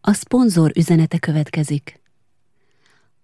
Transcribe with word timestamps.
A 0.00 0.12
szponzor 0.12 0.72
üzenete 0.76 1.18
következik. 1.18 2.00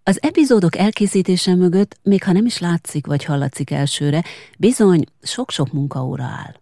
Az 0.03 0.19
epizódok 0.23 0.77
elkészítése 0.77 1.55
mögött, 1.55 1.99
még 2.03 2.23
ha 2.25 2.33
nem 2.33 2.47
is 2.47 2.59
látszik 2.59 3.07
vagy 3.07 3.25
hallatszik 3.25 3.71
elsőre, 3.71 4.25
bizony 4.59 5.05
sok-sok 5.23 5.73
munkaóra 5.73 6.25
áll. 6.25 6.55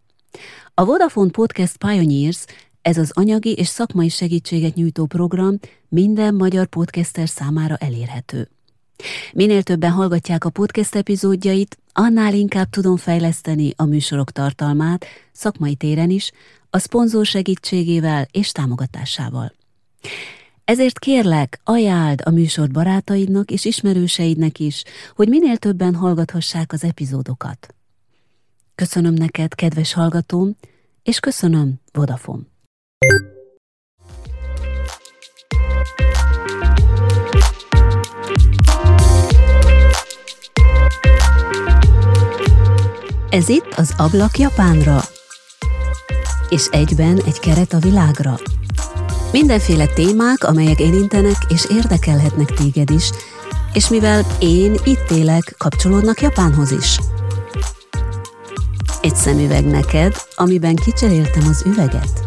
A 0.74 0.84
Vodafone 0.84 1.30
Podcast 1.30 1.76
Pioneers, 1.76 2.44
ez 2.82 2.98
az 2.98 3.10
anyagi 3.14 3.52
és 3.52 3.66
szakmai 3.66 4.08
segítséget 4.08 4.74
nyújtó 4.74 5.06
program 5.06 5.58
minden 5.88 6.34
magyar 6.34 6.66
podcaster 6.66 7.28
számára 7.28 7.76
elérhető. 7.76 8.48
Minél 9.32 9.62
többen 9.62 9.90
hallgatják 9.90 10.44
a 10.44 10.50
podcast 10.50 10.94
epizódjait, 10.94 11.78
annál 11.92 12.34
inkább 12.34 12.70
tudom 12.70 12.96
fejleszteni 12.96 13.72
a 13.76 13.84
műsorok 13.84 14.30
tartalmát, 14.30 15.06
szakmai 15.32 15.74
téren 15.74 16.10
is, 16.10 16.32
a 16.76 16.78
szponzor 16.78 17.26
segítségével 17.26 18.26
és 18.30 18.52
támogatásával. 18.52 19.52
Ezért 20.64 20.98
kérlek, 20.98 21.60
ajánld 21.64 22.20
a 22.24 22.30
műsor 22.30 22.70
barátaidnak 22.70 23.50
és 23.50 23.64
ismerőseidnek 23.64 24.58
is, 24.58 24.82
hogy 25.14 25.28
minél 25.28 25.56
többen 25.56 25.94
hallgathassák 25.94 26.72
az 26.72 26.84
epizódokat. 26.84 27.74
Köszönöm 28.74 29.14
neked, 29.14 29.54
kedves 29.54 29.92
hallgatóm, 29.92 30.56
és 31.02 31.20
köszönöm, 31.20 31.74
Vodafone. 31.92 32.42
Ez 43.30 43.48
itt 43.48 43.72
az 43.76 43.94
Ablak 43.96 44.38
Japánra, 44.38 45.00
és 46.48 46.66
egyben 46.70 47.20
egy 47.26 47.38
keret 47.38 47.72
a 47.72 47.78
világra. 47.78 48.38
Mindenféle 49.32 49.86
témák, 49.86 50.44
amelyek 50.44 50.80
érintenek 50.80 51.36
és 51.48 51.66
érdekelhetnek 51.70 52.54
téged 52.54 52.90
is, 52.90 53.10
és 53.72 53.88
mivel 53.88 54.26
én 54.38 54.74
itt 54.84 55.10
élek, 55.10 55.54
kapcsolódnak 55.58 56.20
Japánhoz 56.20 56.70
is. 56.70 56.98
Egy 59.02 59.16
szemüveg 59.16 59.66
neked, 59.66 60.16
amiben 60.34 60.76
kicseréltem 60.76 61.46
az 61.48 61.62
üveget. 61.66 62.24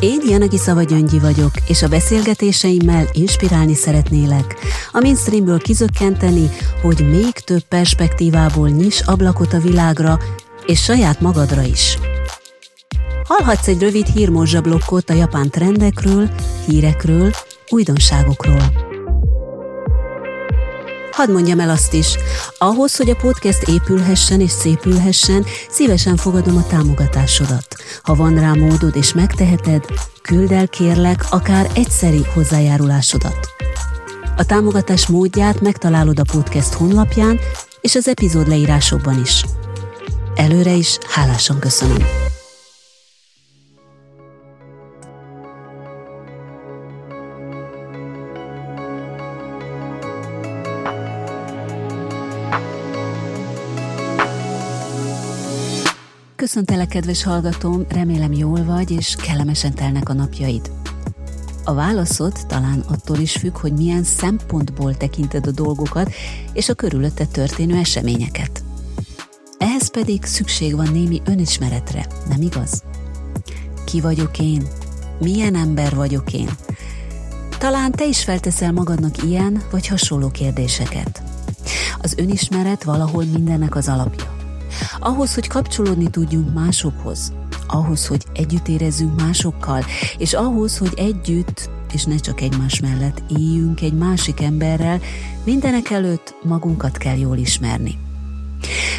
Én 0.00 0.20
Janagi 0.28 0.56
Szava 0.56 0.82
Gyöngyi 0.82 1.18
vagyok, 1.18 1.50
és 1.66 1.82
a 1.82 1.88
beszélgetéseimmel 1.88 3.08
inspirálni 3.12 3.74
szeretnélek, 3.74 4.54
a 4.92 5.00
mainstreamből 5.00 5.58
kizökkenteni, 5.58 6.50
hogy 6.82 7.10
még 7.10 7.32
több 7.32 7.62
perspektívából 7.62 8.68
nyis 8.68 9.00
ablakot 9.00 9.52
a 9.52 9.60
világra, 9.60 10.18
és 10.66 10.82
saját 10.82 11.20
magadra 11.20 11.62
is. 11.62 11.98
Hallhatsz 13.24 13.66
egy 13.66 13.80
rövid 13.80 14.06
hírmorzsablokkot 14.06 15.10
a 15.10 15.12
japán 15.12 15.50
trendekről, 15.50 16.30
hírekről, 16.66 17.30
újdonságokról. 17.68 18.72
Hadd 21.10 21.30
mondjam 21.30 21.60
el 21.60 21.70
azt 21.70 21.92
is, 21.92 22.16
ahhoz, 22.58 22.96
hogy 22.96 23.10
a 23.10 23.16
podcast 23.16 23.68
épülhessen 23.68 24.40
és 24.40 24.50
szépülhessen, 24.50 25.44
szívesen 25.68 26.16
fogadom 26.16 26.56
a 26.56 26.66
támogatásodat. 26.66 27.66
Ha 28.02 28.14
van 28.14 28.34
rá 28.34 28.52
módod 28.52 28.96
és 28.96 29.14
megteheted, 29.14 29.84
küld 30.22 30.52
el 30.52 30.68
kérlek 30.68 31.24
akár 31.30 31.70
egyszeri 31.74 32.24
hozzájárulásodat. 32.34 33.48
A 34.36 34.44
támogatás 34.44 35.06
módját 35.06 35.60
megtalálod 35.60 36.18
a 36.18 36.24
podcast 36.32 36.72
honlapján 36.72 37.38
és 37.80 37.94
az 37.94 38.08
epizód 38.08 38.48
leírásokban 38.48 39.20
is. 39.20 39.44
Előre 40.34 40.72
is 40.72 40.98
hálásan 41.08 41.58
köszönöm. 41.58 42.32
Köszöntelek, 56.44 56.88
kedves 56.88 57.22
hallgatóm, 57.22 57.84
remélem 57.88 58.32
jól 58.32 58.64
vagy, 58.64 58.90
és 58.90 59.16
kellemesen 59.16 59.74
telnek 59.74 60.08
a 60.08 60.12
napjaid. 60.12 60.70
A 61.64 61.74
válaszod 61.74 62.32
talán 62.46 62.84
attól 62.88 63.18
is 63.18 63.32
függ, 63.32 63.56
hogy 63.56 63.72
milyen 63.72 64.02
szempontból 64.02 64.96
tekinted 64.96 65.46
a 65.46 65.50
dolgokat 65.50 66.12
és 66.52 66.68
a 66.68 66.74
körülötte 66.74 67.26
történő 67.26 67.76
eseményeket. 67.76 68.62
Ehhez 69.58 69.90
pedig 69.90 70.24
szükség 70.24 70.76
van 70.76 70.88
némi 70.92 71.22
önismeretre, 71.24 72.06
nem 72.28 72.42
igaz? 72.42 72.82
Ki 73.84 74.00
vagyok 74.00 74.38
én? 74.38 74.66
Milyen 75.20 75.54
ember 75.54 75.94
vagyok 75.94 76.32
én? 76.32 76.48
Talán 77.58 77.92
te 77.92 78.06
is 78.06 78.24
felteszel 78.24 78.72
magadnak 78.72 79.22
ilyen 79.22 79.62
vagy 79.70 79.86
hasonló 79.86 80.28
kérdéseket. 80.28 81.22
Az 82.00 82.14
önismeret 82.16 82.84
valahol 82.84 83.24
mindennek 83.24 83.76
az 83.76 83.88
alapja. 83.88 84.33
Ahhoz, 84.98 85.34
hogy 85.34 85.46
kapcsolódni 85.46 86.10
tudjunk 86.10 86.54
másokhoz, 86.54 87.32
ahhoz, 87.66 88.06
hogy 88.06 88.24
együtt 88.32 88.68
érezzünk 88.68 89.20
másokkal, 89.20 89.84
és 90.18 90.32
ahhoz, 90.32 90.78
hogy 90.78 90.92
együtt, 90.96 91.70
és 91.92 92.04
ne 92.04 92.16
csak 92.16 92.40
egymás 92.40 92.80
mellett 92.80 93.22
éljünk 93.36 93.80
egy 93.80 93.94
másik 93.94 94.40
emberrel, 94.40 95.00
mindenek 95.44 95.90
előtt 95.90 96.34
magunkat 96.42 96.96
kell 96.96 97.16
jól 97.16 97.36
ismerni. 97.36 97.98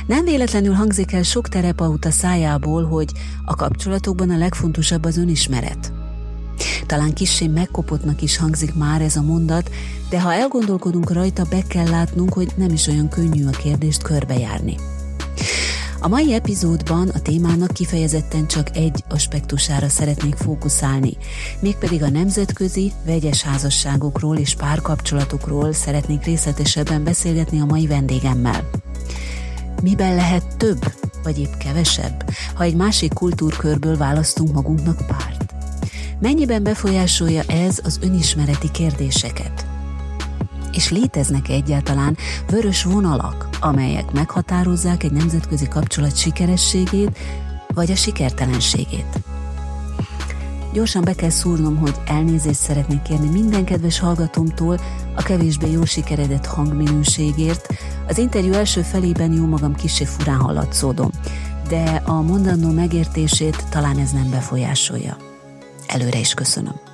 Nem 0.08 0.26
véletlenül 0.26 0.74
hangzik 0.74 1.12
el 1.12 1.24
sok 1.24 1.50
terapeuta 1.50 2.12
szájából, 2.12 2.84
hogy 2.84 3.12
a 3.46 3.56
kapcsolatokban 3.56 4.30
a 4.30 4.38
legfontosabb 4.38 5.06
az 5.06 5.18
önismeret. 5.18 5.94
Talán 6.86 7.14
kissé 7.14 7.48
megkopottnak 7.48 8.22
is 8.22 8.38
hangzik 8.38 8.76
már 8.76 9.02
ez 9.02 9.16
a 9.16 9.22
mondat, 9.22 9.70
de 10.10 10.22
ha 10.22 10.34
elgondolkodunk 10.34 11.12
rajta, 11.12 11.44
be 11.50 11.62
kell 11.68 11.90
látnunk, 11.90 12.34
hogy 12.34 12.52
nem 12.56 12.70
is 12.70 12.88
olyan 12.88 13.10
könnyű 13.10 13.46
a 13.46 13.50
kérdést 13.50 14.02
körbejárni. 14.02 14.76
A 16.00 16.08
mai 16.08 16.34
epizódban 16.34 17.10
a 17.10 17.20
témának 17.20 17.74
kifejezetten 17.74 18.48
csak 18.48 18.78
egy 18.78 19.04
aspektusára 19.10 19.90
szeretnék 19.90 20.36
fókuszálni, 20.36 21.18
mégpedig 21.60 22.04
a 22.04 22.10
nemzetközi, 22.10 22.92
vegyes 23.06 23.42
házasságokról 23.42 24.38
és 24.38 24.56
párkapcsolatokról 24.56 25.74
szeretnék 25.74 26.24
részletesebben 26.24 27.04
beszélgetni 27.04 27.60
a 27.60 27.66
mai 27.66 27.88
vendégemmel. 27.88 28.70
Miben 29.82 30.16
lehet 30.16 30.58
több, 30.58 30.94
vagy 31.24 31.40
épp 31.40 31.54
kevesebb, 31.54 32.30
ha 32.54 32.64
egy 32.64 32.76
másik 32.76 33.14
kultúrkörből 33.14 33.98
választunk 33.98 34.54
magunknak 34.54 35.06
párt? 35.08 35.54
Mennyiben 36.20 36.64
befolyásolja 36.64 37.42
ez 37.48 37.80
az 37.84 38.00
önismereti 38.02 38.72
kérdéseket? 38.72 39.66
És 40.76 40.92
léteznek 40.92 41.50
egyáltalán 41.50 42.18
vörös 42.50 42.84
vonalak, 42.84 43.50
amelyek 43.60 44.12
meghatározzák 44.12 45.04
egy 45.04 45.12
nemzetközi 45.12 45.68
kapcsolat 45.68 46.18
sikerességét 46.18 47.18
vagy 47.74 47.92
a 47.92 47.96
sikertelenségét. 47.96 49.20
Gyorsan 50.74 51.04
be 51.04 51.14
kell 51.14 51.30
szúrnom, 51.30 51.78
hogy 51.78 51.96
elnézést 52.06 52.60
szeretnék 52.60 53.02
kérni 53.02 53.30
minden 53.30 53.66
kedves 53.66 54.00
hallgatómtól 54.00 54.80
a 55.16 55.22
kevésbé 55.22 55.72
jól 55.72 55.86
sikeredett 55.86 56.46
hangminőségért. 56.46 57.68
Az 58.08 58.18
interjú 58.18 58.54
első 58.54 58.82
felében 58.82 59.34
jó 59.34 59.46
magam 59.46 59.76
kicsi 59.76 60.06
furán 60.06 60.40
hallatszódom, 60.40 61.10
de 61.68 62.02
a 62.06 62.22
mondanó 62.22 62.72
megértését 62.72 63.66
talán 63.70 63.98
ez 63.98 64.12
nem 64.12 64.30
befolyásolja. 64.30 65.18
Előre 65.88 66.20
is 66.20 66.34
köszönöm. 66.34 66.85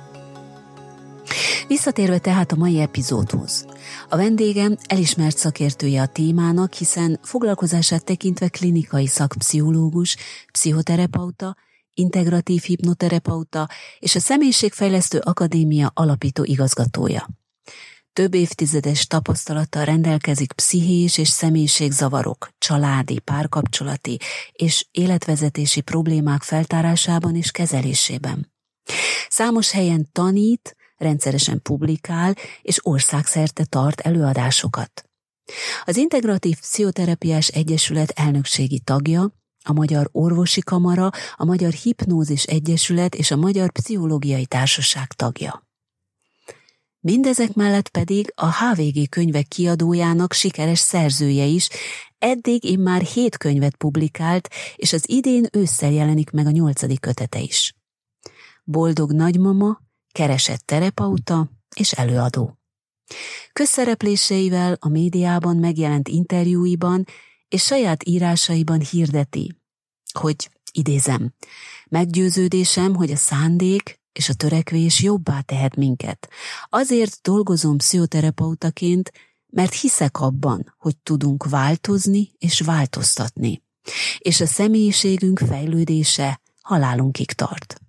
Visszatérve 1.66 2.18
tehát 2.18 2.52
a 2.52 2.56
mai 2.56 2.80
epizódhoz. 2.80 3.66
A 4.08 4.16
vendégem 4.16 4.76
elismert 4.86 5.38
szakértője 5.38 6.02
a 6.02 6.06
témának, 6.06 6.72
hiszen 6.72 7.20
foglalkozását 7.22 8.04
tekintve 8.04 8.48
klinikai 8.48 9.06
szakpszichológus, 9.06 10.16
pszichoterapeuta, 10.52 11.56
integratív 11.94 12.62
hipnoterapeuta 12.62 13.68
és 13.98 14.14
a 14.14 14.20
Személyiségfejlesztő 14.20 15.18
Akadémia 15.18 15.90
alapító 15.94 16.44
igazgatója. 16.44 17.28
Több 18.12 18.34
évtizedes 18.34 19.06
tapasztalattal 19.06 19.84
rendelkezik 19.84 20.52
pszichés 20.52 21.18
és 21.18 21.28
személyiségzavarok, 21.28 22.48
családi, 22.58 23.18
párkapcsolati 23.18 24.18
és 24.52 24.86
életvezetési 24.90 25.80
problémák 25.80 26.42
feltárásában 26.42 27.36
és 27.36 27.50
kezelésében. 27.50 28.52
Számos 29.28 29.70
helyen 29.70 30.08
tanít, 30.12 30.76
rendszeresen 31.02 31.62
publikál 31.62 32.34
és 32.62 32.86
országszerte 32.86 33.64
tart 33.64 34.00
előadásokat. 34.00 35.04
Az 35.84 35.96
Integratív 35.96 36.58
Pszichoterápiás 36.60 37.48
Egyesület 37.48 38.10
elnökségi 38.10 38.80
tagja, 38.80 39.32
a 39.64 39.72
Magyar 39.72 40.08
Orvosi 40.12 40.60
Kamara, 40.60 41.10
a 41.36 41.44
Magyar 41.44 41.72
Hipnózis 41.72 42.44
Egyesület 42.44 43.14
és 43.14 43.30
a 43.30 43.36
Magyar 43.36 43.72
Pszichológiai 43.72 44.46
Társaság 44.46 45.06
tagja. 45.12 45.66
Mindezek 47.00 47.54
mellett 47.54 47.88
pedig 47.88 48.32
a 48.36 48.64
HVG 48.64 49.08
könyvek 49.08 49.48
kiadójának 49.48 50.32
sikeres 50.32 50.78
szerzője 50.78 51.44
is, 51.44 51.68
eddig 52.18 52.64
én 52.64 52.78
már 52.78 53.02
hét 53.02 53.36
könyvet 53.36 53.76
publikált, 53.76 54.48
és 54.76 54.92
az 54.92 55.08
idén 55.08 55.46
ősszel 55.52 55.90
jelenik 55.90 56.30
meg 56.30 56.46
a 56.46 56.50
nyolcadik 56.50 57.00
kötete 57.00 57.40
is. 57.40 57.74
boldog 58.64 59.12
nagymama, 59.12 59.81
keresett 60.12 60.62
terapeuta 60.66 61.50
és 61.74 61.92
előadó. 61.92 62.58
Közszerepléseivel 63.52 64.76
a 64.80 64.88
médiában 64.88 65.56
megjelent 65.56 66.08
interjúiban 66.08 67.04
és 67.48 67.62
saját 67.62 68.04
írásaiban 68.04 68.80
hirdeti, 68.80 69.56
hogy 70.18 70.50
idézem, 70.72 71.34
meggyőződésem, 71.88 72.94
hogy 72.94 73.10
a 73.10 73.16
szándék 73.16 74.00
és 74.12 74.28
a 74.28 74.34
törekvés 74.34 75.02
jobbá 75.02 75.40
tehet 75.40 75.76
minket. 75.76 76.28
Azért 76.68 77.18
dolgozom 77.22 77.76
pszichoterapeutaként, 77.76 79.12
mert 79.46 79.74
hiszek 79.74 80.20
abban, 80.20 80.74
hogy 80.78 80.96
tudunk 80.96 81.48
változni 81.48 82.32
és 82.38 82.60
változtatni, 82.60 83.62
és 84.18 84.40
a 84.40 84.46
személyiségünk 84.46 85.38
fejlődése 85.38 86.40
halálunkig 86.62 87.32
tart. 87.32 87.81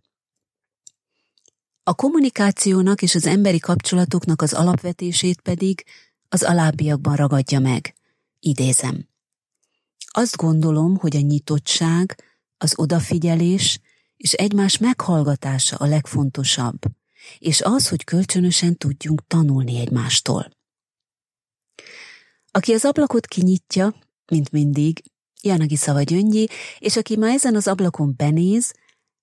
A 1.86 1.94
kommunikációnak 1.94 3.02
és 3.02 3.16
az 3.16 3.26
emberi 3.26 3.60
kapcsolatoknak 3.60 4.42
az 4.42 4.54
alapvetését 4.54 5.42
pedig 5.42 5.84
az 6.30 6.44
alábbiakban 6.44 7.16
ragadja 7.16 7.60
meg. 7.60 7.96
Idézem. 8.40 9.08
Azt 10.08 10.36
gondolom, 10.36 10.98
hogy 10.98 11.16
a 11.16 11.20
nyitottság, 11.20 12.24
az 12.58 12.74
odafigyelés 12.76 13.80
és 14.18 14.34
egymás 14.34 14.78
meghallgatása 14.78 15.76
a 15.76 15.86
legfontosabb, 15.86 16.80
és 17.40 17.62
az, 17.62 17.90
hogy 17.90 18.04
kölcsönösen 18.04 18.78
tudjunk 18.78 19.28
tanulni 19.28 19.80
egymástól. 19.80 20.52
Aki 22.52 22.74
az 22.74 22.86
ablakot 22.86 23.26
kinyitja, 23.26 23.96
mint 24.32 24.52
mindig, 24.52 25.04
Janagi 25.42 25.76
Szava 25.76 26.02
Gyöngyi, 26.02 26.48
és 26.80 26.98
aki 26.98 27.18
ma 27.18 27.30
ezen 27.30 27.56
az 27.56 27.68
ablakon 27.68 28.14
benéz, 28.18 28.74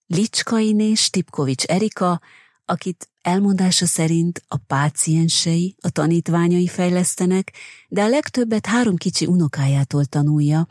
Licskainé 0.06 0.94
Stipkovics 0.94 1.64
Erika, 1.64 2.20
akit 2.70 3.08
elmondása 3.22 3.86
szerint 3.86 4.42
a 4.48 4.56
páciensei, 4.56 5.76
a 5.80 5.90
tanítványai 5.90 6.66
fejlesztenek, 6.66 7.52
de 7.88 8.02
a 8.02 8.08
legtöbbet 8.08 8.66
három 8.66 8.96
kicsi 8.96 9.26
unokájától 9.26 10.04
tanulja, 10.04 10.66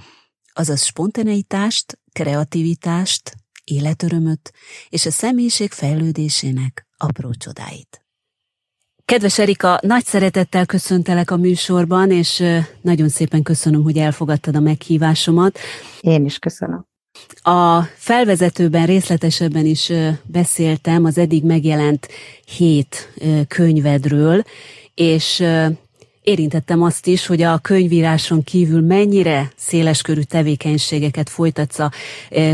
azaz 0.53 0.83
spontaneitást, 0.83 1.99
kreativitást, 2.11 3.37
életörömöt 3.63 4.51
és 4.89 5.05
a 5.05 5.11
személyiség 5.11 5.71
fejlődésének 5.71 6.87
apró 6.97 7.33
csodáit. 7.33 8.03
Kedves 9.05 9.39
Erika, 9.39 9.79
nagy 9.81 10.05
szeretettel 10.05 10.65
köszöntelek 10.65 11.31
a 11.31 11.37
műsorban, 11.37 12.11
és 12.11 12.43
nagyon 12.81 13.09
szépen 13.09 13.43
köszönöm, 13.43 13.83
hogy 13.83 13.97
elfogadtad 13.97 14.55
a 14.55 14.59
meghívásomat. 14.59 15.59
Én 16.01 16.25
is 16.25 16.39
köszönöm. 16.39 16.88
A 17.41 17.81
felvezetőben 17.81 18.85
részletesebben 18.85 19.65
is 19.65 19.91
beszéltem 20.23 21.05
az 21.05 21.17
eddig 21.17 21.43
megjelent 21.43 22.07
hét 22.45 23.13
könyvedről, 23.47 24.43
és 24.95 25.43
érintettem 26.21 26.83
azt 26.83 27.07
is, 27.07 27.25
hogy 27.25 27.41
a 27.41 27.57
könyvíráson 27.57 28.43
kívül 28.43 28.81
mennyire 28.81 29.51
széleskörű 29.55 30.21
tevékenységeket 30.21 31.29
folytatsz 31.29 31.79
a 31.79 31.91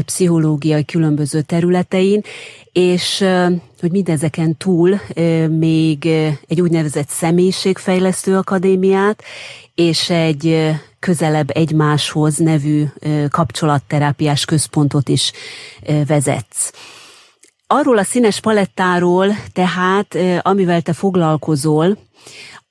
pszichológiai 0.06 0.86
különböző 0.86 1.42
területein, 1.42 2.22
és 2.72 3.26
hogy 3.80 3.92
mindezeken 3.92 4.58
túl 4.58 5.02
még 5.50 6.06
egy 6.48 6.62
úgynevezett 6.62 7.10
személyiségfejlesztő 7.10 8.38
akadémiát, 8.38 9.24
és 9.76 10.10
egy 10.10 10.76
közelebb 11.06 11.50
egymáshoz 11.50 12.38
nevű 12.38 12.86
kapcsolatterápiás 13.30 14.46
központot 14.46 15.10
is 15.10 15.32
vezetsz. 16.08 16.72
Arról 17.68 17.98
a 17.98 18.04
színes 18.04 18.40
palettáról, 18.40 19.28
tehát 19.54 20.18
amivel 20.42 20.82
te 20.82 20.94
foglalkozol, 20.94 21.98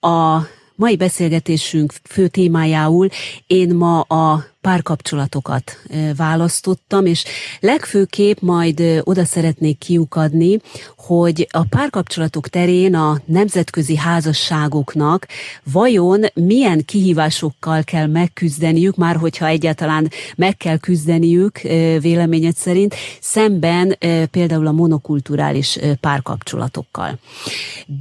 a 0.01 0.39
mai 0.77 0.97
beszélgetésünk 0.97 1.93
fő 2.03 2.29
témájául 2.29 3.09
én 3.47 3.75
ma 3.75 4.01
a 4.01 4.45
párkapcsolatokat 4.61 5.79
választottam, 6.17 7.07
és 7.07 7.25
legfőképp 7.61 8.41
majd 8.41 8.83
oda 9.03 9.25
szeretnék 9.25 9.79
kiukadni, 9.79 10.59
hogy 10.97 11.49
a 11.51 11.65
párkapcsolatok 11.65 12.49
terén 12.49 12.95
a 12.95 13.21
nemzetközi 13.25 13.97
házasságoknak 13.97 15.27
vajon 15.73 16.25
milyen 16.35 16.85
kihívásokkal 16.85 17.83
kell 17.83 18.07
megküzdeniük, 18.07 18.97
már 18.97 19.17
hogyha 19.17 19.47
egyáltalán 19.47 20.11
meg 20.37 20.57
kell 20.57 20.79
küzdeniük 20.79 21.59
véleményed 22.01 22.57
szerint, 22.57 22.95
szemben 23.21 23.97
például 24.31 24.67
a 24.67 24.73
monokulturális 24.73 25.79
párkapcsolatokkal. 26.01 27.19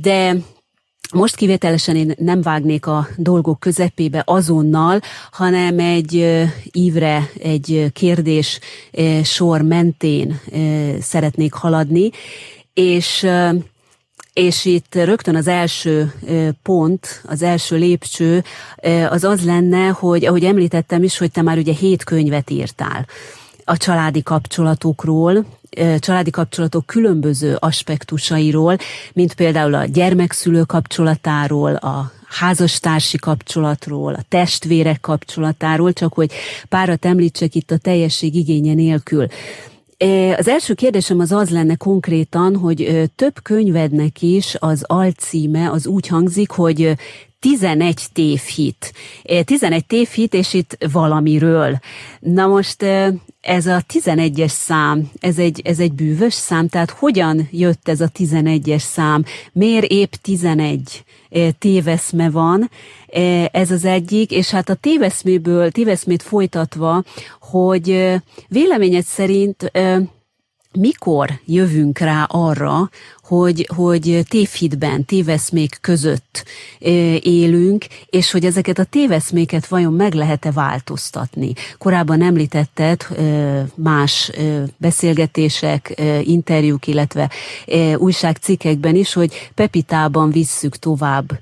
De 0.02 0.36
most 1.14 1.36
kivételesen 1.36 1.96
én 1.96 2.14
nem 2.18 2.42
vágnék 2.42 2.86
a 2.86 3.08
dolgok 3.18 3.60
közepébe 3.60 4.24
azonnal, 4.26 5.00
hanem 5.32 5.80
egy 5.80 6.44
ívre, 6.72 7.30
egy 7.40 7.90
kérdés 7.94 8.60
sor 9.24 9.62
mentén 9.62 10.40
szeretnék 11.02 11.54
haladni, 11.54 12.10
és 12.74 13.28
és 14.34 14.66
itt 14.66 14.96
rögtön 14.96 15.36
az 15.36 15.48
első 15.48 16.14
pont, 16.64 17.22
az 17.28 17.42
első 17.42 17.76
lépcső 17.76 18.44
az 19.10 19.24
az 19.24 19.46
lenne, 19.46 19.88
hogy 19.88 20.26
ahogy 20.26 20.44
említettem 20.44 21.04
is, 21.04 21.18
hogy 21.18 21.32
te 21.32 21.42
már 21.42 21.58
ugye 21.58 21.74
hét 21.74 22.04
könyvet 22.04 22.50
írtál 22.50 23.06
a 23.66 23.78
családi 23.78 24.24
kapcsolatokról, 24.24 25.46
családi 26.00 26.30
kapcsolatok 26.30 26.86
különböző 26.86 27.56
aspektusairól, 27.60 28.78
mint 29.14 29.34
például 29.34 29.74
a 29.74 29.86
gyermekszülő 29.86 30.62
kapcsolatáról, 30.62 31.76
a 31.76 32.12
házastársi 32.28 33.18
kapcsolatról, 33.18 34.14
a 34.14 34.24
testvérek 34.30 35.00
kapcsolatáról, 35.02 35.94
csak 35.94 36.14
hogy 36.14 36.32
párat 36.70 37.06
említsek 37.06 37.56
itt 37.56 37.72
a 37.72 37.78
teljesség 37.78 38.36
igénye 38.36 38.74
nélkül. 38.74 39.26
Az 40.38 40.48
első 40.48 40.74
kérdésem 40.74 41.20
az 41.20 41.32
az 41.32 41.50
lenne 41.50 41.76
konkrétan, 41.76 42.56
hogy 42.56 43.10
több 43.16 43.42
könyvednek 43.44 44.22
is 44.22 44.56
az 44.60 44.84
alcíme 44.88 45.70
az 45.72 45.88
úgy 45.88 46.08
hangzik, 46.08 46.50
hogy 46.50 46.96
11 47.44 48.08
tévhit. 48.14 48.94
11 49.44 49.86
tévhit, 49.86 50.34
és 50.34 50.54
itt 50.54 50.78
valamiről. 50.92 51.80
Na 52.20 52.48
most 52.48 52.84
ez 53.42 53.66
a 53.66 53.84
11-es 53.94 54.48
szám, 54.48 55.12
ez 55.20 55.38
egy, 55.38 55.62
ez 55.64 55.80
egy 55.80 55.94
bűvös 55.94 56.34
szám, 56.34 56.68
tehát 56.68 56.90
hogyan 56.90 57.48
jött 57.52 57.90
ez 57.90 58.02
a 58.02 58.08
11-es 58.08 58.82
szám? 58.82 59.24
Miért 59.52 59.92
épp 59.92 60.14
11 60.22 61.04
téveszme 61.60 62.30
van? 62.30 62.70
Ez 63.52 63.72
az 63.72 63.86
egyik, 63.86 64.32
és 64.32 64.50
hát 64.50 64.70
a 64.70 64.76
téveszméből, 64.76 65.72
téveszmét 65.72 66.24
folytatva, 66.24 67.04
hogy 67.40 68.14
véleményed 68.48 69.06
szerint 69.06 69.72
mikor 70.80 71.30
jövünk 71.46 72.00
rá 72.00 72.24
arra, 72.24 72.90
hogy, 73.24 73.70
hogy 73.76 74.24
tévhitben, 74.30 75.06
téveszmék 75.06 75.78
között 75.82 76.44
élünk, 77.22 77.86
és 78.06 78.32
hogy 78.32 78.46
ezeket 78.46 78.80
a 78.80 78.84
téveszméket 78.84 79.68
vajon 79.68 79.94
meg 79.94 80.14
lehet-e 80.14 80.52
változtatni. 80.52 81.54
Korábban 81.78 82.22
említetted 82.22 83.08
más 83.76 84.32
beszélgetések, 84.78 86.02
interjúk, 86.22 86.88
illetve 86.88 87.30
újságcikkekben 87.96 88.96
is, 88.96 89.14
hogy 89.14 89.52
Pepitában 89.56 90.32
visszük 90.32 90.78
tovább 90.78 91.40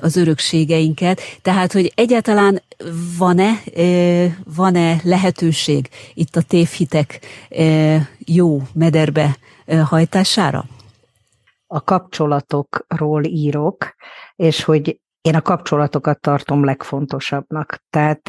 az 0.00 0.16
örökségeinket, 0.16 1.20
tehát 1.42 1.72
hogy 1.72 1.92
egyáltalán 1.94 2.62
van-e, 3.18 3.62
van-e 4.54 5.00
lehetőség 5.02 5.88
itt 6.14 6.36
a 6.36 6.42
tévhitek 6.42 7.20
jó 8.18 8.62
mederbe 8.72 9.36
hajtására? 9.84 10.64
A 11.74 11.80
kapcsolatokról 11.80 13.24
írok, 13.24 13.94
és 14.36 14.64
hogy 14.64 15.00
én 15.20 15.34
a 15.34 15.42
kapcsolatokat 15.42 16.20
tartom 16.20 16.64
legfontosabbnak. 16.64 17.78
Tehát 17.90 18.28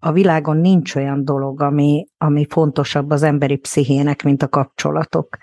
a 0.00 0.12
világon 0.12 0.56
nincs 0.56 0.94
olyan 0.94 1.24
dolog, 1.24 1.62
ami, 1.62 2.06
ami 2.18 2.46
fontosabb 2.50 3.10
az 3.10 3.22
emberi 3.22 3.56
pszichének, 3.56 4.22
mint 4.22 4.42
a 4.42 4.48
kapcsolatok. 4.48 5.36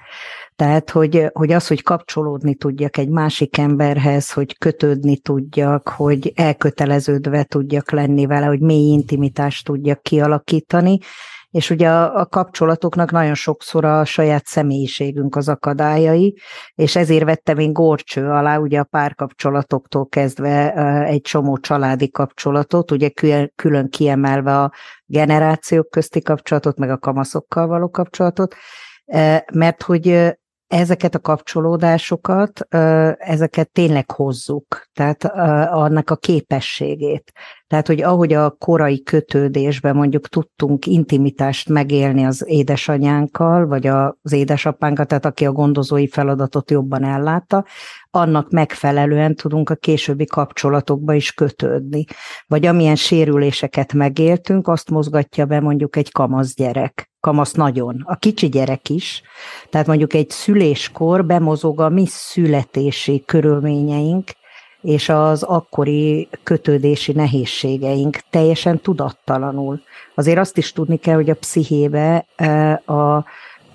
Tehát, 0.56 0.90
hogy, 0.90 1.30
hogy 1.34 1.52
az, 1.52 1.68
hogy 1.68 1.84
kapcsolódni 1.84 2.56
tudjak 2.56 2.98
egy 2.98 3.10
másik 3.10 3.58
emberhez, 3.58 4.32
hogy 4.32 4.58
kötődni 4.58 5.18
tudjak, 5.18 5.90
hogy 5.90 6.32
elköteleződve 6.36 7.44
tudjak 7.44 7.92
lenni 7.92 8.26
vele, 8.26 8.46
hogy 8.46 8.62
mély 8.62 8.92
intimitást 8.92 9.66
tudjak 9.66 10.02
kialakítani, 10.02 10.98
és 11.56 11.70
ugye 11.70 11.90
a, 11.90 12.20
a 12.20 12.26
kapcsolatoknak 12.26 13.12
nagyon 13.12 13.34
sokszor 13.34 13.86
a 13.86 14.06
saját 14.06 14.46
személyiségünk 14.46 15.36
az 15.36 15.50
akadályai, 15.50 16.38
és 16.74 16.96
ezért 16.96 17.24
vettem 17.24 17.58
én 17.58 17.74
gorcső 17.74 18.30
alá 18.30 18.58
ugye 18.58 18.80
a 18.80 18.84
párkapcsolatoktól 18.84 20.08
kezdve 20.08 20.74
egy 21.04 21.22
csomó 21.22 21.58
családi 21.58 22.10
kapcsolatot, 22.10 22.92
ugye 22.92 23.10
külön 23.56 23.90
kiemelve 23.90 24.60
a 24.60 24.72
generációk 25.06 25.90
közti 25.90 26.22
kapcsolatot, 26.22 26.78
meg 26.78 26.90
a 26.90 26.98
kamaszokkal 26.98 27.68
való 27.68 27.90
kapcsolatot, 27.90 28.56
mert 29.54 29.82
hogy 29.82 30.36
ezeket 30.68 31.16
a 31.16 31.20
kapcsolódásokat, 31.20 32.60
ezeket 33.18 33.72
tényleg 33.72 34.12
hozzuk, 34.12 34.90
tehát 34.94 35.24
annak 35.72 36.10
a 36.10 36.16
képességét. 36.16 37.32
Tehát, 37.68 37.88
hogy 37.88 38.02
ahogy 38.02 38.34
a 38.34 38.50
korai 38.50 39.04
kötődésben 39.04 39.96
mondjuk 39.96 40.28
tudtunk 40.28 40.86
intimitást 40.86 41.70
megélni 41.70 42.26
az 42.26 42.44
édesanyánkkal, 42.48 43.68
vagy 43.68 43.88
az 43.88 44.32
édesapánkkal, 44.32 45.06
tehát 45.06 45.26
aki 45.26 45.46
a 45.46 45.52
gondozói 45.52 46.08
feladatot 46.08 46.72
jobban 46.72 47.04
ellátta, 47.04 47.66
annak 48.12 48.52
megfelelően 48.52 49.36
tudunk 49.36 49.70
a 49.70 49.76
későbbi 49.76 50.26
kapcsolatokba 50.26 51.14
is 51.14 51.32
kötődni. 51.32 52.06
Vagy 52.48 52.66
amilyen 52.66 52.96
sérüléseket 52.96 53.94
megéltünk, 53.94 54.68
azt 54.68 54.90
mozgatja 54.90 55.46
be 55.46 55.60
mondjuk 55.60 55.96
egy 55.96 56.12
kamasz 56.12 56.56
gyerek. 56.56 57.10
Kamasz 57.20 57.54
nagyon, 57.54 58.04
a 58.04 58.16
kicsi 58.16 58.50
gyerek 58.50 58.90
is, 58.90 59.22
tehát 59.70 59.88
mondjuk 59.88 60.14
egy 60.14 60.30
szüléskor 60.30 61.26
bemozog 61.26 61.80
a 61.80 61.90
mi 61.90 62.06
születési 62.08 63.24
körülményeink, 63.26 64.24
és 64.86 65.10
az 65.10 65.44
akkori 65.44 66.30
kötődési 66.44 67.12
nehézségeink 67.12 68.18
teljesen 68.30 68.80
tudattalanul. 68.80 69.82
Azért 70.16 70.40
azt 70.40 70.58
is 70.58 70.72
tudni 70.72 70.98
kell, 70.98 71.16
hogy 71.16 71.30
a 71.30 71.36
pszichébe 71.36 72.26
e, 72.36 72.82
a, 72.86 73.16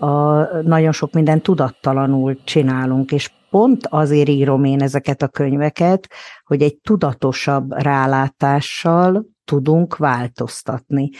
a 0.07 0.43
nagyon 0.62 0.93
sok 0.93 1.12
minden 1.12 1.40
tudattalanul 1.40 2.38
csinálunk, 2.45 3.12
és 3.12 3.31
pont 3.50 3.87
azért 3.87 4.29
írom 4.29 4.64
én 4.64 4.83
ezeket 4.83 5.23
a 5.23 5.29
könyveket, 5.29 6.09
hogy 6.45 6.62
egy 6.62 6.79
tudatosabb 6.83 7.73
rálátással 7.73 9.26
tudunk 9.45 9.97
változtatni. 9.97 11.11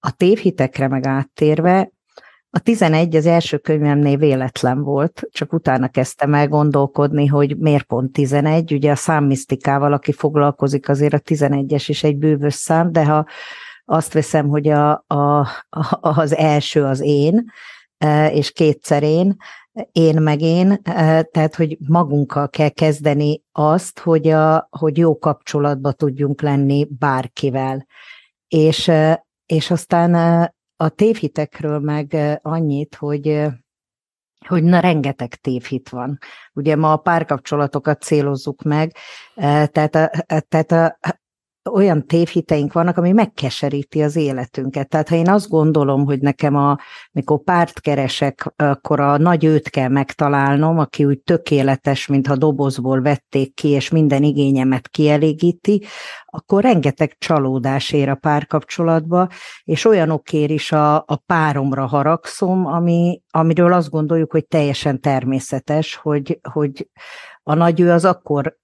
A 0.00 0.10
tévhitekre 0.10 0.88
meg 0.88 1.06
áttérve, 1.06 1.90
a 2.54 2.58
11 2.58 3.16
az 3.16 3.26
első 3.26 3.58
könyvemnél 3.58 4.16
véletlen 4.16 4.82
volt, 4.82 5.22
csak 5.30 5.52
utána 5.52 5.88
kezdtem 5.88 6.34
el 6.34 6.48
gondolkodni, 6.48 7.26
hogy 7.26 7.58
miért 7.58 7.84
pont 7.84 8.12
11, 8.12 8.72
ugye 8.72 8.90
a 8.90 8.96
számmisztikával, 8.96 9.92
aki 9.92 10.12
foglalkozik, 10.12 10.88
azért 10.88 11.12
a 11.12 11.18
11-es 11.18 11.84
is 11.86 12.02
egy 12.02 12.16
bővös 12.16 12.54
szám, 12.54 12.92
de 12.92 13.04
ha 13.04 13.26
azt 13.84 14.12
veszem, 14.12 14.48
hogy 14.48 14.68
a, 14.68 15.04
a, 15.06 15.48
az 16.00 16.36
első 16.36 16.84
az 16.84 17.00
én, 17.00 17.44
e, 17.98 18.32
és 18.32 18.52
kétszer 18.52 19.02
én, 19.02 19.36
én 19.92 20.20
meg 20.20 20.40
én, 20.40 20.80
e, 20.82 21.22
tehát 21.22 21.54
hogy 21.54 21.78
magunkkal 21.88 22.48
kell 22.48 22.68
kezdeni 22.68 23.42
azt, 23.52 23.98
hogy, 23.98 24.28
a, 24.28 24.68
hogy 24.70 24.98
jó 24.98 25.18
kapcsolatba 25.18 25.92
tudjunk 25.92 26.42
lenni 26.42 26.88
bárkivel. 26.98 27.86
És 28.48 28.88
e, 28.88 29.26
és 29.46 29.70
aztán 29.70 30.14
a 30.82 30.88
tévhitekről 30.88 31.78
meg 31.78 32.16
annyit, 32.42 32.94
hogy 32.94 33.46
hogy 34.46 34.62
na 34.62 34.80
rengeteg 34.80 35.34
tévhit 35.34 35.88
van. 35.88 36.18
Ugye 36.52 36.76
ma 36.76 36.92
a 36.92 36.96
párkapcsolatokat 36.96 38.02
célozzuk 38.02 38.62
meg, 38.62 38.96
tehát 39.34 39.94
a, 39.94 40.10
tehát 40.48 40.72
a, 40.72 40.98
olyan 41.70 42.06
tévhiteink 42.06 42.72
vannak, 42.72 42.96
ami 42.96 43.12
megkeseríti 43.12 44.02
az 44.02 44.16
életünket. 44.16 44.88
Tehát 44.88 45.08
ha 45.08 45.14
én 45.14 45.28
azt 45.28 45.48
gondolom, 45.48 46.04
hogy 46.04 46.20
nekem, 46.20 46.56
a, 46.56 46.78
mikor 47.12 47.42
párt 47.42 47.80
keresek, 47.80 48.52
akkor 48.56 49.00
a 49.00 49.16
nagy 49.16 49.44
őt 49.44 49.68
kell 49.68 49.88
megtalálnom, 49.88 50.78
aki 50.78 51.04
úgy 51.04 51.20
tökéletes, 51.20 52.06
mintha 52.06 52.36
dobozból 52.36 53.00
vették 53.00 53.54
ki, 53.54 53.68
és 53.68 53.90
minden 53.90 54.22
igényemet 54.22 54.88
kielégíti, 54.88 55.84
akkor 56.26 56.62
rengeteg 56.62 57.16
csalódás 57.18 57.92
ér 57.92 58.08
a 58.08 58.14
párkapcsolatba, 58.14 59.28
és 59.64 59.84
olyanokért 59.84 60.50
is 60.50 60.72
a, 60.72 60.96
a 60.96 61.22
páromra 61.26 61.86
haragszom, 61.86 62.66
ami, 62.66 63.22
amiről 63.30 63.72
azt 63.72 63.90
gondoljuk, 63.90 64.32
hogy 64.32 64.46
teljesen 64.46 65.00
természetes, 65.00 65.94
hogy, 65.94 66.38
hogy 66.52 66.88
a 67.42 67.54
nagy 67.54 67.80
ő 67.80 67.90
az 67.90 68.04
akkor 68.04 68.60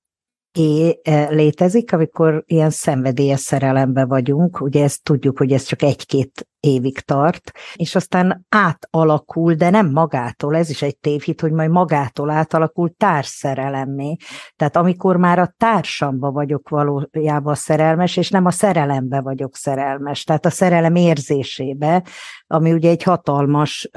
é, 0.52 1.00
e, 1.02 1.28
létezik, 1.30 1.92
amikor 1.92 2.42
ilyen 2.46 2.70
szenvedélyes 2.70 3.40
szerelemben 3.40 4.08
vagyunk, 4.08 4.60
ugye 4.60 4.82
ezt 4.82 5.02
tudjuk, 5.02 5.38
hogy 5.38 5.52
ez 5.52 5.62
csak 5.62 5.82
egy-két 5.82 6.48
évig 6.60 7.00
tart, 7.00 7.52
és 7.74 7.94
aztán 7.94 8.46
átalakul, 8.48 9.54
de 9.54 9.70
nem 9.70 9.90
magától, 9.90 10.56
ez 10.56 10.70
is 10.70 10.82
egy 10.82 10.96
tévhit, 10.98 11.40
hogy 11.40 11.52
majd 11.52 11.70
magától 11.70 12.30
átalakul 12.30 12.94
társszerelemmé. 12.96 14.16
Tehát 14.56 14.76
amikor 14.76 15.16
már 15.16 15.38
a 15.38 15.54
társamba 15.56 16.30
vagyok 16.30 16.68
valójában 16.68 17.54
szerelmes, 17.54 18.16
és 18.16 18.30
nem 18.30 18.46
a 18.46 18.50
szerelembe 18.50 19.20
vagyok 19.20 19.56
szerelmes, 19.56 20.24
tehát 20.24 20.46
a 20.46 20.50
szerelem 20.50 20.94
érzésébe, 20.94 22.02
ami 22.50 22.72
ugye 22.72 22.90
egy 22.90 23.02
hatalmas 23.02 23.90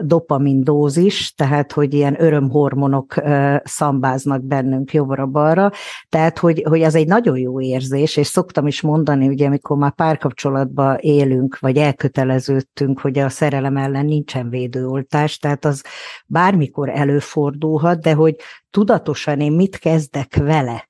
dopamindózis, 0.00 1.34
tehát 1.34 1.72
hogy 1.72 1.94
ilyen 1.94 2.22
örömhormonok 2.22 3.14
szambáznak 3.64 4.42
bennünk 4.42 4.92
jobbra-balra, 4.92 5.70
tehát 6.08 6.38
hogy, 6.38 6.62
hogy 6.68 6.82
az 6.82 6.94
egy 6.94 7.06
nagyon 7.06 7.38
jó 7.38 7.60
érzés, 7.60 8.16
és 8.16 8.26
szoktam 8.26 8.66
is 8.66 8.80
mondani, 8.80 9.28
ugye 9.28 9.46
amikor 9.46 9.76
már 9.76 9.94
párkapcsolatban 9.94 10.96
élünk, 11.00 11.58
vagy 11.58 11.76
elköteleződtünk, 11.76 13.00
hogy 13.00 13.18
a 13.18 13.28
szerelem 13.28 13.76
ellen 13.76 14.04
nincsen 14.04 14.48
védőoltás, 14.48 15.38
tehát 15.38 15.64
az 15.64 15.82
bármikor 16.26 16.88
előfordulhat, 16.88 18.00
de 18.00 18.12
hogy 18.12 18.36
tudatosan 18.70 19.40
én 19.40 19.52
mit 19.52 19.78
kezdek 19.78 20.36
vele, 20.36 20.87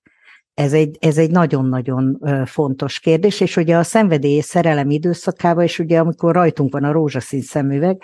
ez 0.58 0.72
egy, 0.72 0.96
ez 1.00 1.18
egy 1.18 1.30
nagyon-nagyon 1.30 2.20
fontos 2.46 3.00
kérdés, 3.00 3.40
és 3.40 3.56
ugye 3.56 3.76
a 3.76 3.82
szenvedély 3.82 4.40
szerelem 4.40 4.90
időszakában, 4.90 5.64
és 5.64 5.78
ugye 5.78 5.98
amikor 5.98 6.34
rajtunk 6.34 6.72
van 6.72 6.84
a 6.84 6.92
rózsaszín 6.92 7.42
szemüveg, 7.42 8.02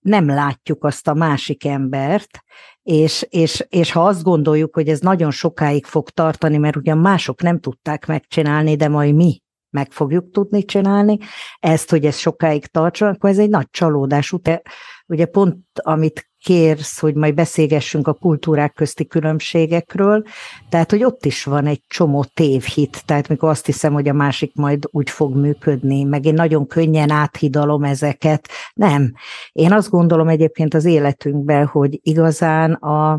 nem 0.00 0.26
látjuk 0.26 0.84
azt 0.84 1.08
a 1.08 1.14
másik 1.14 1.64
embert, 1.64 2.40
és, 2.82 3.26
és, 3.30 3.66
és 3.68 3.92
ha 3.92 4.04
azt 4.06 4.22
gondoljuk, 4.22 4.74
hogy 4.74 4.88
ez 4.88 5.00
nagyon 5.00 5.30
sokáig 5.30 5.84
fog 5.84 6.10
tartani, 6.10 6.56
mert 6.56 6.76
ugyan 6.76 6.98
mások 6.98 7.42
nem 7.42 7.60
tudták 7.60 8.06
megcsinálni, 8.06 8.76
de 8.76 8.88
majd 8.88 9.14
mi 9.14 9.42
meg 9.70 9.92
fogjuk 9.92 10.30
tudni 10.30 10.64
csinálni. 10.64 11.18
Ezt, 11.58 11.90
hogy 11.90 12.04
ez 12.04 12.16
sokáig 12.16 12.66
tartson, 12.66 13.08
akkor 13.08 13.30
ez 13.30 13.38
egy 13.38 13.48
nagy 13.50 13.70
csalódás. 13.70 14.32
Ugye, 14.32 14.60
ugye 15.06 15.26
pont 15.26 15.58
amit 15.74 16.30
kérsz, 16.38 16.98
hogy 16.98 17.14
majd 17.14 17.34
beszélgessünk 17.34 18.08
a 18.08 18.12
kultúrák 18.12 18.72
közti 18.72 19.06
különbségekről, 19.06 20.24
tehát, 20.68 20.90
hogy 20.90 21.04
ott 21.04 21.24
is 21.24 21.44
van 21.44 21.66
egy 21.66 21.82
csomó 21.86 22.24
tévhit, 22.34 23.02
tehát 23.06 23.28
mikor 23.28 23.48
azt 23.48 23.66
hiszem, 23.66 23.92
hogy 23.92 24.08
a 24.08 24.12
másik 24.12 24.54
majd 24.54 24.84
úgy 24.90 25.10
fog 25.10 25.36
működni, 25.36 26.02
meg 26.02 26.24
én 26.24 26.34
nagyon 26.34 26.66
könnyen 26.66 27.10
áthidalom 27.10 27.84
ezeket. 27.84 28.48
Nem. 28.74 29.12
Én 29.52 29.72
azt 29.72 29.90
gondolom 29.90 30.28
egyébként 30.28 30.74
az 30.74 30.84
életünkben, 30.84 31.66
hogy 31.66 31.98
igazán 32.02 32.72
a, 32.72 33.12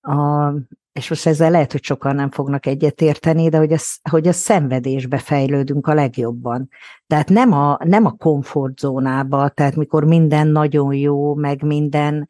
a 0.00 0.52
és 0.92 1.08
most 1.08 1.26
ezzel 1.26 1.50
lehet, 1.50 1.72
hogy 1.72 1.82
sokan 1.82 2.14
nem 2.14 2.30
fognak 2.30 2.66
egyetérteni, 2.66 3.48
de 3.48 3.58
hogy 3.58 3.72
a, 3.72 3.78
hogy 4.10 4.28
a 4.28 4.32
szenvedésbe 4.32 5.18
fejlődünk 5.18 5.86
a 5.86 5.94
legjobban. 5.94 6.68
Tehát 7.06 7.28
nem 7.28 7.52
a, 7.52 7.78
nem 7.84 8.06
a 8.06 8.10
komfortzónába, 8.10 9.48
tehát 9.48 9.76
mikor 9.76 10.04
minden 10.04 10.46
nagyon 10.46 10.94
jó, 10.94 11.34
meg 11.34 11.62
minden 11.62 12.28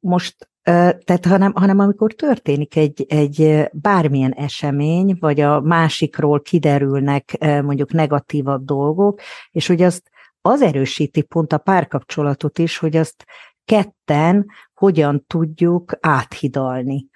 most 0.00 0.50
tehát 0.64 1.26
hanem, 1.26 1.52
hanem 1.54 1.78
amikor 1.78 2.12
történik 2.12 2.76
egy, 2.76 3.06
egy 3.08 3.68
bármilyen 3.72 4.32
esemény, 4.32 5.16
vagy 5.20 5.40
a 5.40 5.60
másikról 5.60 6.40
kiderülnek 6.40 7.36
mondjuk 7.40 7.92
negatívabb 7.92 8.64
dolgok, 8.64 9.20
és 9.50 9.66
hogy 9.66 9.82
azt 9.82 10.10
az 10.40 10.62
erősíti 10.62 11.22
pont 11.22 11.52
a 11.52 11.58
párkapcsolatot 11.58 12.58
is, 12.58 12.78
hogy 12.78 12.96
azt 12.96 13.24
ketten 13.64 14.46
hogyan 14.74 15.24
tudjuk 15.26 15.92
áthidalni. 16.00 17.06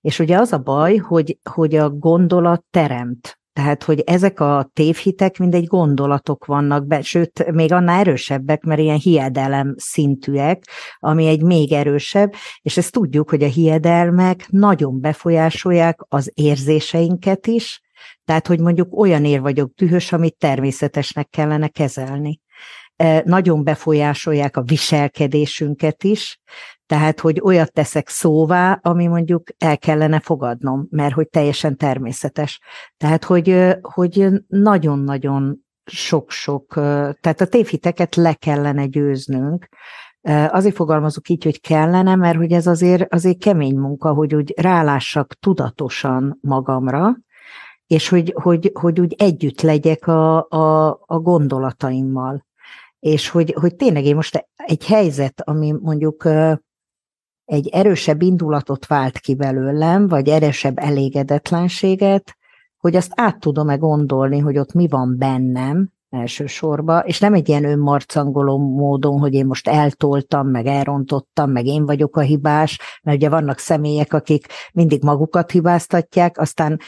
És 0.00 0.18
ugye 0.18 0.38
az 0.38 0.52
a 0.52 0.58
baj, 0.58 0.96
hogy, 0.96 1.38
hogy 1.50 1.74
a 1.74 1.90
gondolat 1.90 2.64
teremt. 2.70 3.38
Tehát, 3.52 3.82
hogy 3.82 4.00
ezek 4.00 4.40
a 4.40 4.70
tévhitek 4.72 5.38
mindegy 5.38 5.66
gondolatok 5.66 6.44
vannak 6.44 6.86
be, 6.86 7.02
sőt, 7.02 7.52
még 7.52 7.72
annál 7.72 7.98
erősebbek, 7.98 8.62
mert 8.62 8.80
ilyen 8.80 8.98
hiedelem 8.98 9.74
szintűek, 9.76 10.62
ami 10.98 11.26
egy 11.26 11.42
még 11.42 11.72
erősebb, 11.72 12.32
és 12.62 12.76
ezt 12.76 12.92
tudjuk, 12.92 13.30
hogy 13.30 13.42
a 13.42 13.48
hiedelmek 13.48 14.46
nagyon 14.50 15.00
befolyásolják 15.00 16.00
az 16.08 16.30
érzéseinket 16.34 17.46
is, 17.46 17.80
tehát, 18.24 18.46
hogy 18.46 18.60
mondjuk 18.60 18.98
olyan 18.98 19.24
ér 19.24 19.40
vagyok 19.40 19.72
dühös, 19.74 20.12
amit 20.12 20.36
természetesnek 20.38 21.28
kellene 21.28 21.68
kezelni 21.68 22.40
nagyon 23.24 23.64
befolyásolják 23.64 24.56
a 24.56 24.62
viselkedésünket 24.62 26.04
is, 26.04 26.40
tehát, 26.86 27.20
hogy 27.20 27.40
olyat 27.40 27.72
teszek 27.72 28.08
szóvá, 28.08 28.78
ami 28.82 29.06
mondjuk 29.06 29.42
el 29.58 29.78
kellene 29.78 30.20
fogadnom, 30.20 30.86
mert 30.90 31.14
hogy 31.14 31.28
teljesen 31.28 31.76
természetes. 31.76 32.60
Tehát, 32.96 33.24
hogy, 33.24 33.76
hogy 33.80 34.28
nagyon-nagyon 34.46 35.64
sok-sok, 35.84 36.72
tehát 37.20 37.40
a 37.40 37.46
tévhiteket 37.46 38.14
le 38.14 38.34
kellene 38.34 38.86
győznünk, 38.86 39.68
Azért 40.48 40.74
fogalmazok 40.74 41.28
így, 41.28 41.44
hogy 41.44 41.60
kellene, 41.60 42.16
mert 42.16 42.36
hogy 42.36 42.52
ez 42.52 42.66
azért, 42.66 43.14
azért 43.14 43.38
kemény 43.38 43.78
munka, 43.78 44.12
hogy 44.12 44.34
úgy 44.34 44.54
rálássak 44.56 45.34
tudatosan 45.34 46.38
magamra, 46.40 47.16
és 47.86 48.08
hogy, 48.08 48.32
hogy, 48.42 48.70
hogy 48.74 49.00
úgy 49.00 49.14
együtt 49.18 49.60
legyek 49.60 50.06
a, 50.06 50.48
a, 50.48 50.88
a 51.06 51.18
gondolataimmal 51.18 52.45
és 53.06 53.28
hogy, 53.28 53.54
hogy 53.60 53.74
tényleg 53.76 54.04
én 54.04 54.14
most 54.14 54.48
egy 54.56 54.86
helyzet, 54.86 55.40
ami 55.44 55.74
mondjuk 55.80 56.28
egy 57.44 57.68
erősebb 57.68 58.22
indulatot 58.22 58.86
vált 58.86 59.18
ki 59.18 59.34
belőlem, 59.34 60.08
vagy 60.08 60.28
erősebb 60.28 60.78
elégedetlenséget, 60.78 62.36
hogy 62.76 62.96
azt 62.96 63.12
át 63.14 63.38
tudom-e 63.38 63.74
gondolni, 63.76 64.38
hogy 64.38 64.58
ott 64.58 64.72
mi 64.72 64.88
van 64.88 65.16
bennem 65.18 65.88
elsősorban, 66.10 67.02
és 67.04 67.20
nem 67.20 67.34
egy 67.34 67.48
ilyen 67.48 67.64
önmarcangoló 67.64 68.58
módon, 68.58 69.18
hogy 69.18 69.34
én 69.34 69.46
most 69.46 69.68
eltoltam, 69.68 70.48
meg 70.48 70.66
elrontottam, 70.66 71.50
meg 71.50 71.66
én 71.66 71.86
vagyok 71.86 72.16
a 72.16 72.20
hibás, 72.20 72.80
mert 73.02 73.16
ugye 73.16 73.28
vannak 73.28 73.58
személyek, 73.58 74.12
akik 74.12 74.46
mindig 74.72 75.02
magukat 75.02 75.50
hibáztatják, 75.50 76.38
aztán 76.38 76.80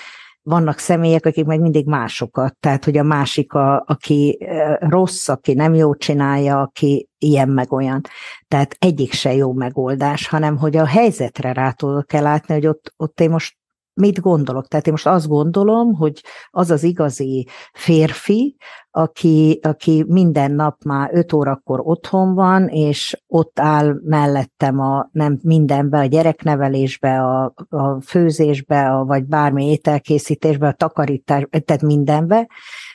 vannak 0.49 0.79
személyek, 0.79 1.27
akik 1.27 1.45
meg 1.45 1.61
mindig 1.61 1.87
másokat, 1.87 2.57
tehát 2.61 2.85
hogy 2.85 2.97
a 2.97 3.03
másik, 3.03 3.53
a, 3.53 3.85
aki 3.87 4.39
rossz, 4.79 5.29
aki 5.29 5.53
nem 5.53 5.75
jó 5.75 5.95
csinálja, 5.95 6.61
aki 6.61 7.09
ilyen 7.19 7.49
meg 7.49 7.73
olyan. 7.73 8.01
Tehát 8.49 8.77
egyik 8.79 9.13
se 9.13 9.35
jó 9.35 9.53
megoldás, 9.53 10.29
hanem 10.29 10.57
hogy 10.57 10.77
a 10.77 10.87
helyzetre 10.87 11.53
rá 11.53 11.71
tudok 11.71 12.07
kell 12.07 12.23
látni, 12.23 12.55
hogy 12.55 12.67
ott, 12.67 12.93
ott 12.97 13.21
én 13.21 13.31
most 13.31 13.57
mit 13.99 14.21
gondolok? 14.21 14.69
Tehát 14.69 14.87
én 14.87 14.93
most 14.93 15.07
azt 15.07 15.29
gondolom, 15.29 15.95
hogy 15.95 16.23
az 16.51 16.71
az 16.71 16.83
igazi 16.83 17.47
férfi, 17.73 18.57
aki, 18.91 19.61
aki 19.63 20.05
minden 20.09 20.53
nap 20.53 20.83
már 20.85 21.11
öt 21.13 21.33
órakor 21.33 21.81
otthon 21.83 22.35
van, 22.35 22.69
és 22.69 23.23
ott 23.27 23.61
áll 23.61 24.01
mellettem 24.05 24.81
a, 24.81 25.09
nem 25.13 25.39
mindenbe, 25.43 25.99
a 25.99 26.05
gyereknevelésbe, 26.05 27.21
a, 27.21 27.55
a 27.69 28.01
főzésbe, 28.01 28.91
a, 28.91 29.05
vagy 29.05 29.25
bármi 29.25 29.71
ételkészítésbe, 29.71 30.67
a 30.67 30.73
takarítás, 30.73 31.47
tehát 31.65 31.83
mindenbe. 31.83 32.49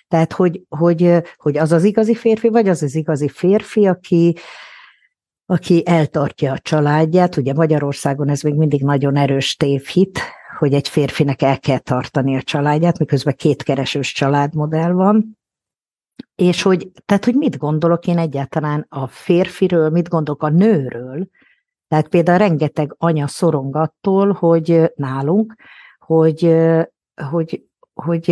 Tehát, 0.08 0.34
hogy, 0.34 0.62
hogy, 0.70 1.22
hogy 1.38 1.58
az 1.58 1.72
az 1.72 1.84
igazi 1.84 2.16
férfi, 2.16 2.50
vagy 2.50 2.70
az 2.70 2.84
az 2.84 2.96
igazi 2.96 3.30
férfi, 3.30 3.88
aki, 3.88 4.36
aki 5.46 5.84
eltartja 5.86 6.52
a 6.52 6.60
családját. 6.60 7.38
Ugye 7.38 7.54
Magyarországon 7.54 8.30
ez 8.30 8.42
még 8.42 8.54
mindig 8.54 8.84
nagyon 8.84 9.16
erős 9.16 9.56
tévhit, 9.56 10.20
hogy 10.58 10.74
egy 10.74 10.88
férfinek 10.88 11.42
el 11.42 11.60
kell 11.60 11.80
tartani 11.80 12.36
a 12.36 12.42
családját, 12.42 13.00
miközben 13.00 13.36
kétkeresős 13.36 14.12
családmodell 14.12 14.92
van, 14.92 15.38
és 16.36 16.62
hogy, 16.62 16.92
tehát, 17.06 17.26
hogy 17.26 17.36
mit 17.36 17.58
gondolok 17.58 18.08
én 18.08 18.18
egyáltalán 18.18 18.86
a 18.90 19.08
férfiről, 19.08 19.90
mit 19.90 20.10
gondolok 20.10 20.44
a 20.44 20.50
nőről, 20.50 21.28
tehát 21.88 22.08
például 22.08 22.38
rengeteg 22.38 22.96
anya 22.98 23.28
szorongattól, 23.28 24.32
hogy 24.32 24.92
nálunk, 24.96 25.56
hogy, 26.00 26.56
hogy, 27.30 27.64
hogy 27.94 28.32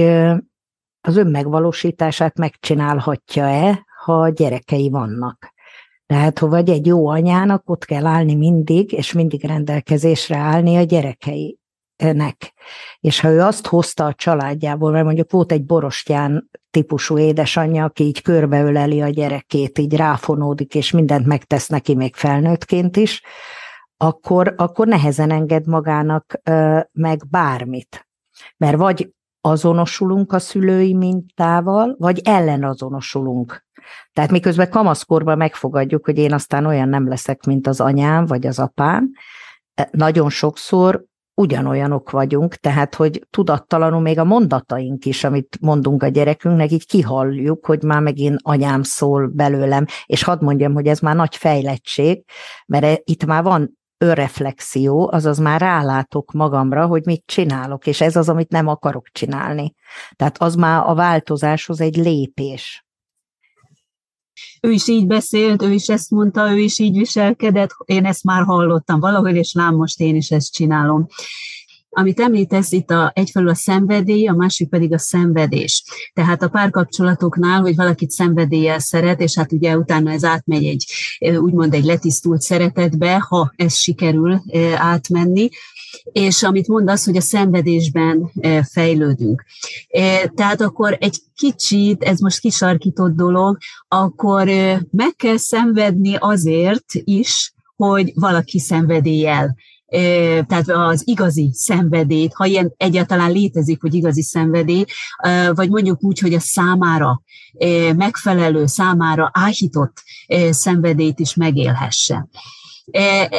az 1.02 1.18
önmegvalósítását 1.18 2.38
megcsinálhatja-e, 2.38 3.86
ha 4.04 4.30
gyerekei 4.30 4.90
vannak. 4.90 5.54
Tehát, 6.06 6.40
hogy 6.40 6.50
vagy 6.50 6.70
egy 6.70 6.86
jó 6.86 7.08
anyának 7.08 7.70
ott 7.70 7.86
kell 7.86 8.06
állni 8.06 8.36
mindig, 8.36 8.92
és 8.92 9.14
mindig 9.14 9.46
rendelkezésre 9.46 10.38
állni 10.38 10.78
a 10.78 10.84
gyerekei 10.84 11.61
nek. 12.02 12.54
És 13.00 13.20
ha 13.20 13.30
ő 13.30 13.42
azt 13.42 13.68
hozta 13.68 14.06
a 14.06 14.14
családjából, 14.14 14.92
mert 14.92 15.06
mondjuk 15.06 15.32
volt 15.32 15.52
egy 15.52 15.66
borostyán 15.66 16.50
típusú 16.72 17.18
édesanyja, 17.18 17.84
aki 17.84 18.04
így 18.04 18.22
körbeöleli 18.22 19.02
a 19.02 19.10
gyerekét, 19.10 19.78
így 19.78 19.96
ráfonódik, 19.96 20.76
és 20.76 20.92
mindent 20.92 21.26
megtesz 21.26 21.68
neki 21.68 21.96
még 21.96 22.16
felnőttként 22.16 22.98
is, 22.98 23.22
akkor, 23.98 24.54
akkor 24.58 24.88
nehezen 24.88 25.32
enged 25.32 25.68
magának 25.68 26.40
ö, 26.44 26.80
meg 26.92 27.30
bármit. 27.30 28.08
Mert 28.58 28.78
vagy 28.78 29.14
azonosulunk 29.42 30.34
a 30.34 30.40
szülői 30.40 30.94
mintával, 30.94 31.96
vagy 31.98 32.22
ellenazonosulunk. 32.24 33.66
Tehát 34.14 34.32
miközben 34.32 34.70
kamaszkorban 34.70 35.38
megfogadjuk, 35.38 36.06
hogy 36.06 36.18
én 36.18 36.34
aztán 36.34 36.66
olyan 36.66 36.90
nem 36.90 37.08
leszek, 37.08 37.46
mint 37.46 37.68
az 37.68 37.80
anyám 37.80 38.26
vagy 38.26 38.48
az 38.48 38.60
apám, 38.60 39.12
nagyon 39.92 40.30
sokszor 40.30 41.04
ugyanolyanok 41.34 42.10
vagyunk, 42.10 42.56
tehát 42.56 42.96
hogy 42.96 43.28
tudattalanul 43.30 44.02
még 44.02 44.20
a 44.20 44.24
mondataink 44.24 45.06
is, 45.06 45.24
amit 45.24 45.58
mondunk 45.62 46.04
a 46.04 46.08
gyerekünknek, 46.08 46.72
így 46.72 46.86
kihalljuk, 46.86 47.66
hogy 47.66 47.84
már 47.84 48.02
megint 48.02 48.40
anyám 48.42 48.84
szól 48.84 49.28
belőlem, 49.28 49.86
és 50.06 50.24
hadd 50.24 50.44
mondjam, 50.44 50.74
hogy 50.74 50.88
ez 50.88 51.00
már 51.00 51.16
nagy 51.16 51.36
fejlettség, 51.36 52.24
mert 52.66 52.84
e, 52.84 53.02
itt 53.04 53.26
már 53.26 53.44
van 53.44 53.80
önreflexió, 53.98 55.10
azaz 55.12 55.38
már 55.38 55.62
rálátok 55.62 56.32
magamra, 56.32 56.86
hogy 56.86 57.06
mit 57.06 57.24
csinálok, 57.26 57.88
és 57.88 58.02
ez 58.02 58.16
az, 58.16 58.30
amit 58.30 58.50
nem 58.50 58.68
akarok 58.68 59.08
csinálni. 59.08 59.74
Tehát 60.16 60.42
az 60.42 60.56
már 60.56 60.84
a 60.86 60.94
változáshoz 60.94 61.82
egy 61.82 61.96
lépés 61.96 62.86
ő 64.62 64.72
is 64.72 64.88
így 64.88 65.08
beszélt, 65.08 65.62
ő 65.62 65.72
is 65.72 65.90
ezt 65.90 66.10
mondta, 66.10 66.52
ő 66.52 66.60
is 66.60 66.80
így 66.80 66.98
viselkedett, 66.98 67.70
én 67.86 68.06
ezt 68.06 68.24
már 68.24 68.44
hallottam 68.44 69.00
valahol, 69.00 69.30
és 69.30 69.54
lám 69.54 69.76
most 69.76 70.00
én 70.00 70.16
is 70.16 70.30
ezt 70.30 70.54
csinálom. 70.54 71.08
Amit 71.94 72.20
említesz 72.20 72.72
itt 72.72 72.90
a, 72.90 73.12
egyfelől 73.16 73.50
a 73.50 73.56
szenvedély, 73.56 74.28
a 74.28 74.34
másik 74.34 74.70
pedig 74.70 74.94
a 74.94 74.98
szenvedés. 74.98 75.84
Tehát 76.14 76.44
a 76.44 76.48
párkapcsolatoknál, 76.48 77.62
hogy 77.62 77.76
valakit 77.76 78.12
szenvedéllyel 78.12 78.80
szeret, 78.80 79.22
és 79.22 79.36
hát 79.36 79.52
ugye 79.52 79.78
utána 79.78 80.12
ez 80.12 80.24
átmegy 80.24 80.66
egy 80.66 80.86
úgymond 81.38 81.74
egy 81.74 81.84
letisztult 81.84 82.42
szeretetbe, 82.42 83.20
ha 83.20 83.54
ez 83.56 83.74
sikerül 83.74 84.42
átmenni, 84.76 85.50
és 86.12 86.44
amit 86.44 86.68
mondasz, 86.68 87.06
hogy 87.06 87.18
a 87.18 87.22
szenvedésben 87.22 88.32
fejlődünk. 88.72 89.44
Tehát 90.36 90.62
akkor 90.62 90.98
egy 91.00 91.18
kicsit, 91.36 92.04
ez 92.04 92.20
most 92.20 92.40
kisarkított 92.40 93.16
dolog, 93.16 93.58
akkor 93.88 94.46
meg 94.92 95.16
kell 95.16 95.38
szenvedni 95.38 96.16
azért 96.20 96.86
is, 96.94 97.54
hogy 97.76 98.12
valaki 98.16 98.60
szenvedéllyel 98.60 99.56
tehát 100.48 100.70
az 100.70 101.02
igazi 101.06 101.50
szenvedélyt, 101.54 102.34
ha 102.34 102.46
ilyen 102.46 102.74
egyáltalán 102.78 103.32
létezik, 103.32 103.82
hogy 103.82 103.94
igazi 103.94 104.22
szenvedély, 104.22 104.86
vagy 105.54 105.70
mondjuk 105.70 106.04
úgy, 106.04 106.20
hogy 106.20 106.34
a 106.34 106.40
számára 106.40 107.22
megfelelő, 107.96 108.66
számára 108.66 109.32
áhított 109.34 110.04
szenvedélyt 110.50 111.20
is 111.20 111.36
megélhesse. 111.36 112.28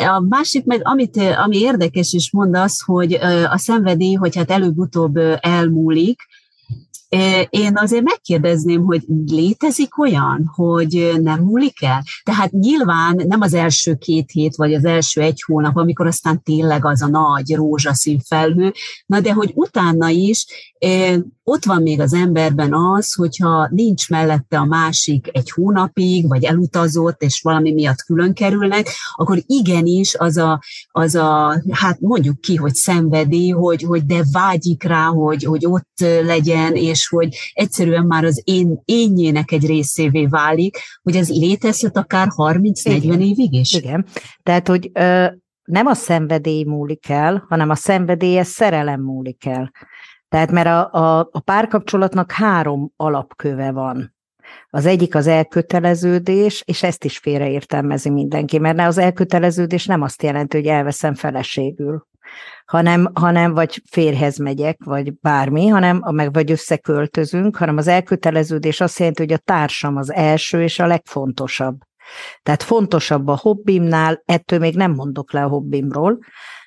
A 0.08 0.20
másik 0.28 0.64
meg, 0.64 0.80
amit, 0.84 1.16
ami 1.16 1.56
érdekes 1.58 2.12
is 2.12 2.30
mondasz, 2.32 2.82
hogy 2.84 3.12
a 3.50 3.58
szenvedély, 3.58 4.14
hogy 4.14 4.36
hát 4.36 4.50
előbb-utóbb 4.50 5.16
elmúlik, 5.40 6.20
én 7.50 7.72
azért 7.74 8.02
megkérdezném, 8.02 8.84
hogy 8.84 9.02
létezik 9.26 9.98
olyan, 9.98 10.50
hogy 10.54 11.12
nem 11.22 11.40
múlik 11.40 11.82
el? 11.82 12.02
Tehát 12.22 12.50
nyilván 12.50 13.22
nem 13.26 13.40
az 13.40 13.54
első 13.54 13.94
két 13.94 14.30
hét, 14.30 14.56
vagy 14.56 14.74
az 14.74 14.84
első 14.84 15.20
egy 15.20 15.42
hónap, 15.46 15.76
amikor 15.76 16.06
aztán 16.06 16.42
tényleg 16.42 16.84
az 16.84 17.02
a 17.02 17.08
nagy 17.08 17.54
rózsaszín 17.54 18.20
felhő, 18.20 18.72
na 19.06 19.20
de 19.20 19.32
hogy 19.32 19.52
utána 19.54 20.08
is 20.08 20.46
ott 21.44 21.64
van 21.64 21.82
még 21.82 22.00
az 22.00 22.14
emberben 22.14 22.74
az, 22.74 23.14
hogyha 23.14 23.68
nincs 23.70 24.08
mellette 24.08 24.58
a 24.58 24.64
másik 24.64 25.28
egy 25.32 25.50
hónapig, 25.50 26.28
vagy 26.28 26.44
elutazott, 26.44 27.22
és 27.22 27.40
valami 27.42 27.72
miatt 27.72 28.02
külön 28.02 28.34
kerülnek, 28.34 28.88
akkor 29.14 29.42
igenis 29.46 30.14
az 30.14 30.36
a, 30.36 30.62
az 30.90 31.14
a 31.14 31.62
hát 31.70 32.00
mondjuk 32.00 32.40
ki, 32.40 32.56
hogy 32.56 32.74
szenvedi, 32.74 33.50
hogy, 33.50 33.82
hogy 33.82 34.06
de 34.06 34.22
vágyik 34.32 34.82
rá, 34.82 35.04
hogy, 35.04 35.44
hogy 35.44 35.66
ott 35.66 36.04
legyen, 36.24 36.74
és 36.74 37.01
hogy 37.08 37.36
egyszerűen 37.52 38.04
már 38.04 38.24
az 38.24 38.42
én, 38.44 38.80
énjének 38.84 39.52
egy 39.52 39.66
részévé 39.66 40.26
válik, 40.26 40.78
hogy 41.02 41.16
ez 41.16 41.28
létezhet 41.28 41.96
akár 41.96 42.28
30-40 42.36 43.20
évig 43.20 43.52
is. 43.52 43.72
Igen, 43.72 44.06
tehát, 44.42 44.68
hogy 44.68 44.90
ö, 44.92 45.26
nem 45.64 45.86
a 45.86 45.94
szenvedély 45.94 46.64
múlik 46.64 47.08
el, 47.08 47.44
hanem 47.48 47.70
a 47.70 47.74
szenvedélyes 47.74 48.46
szerelem 48.46 49.00
múlik 49.00 49.46
el. 49.46 49.72
Tehát 50.28 50.50
mert 50.50 50.66
a, 50.66 50.92
a, 50.92 51.28
a 51.32 51.40
párkapcsolatnak 51.40 52.32
három 52.32 52.92
alapköve 52.96 53.72
van. 53.72 54.14
Az 54.70 54.86
egyik 54.86 55.14
az 55.14 55.26
elköteleződés, 55.26 56.62
és 56.66 56.82
ezt 56.82 57.04
is 57.04 57.18
félreértelmezi 57.18 58.10
mindenki, 58.10 58.58
mert 58.58 58.80
az 58.80 58.98
elköteleződés 58.98 59.86
nem 59.86 60.02
azt 60.02 60.22
jelenti, 60.22 60.56
hogy 60.56 60.66
elveszem 60.66 61.14
feleségül, 61.14 62.06
hanem, 62.64 63.10
hanem 63.14 63.54
vagy 63.54 63.82
férhez 63.90 64.36
megyek, 64.38 64.84
vagy 64.84 65.14
bármi, 65.20 65.66
hanem 65.66 66.02
meg 66.10 66.32
vagy 66.32 66.50
összeköltözünk, 66.50 67.56
hanem 67.56 67.76
az 67.76 67.86
elköteleződés 67.86 68.80
azt 68.80 68.98
jelenti, 68.98 69.22
hogy 69.22 69.32
a 69.32 69.38
társam 69.38 69.96
az 69.96 70.12
első 70.12 70.62
és 70.62 70.78
a 70.78 70.86
legfontosabb. 70.86 71.76
Tehát 72.42 72.62
fontosabb 72.62 73.28
a 73.28 73.38
hobbimnál, 73.40 74.22
ettől 74.24 74.58
még 74.58 74.76
nem 74.76 74.92
mondok 74.92 75.32
le 75.32 75.42
a 75.44 75.48
hobbimról, 75.48 76.18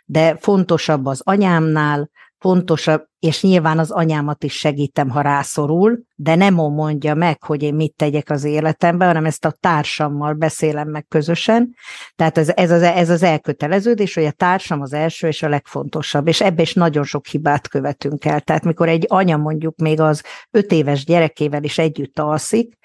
de 0.06 0.38
fontosabb 0.40 1.06
az 1.06 1.22
anyámnál, 1.24 2.10
fontosabb, 2.40 3.06
és 3.20 3.42
nyilván 3.42 3.80
az 3.80 3.92
anyámat 3.92 4.44
is 4.44 4.54
segítem, 4.54 5.10
ha 5.10 5.22
rászorul, 5.22 6.00
de 6.16 6.36
nem 6.36 6.54
mondja 6.54 7.14
meg, 7.14 7.44
hogy 7.44 7.64
én 7.64 7.74
mit 7.74 7.94
tegyek 7.96 8.30
az 8.30 8.44
életemben, 8.44 9.08
hanem 9.08 9.26
ezt 9.26 9.46
a 9.46 9.56
társammal 9.60 10.34
beszélem 10.34 10.90
meg 10.90 11.06
közösen. 11.08 11.76
Tehát 12.16 12.38
ez, 12.38 12.50
ez, 12.50 12.72
az, 12.72 12.82
ez 12.82 13.10
az 13.10 13.24
elköteleződés, 13.24 14.14
hogy 14.14 14.26
a 14.26 14.32
társam 14.32 14.82
az 14.82 14.94
első 14.94 15.28
és 15.28 15.44
a 15.44 15.50
legfontosabb, 15.50 16.28
és 16.28 16.42
ebbe 16.42 16.62
is 16.62 16.74
nagyon 16.74 17.04
sok 17.04 17.26
hibát 17.26 17.68
követünk 17.68 18.26
el. 18.26 18.42
Tehát 18.42 18.64
mikor 18.64 18.90
egy 18.90 19.06
anya 19.08 19.38
mondjuk 19.38 19.78
még 19.78 20.00
az 20.00 20.24
öt 20.52 20.72
éves 20.72 21.06
gyerekével 21.06 21.64
is 21.64 21.78
együtt 21.78 22.20
alszik, 22.20 22.78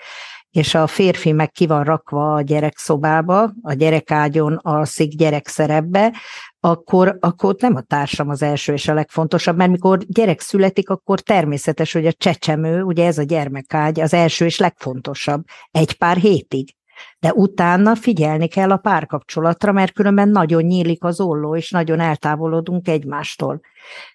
és 0.51 0.75
a 0.75 0.87
férfi 0.87 1.33
meg 1.33 1.51
ki 1.51 1.67
van 1.67 1.85
rakva 1.85 2.35
a 2.35 2.41
gyerekszobába, 2.41 3.53
a 3.63 3.73
gyerekágyon 3.73 4.59
alszik 4.63 5.17
gyerekszerepbe, 5.17 6.13
akkor, 6.61 7.17
akkor 7.21 7.55
nem 7.59 7.77
a 7.77 7.81
társam 7.81 8.29
az 8.29 8.43
első 8.43 8.73
és 8.73 8.89
a 8.89 8.95
legfontosabb, 8.95 9.57
mert 9.57 9.71
mikor 9.71 9.99
gyerek 9.99 10.41
születik, 10.41 10.89
akkor 10.89 11.21
természetes, 11.21 11.93
hogy 11.93 12.07
a 12.07 12.13
csecsemő, 12.13 12.83
ugye 12.83 13.07
ez 13.07 13.19
a 13.19 13.23
gyermekágy, 13.23 14.01
az 14.01 14.15
első 14.15 14.45
és 14.45 14.59
legfontosabb, 14.59 15.45
egy 15.71 15.93
pár 15.93 16.17
hétig 16.17 16.75
de 17.19 17.33
utána 17.33 17.95
figyelni 17.95 18.49
kell 18.49 18.71
a 18.71 18.77
párkapcsolatra, 18.77 19.73
mert 19.73 19.93
különben 19.93 20.29
nagyon 20.29 20.63
nyílik 20.63 21.05
az 21.05 21.21
olló, 21.21 21.57
és 21.57 21.71
nagyon 21.71 22.01
eltávolodunk 22.01 22.89
egymástól. 22.89 23.61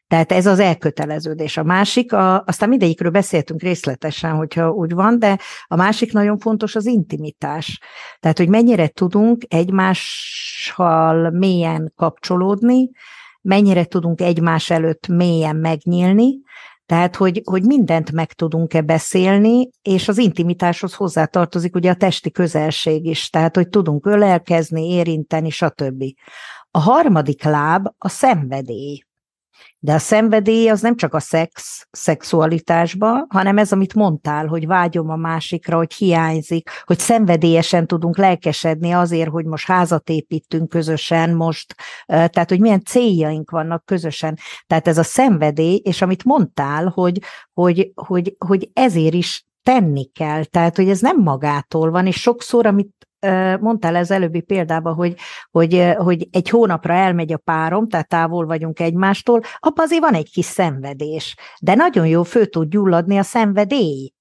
Tehát 0.08 0.32
ez 0.32 0.46
az 0.46 0.60
elköteleződés. 0.60 1.58
A 1.58 1.64
másik, 1.64 2.14
a, 2.14 2.44
aztán 2.44 2.70
mindegyikről 2.70 3.12
beszéltünk 3.12 3.62
részletesen, 3.62 4.32
hogyha 4.32 4.70
úgy 4.70 4.94
van, 4.94 5.20
de 5.20 5.38
a 5.68 5.76
másik 5.76 6.14
nagyon 6.14 6.38
fontos 6.38 6.76
az 6.76 6.86
intimitás. 6.86 7.80
Tehát, 8.20 8.38
hogy 8.38 8.50
mennyire 8.50 8.88
tudunk 8.88 9.44
egymással 9.48 11.30
mélyen 11.30 11.94
kapcsolódni, 11.96 12.90
mennyire 13.42 13.86
tudunk 13.86 14.22
egymás 14.22 14.70
előtt 14.70 15.08
mélyen 15.08 15.56
megnyílni, 15.56 16.44
tehát, 16.86 17.16
hogy, 17.16 17.42
hogy 17.44 17.64
mindent 17.64 18.12
meg 18.12 18.34
tudunk-e 18.34 18.82
beszélni, 18.82 19.70
és 19.82 20.08
az 20.08 20.18
intimitáshoz 20.18 20.94
hozzátartozik 20.94 21.76
ugye 21.76 21.90
a 21.90 21.96
testi 21.96 22.32
közelség 22.32 23.06
is, 23.06 23.30
tehát, 23.30 23.56
hogy 23.56 23.70
tudunk 23.70 24.06
ölelkezni, 24.06 24.90
érinteni, 24.90 25.50
stb. 25.50 26.04
A 26.72 26.80
harmadik 26.80 27.44
láb 27.44 27.88
a 27.98 28.10
szenvedély. 28.10 29.05
De 29.80 29.94
a 29.94 30.00
szenvedély 30.00 30.70
az 30.70 30.82
nem 30.82 30.96
csak 30.96 31.14
a 31.14 31.20
szex, 31.20 31.88
szexualitásba, 31.92 33.26
hanem 33.30 33.58
ez, 33.58 33.72
amit 33.72 33.94
mondtál, 33.94 34.48
hogy 34.48 34.68
vágyom 34.68 35.10
a 35.10 35.16
másikra, 35.16 35.78
hogy 35.78 35.94
hiányzik, 35.94 36.70
hogy 36.84 37.00
szenvedélyesen 37.00 37.88
tudunk 37.88 38.18
lelkesedni 38.18 38.92
azért, 38.92 39.30
hogy 39.30 39.46
most 39.46 39.68
házat 39.68 40.10
építünk 40.10 40.70
közösen, 40.70 41.34
most, 41.34 41.76
tehát, 42.06 42.50
hogy 42.50 42.60
milyen 42.60 42.84
céljaink 42.84 43.50
vannak 43.50 43.86
közösen. 43.86 44.38
Tehát 44.68 44.88
ez 44.88 44.98
a 44.98 45.04
szenvedély, 45.04 45.82
és 45.84 46.02
amit 46.02 46.24
mondtál, 46.24 46.88
hogy, 46.88 47.20
hogy, 47.54 47.92
hogy, 47.96 48.36
hogy 48.38 48.70
ezért 48.74 49.14
is 49.14 49.46
tenni 49.64 50.06
kell, 50.06 50.44
tehát 50.44 50.76
hogy 50.76 50.90
ez 50.90 51.00
nem 51.00 51.22
magától 51.22 51.92
van, 51.92 52.08
és 52.08 52.22
sokszor, 52.22 52.66
amit 52.66 53.05
mondtál 53.60 53.96
ez 53.96 54.12
előbbi 54.12 54.42
példában, 54.42 54.94
hogy, 54.94 55.16
hogy, 55.52 55.94
hogy 55.98 56.28
egy 56.32 56.50
hónapra 56.50 56.94
elmegy 56.94 57.34
a 57.34 57.38
párom, 57.38 57.88
tehát 57.88 58.08
távol 58.08 58.46
vagyunk 58.46 58.80
egymástól, 58.80 59.42
abban 59.60 59.86
azért 59.86 60.02
van 60.02 60.14
egy 60.14 60.32
kis 60.32 60.46
szenvedés. 60.46 61.36
De 61.62 61.76
nagyon 61.76 62.08
jó 62.08 62.24
fő 62.24 62.46
tud 62.46 62.70
gyulladni 62.70 63.18
a 63.18 63.24
szenvedély. 63.24 64.14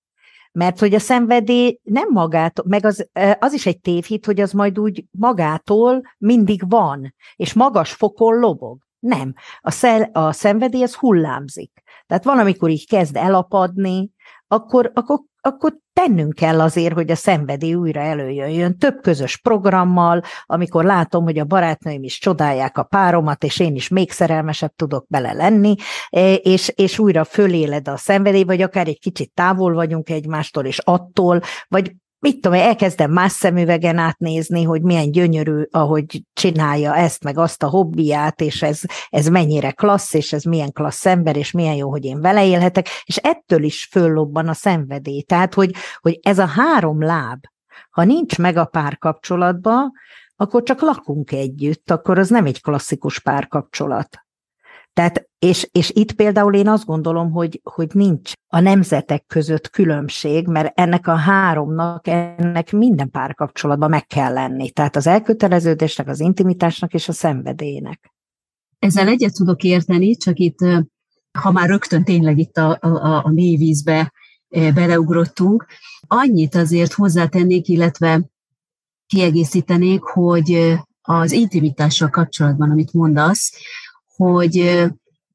Mert 0.53 0.79
hogy 0.79 0.95
a 0.95 0.99
szenvedély 0.99 1.79
nem 1.83 2.09
magától, 2.11 2.64
meg 2.69 2.85
az, 2.87 3.09
az 3.38 3.53
is 3.53 3.67
egy 3.67 3.81
tévhit, 3.81 4.27
hogy 4.27 4.40
az 4.40 4.53
majd 4.53 4.79
úgy 4.79 5.05
magától 5.11 6.03
mindig 6.19 6.69
van, 6.69 7.14
és 7.37 7.53
magas 7.53 7.93
fokon 7.93 8.38
lobog. 8.38 8.79
Nem. 8.99 9.35
A, 9.61 9.71
szel, 9.71 10.03
a 10.12 10.33
szenvedély 10.33 10.83
az 10.83 10.95
hullámzik. 10.95 11.83
Tehát 12.07 12.25
van, 12.25 12.38
amikor 12.38 12.71
így 12.71 12.88
kezd 12.88 13.17
elapadni, 13.17 14.11
akkor, 14.48 14.90
akkor 14.94 15.18
akkor 15.46 15.76
tennünk 15.92 16.35
kell 16.35 16.61
azért, 16.61 16.94
hogy 16.94 17.11
a 17.11 17.14
szenvedély 17.14 17.74
újra 17.74 18.00
előjöjjön. 18.00 18.78
Több 18.78 19.00
közös 19.02 19.37
programmal, 19.37 20.22
amikor 20.44 20.85
látom, 20.85 21.24
hogy 21.24 21.38
a 21.38 21.44
barátnőim 21.44 22.02
is 22.02 22.18
csodálják 22.18 22.78
a 22.78 22.83
páromat, 22.83 23.44
és 23.44 23.59
én 23.59 23.74
is 23.74 23.88
még 23.88 24.11
szerelmesebb 24.11 24.72
tudok 24.76 25.07
bele 25.09 25.33
lenni, 25.33 25.74
e, 26.11 26.35
és, 26.35 26.68
és 26.74 26.98
újra 26.98 27.24
föléled 27.24 27.88
a 27.88 27.96
szenvedély, 27.96 28.44
vagy 28.44 28.62
akár 28.62 28.88
egy 28.88 28.98
kicsit 28.98 29.33
távol 29.35 29.74
vagyunk 29.74 30.11
egymástól, 30.11 30.64
és 30.64 30.78
attól, 30.78 31.40
vagy 31.68 31.92
mit 32.24 32.40
tudom, 32.40 32.58
elkezdem 32.58 33.10
más 33.10 33.32
szemüvegen 33.32 33.98
átnézni, 33.98 34.62
hogy 34.62 34.82
milyen 34.82 35.10
gyönyörű, 35.10 35.62
ahogy 35.70 36.22
csinálja 36.32 36.96
ezt, 36.96 37.24
meg 37.24 37.38
azt 37.38 37.62
a 37.62 37.68
hobbiát, 37.68 38.40
és 38.40 38.62
ez, 38.62 38.80
ez 39.08 39.26
mennyire 39.26 39.70
klassz, 39.70 40.14
és 40.14 40.32
ez 40.32 40.42
milyen 40.42 40.72
klassz 40.72 41.06
ember, 41.06 41.37
és 41.37 41.50
milyen 41.50 41.74
jó, 41.74 41.90
hogy 41.90 42.04
én 42.04 42.20
vele 42.20 42.46
élhetek, 42.46 42.88
és 43.04 43.16
ettől 43.16 43.62
is 43.62 43.88
föllobban 43.90 44.48
a 44.48 44.52
szenvedély. 44.52 45.22
Tehát, 45.22 45.54
hogy, 45.54 45.74
hogy 46.00 46.18
ez 46.22 46.38
a 46.38 46.46
három 46.46 47.02
láb, 47.02 47.44
ha 47.90 48.04
nincs 48.04 48.38
meg 48.38 48.56
a 48.56 48.64
párkapcsolatban, 48.64 49.92
akkor 50.37 50.62
csak 50.62 50.80
lakunk 50.80 51.32
együtt, 51.32 51.90
akkor 51.90 52.18
az 52.18 52.28
nem 52.28 52.46
egy 52.46 52.62
klasszikus 52.62 53.18
párkapcsolat. 53.18 54.18
Tehát, 54.94 55.28
és, 55.38 55.68
és 55.72 55.90
itt 55.94 56.12
például 56.12 56.54
én 56.54 56.68
azt 56.68 56.85
gondolom, 56.85 57.30
hogy, 57.30 57.61
hogy 57.62 57.90
nincs 57.92 58.33
a 58.46 58.61
nemzetek 58.61 59.26
között 59.26 59.70
különbség, 59.70 60.46
mert 60.46 60.78
ennek 60.78 61.07
a 61.07 61.14
háromnak, 61.14 62.07
ennek 62.07 62.72
minden 62.72 63.11
párkapcsolatban 63.11 63.90
meg 63.90 64.07
kell 64.07 64.33
lenni. 64.33 64.70
Tehát 64.70 64.96
az 64.96 65.07
elköteleződésnek, 65.07 66.09
az 66.09 66.20
intimitásnak 66.20 66.94
és 66.94 67.09
a 67.09 67.12
szenvedélynek. 67.12 68.12
Ezzel 68.78 69.09
egyet 69.09 69.35
tudok 69.35 69.62
érteni, 69.62 70.16
csak 70.16 70.38
itt, 70.38 70.59
ha 71.38 71.50
már 71.50 71.68
rögtön 71.68 72.04
tényleg 72.04 72.38
itt 72.38 72.57
a, 72.57 72.78
a, 72.80 73.24
a 73.24 73.30
mély 73.30 73.57
vízbe 73.57 74.12
beleugrottunk, 74.48 75.66
annyit 76.07 76.54
azért 76.54 76.92
hozzátennék, 76.92 77.68
illetve 77.68 78.30
kiegészítenék, 79.07 80.02
hogy 80.02 80.78
az 81.02 81.33
intimitással 81.33 82.09
kapcsolatban, 82.09 82.70
amit 82.70 82.92
mondasz, 82.92 83.52
hogy 84.16 84.85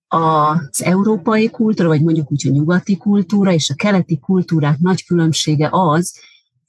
az 0.08 0.84
európai 0.84 1.50
kultúra, 1.50 1.88
vagy 1.88 2.02
mondjuk 2.02 2.32
úgy 2.32 2.48
a 2.48 2.52
nyugati 2.52 2.98
kultúra 2.98 3.54
és 3.54 3.70
a 3.70 3.76
keleti 3.76 4.20
kultúrák 4.20 4.78
nagy 4.78 5.06
különbsége 5.06 5.68
az, 5.72 6.20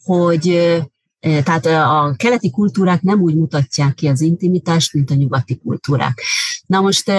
hogy 0.02 0.72
tehát 1.20 1.66
a 1.66 2.14
keleti 2.16 2.50
kultúrák 2.50 3.02
nem 3.02 3.20
úgy 3.20 3.36
mutatják 3.36 3.94
ki 3.94 4.08
az 4.08 4.20
intimitást, 4.20 4.94
mint 4.94 5.10
a 5.10 5.14
nyugati 5.14 5.58
kultúrák. 5.58 6.22
Na 6.66 6.80
most 6.80 7.12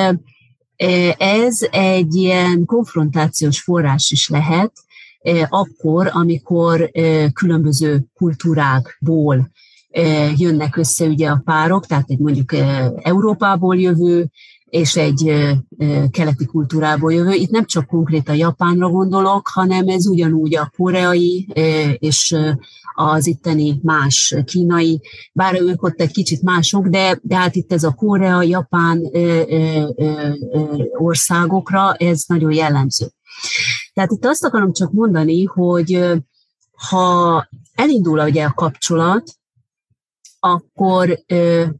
ez 1.17 1.57
egy 1.71 2.15
ilyen 2.15 2.65
konfrontációs 2.65 3.61
forrás 3.61 4.11
is 4.11 4.29
lehet, 4.29 4.71
akkor, 5.49 6.09
amikor 6.13 6.91
különböző 7.33 8.05
kultúrákból 8.13 9.51
jönnek 10.35 10.75
össze 10.75 11.05
ugye 11.05 11.29
a 11.29 11.41
párok, 11.45 11.85
tehát 11.85 12.09
egy 12.09 12.19
mondjuk 12.19 12.53
Európából 13.01 13.79
jövő 13.79 14.29
és 14.71 14.95
egy 14.95 15.33
keleti 16.11 16.45
kultúrából 16.45 17.13
jövő. 17.13 17.31
Itt 17.31 17.49
nem 17.49 17.65
csak 17.65 17.87
konkrét 17.87 18.29
a 18.29 18.33
japánra 18.33 18.89
gondolok, 18.89 19.47
hanem 19.53 19.87
ez 19.87 20.07
ugyanúgy 20.07 20.55
a 20.55 20.71
koreai 20.77 21.47
és 21.99 22.35
az 22.95 23.27
itteni 23.27 23.79
más 23.83 24.35
kínai, 24.45 25.01
bár 25.33 25.61
ők 25.61 25.83
ott 25.83 26.01
egy 26.01 26.11
kicsit 26.11 26.41
mások, 26.41 26.87
de, 26.87 27.19
de 27.21 27.35
hát 27.35 27.55
itt 27.55 27.73
ez 27.73 27.83
a 27.83 27.93
korea, 27.93 28.41
japán 28.41 29.11
országokra, 30.97 31.93
ez 31.93 32.23
nagyon 32.27 32.51
jellemző. 32.51 33.07
Tehát 33.93 34.11
itt 34.11 34.25
azt 34.25 34.43
akarom 34.43 34.73
csak 34.73 34.91
mondani, 34.91 35.43
hogy 35.43 36.05
ha 36.89 37.47
elindul 37.75 38.19
ugye 38.19 38.43
a 38.43 38.53
kapcsolat, 38.53 39.31
akkor 40.39 41.19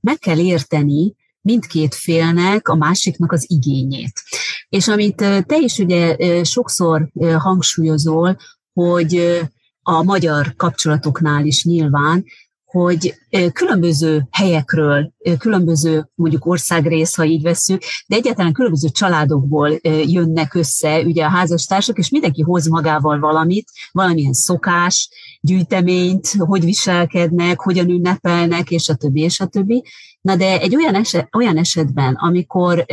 meg 0.01 0.17
kell 0.19 0.39
érteni, 0.39 1.15
mindkét 1.41 1.95
félnek, 1.95 2.67
a 2.67 2.75
másiknak 2.75 3.31
az 3.31 3.45
igényét. 3.47 4.21
És 4.69 4.87
amit 4.87 5.15
te 5.15 5.57
is 5.57 5.77
ugye 5.77 6.15
sokszor 6.43 7.09
hangsúlyozol, 7.37 8.37
hogy 8.73 9.41
a 9.81 10.03
magyar 10.03 10.53
kapcsolatoknál 10.55 11.45
is 11.45 11.63
nyilván, 11.63 12.25
hogy 12.65 13.13
különböző 13.53 14.27
helyekről, 14.31 15.13
különböző 15.37 16.09
mondjuk 16.15 16.45
országrész, 16.45 17.15
ha 17.15 17.23
így 17.23 17.41
veszük, 17.41 17.81
de 18.07 18.15
egyáltalán 18.15 18.53
különböző 18.53 18.87
családokból 18.89 19.79
jönnek 20.05 20.53
össze 20.53 20.99
ugye 20.99 21.25
a 21.25 21.29
házastársak, 21.29 21.97
és 21.97 22.09
mindenki 22.09 22.41
hoz 22.41 22.67
magával 22.67 23.19
valamit, 23.19 23.69
valamilyen 23.91 24.33
szokás, 24.33 25.09
gyűjteményt, 25.41 26.27
hogy 26.37 26.63
viselkednek, 26.63 27.59
hogyan 27.59 27.89
ünnepelnek, 27.89 28.71
és 28.71 28.89
a 28.89 28.95
többi, 28.95 29.21
és 29.21 29.39
a 29.39 29.45
többi. 29.45 29.83
Na 30.21 30.35
de 30.35 30.59
egy 30.59 30.75
olyan, 30.75 30.95
eset, 30.95 31.35
olyan 31.35 31.57
esetben, 31.57 32.13
amikor 32.13 32.85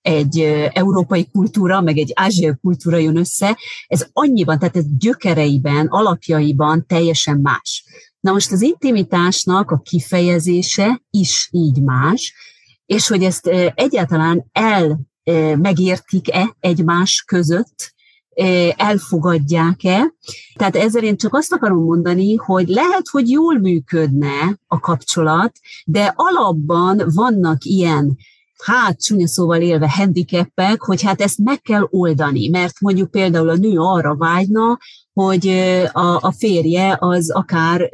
egy 0.00 0.40
európai 0.72 1.28
kultúra, 1.32 1.80
meg 1.80 1.98
egy 1.98 2.12
ázsiai 2.14 2.54
kultúra 2.60 2.96
jön 2.96 3.16
össze, 3.16 3.58
ez 3.86 4.06
annyiban, 4.12 4.58
tehát 4.58 4.76
ez 4.76 4.84
gyökereiben, 4.98 5.86
alapjaiban 5.86 6.86
teljesen 6.86 7.38
más. 7.40 7.84
Na 8.20 8.32
most 8.32 8.52
az 8.52 8.62
intimitásnak 8.62 9.70
a 9.70 9.78
kifejezése 9.78 11.02
is 11.10 11.48
így 11.52 11.82
más, 11.82 12.34
és 12.86 13.08
hogy 13.08 13.22
ezt 13.24 13.46
egyáltalán 13.74 14.46
el 14.52 15.00
megértik-e 15.56 16.56
egymás 16.60 17.24
között, 17.26 17.94
elfogadják-e. 18.76 20.14
Tehát 20.54 20.76
ezzel 20.76 21.02
én 21.02 21.16
csak 21.16 21.34
azt 21.34 21.52
akarom 21.52 21.84
mondani, 21.84 22.34
hogy 22.34 22.68
lehet, 22.68 23.08
hogy 23.10 23.30
jól 23.30 23.58
működne 23.58 24.58
a 24.66 24.80
kapcsolat, 24.80 25.52
de 25.84 26.12
alapban 26.16 27.02
vannak 27.14 27.64
ilyen 27.64 28.16
hát 28.64 29.02
csúnya 29.02 29.26
szóval 29.26 29.60
élve 29.60 29.90
handicapek, 29.90 30.82
hogy 30.82 31.02
hát 31.02 31.20
ezt 31.20 31.38
meg 31.38 31.60
kell 31.60 31.86
oldani, 31.90 32.48
mert 32.48 32.80
mondjuk 32.80 33.10
például 33.10 33.48
a 33.48 33.56
nő 33.56 33.78
arra 33.78 34.16
vágyna, 34.16 34.78
hogy 35.12 35.48
a, 35.92 36.18
a 36.20 36.34
férje 36.38 36.96
az 37.00 37.30
akár 37.30 37.90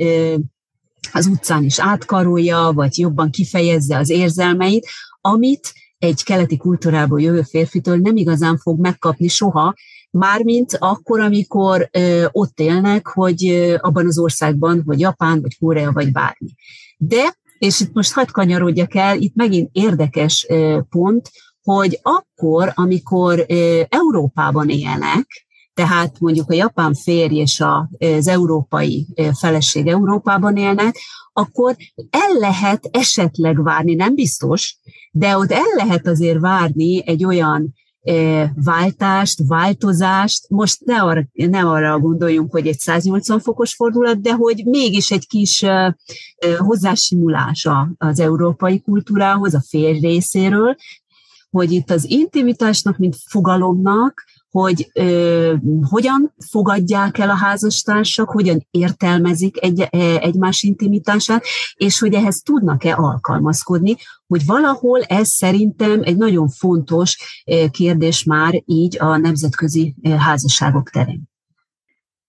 az 1.13 1.27
utcán 1.27 1.65
is 1.65 1.81
átkarolja, 1.81 2.71
vagy 2.75 2.99
jobban 2.99 3.31
kifejezze 3.31 3.99
az 3.99 4.11
érzelmeit, 4.11 4.87
amit 5.21 5.73
egy 5.99 6.23
keleti 6.23 6.57
kultúrából 6.57 7.21
jövő 7.21 7.43
férfitől 7.43 7.97
nem 7.97 8.17
igazán 8.17 8.59
fog 8.59 8.81
megkapni 8.81 9.29
soha, 9.29 9.75
mármint 10.13 10.77
akkor, 10.79 11.21
amikor 11.21 11.91
ott 12.31 12.61
élnek, 12.61 13.07
hogy 13.07 13.75
abban 13.81 14.07
az 14.07 14.19
országban, 14.19 14.83
vagy 14.85 15.01
Japán, 15.01 15.41
vagy 15.41 15.59
Korea, 15.59 15.93
vagy 15.93 16.13
bármi. 16.13 16.55
De, 16.97 17.37
és 17.59 17.81
itt 17.81 17.93
most 17.93 18.13
hadd 18.13 18.31
kanyarodjak 18.31 18.95
el, 18.95 19.19
itt 19.19 19.35
megint 19.35 19.69
érdekes 19.73 20.47
pont, 20.89 21.31
hogy 21.63 21.99
akkor, 22.03 22.73
amikor 22.75 23.47
Európában 23.89 24.69
élnek, 24.69 25.47
tehát 25.75 26.21
mondjuk 26.21 26.51
a 26.51 26.55
japán 26.55 26.95
férj 26.95 27.39
és 27.39 27.63
az 27.99 28.29
európai 28.29 29.07
feleség 29.39 29.87
Európában 29.87 30.57
élnek, 30.57 30.97
akkor 31.33 31.77
el 32.11 32.39
lehet 32.39 32.89
esetleg 32.91 33.63
várni, 33.63 33.95
nem 33.95 34.15
biztos, 34.15 34.79
de 35.11 35.37
ott 35.37 35.51
el 35.51 35.73
lehet 35.77 36.07
azért 36.07 36.39
várni 36.39 37.03
egy 37.07 37.25
olyan 37.25 37.75
váltást, 38.55 39.41
változást, 39.47 40.49
most 40.49 40.85
ne 40.85 41.01
arra, 41.01 41.23
ne 41.33 41.61
arra 41.61 41.99
gondoljunk, 41.99 42.51
hogy 42.51 42.67
egy 42.67 42.79
180 42.79 43.41
fokos 43.41 43.75
fordulat, 43.75 44.21
de 44.21 44.33
hogy 44.33 44.63
mégis 44.65 45.11
egy 45.11 45.27
kis 45.27 45.65
hozzásimulás 46.59 47.69
az 47.97 48.21
európai 48.21 48.81
kultúrához, 48.81 49.55
a 49.55 49.63
férj 49.69 49.99
részéről, 49.99 50.77
hogy 51.51 51.73
itt 51.73 51.91
az 51.91 52.11
intimitásnak, 52.11 52.99
mint 52.99 53.17
fogalomnak 53.27 54.25
hogy 54.53 54.91
ö, 54.95 55.55
hogyan 55.91 56.35
fogadják 56.51 57.19
el 57.19 57.31
a 57.31 57.35
házastársak, 57.37 58.31
hogyan 58.31 58.67
értelmezik 58.71 59.63
egy, 59.63 59.81
egymás 60.21 60.63
intimitását, 60.63 61.45
és 61.75 61.99
hogy 61.99 62.15
ehhez 62.15 62.41
tudnak-e 62.41 62.95
alkalmazkodni, 62.97 63.97
hogy 64.27 64.47
valahol 64.47 65.03
ez 65.03 65.29
szerintem 65.29 66.01
egy 66.03 66.17
nagyon 66.17 66.49
fontos 66.49 67.43
kérdés 67.71 68.25
már 68.25 68.63
így 68.65 68.97
a 69.01 69.17
nemzetközi 69.17 69.95
házasságok 70.19 70.91
terén. 70.91 71.23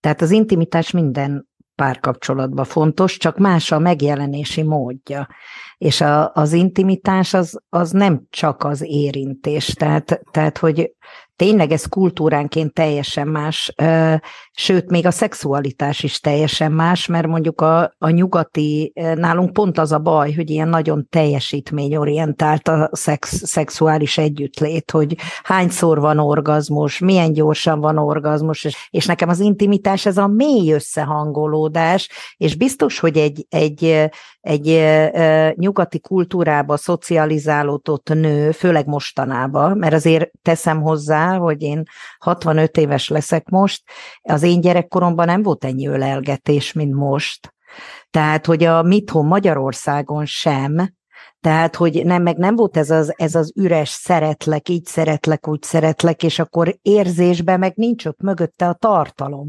Tehát 0.00 0.22
az 0.22 0.30
intimitás 0.30 0.90
minden 0.90 1.48
párkapcsolatban 1.74 2.64
fontos, 2.64 3.16
csak 3.16 3.38
más 3.38 3.72
a 3.72 3.78
megjelenési 3.78 4.62
módja. 4.62 5.28
És 5.78 6.00
a, 6.00 6.32
az 6.32 6.52
intimitás 6.52 7.34
az, 7.34 7.60
az 7.68 7.90
nem 7.90 8.26
csak 8.30 8.64
az 8.64 8.82
érintés, 8.82 9.66
tehát, 9.66 10.20
tehát 10.30 10.58
hogy 10.58 10.94
tényleg 11.36 11.72
ez 11.72 11.86
kultúránként 11.86 12.72
teljesen 12.72 13.28
más, 13.28 13.74
sőt, 14.52 14.90
még 14.90 15.06
a 15.06 15.10
szexualitás 15.10 16.02
is 16.02 16.20
teljesen 16.20 16.72
más, 16.72 17.06
mert 17.06 17.26
mondjuk 17.26 17.60
a, 17.60 17.94
a 17.98 18.08
nyugati, 18.08 18.92
nálunk 19.14 19.52
pont 19.52 19.78
az 19.78 19.92
a 19.92 19.98
baj, 19.98 20.32
hogy 20.32 20.50
ilyen 20.50 20.68
nagyon 20.68 21.06
teljesítményorientált 21.10 22.68
a 22.68 22.90
szex, 22.92 23.42
szexuális 23.44 24.18
együttlét, 24.18 24.90
hogy 24.90 25.16
hányszor 25.42 26.00
van 26.00 26.18
orgazmus, 26.18 26.98
milyen 26.98 27.32
gyorsan 27.32 27.80
van 27.80 27.98
orgazmus, 27.98 28.64
és, 28.64 28.88
és 28.90 29.06
nekem 29.06 29.28
az 29.28 29.40
intimitás 29.40 30.06
ez 30.06 30.18
a 30.18 30.26
mély 30.26 30.72
összehangolódás, 30.72 32.08
és 32.36 32.56
biztos, 32.56 32.98
hogy 32.98 33.16
egy, 33.16 33.46
egy, 33.48 34.10
egy 34.40 34.84
nyugati 35.54 36.00
kultúrába 36.00 36.76
szocializálódott 36.76 38.08
nő, 38.08 38.50
főleg 38.50 38.86
mostanában, 38.86 39.78
mert 39.78 39.94
azért 39.94 40.30
teszem 40.42 40.82
hozzá, 40.82 41.23
hogy 41.32 41.62
én 41.62 41.82
65 42.18 42.76
éves 42.76 43.08
leszek 43.08 43.48
most, 43.48 43.82
az 44.22 44.42
én 44.42 44.60
gyerekkoromban 44.60 45.26
nem 45.26 45.42
volt 45.42 45.64
ennyi 45.64 45.86
ölelgetés, 45.86 46.72
mint 46.72 46.94
most. 46.94 47.54
Tehát, 48.10 48.46
hogy 48.46 48.64
a 48.64 48.82
mithon 48.82 49.26
Magyarországon 49.26 50.26
sem, 50.26 50.92
tehát, 51.40 51.76
hogy 51.76 52.04
nem, 52.04 52.22
meg 52.22 52.36
nem 52.36 52.56
volt 52.56 52.76
ez 52.76 52.90
az, 52.90 53.14
ez 53.16 53.34
az 53.34 53.52
üres 53.56 53.88
szeretlek, 53.88 54.68
így 54.68 54.84
szeretlek, 54.84 55.48
úgy 55.48 55.62
szeretlek, 55.62 56.22
és 56.22 56.38
akkor 56.38 56.78
érzésben 56.82 57.58
meg 57.58 57.72
nincs 57.76 58.06
ott 58.06 58.20
mögötte 58.20 58.68
a 58.68 58.74
tartalom. 58.74 59.48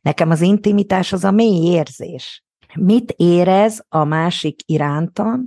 Nekem 0.00 0.30
az 0.30 0.40
intimitás 0.40 1.12
az 1.12 1.24
a 1.24 1.30
mély 1.30 1.72
érzés 1.72 2.44
mit 2.74 3.14
érez 3.16 3.84
a 3.88 4.04
másik 4.04 4.60
iránta, 4.66 5.40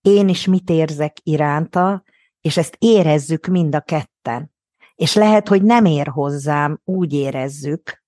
én 0.00 0.28
is 0.28 0.46
mit 0.46 0.70
érzek 0.70 1.16
iránta, 1.22 2.02
és 2.40 2.56
ezt 2.56 2.76
érezzük 2.78 3.46
mind 3.46 3.74
a 3.74 3.80
ketten. 3.80 4.54
És 4.96 5.14
lehet, 5.14 5.48
hogy 5.48 5.62
nem 5.62 5.84
ér 5.84 6.08
hozzám, 6.08 6.80
úgy 6.84 7.12
érezzük. 7.12 8.02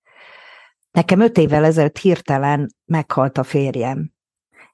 Nekem 0.90 1.20
öt 1.20 1.38
évvel 1.38 1.64
ezelőtt 1.64 1.98
hirtelen 1.98 2.74
meghalt 2.84 3.38
a 3.38 3.42
férjem, 3.42 4.12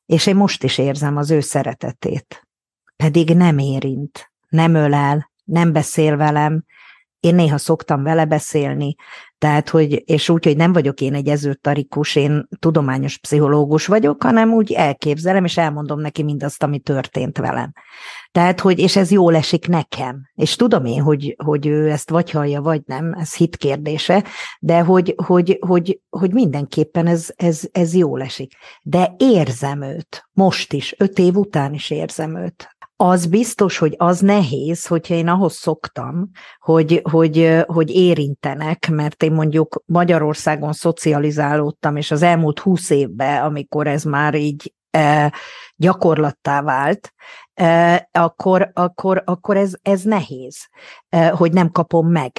és 0.06 0.26
én 0.26 0.36
most 0.36 0.62
is 0.62 0.78
érzem 0.78 1.16
az 1.16 1.30
ő 1.30 1.40
szeretetét. 1.40 2.48
Pedig 2.96 3.36
nem 3.36 3.58
érint, 3.58 4.32
nem 4.48 4.74
ölel, 4.74 5.30
nem 5.44 5.72
beszél 5.72 6.16
velem, 6.16 6.64
én 7.20 7.34
néha 7.34 7.58
szoktam 7.58 8.02
vele 8.02 8.24
beszélni, 8.24 8.94
tehát, 9.44 9.68
hogy, 9.68 10.02
és 10.06 10.28
úgy, 10.28 10.44
hogy 10.44 10.56
nem 10.56 10.72
vagyok 10.72 11.00
én 11.00 11.14
egy 11.14 11.28
ezőtarikus, 11.28 12.16
én 12.16 12.48
tudományos 12.58 13.18
pszichológus 13.18 13.86
vagyok, 13.86 14.22
hanem 14.22 14.52
úgy 14.52 14.72
elképzelem, 14.72 15.44
és 15.44 15.56
elmondom 15.56 16.00
neki 16.00 16.22
mindazt, 16.22 16.62
ami 16.62 16.78
történt 16.78 17.38
velem. 17.38 17.72
Tehát, 18.32 18.60
hogy, 18.60 18.78
és 18.78 18.96
ez 18.96 19.10
jól 19.10 19.34
esik 19.36 19.68
nekem. 19.68 20.28
És 20.34 20.56
tudom 20.56 20.84
én, 20.84 21.02
hogy, 21.02 21.36
hogy 21.44 21.66
ő 21.66 21.90
ezt 21.90 22.10
vagy 22.10 22.30
hallja, 22.30 22.60
vagy 22.60 22.82
nem, 22.86 23.12
ez 23.12 23.34
hit 23.34 23.56
kérdése, 23.56 24.24
de 24.60 24.80
hogy, 24.80 25.14
hogy, 25.24 25.58
hogy, 25.66 26.00
hogy 26.10 26.32
mindenképpen 26.32 27.06
ez, 27.06 27.28
ez, 27.36 27.62
ez 27.72 27.94
jól 27.94 28.22
esik. 28.22 28.52
De 28.82 29.14
érzem 29.18 29.82
őt, 29.82 30.28
most 30.32 30.72
is, 30.72 30.94
öt 30.98 31.18
év 31.18 31.36
után 31.36 31.74
is 31.74 31.90
érzem 31.90 32.36
őt 32.36 32.73
az 33.04 33.26
biztos, 33.26 33.78
hogy 33.78 33.94
az 33.96 34.20
nehéz, 34.20 34.86
hogyha 34.86 35.14
én 35.14 35.28
ahhoz 35.28 35.54
szoktam, 35.54 36.30
hogy, 36.58 37.00
hogy, 37.10 37.62
hogy 37.66 37.90
érintenek, 37.90 38.88
mert 38.90 39.22
én 39.22 39.32
mondjuk 39.32 39.82
Magyarországon 39.86 40.72
szocializálódtam, 40.72 41.96
és 41.96 42.10
az 42.10 42.22
elmúlt 42.22 42.58
húsz 42.58 42.90
évben, 42.90 43.42
amikor 43.42 43.86
ez 43.86 44.02
már 44.02 44.34
így 44.34 44.74
e, 44.90 45.32
gyakorlattá 45.76 46.62
vált, 46.62 47.12
e, 47.54 48.08
akkor, 48.12 48.70
akkor, 48.72 49.22
akkor 49.24 49.56
ez, 49.56 49.72
ez 49.82 50.02
nehéz, 50.02 50.68
e, 51.08 51.28
hogy 51.28 51.52
nem 51.52 51.70
kapom 51.70 52.08
meg 52.10 52.32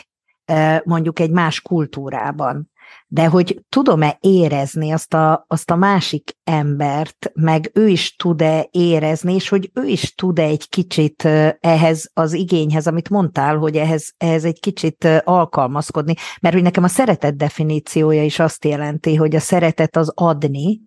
mondjuk 0.84 1.20
egy 1.20 1.32
más 1.32 1.62
kultúrában 1.62 2.72
de 3.08 3.28
hogy 3.28 3.62
tudom-e 3.70 4.18
érezni 4.20 4.92
azt 4.92 5.14
a, 5.14 5.46
azt 5.48 5.72
a 5.72 5.76
másik 5.76 6.38
embert, 6.44 7.32
meg 7.34 7.72
ő 7.74 7.88
is 7.88 8.16
tud-e 8.16 8.68
érezni, 8.72 9.34
és 9.34 9.50
hogy 9.50 9.72
ő 9.74 9.86
is 9.86 10.16
tud-e 10.16 10.44
egy 10.44 10.70
kicsit 10.70 11.28
ehhez 11.60 12.10
az 12.14 12.34
igényhez, 12.34 12.88
amit 12.88 13.10
mondtál, 13.10 13.58
hogy 13.58 13.78
ehhez, 13.78 14.14
ehhez 14.18 14.46
egy 14.46 14.60
kicsit 14.60 15.08
alkalmazkodni, 15.24 16.14
mert 16.42 16.54
hogy 16.54 16.64
nekem 16.64 16.84
a 16.84 16.88
szeretet 16.88 17.38
definíciója 17.38 18.24
is 18.24 18.40
azt 18.40 18.66
jelenti, 18.66 19.16
hogy 19.16 19.36
a 19.36 19.40
szeretet 19.40 19.96
az 19.96 20.12
adni, 20.16 20.82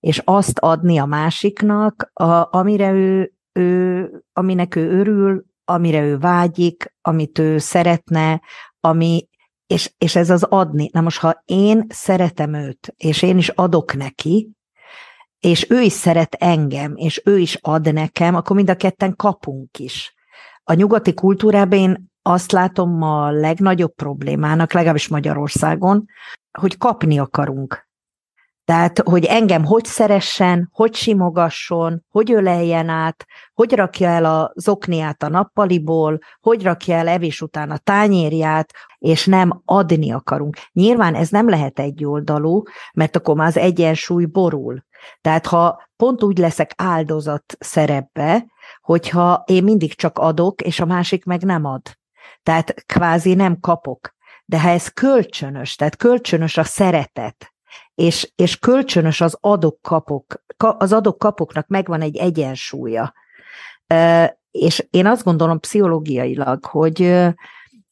és 0.00 0.22
azt 0.24 0.58
adni 0.58 0.98
a 0.98 1.04
másiknak, 1.04 2.10
a, 2.12 2.58
amire 2.58 2.90
ő, 2.90 3.32
ő, 3.52 4.08
aminek 4.32 4.76
ő 4.76 4.98
örül, 4.98 5.44
amire 5.64 6.00
ő 6.02 6.18
vágyik, 6.18 6.94
amit 7.00 7.38
ő 7.38 7.58
szeretne, 7.58 8.40
ami, 8.80 9.28
és, 9.66 9.92
és 9.98 10.16
ez 10.16 10.30
az 10.30 10.42
adni. 10.42 10.88
Na 10.92 11.00
most, 11.00 11.18
ha 11.18 11.42
én 11.44 11.86
szeretem 11.88 12.54
őt, 12.54 12.94
és 12.96 13.22
én 13.22 13.38
is 13.38 13.48
adok 13.48 13.94
neki, 13.96 14.50
és 15.38 15.70
ő 15.70 15.80
is 15.80 15.92
szeret 15.92 16.34
engem, 16.34 16.92
és 16.96 17.22
ő 17.24 17.38
is 17.38 17.58
ad 17.60 17.92
nekem, 17.92 18.34
akkor 18.34 18.56
mind 18.56 18.70
a 18.70 18.76
ketten 18.76 19.16
kapunk 19.16 19.78
is. 19.78 20.14
A 20.62 20.72
nyugati 20.72 21.14
kultúrában 21.14 21.78
én 21.78 22.10
azt 22.22 22.52
látom 22.52 23.02
a 23.02 23.30
legnagyobb 23.30 23.94
problémának, 23.94 24.72
legalábbis 24.72 25.08
Magyarországon, 25.08 26.04
hogy 26.58 26.76
kapni 26.76 27.18
akarunk. 27.18 27.85
Tehát, 28.66 28.98
hogy 28.98 29.24
engem 29.24 29.64
hogy 29.64 29.84
szeressen, 29.84 30.68
hogy 30.72 30.94
simogasson, 30.94 32.04
hogy 32.08 32.32
öleljen 32.32 32.88
át, 32.88 33.26
hogy 33.54 33.72
rakja 33.74 34.08
el 34.08 34.24
a 34.24 34.52
zokniát 34.54 35.22
a 35.22 35.28
nappaliból, 35.28 36.18
hogy 36.40 36.62
rakja 36.62 36.96
el 36.96 37.08
evés 37.08 37.40
után 37.40 37.70
a 37.70 37.78
tányérját, 37.78 38.72
és 38.98 39.26
nem 39.26 39.62
adni 39.64 40.12
akarunk. 40.12 40.56
Nyilván 40.72 41.14
ez 41.14 41.28
nem 41.28 41.48
lehet 41.48 41.78
egyoldalú, 41.78 42.62
mert 42.92 43.16
akkor 43.16 43.34
már 43.34 43.46
az 43.46 43.56
egyensúly 43.56 44.24
borul. 44.24 44.84
Tehát 45.20 45.46
ha 45.46 45.88
pont 45.96 46.22
úgy 46.22 46.38
leszek 46.38 46.72
áldozat 46.76 47.56
szerepbe, 47.58 48.46
hogyha 48.80 49.42
én 49.46 49.64
mindig 49.64 49.94
csak 49.94 50.18
adok, 50.18 50.62
és 50.62 50.80
a 50.80 50.86
másik 50.86 51.24
meg 51.24 51.42
nem 51.42 51.64
ad. 51.64 51.82
Tehát 52.42 52.74
kvázi 52.86 53.34
nem 53.34 53.60
kapok. 53.60 54.14
De 54.44 54.60
ha 54.60 54.68
ez 54.68 54.88
kölcsönös, 54.88 55.74
tehát 55.74 55.96
kölcsönös 55.96 56.56
a 56.56 56.64
szeretet, 56.64 57.54
és, 57.96 58.32
és 58.36 58.58
kölcsönös 58.58 59.20
az 59.20 59.36
adok-kapok, 59.40 60.42
az 60.56 60.92
adok-kapoknak 60.92 61.66
megvan 61.66 62.00
egy 62.00 62.16
egyensúlya. 62.16 63.14
És 64.50 64.86
én 64.90 65.06
azt 65.06 65.24
gondolom 65.24 65.60
pszichológiailag, 65.60 66.64
hogy, 66.64 67.24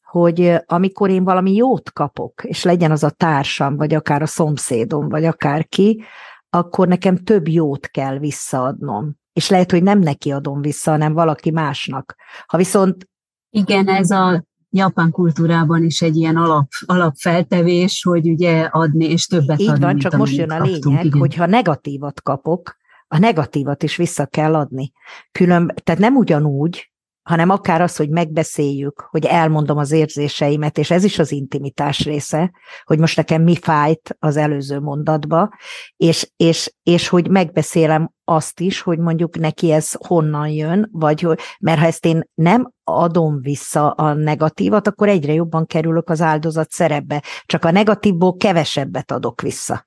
hogy 0.03 0.53
amikor 0.65 1.09
én 1.09 1.23
valami 1.23 1.53
jót 1.53 1.91
kapok, 1.91 2.43
és 2.43 2.63
legyen 2.63 2.91
az 2.91 3.03
a 3.03 3.09
társam, 3.09 3.75
vagy 3.75 3.93
akár 3.93 4.21
a 4.21 4.25
szomszédom, 4.25 5.09
vagy 5.09 5.25
akár 5.25 5.67
ki, 5.67 6.03
akkor 6.49 6.87
nekem 6.87 7.17
több 7.17 7.47
jót 7.47 7.87
kell 7.87 8.17
visszaadnom. 8.17 9.15
És 9.33 9.49
lehet, 9.49 9.71
hogy 9.71 9.83
nem 9.83 9.99
neki 9.99 10.31
adom 10.31 10.61
vissza, 10.61 10.91
hanem 10.91 11.13
valaki 11.13 11.51
másnak. 11.51 12.15
Ha 12.45 12.57
viszont... 12.57 13.09
Igen, 13.49 13.87
ez 13.87 14.09
a 14.09 14.43
japán 14.75 15.11
kultúrában 15.11 15.83
is 15.83 16.01
egy 16.01 16.15
ilyen 16.15 16.35
alap, 16.35 16.67
alapfeltevés, 16.85 18.03
hogy 18.03 18.29
ugye 18.29 18.61
adni 18.61 19.05
és 19.05 19.27
többet 19.27 19.59
Így 19.59 19.69
adni, 19.69 19.83
van, 19.83 19.97
csak 19.97 20.15
most 20.15 20.35
jön 20.35 20.51
a 20.51 20.61
lényeg, 20.61 20.79
kaptunk, 20.81 21.15
hogyha 21.15 21.45
negatívat 21.45 22.21
kapok, 22.21 22.77
a 23.07 23.17
negatívat 23.17 23.83
is 23.83 23.95
vissza 23.95 24.25
kell 24.25 24.55
adni. 24.55 24.91
Külön, 25.31 25.73
tehát 25.83 26.01
nem 26.01 26.15
ugyanúgy, 26.15 26.91
hanem 27.25 27.49
akár 27.49 27.81
az, 27.81 27.95
hogy 27.95 28.09
megbeszéljük, 28.09 29.07
hogy 29.09 29.25
elmondom 29.25 29.77
az 29.77 29.91
érzéseimet, 29.91 30.77
és 30.77 30.91
ez 30.91 31.03
is 31.03 31.19
az 31.19 31.31
intimitás 31.31 32.03
része, 32.03 32.51
hogy 32.83 32.99
most 32.99 33.17
nekem 33.17 33.41
mi 33.41 33.55
fájt 33.55 34.15
az 34.19 34.37
előző 34.37 34.79
mondatba, 34.79 35.49
és, 35.97 36.31
és, 36.37 36.73
és 36.83 37.07
hogy 37.07 37.29
megbeszélem 37.29 38.11
azt 38.23 38.59
is, 38.59 38.81
hogy 38.81 38.99
mondjuk 38.99 39.37
neki 39.37 39.71
ez 39.71 39.91
honnan 40.07 40.47
jön, 40.47 40.89
vagy 40.91 41.21
hogy, 41.21 41.39
mert 41.59 41.79
ha 41.79 41.85
ezt 41.85 42.05
én 42.05 42.29
nem 42.33 42.71
adom 42.83 43.41
vissza 43.41 43.91
a 43.91 44.13
negatívat, 44.13 44.87
akkor 44.87 45.07
egyre 45.07 45.33
jobban 45.33 45.65
kerülök 45.65 46.09
az 46.09 46.21
áldozat 46.21 46.71
szerepbe, 46.71 47.23
csak 47.45 47.65
a 47.65 47.71
negatívból 47.71 48.37
kevesebbet 48.37 49.11
adok 49.11 49.41
vissza 49.41 49.85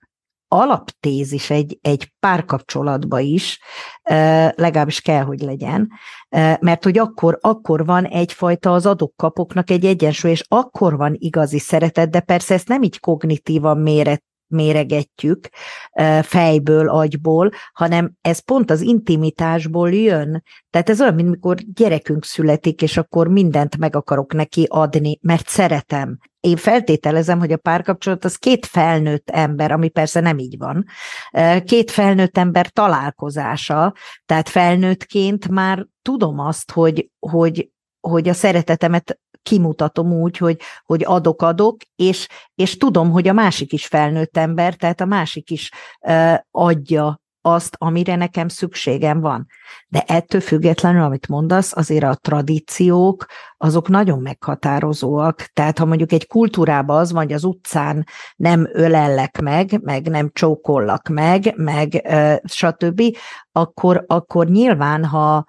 alaptézis 0.49 1.51
egy, 1.51 1.79
egy 1.81 2.13
párkapcsolatba 2.21 3.19
is, 3.19 3.61
legalábbis 4.55 5.01
kell, 5.01 5.23
hogy 5.23 5.41
legyen, 5.41 5.91
mert 6.61 6.85
hogy 6.85 6.99
akkor, 6.99 7.39
akkor 7.41 7.85
van 7.85 8.05
egyfajta 8.05 8.73
az 8.73 8.87
adok-kapoknak 8.87 9.71
egy 9.71 9.85
egyensúly, 9.85 10.31
és 10.31 10.45
akkor 10.49 10.97
van 10.97 11.15
igazi 11.19 11.59
szeretet, 11.59 12.11
de 12.11 12.21
persze 12.21 12.55
ezt 12.55 12.69
nem 12.69 12.83
így 12.83 13.01
kognitívan 13.01 13.79
méret, 13.79 14.23
méregetjük 14.49 15.49
fejből, 16.23 16.89
agyból, 16.89 17.51
hanem 17.73 18.13
ez 18.21 18.39
pont 18.39 18.71
az 18.71 18.81
intimitásból 18.81 19.93
jön. 19.93 20.43
Tehát 20.71 20.91
ez 20.91 21.01
olyan, 21.01 21.15
mint 21.15 21.31
mikor 21.31 21.57
gyerekünk 21.75 22.25
születik, 22.25 22.83
és 22.83 22.97
akkor 22.97 23.29
mindent 23.29 23.77
meg 23.77 23.97
akarok 23.97 24.33
neki 24.33 24.67
adni, 24.69 25.19
mert 25.23 25.49
szeretem. 25.49 26.19
Én 26.41 26.57
feltételezem, 26.57 27.39
hogy 27.39 27.53
a 27.53 27.57
párkapcsolat 27.57 28.25
az 28.25 28.37
két 28.37 28.67
felnőtt 28.67 29.31
ember, 29.31 29.73
ami 29.73 29.89
persze 29.89 30.21
nem 30.21 30.39
így 30.39 30.59
van, 30.59 30.85
két 31.65 31.91
felnőtt 31.91 32.39
ember 32.39 32.69
találkozása, 32.71 33.95
tehát 34.27 34.49
felnőttként 34.49 35.49
már 35.49 35.87
tudom 36.03 36.39
azt, 36.39 36.71
hogy, 36.71 37.11
hogy, 37.19 37.71
hogy 38.01 38.29
a 38.29 38.33
szeretetemet 38.33 39.19
kimutatom 39.49 40.13
úgy, 40.13 40.37
hogy, 40.37 40.61
hogy 40.85 41.05
adok-adok, 41.05 41.77
és, 41.97 42.29
és 42.55 42.77
tudom, 42.77 43.11
hogy 43.11 43.29
a 43.29 43.33
másik 43.33 43.73
is 43.73 43.87
felnőtt 43.87 44.37
ember, 44.37 44.75
tehát 44.75 45.01
a 45.01 45.05
másik 45.05 45.51
is 45.51 45.71
uh, 46.01 46.35
adja 46.51 47.21
azt, 47.41 47.77
amire 47.79 48.17
nekem 48.17 48.49
szükségem 48.49 49.21
van. 49.21 49.47
De 49.89 50.03
ettől 50.07 50.41
függetlenül, 50.41 51.03
amit 51.03 51.29
mondasz, 51.29 51.77
azért 51.77 52.05
a 52.05 52.19
tradíciók, 52.21 53.27
azok 53.57 53.89
nagyon 53.89 54.19
meghatározóak. 54.19 55.51
Tehát 55.53 55.79
ha 55.79 55.85
mondjuk 55.85 56.13
egy 56.13 56.27
kultúrában 56.27 56.99
az 56.99 57.13
van, 57.13 57.33
az 57.33 57.45
utcán 57.45 58.07
nem 58.37 58.69
ölellek 58.73 59.41
meg, 59.41 59.81
meg 59.83 60.09
nem 60.09 60.31
csókollak 60.33 61.09
meg, 61.09 61.53
meg 61.57 62.03
uh, 62.05 62.35
stb., 62.45 63.03
akkor, 63.53 64.05
akkor 64.07 64.47
nyilván, 64.47 65.05
ha, 65.05 65.45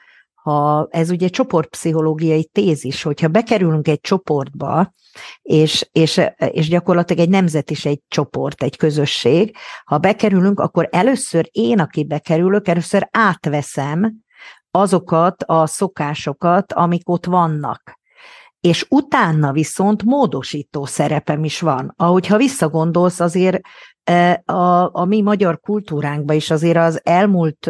ha 0.49 0.88
ez 0.89 1.09
ugye 1.09 1.27
csoportpszichológiai 1.27 2.45
tézis, 2.45 3.03
hogyha 3.03 3.27
bekerülünk 3.27 3.88
egy 3.88 4.01
csoportba, 4.01 4.93
és, 5.41 5.89
és, 5.91 6.21
és 6.38 6.67
gyakorlatilag 6.67 7.23
egy 7.23 7.29
nemzet 7.29 7.69
is 7.69 7.85
egy 7.85 8.01
csoport, 8.07 8.63
egy 8.63 8.77
közösség, 8.77 9.55
ha 9.85 9.97
bekerülünk, 9.97 10.59
akkor 10.59 10.88
először 10.91 11.49
én, 11.51 11.79
aki 11.79 12.05
bekerülök, 12.05 12.67
először 12.67 13.07
átveszem 13.12 14.13
azokat 14.71 15.43
a 15.43 15.65
szokásokat, 15.65 16.73
amik 16.73 17.09
ott 17.09 17.25
vannak. 17.25 17.97
És 18.59 18.85
utána 18.89 19.51
viszont 19.51 20.03
módosító 20.03 20.85
szerepem 20.85 21.43
is 21.43 21.59
van. 21.59 21.93
Ahogyha 21.97 22.38
visszagondolsz, 22.38 23.19
azért 23.19 23.62
a, 24.45 24.89
a 24.91 25.05
mi 25.05 25.21
magyar 25.21 25.59
kultúránkban 25.59 26.35
is 26.35 26.51
azért 26.51 26.77
az 26.77 26.99
elmúlt 27.03 27.69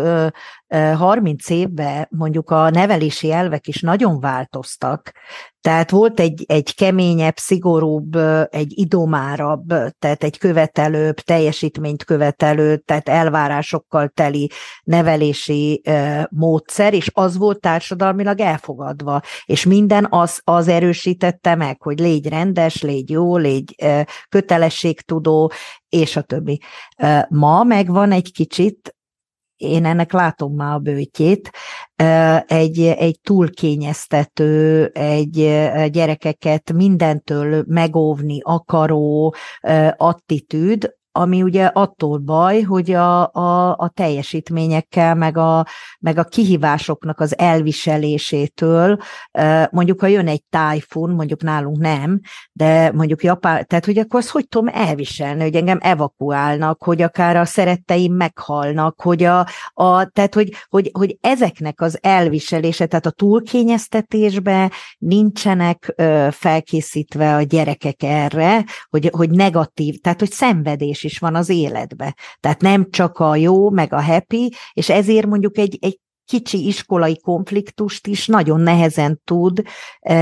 30 0.69 1.49
évben 1.49 2.07
mondjuk 2.09 2.49
a 2.49 2.69
nevelési 2.69 3.31
elvek 3.31 3.67
is 3.67 3.81
nagyon 3.81 4.19
változtak. 4.19 5.11
Tehát 5.61 5.89
volt 5.89 6.19
egy, 6.19 6.43
egy 6.47 6.75
keményebb, 6.75 7.37
szigorúbb, 7.37 8.15
egy 8.49 8.71
idomárabb, 8.75 9.67
tehát 9.99 10.23
egy 10.23 10.37
követelőbb, 10.37 11.15
teljesítményt 11.15 12.03
követelő, 12.03 12.77
tehát 12.77 13.09
elvárásokkal 13.09 14.07
teli 14.07 14.49
nevelési 14.83 15.81
módszer, 16.29 16.93
és 16.93 17.11
az 17.13 17.37
volt 17.37 17.59
társadalmilag 17.59 18.39
elfogadva. 18.39 19.21
És 19.45 19.65
minden 19.65 20.07
az, 20.09 20.41
az 20.43 20.67
erősítette 20.67 21.55
meg, 21.55 21.81
hogy 21.81 21.99
légy 21.99 22.27
rendes, 22.27 22.81
légy 22.81 23.09
jó, 23.09 23.37
légy 23.37 23.75
kötelességtudó, 24.29 25.51
és 25.89 26.15
a 26.15 26.21
többi. 26.21 26.61
Ma 27.29 27.63
megvan 27.63 28.11
egy 28.11 28.31
kicsit 28.31 28.93
én 29.59 29.85
ennek 29.85 30.11
látom 30.11 30.55
már 30.55 30.73
a 30.73 30.79
bőtjét, 30.79 31.51
egy, 32.45 32.79
egy 32.79 33.19
túlkényeztető, 33.23 34.85
egy 34.85 35.35
gyerekeket 35.91 36.73
mindentől 36.73 37.63
megóvni 37.67 38.39
akaró 38.41 39.35
attitűd, 39.97 40.97
ami 41.11 41.41
ugye 41.41 41.65
attól 41.65 42.17
baj, 42.17 42.61
hogy 42.61 42.91
a, 42.91 43.33
a, 43.33 43.75
a 43.77 43.91
teljesítményekkel, 43.93 45.15
meg 45.15 45.37
a, 45.37 45.65
meg 45.99 46.17
a 46.17 46.23
kihívásoknak 46.23 47.19
az 47.19 47.37
elviselésétől, 47.37 48.97
mondjuk 49.71 49.99
ha 49.99 50.07
jön 50.07 50.27
egy 50.27 50.43
tájfun, 50.49 51.09
mondjuk 51.09 51.41
nálunk 51.41 51.77
nem, 51.77 52.19
de 52.51 52.91
mondjuk 52.91 53.23
Japán, 53.23 53.65
tehát 53.67 53.85
hogy 53.85 53.97
akkor 53.97 54.19
azt 54.19 54.29
hogy 54.29 54.47
tudom 54.47 54.67
elviselni, 54.73 55.41
hogy 55.41 55.55
engem 55.55 55.77
evakuálnak, 55.81 56.83
hogy 56.83 57.01
akár 57.01 57.35
a 57.35 57.45
szeretteim 57.45 58.13
meghalnak, 58.13 59.01
hogy 59.01 59.23
a, 59.23 59.39
a 59.73 60.05
tehát 60.05 60.33
hogy, 60.33 60.53
hogy, 60.69 60.89
hogy 60.93 61.17
ezeknek 61.21 61.81
az 61.81 61.97
elviselése, 62.01 62.85
tehát 62.85 63.05
a 63.05 63.11
túlkényeztetésbe 63.11 64.71
nincsenek 64.97 65.95
felkészítve 66.31 67.35
a 67.35 67.41
gyerekek 67.41 68.03
erre, 68.03 68.65
hogy, 68.89 69.09
hogy 69.11 69.29
negatív, 69.29 69.99
tehát 70.01 70.19
hogy 70.19 70.31
szenvedés 70.31 70.98
is 71.03 71.19
van 71.19 71.35
az 71.35 71.49
életbe. 71.49 72.15
Tehát 72.39 72.61
nem 72.61 72.89
csak 72.89 73.19
a 73.19 73.35
jó, 73.35 73.69
meg 73.69 73.93
a 73.93 74.01
happy, 74.01 74.53
és 74.73 74.89
ezért 74.89 75.25
mondjuk 75.25 75.57
egy, 75.57 75.77
egy 75.81 75.99
kicsi 76.25 76.67
iskolai 76.67 77.19
konfliktust 77.19 78.07
is 78.07 78.27
nagyon 78.27 78.59
nehezen 78.59 79.21
tud 79.23 79.61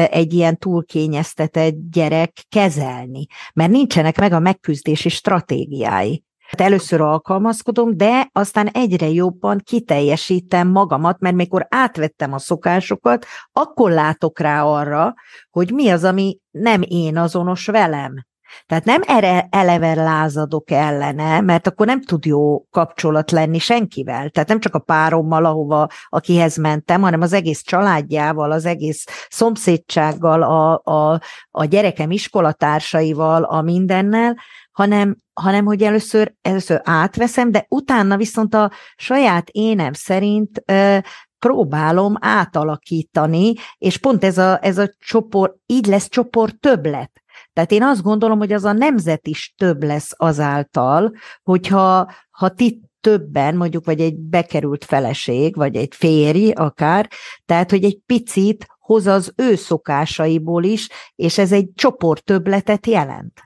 egy 0.09 0.33
ilyen 0.33 0.57
túlkényeztetett 0.57 1.75
gyerek 1.91 2.45
kezelni, 2.49 3.25
mert 3.53 3.71
nincsenek 3.71 4.19
meg 4.19 4.31
a 4.31 4.39
megküzdési 4.39 5.09
stratégiái. 5.09 6.25
Hát 6.47 6.61
először 6.61 7.01
alkalmazkodom, 7.01 7.97
de 7.97 8.29
aztán 8.31 8.67
egyre 8.67 9.09
jobban 9.09 9.61
kiteljesítem 9.63 10.67
magamat, 10.67 11.19
mert 11.19 11.35
mikor 11.35 11.67
átvettem 11.69 12.33
a 12.33 12.39
szokásokat, 12.39 13.25
akkor 13.51 13.91
látok 13.91 14.39
rá 14.39 14.63
arra, 14.63 15.13
hogy 15.49 15.71
mi 15.71 15.89
az, 15.89 16.03
ami 16.03 16.37
nem 16.51 16.81
én 16.81 17.17
azonos 17.17 17.65
velem. 17.65 18.26
Tehát 18.65 18.85
nem 18.85 19.01
erre 19.05 19.47
eleve 19.49 19.93
lázadok 19.93 20.71
ellene, 20.71 21.41
mert 21.41 21.67
akkor 21.67 21.85
nem 21.85 22.01
tud 22.01 22.25
jó 22.25 22.65
kapcsolat 22.71 23.31
lenni 23.31 23.59
senkivel. 23.59 24.29
Tehát 24.29 24.49
nem 24.49 24.59
csak 24.59 24.75
a 24.75 24.79
párommal, 24.79 25.45
ahova, 25.45 25.87
akihez 26.09 26.57
mentem, 26.57 27.01
hanem 27.01 27.21
az 27.21 27.33
egész 27.33 27.61
családjával, 27.61 28.51
az 28.51 28.65
egész 28.65 29.05
szomszédsággal, 29.29 30.43
a, 30.43 30.81
a, 30.83 31.21
a 31.51 31.65
gyerekem 31.65 32.11
iskolatársaival, 32.11 33.43
a 33.43 33.61
mindennel, 33.61 34.37
hanem, 34.71 35.15
hanem 35.33 35.65
hogy 35.65 35.83
először, 35.83 36.33
először 36.41 36.81
átveszem, 36.83 37.51
de 37.51 37.65
utána 37.69 38.17
viszont 38.17 38.53
a 38.53 38.71
saját 38.95 39.49
énem 39.49 39.93
szerint 39.93 40.61
ö, 40.65 40.97
próbálom 41.39 42.15
átalakítani, 42.19 43.53
és 43.77 43.97
pont 43.97 44.23
ez 44.23 44.37
a, 44.37 44.59
ez 44.61 44.77
a 44.77 44.89
csoport, 44.99 45.55
így 45.65 45.85
lesz 45.85 46.09
csoport 46.09 46.59
többlet. 46.59 47.11
Tehát 47.57 47.71
én 47.71 47.83
azt 47.83 48.01
gondolom, 48.01 48.37
hogy 48.37 48.53
az 48.53 48.63
a 48.63 48.71
nemzet 48.71 49.27
is 49.27 49.53
több 49.57 49.83
lesz 49.83 50.11
azáltal, 50.15 51.13
hogyha 51.43 52.11
ha 52.29 52.49
ti 52.49 52.81
többen, 53.01 53.55
mondjuk, 53.55 53.85
vagy 53.85 53.99
egy 53.99 54.17
bekerült 54.17 54.85
feleség, 54.85 55.55
vagy 55.55 55.75
egy 55.75 55.95
férj 55.95 56.51
akár, 56.51 57.09
tehát, 57.45 57.69
hogy 57.69 57.83
egy 57.83 57.99
picit 58.05 58.67
hoz 58.79 59.07
az 59.07 59.33
ő 59.35 59.55
szokásaiból 59.55 60.63
is, 60.63 60.89
és 61.15 61.37
ez 61.37 61.51
egy 61.51 61.69
csoport 61.73 62.23
többletet 62.23 62.87
jelent. 62.87 63.41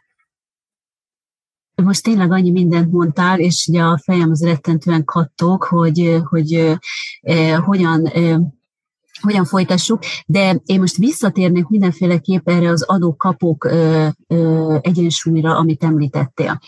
Most 1.76 2.04
tényleg 2.04 2.32
annyi 2.32 2.52
mindent 2.52 2.92
mondtál, 2.92 3.40
és 3.40 3.68
ugye 3.68 3.82
a 3.82 4.00
fejem 4.04 4.32
az 4.32 4.44
rettentően 4.44 5.04
kattog, 5.04 5.64
hogy, 5.64 6.20
hogy 6.30 6.78
eh, 7.22 7.60
hogyan 7.60 8.06
eh, 8.06 8.38
hogyan 9.22 9.46
folytassuk, 9.46 10.00
de 10.26 10.62
én 10.66 10.80
most 10.80 10.98
visszatérnék 10.98 11.68
mindenféleképp 11.68 12.50
erre 12.50 12.70
az 12.70 12.84
adókapok 12.84 13.72
egyensúlyra, 14.82 15.58
amit 15.58 15.84
említettél. 15.84 16.60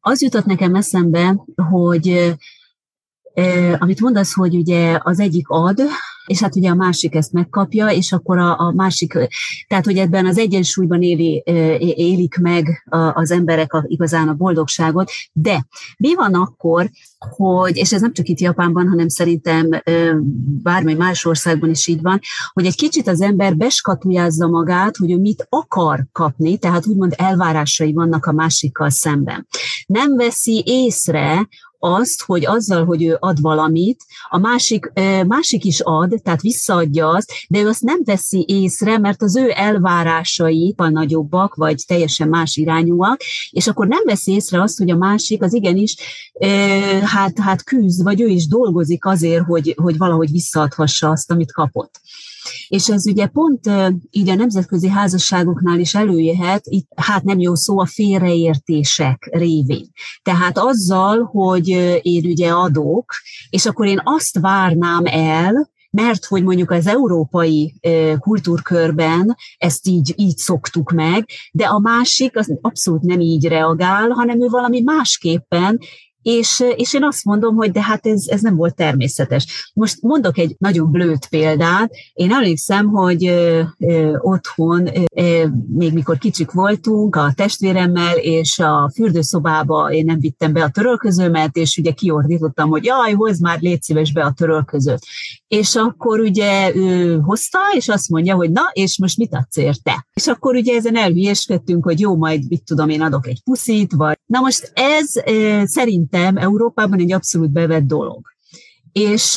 Az 0.00 0.22
jutott 0.22 0.44
nekem 0.44 0.74
eszembe, 0.74 1.44
hogy 1.70 2.34
amit 3.78 4.00
mondasz, 4.00 4.34
hogy 4.34 4.54
ugye 4.54 4.98
az 5.02 5.20
egyik 5.20 5.48
ad, 5.48 5.80
és 6.26 6.40
hát 6.40 6.56
ugye 6.56 6.70
a 6.70 6.74
másik 6.74 7.14
ezt 7.14 7.32
megkapja, 7.32 7.88
és 7.88 8.12
akkor 8.12 8.38
a, 8.38 8.58
a 8.58 8.72
másik, 8.72 9.12
tehát 9.68 9.84
hogy 9.84 9.96
ebben 9.96 10.26
az 10.26 10.38
egyensúlyban 10.38 11.02
éli, 11.02 11.42
élik 11.96 12.36
meg 12.36 12.86
az 13.14 13.30
emberek 13.30 13.72
a, 13.72 13.84
igazán 13.86 14.28
a 14.28 14.34
boldogságot, 14.34 15.10
de 15.32 15.66
mi 15.96 16.14
van 16.14 16.34
akkor, 16.34 16.90
hogy, 17.18 17.76
és 17.76 17.92
ez 17.92 18.00
nem 18.00 18.12
csak 18.12 18.28
itt 18.28 18.40
Japánban, 18.40 18.88
hanem 18.88 19.08
szerintem 19.08 19.82
bármely 20.62 20.94
más 20.94 21.24
országban 21.24 21.70
is 21.70 21.86
így 21.86 22.02
van, 22.02 22.20
hogy 22.52 22.66
egy 22.66 22.76
kicsit 22.76 23.08
az 23.08 23.20
ember 23.20 23.56
beskatujázza 23.56 24.48
magát, 24.48 24.96
hogy 24.96 25.10
ő 25.10 25.16
mit 25.18 25.46
akar 25.48 26.06
kapni, 26.12 26.58
tehát 26.58 26.86
úgymond 26.86 27.14
elvárásai 27.16 27.92
vannak 27.92 28.26
a 28.26 28.32
másikkal 28.32 28.90
szemben. 28.90 29.46
Nem 29.86 30.16
veszi 30.16 30.62
észre, 30.66 31.48
azt, 31.86 32.22
hogy 32.22 32.46
azzal, 32.46 32.84
hogy 32.84 33.04
ő 33.04 33.16
ad 33.20 33.40
valamit, 33.40 34.00
a 34.28 34.38
másik, 34.38 34.92
másik 35.26 35.64
is 35.64 35.80
ad, 35.80 36.14
tehát 36.22 36.40
visszaadja 36.40 37.08
azt, 37.08 37.32
de 37.48 37.60
ő 37.60 37.68
azt 37.68 37.82
nem 37.82 38.00
veszi 38.04 38.44
észre, 38.48 38.98
mert 38.98 39.22
az 39.22 39.36
ő 39.36 39.52
elvárásai 39.54 40.74
nagyobbak, 40.76 41.54
vagy 41.54 41.84
teljesen 41.86 42.28
más 42.28 42.56
irányúak, 42.56 43.20
és 43.50 43.66
akkor 43.66 43.86
nem 43.86 44.02
veszi 44.04 44.32
észre 44.32 44.62
azt, 44.62 44.78
hogy 44.78 44.90
a 44.90 44.96
másik 44.96 45.42
az 45.42 45.54
igenis 45.54 45.96
hát, 47.04 47.38
hát 47.38 47.64
küzd, 47.64 48.02
vagy 48.02 48.20
ő 48.20 48.26
is 48.26 48.46
dolgozik 48.46 49.04
azért, 49.04 49.44
hogy, 49.44 49.74
hogy 49.76 49.96
valahogy 49.96 50.30
visszaadhassa 50.30 51.10
azt, 51.10 51.30
amit 51.30 51.52
kapott. 51.52 52.00
És 52.68 52.88
ez 52.88 53.06
ugye 53.06 53.26
pont 53.26 53.70
így 54.10 54.28
a 54.28 54.34
nemzetközi 54.34 54.88
házasságoknál 54.88 55.78
is 55.78 55.94
előjöhet, 55.94 56.60
itt 56.64 56.88
hát 56.96 57.24
nem 57.24 57.38
jó 57.38 57.54
szó 57.54 57.80
a 57.80 57.86
félreértések 57.86 59.28
révén. 59.32 59.90
Tehát 60.22 60.58
azzal, 60.58 61.22
hogy 61.22 61.68
én 62.02 62.24
ugye 62.24 62.50
adok, 62.50 63.12
és 63.50 63.66
akkor 63.66 63.86
én 63.86 64.00
azt 64.04 64.38
várnám 64.38 65.02
el, 65.04 65.74
mert 65.90 66.24
hogy 66.24 66.42
mondjuk 66.42 66.70
az 66.70 66.86
európai 66.86 67.74
kultúrkörben 68.18 69.36
ezt 69.56 69.86
így, 69.86 70.12
így 70.16 70.36
szoktuk 70.36 70.90
meg, 70.90 71.28
de 71.52 71.64
a 71.64 71.78
másik 71.78 72.36
az 72.36 72.58
abszolút 72.60 73.02
nem 73.02 73.20
így 73.20 73.46
reagál, 73.46 74.08
hanem 74.08 74.42
ő 74.42 74.46
valami 74.46 74.80
másképpen, 74.80 75.78
és, 76.26 76.64
és 76.76 76.94
én 76.94 77.04
azt 77.04 77.24
mondom, 77.24 77.54
hogy 77.54 77.70
de 77.70 77.82
hát 77.82 78.06
ez, 78.06 78.24
ez 78.26 78.40
nem 78.40 78.56
volt 78.56 78.74
természetes. 78.74 79.70
Most 79.74 80.02
mondok 80.02 80.38
egy 80.38 80.54
nagyon 80.58 80.90
blőtt 80.90 81.28
példát. 81.28 81.90
Én 82.12 82.32
emlékszem, 82.32 82.86
hogy 82.86 83.26
ö, 83.26 83.62
ö, 83.78 84.16
otthon, 84.18 84.88
ö, 85.14 85.44
még 85.68 85.92
mikor 85.92 86.18
kicsik 86.18 86.50
voltunk, 86.50 87.16
a 87.16 87.32
testvéremmel, 87.34 88.16
és 88.16 88.58
a 88.58 88.90
fürdőszobába 88.94 89.92
én 89.92 90.04
nem 90.04 90.20
vittem 90.20 90.52
be 90.52 90.62
a 90.62 90.70
törölközőmet, 90.70 91.56
és 91.56 91.76
ugye 91.76 91.90
kiordítottam, 91.90 92.68
hogy 92.68 92.84
jaj, 92.84 93.12
hozd 93.12 93.42
már, 93.42 93.60
légy 93.60 93.82
szíves 93.82 94.12
be 94.12 94.24
a 94.24 94.32
törölközőt. 94.32 95.04
És 95.48 95.74
akkor 95.74 96.20
ugye 96.20 96.74
ő 96.74 97.18
hozta, 97.18 97.58
és 97.72 97.88
azt 97.88 98.08
mondja, 98.08 98.34
hogy 98.34 98.50
na, 98.50 98.70
és 98.72 98.98
most 98.98 99.18
mit 99.18 99.34
adsz 99.34 99.56
érte? 99.56 100.06
És 100.14 100.26
akkor 100.26 100.54
ugye 100.54 100.76
ezen 100.76 100.96
elhülyeskedtünk, 100.96 101.84
hogy 101.84 102.00
jó, 102.00 102.16
majd 102.16 102.48
mit 102.48 102.64
tudom, 102.64 102.88
én 102.88 103.02
adok 103.02 103.26
egy 103.26 103.42
puszit, 103.44 103.92
vagy... 103.92 104.18
Na 104.26 104.40
most 104.40 104.72
ez 104.74 105.12
szerintem 105.64 106.14
szerintem 106.16 106.44
Európában 106.44 106.98
egy 106.98 107.12
abszolút 107.12 107.50
bevett 107.50 107.82
dolog. 107.82 108.20
És 108.92 109.36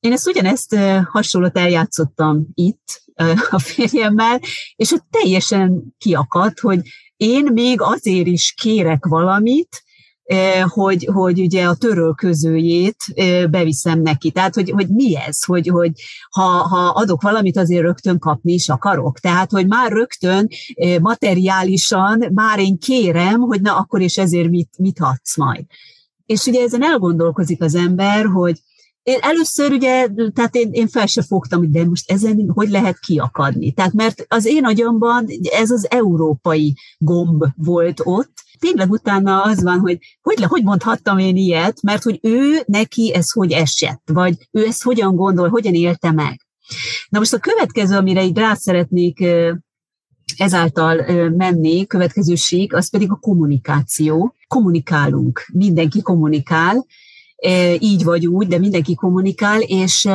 én 0.00 0.12
ezt 0.12 0.28
ugyanezt 0.28 0.76
hasonlót 1.04 1.58
eljátszottam 1.58 2.46
itt 2.54 3.02
a 3.50 3.58
férjemmel, 3.58 4.40
és 4.76 4.92
ott 4.92 5.04
teljesen 5.10 5.94
kiakadt, 5.98 6.60
hogy 6.60 6.80
én 7.16 7.44
még 7.52 7.80
azért 7.80 8.26
is 8.26 8.54
kérek 8.56 9.06
valamit, 9.06 9.82
hogy, 10.68 11.08
hogy 11.12 11.40
ugye 11.40 11.64
a 11.64 11.74
törölközőjét 11.74 12.96
beviszem 13.50 14.00
neki. 14.00 14.30
Tehát, 14.30 14.54
hogy, 14.54 14.70
hogy 14.70 14.88
mi 14.88 15.16
ez, 15.16 15.44
hogy, 15.44 15.68
hogy 15.68 15.92
ha, 16.30 16.42
ha 16.42 16.88
adok 16.88 17.22
valamit, 17.22 17.56
azért 17.56 17.82
rögtön 17.82 18.18
kapni 18.18 18.52
is 18.52 18.68
akarok. 18.68 19.18
Tehát, 19.18 19.50
hogy 19.50 19.66
már 19.66 19.92
rögtön 19.92 20.48
materiálisan 21.00 22.24
már 22.34 22.58
én 22.58 22.78
kérem, 22.78 23.40
hogy 23.40 23.60
na 23.60 23.76
akkor 23.76 24.00
és 24.00 24.18
ezért 24.18 24.50
mit, 24.50 24.70
mit 24.78 25.00
adsz 25.00 25.36
majd. 25.36 25.64
És 26.26 26.46
ugye 26.46 26.62
ezen 26.62 26.82
elgondolkozik 26.82 27.62
az 27.62 27.74
ember, 27.74 28.24
hogy 28.24 28.60
én 29.02 29.18
először 29.20 29.72
ugye, 29.72 30.08
tehát 30.34 30.54
én, 30.54 30.68
én 30.72 30.88
fel 30.88 31.06
se 31.06 31.22
fogtam, 31.22 31.70
de 31.70 31.84
most 31.84 32.10
ezen 32.10 32.50
hogy 32.54 32.68
lehet 32.70 32.98
kiakadni. 32.98 33.72
Tehát 33.72 33.92
mert 33.92 34.24
az 34.28 34.46
én 34.46 34.64
agyamban 34.64 35.26
ez 35.42 35.70
az 35.70 35.86
európai 35.90 36.74
gomb 36.98 37.44
volt 37.56 38.00
ott, 38.04 38.32
tényleg 38.58 38.90
utána 38.90 39.42
az 39.42 39.62
van, 39.62 39.78
hogy 39.78 39.98
hogy, 40.22 40.42
hogy 40.42 40.62
mondhattam 40.62 41.18
én 41.18 41.36
ilyet, 41.36 41.82
mert 41.82 42.02
hogy 42.02 42.18
ő 42.22 42.62
neki 42.66 43.14
ez 43.14 43.32
hogy 43.32 43.52
esett, 43.52 44.02
vagy 44.12 44.48
ő 44.50 44.66
ezt 44.66 44.82
hogyan 44.82 45.16
gondol, 45.16 45.48
hogyan 45.48 45.74
élte 45.74 46.12
meg. 46.12 46.40
Na 47.08 47.18
most 47.18 47.32
a 47.32 47.38
következő, 47.38 47.96
amire 47.96 48.24
így 48.24 48.36
rá 48.36 48.54
szeretnék 48.54 49.24
ezáltal 50.36 50.96
menni, 51.30 51.86
következő 51.86 52.34
sík, 52.34 52.74
az 52.74 52.90
pedig 52.90 53.10
a 53.10 53.18
kommunikáció. 53.20 54.34
Kommunikálunk, 54.46 55.46
mindenki 55.52 56.02
kommunikál, 56.02 56.86
így 57.78 58.04
vagy 58.04 58.26
úgy, 58.26 58.46
de 58.46 58.58
mindenki 58.58 58.94
kommunikál, 58.94 59.60
és 59.60 60.08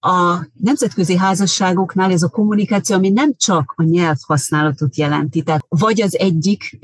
a 0.00 0.46
nemzetközi 0.52 1.16
házasságoknál 1.16 2.10
ez 2.10 2.22
a 2.22 2.28
kommunikáció, 2.28 2.96
ami 2.96 3.08
nem 3.08 3.34
csak 3.36 3.72
a 3.76 3.82
nyelvhasználatot 3.82 4.96
jelenti, 4.96 5.42
tehát 5.42 5.64
vagy 5.68 6.02
az 6.02 6.16
egyik 6.18 6.78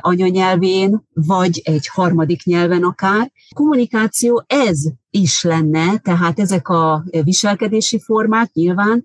anyanyelvén, 0.00 1.02
vagy 1.12 1.60
egy 1.64 1.86
harmadik 1.86 2.44
nyelven 2.44 2.82
akár. 2.82 3.32
Kommunikáció 3.54 4.44
ez 4.46 4.80
is 5.10 5.42
lenne, 5.42 5.98
tehát 5.98 6.40
ezek 6.40 6.68
a 6.68 7.04
viselkedési 7.22 8.00
formák 8.00 8.52
nyilván, 8.52 9.02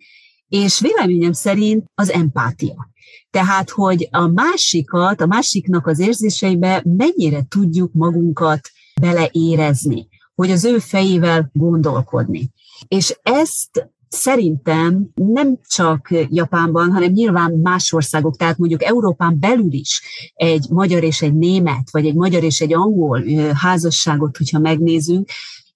és 0.47 0.79
véleményem 0.79 1.33
szerint 1.33 1.85
az 1.95 2.11
empátia. 2.11 2.89
Tehát, 3.29 3.69
hogy 3.69 4.07
a 4.11 4.27
másikat, 4.27 5.21
a 5.21 5.25
másiknak 5.25 5.87
az 5.87 5.99
érzéseibe 5.99 6.83
mennyire 6.85 7.45
tudjuk 7.49 7.93
magunkat 7.93 8.69
beleérezni, 9.01 10.07
hogy 10.35 10.51
az 10.51 10.65
ő 10.65 10.79
fejével 10.79 11.49
gondolkodni. 11.53 12.51
És 12.87 13.19
ezt 13.21 13.89
szerintem 14.09 15.09
nem 15.15 15.59
csak 15.67 16.13
Japánban, 16.29 16.91
hanem 16.91 17.11
nyilván 17.11 17.51
más 17.51 17.93
országok, 17.93 18.37
tehát 18.37 18.57
mondjuk 18.57 18.83
Európán 18.83 19.39
belül 19.39 19.73
is 19.73 20.01
egy 20.33 20.67
magyar 20.69 21.03
és 21.03 21.21
egy 21.21 21.33
német, 21.33 21.91
vagy 21.91 22.05
egy 22.05 22.15
magyar 22.15 22.43
és 22.43 22.61
egy 22.61 22.73
angol 22.73 23.23
házasságot, 23.53 24.37
hogyha 24.37 24.59
megnézünk, 24.59 25.29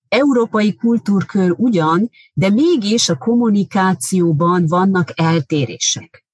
európai 0.08 0.76
kultúrkör 0.76 1.54
ugyan, 1.58 2.10
de 2.34 2.50
mégis 2.50 3.10
a 3.10 3.18
kommunikációban 3.18 4.66
vannak 4.68 5.12
eltérések. 5.16 6.26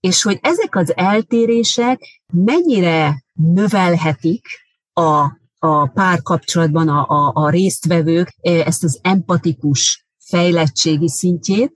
És 0.00 0.22
hogy 0.22 0.38
ezek 0.42 0.76
az 0.76 0.96
eltérések 0.96 2.22
mennyire 2.32 3.24
növelhetik 3.32 4.46
a, 4.92 5.24
a 5.58 5.86
párkapcsolatban 5.86 6.88
a, 6.88 7.06
a, 7.08 7.30
a 7.34 7.50
résztvevők 7.50 8.34
ezt 8.40 8.84
az 8.84 8.98
empatikus 9.02 10.03
fejlettségi 10.34 11.08
szintjét, 11.08 11.72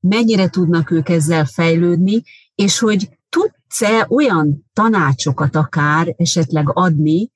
mennyire 0.00 0.48
tudnak 0.48 0.90
ők 0.90 1.08
ezzel 1.08 1.44
fejlődni, 1.44 2.22
és 2.54 2.78
hogy 2.78 3.08
tudsz-e 3.28 4.06
olyan 4.08 4.66
tanácsokat 4.72 5.56
akár 5.56 6.14
esetleg 6.16 6.70
adni, 6.72 7.30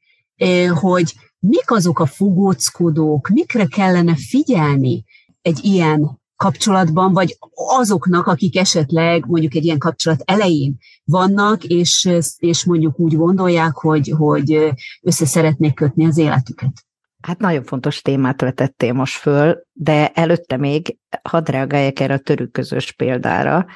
hogy 0.80 1.14
mik 1.38 1.70
azok 1.70 1.98
a 1.98 2.06
fogóckodók, 2.06 3.28
mikre 3.28 3.66
kellene 3.66 4.16
figyelni 4.16 5.04
egy 5.42 5.58
ilyen 5.62 6.20
kapcsolatban, 6.36 7.12
vagy 7.12 7.36
azoknak, 7.78 8.26
akik 8.26 8.56
esetleg 8.56 9.26
mondjuk 9.26 9.54
egy 9.54 9.64
ilyen 9.64 9.78
kapcsolat 9.78 10.22
elején 10.24 10.76
vannak, 11.04 11.64
és, 11.64 12.10
és 12.38 12.64
mondjuk 12.64 12.98
úgy 12.98 13.16
gondolják, 13.16 13.74
hogy, 13.74 14.12
hogy 14.16 14.72
össze 15.02 15.26
szeretnék 15.26 15.74
kötni 15.74 16.06
az 16.06 16.18
életüket. 16.18 16.84
Hát 17.26 17.38
nagyon 17.38 17.64
fontos 17.64 18.02
témát 18.02 18.40
vetettél 18.40 18.92
most 18.92 19.16
föl, 19.16 19.62
de 19.72 20.08
előtte 20.08 20.56
még 20.56 20.98
hadd 21.22 21.50
reagáljak 21.50 22.00
erre 22.00 22.14
a 22.14 22.18
törüközös 22.18 22.92
példára, 22.92 23.66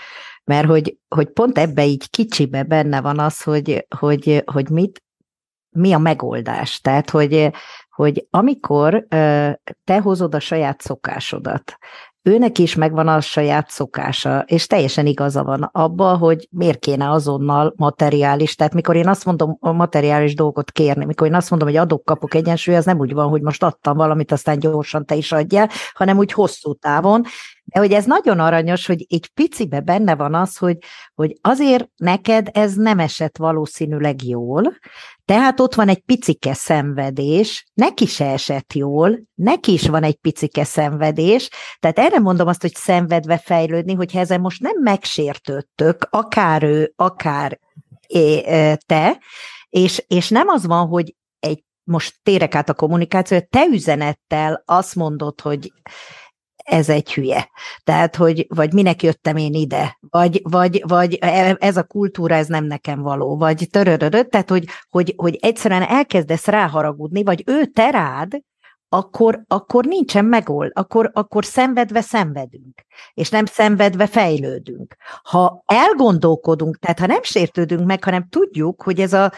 mert 0.44 0.66
hogy, 0.66 0.96
hogy 1.08 1.28
pont 1.28 1.58
ebbe 1.58 1.84
így 1.84 2.10
kicsibe 2.10 2.62
benne 2.62 3.00
van 3.00 3.18
az, 3.18 3.42
hogy, 3.42 3.86
hogy, 3.98 4.42
hogy 4.52 4.70
mit, 4.70 5.02
mi 5.70 5.92
a 5.92 5.98
megoldás. 5.98 6.80
Tehát, 6.80 7.10
hogy, 7.10 7.50
hogy 7.90 8.26
amikor 8.30 9.06
te 9.84 10.00
hozod 10.00 10.34
a 10.34 10.40
saját 10.40 10.80
szokásodat, 10.80 11.78
őnek 12.22 12.58
is 12.58 12.74
megvan 12.74 13.08
a 13.08 13.20
saját 13.20 13.70
szokása, 13.70 14.44
és 14.46 14.66
teljesen 14.66 15.06
igaza 15.06 15.44
van 15.44 15.68
abba, 15.72 16.16
hogy 16.16 16.48
miért 16.50 16.78
kéne 16.78 17.10
azonnal 17.10 17.72
materiális, 17.76 18.54
tehát 18.54 18.74
mikor 18.74 18.96
én 18.96 19.08
azt 19.08 19.24
mondom 19.24 19.56
a 19.60 19.72
materiális 19.72 20.34
dolgot 20.34 20.70
kérni, 20.70 21.04
mikor 21.04 21.26
én 21.26 21.34
azt 21.34 21.50
mondom, 21.50 21.68
hogy 21.68 21.76
adok-kapok 21.76 22.34
egyensúly, 22.34 22.76
az 22.76 22.84
nem 22.84 22.98
úgy 22.98 23.12
van, 23.12 23.28
hogy 23.28 23.42
most 23.42 23.62
adtam 23.62 23.96
valamit, 23.96 24.32
aztán 24.32 24.58
gyorsan 24.58 25.04
te 25.04 25.14
is 25.14 25.32
adjál, 25.32 25.68
hanem 25.92 26.18
úgy 26.18 26.32
hosszú 26.32 26.74
távon, 26.74 27.24
De 27.72 27.78
hogy 27.80 27.92
ez 27.92 28.04
nagyon 28.04 28.40
aranyos, 28.40 28.86
hogy 28.86 29.06
egy 29.08 29.30
picibe 29.34 29.80
benne 29.80 30.14
van 30.14 30.34
az, 30.34 30.56
hogy, 30.56 30.78
hogy 31.14 31.38
azért 31.40 31.88
neked 31.96 32.48
ez 32.52 32.74
nem 32.74 32.98
esett 32.98 33.36
valószínűleg 33.36 34.24
jól, 34.24 34.78
tehát 35.24 35.60
ott 35.60 35.74
van 35.74 35.88
egy 35.88 36.00
picike 36.00 36.54
szenvedés, 36.54 37.66
neki 37.74 38.06
se 38.06 38.30
esett 38.30 38.72
jól, 38.72 39.20
neki 39.34 39.72
is 39.72 39.88
van 39.88 40.02
egy 40.02 40.16
picike 40.16 40.64
szenvedés, 40.64 41.48
tehát 41.78 41.98
erre 41.98 42.18
mondom 42.18 42.48
azt, 42.48 42.60
hogy 42.60 42.74
szenvedve 42.74 43.38
fejlődni, 43.38 43.94
hogyha 43.94 44.18
ezen 44.18 44.40
most 44.40 44.60
nem 44.60 44.82
megsértődtök, 44.82 46.06
akár 46.10 46.62
ő, 46.62 46.92
akár 46.96 47.58
te, 48.86 49.18
és, 49.68 50.04
és 50.06 50.28
nem 50.28 50.48
az 50.48 50.66
van, 50.66 50.86
hogy 50.86 51.14
egy, 51.40 51.64
most 51.84 52.18
térek 52.22 52.54
át 52.54 52.68
a 52.68 52.74
kommunikáció, 52.74 53.40
te 53.50 53.66
üzenettel 53.70 54.62
azt 54.66 54.94
mondod, 54.94 55.40
hogy 55.40 55.72
ez 56.68 56.88
egy 56.88 57.12
hülye. 57.12 57.50
Tehát, 57.84 58.16
hogy 58.16 58.46
vagy 58.48 58.72
minek 58.72 59.02
jöttem 59.02 59.36
én 59.36 59.54
ide, 59.54 59.98
vagy, 60.00 60.40
vagy, 60.42 60.82
vagy 60.86 61.18
e, 61.20 61.56
ez 61.58 61.76
a 61.76 61.82
kultúra, 61.82 62.34
ez 62.34 62.46
nem 62.46 62.64
nekem 62.64 63.02
való, 63.02 63.36
vagy 63.36 63.68
töröröröt, 63.70 64.30
tehát, 64.30 64.50
hogy, 64.50 64.64
hogy, 64.88 65.14
hogy 65.16 65.38
egyszerűen 65.40 65.82
elkezdesz 65.82 66.46
ráharagudni, 66.46 67.22
vagy 67.22 67.42
ő 67.46 67.64
te 67.64 67.90
rád, 67.90 68.38
akkor, 68.88 69.42
akkor 69.46 69.84
nincsen 69.84 70.24
megold, 70.24 70.70
akkor, 70.74 71.10
akkor 71.14 71.44
szenvedve 71.44 72.00
szenvedünk, 72.00 72.84
és 73.14 73.30
nem 73.30 73.44
szenvedve 73.44 74.06
fejlődünk. 74.06 74.96
Ha 75.22 75.62
elgondolkodunk, 75.66 76.78
tehát 76.78 76.98
ha 76.98 77.06
nem 77.06 77.22
sértődünk 77.22 77.86
meg, 77.86 78.04
hanem 78.04 78.28
tudjuk, 78.28 78.82
hogy 78.82 79.00
ez 79.00 79.12
a 79.12 79.32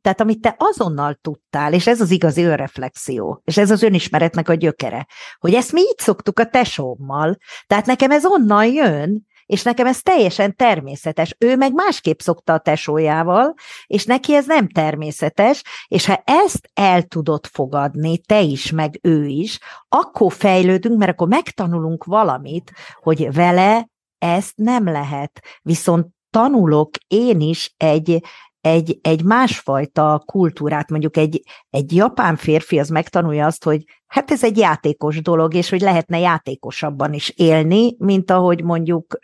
tehát 0.00 0.20
amit 0.20 0.40
te 0.40 0.54
azonnal 0.58 1.14
tudtál, 1.14 1.72
és 1.72 1.86
ez 1.86 2.00
az 2.00 2.10
igazi 2.10 2.42
önreflexió, 2.42 3.40
és 3.44 3.56
ez 3.56 3.70
az 3.70 3.82
önismeretnek 3.82 4.48
a 4.48 4.54
gyökere, 4.54 5.06
hogy 5.38 5.54
ezt 5.54 5.72
mi 5.72 5.80
így 5.80 5.98
szoktuk 5.98 6.38
a 6.38 6.46
tesómmal, 6.46 7.36
tehát 7.66 7.86
nekem 7.86 8.10
ez 8.10 8.26
onnan 8.26 8.66
jön, 8.66 9.28
és 9.50 9.62
nekem 9.62 9.86
ez 9.86 10.02
teljesen 10.02 10.56
természetes. 10.56 11.34
Ő 11.38 11.56
meg 11.56 11.72
másképp 11.72 12.18
szokta 12.18 12.52
a 12.52 12.58
tesójával, 12.58 13.54
és 13.86 14.04
neki 14.04 14.34
ez 14.34 14.46
nem 14.46 14.68
természetes, 14.68 15.62
és 15.88 16.06
ha 16.06 16.22
ezt 16.24 16.70
el 16.74 17.02
tudod 17.02 17.46
fogadni, 17.46 18.18
te 18.18 18.40
is, 18.40 18.70
meg 18.70 18.98
ő 19.02 19.26
is, 19.26 19.58
akkor 19.88 20.32
fejlődünk, 20.32 20.98
mert 20.98 21.10
akkor 21.10 21.28
megtanulunk 21.28 22.04
valamit, 22.04 22.72
hogy 22.94 23.32
vele 23.32 23.88
ezt 24.18 24.56
nem 24.56 24.84
lehet. 24.84 25.40
Viszont 25.62 26.06
tanulok 26.30 26.90
én 27.06 27.40
is 27.40 27.74
egy, 27.76 28.22
egy, 28.60 28.98
egy 29.02 29.24
másfajta 29.24 30.22
kultúrát, 30.26 30.90
mondjuk 30.90 31.16
egy, 31.16 31.42
egy 31.70 31.94
japán 31.94 32.36
férfi 32.36 32.78
az 32.78 32.88
megtanulja 32.88 33.46
azt, 33.46 33.64
hogy 33.64 33.84
hát 34.06 34.30
ez 34.30 34.44
egy 34.44 34.58
játékos 34.58 35.22
dolog, 35.22 35.54
és 35.54 35.70
hogy 35.70 35.80
lehetne 35.80 36.18
játékosabban 36.18 37.12
is 37.12 37.28
élni, 37.28 37.94
mint 37.98 38.30
ahogy 38.30 38.62
mondjuk 38.62 39.18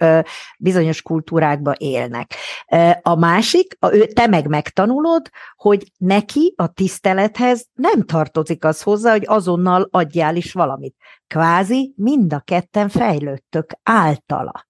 bizonyos 0.59 1.03
kultúrákban 1.03 1.75
élnek. 1.79 2.35
A 3.03 3.15
másik, 3.15 3.79
te 4.13 4.27
meg 4.27 4.49
megtanulod, 4.49 5.29
hogy 5.57 5.93
neki 5.97 6.55
a 6.57 6.73
tisztelethez 6.73 7.67
nem 7.75 8.03
tartozik 8.03 8.65
az 8.65 8.83
hozzá, 8.83 9.11
hogy 9.11 9.25
azonnal 9.27 9.89
adjál 9.91 10.37
is 10.37 10.53
valamit. 10.53 10.95
Kvázi 11.27 11.95
mind 11.97 12.33
a 12.33 12.41
ketten 12.41 12.89
fejlődtök 12.89 13.71
általa 13.83 14.67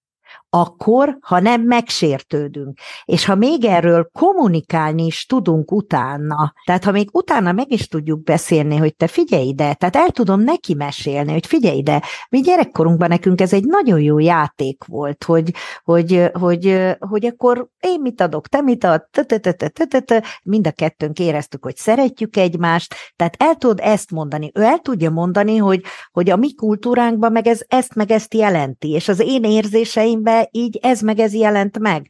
akkor, 0.49 1.17
ha 1.21 1.39
nem 1.39 1.61
megsértődünk. 1.61 2.79
És 3.05 3.25
ha 3.25 3.35
még 3.35 3.65
erről 3.65 4.09
kommunikálni 4.13 5.05
is 5.05 5.25
tudunk 5.25 5.71
utána, 5.71 6.53
tehát 6.65 6.83
ha 6.83 6.91
még 6.91 7.09
utána 7.11 7.51
meg 7.51 7.71
is 7.71 7.87
tudjuk 7.87 8.23
beszélni, 8.23 8.75
hogy 8.77 8.95
te 8.95 9.07
figyelj 9.07 9.47
ide, 9.47 9.73
tehát 9.73 9.95
el 9.95 10.09
tudom 10.09 10.41
neki 10.41 10.73
mesélni, 10.73 11.31
hogy 11.31 11.45
figyelj 11.45 11.77
ide, 11.77 12.01
mi 12.29 12.39
gyerekkorunkban 12.39 13.09
nekünk 13.09 13.41
ez 13.41 13.53
egy 13.53 13.65
nagyon 13.65 14.01
jó 14.01 14.19
játék 14.19 14.83
volt, 14.87 15.23
hogy, 15.23 15.53
hogy, 15.83 16.29
hogy, 16.33 16.95
hogy 16.99 17.25
akkor 17.25 17.67
én 17.79 18.01
mit 18.01 18.21
adok, 18.21 18.47
te 18.47 18.61
mit 18.61 18.83
ad, 18.83 19.07
mind 20.43 20.67
a 20.67 20.71
kettőnk 20.71 21.19
éreztük, 21.19 21.63
hogy 21.63 21.75
szeretjük 21.75 22.37
egymást, 22.37 22.95
tehát 23.15 23.35
el 23.39 23.55
tudod 23.55 23.79
ezt 23.79 24.11
mondani, 24.11 24.51
ő 24.53 24.61
el 24.61 24.79
tudja 24.79 25.09
mondani, 25.09 25.57
hogy, 25.57 25.83
hogy 26.11 26.29
a 26.29 26.35
mi 26.35 26.53
kultúránkban 26.53 27.31
meg 27.31 27.47
ez 27.47 27.61
ezt 27.67 27.95
meg 27.95 28.11
ezt 28.11 28.33
jelenti, 28.33 28.89
és 28.89 29.07
az 29.07 29.19
én 29.19 29.43
érzéseimben 29.43 30.36
így 30.51 30.79
ez 30.81 31.01
meg 31.01 31.19
ez 31.19 31.33
jelent 31.33 31.79
meg. 31.79 32.07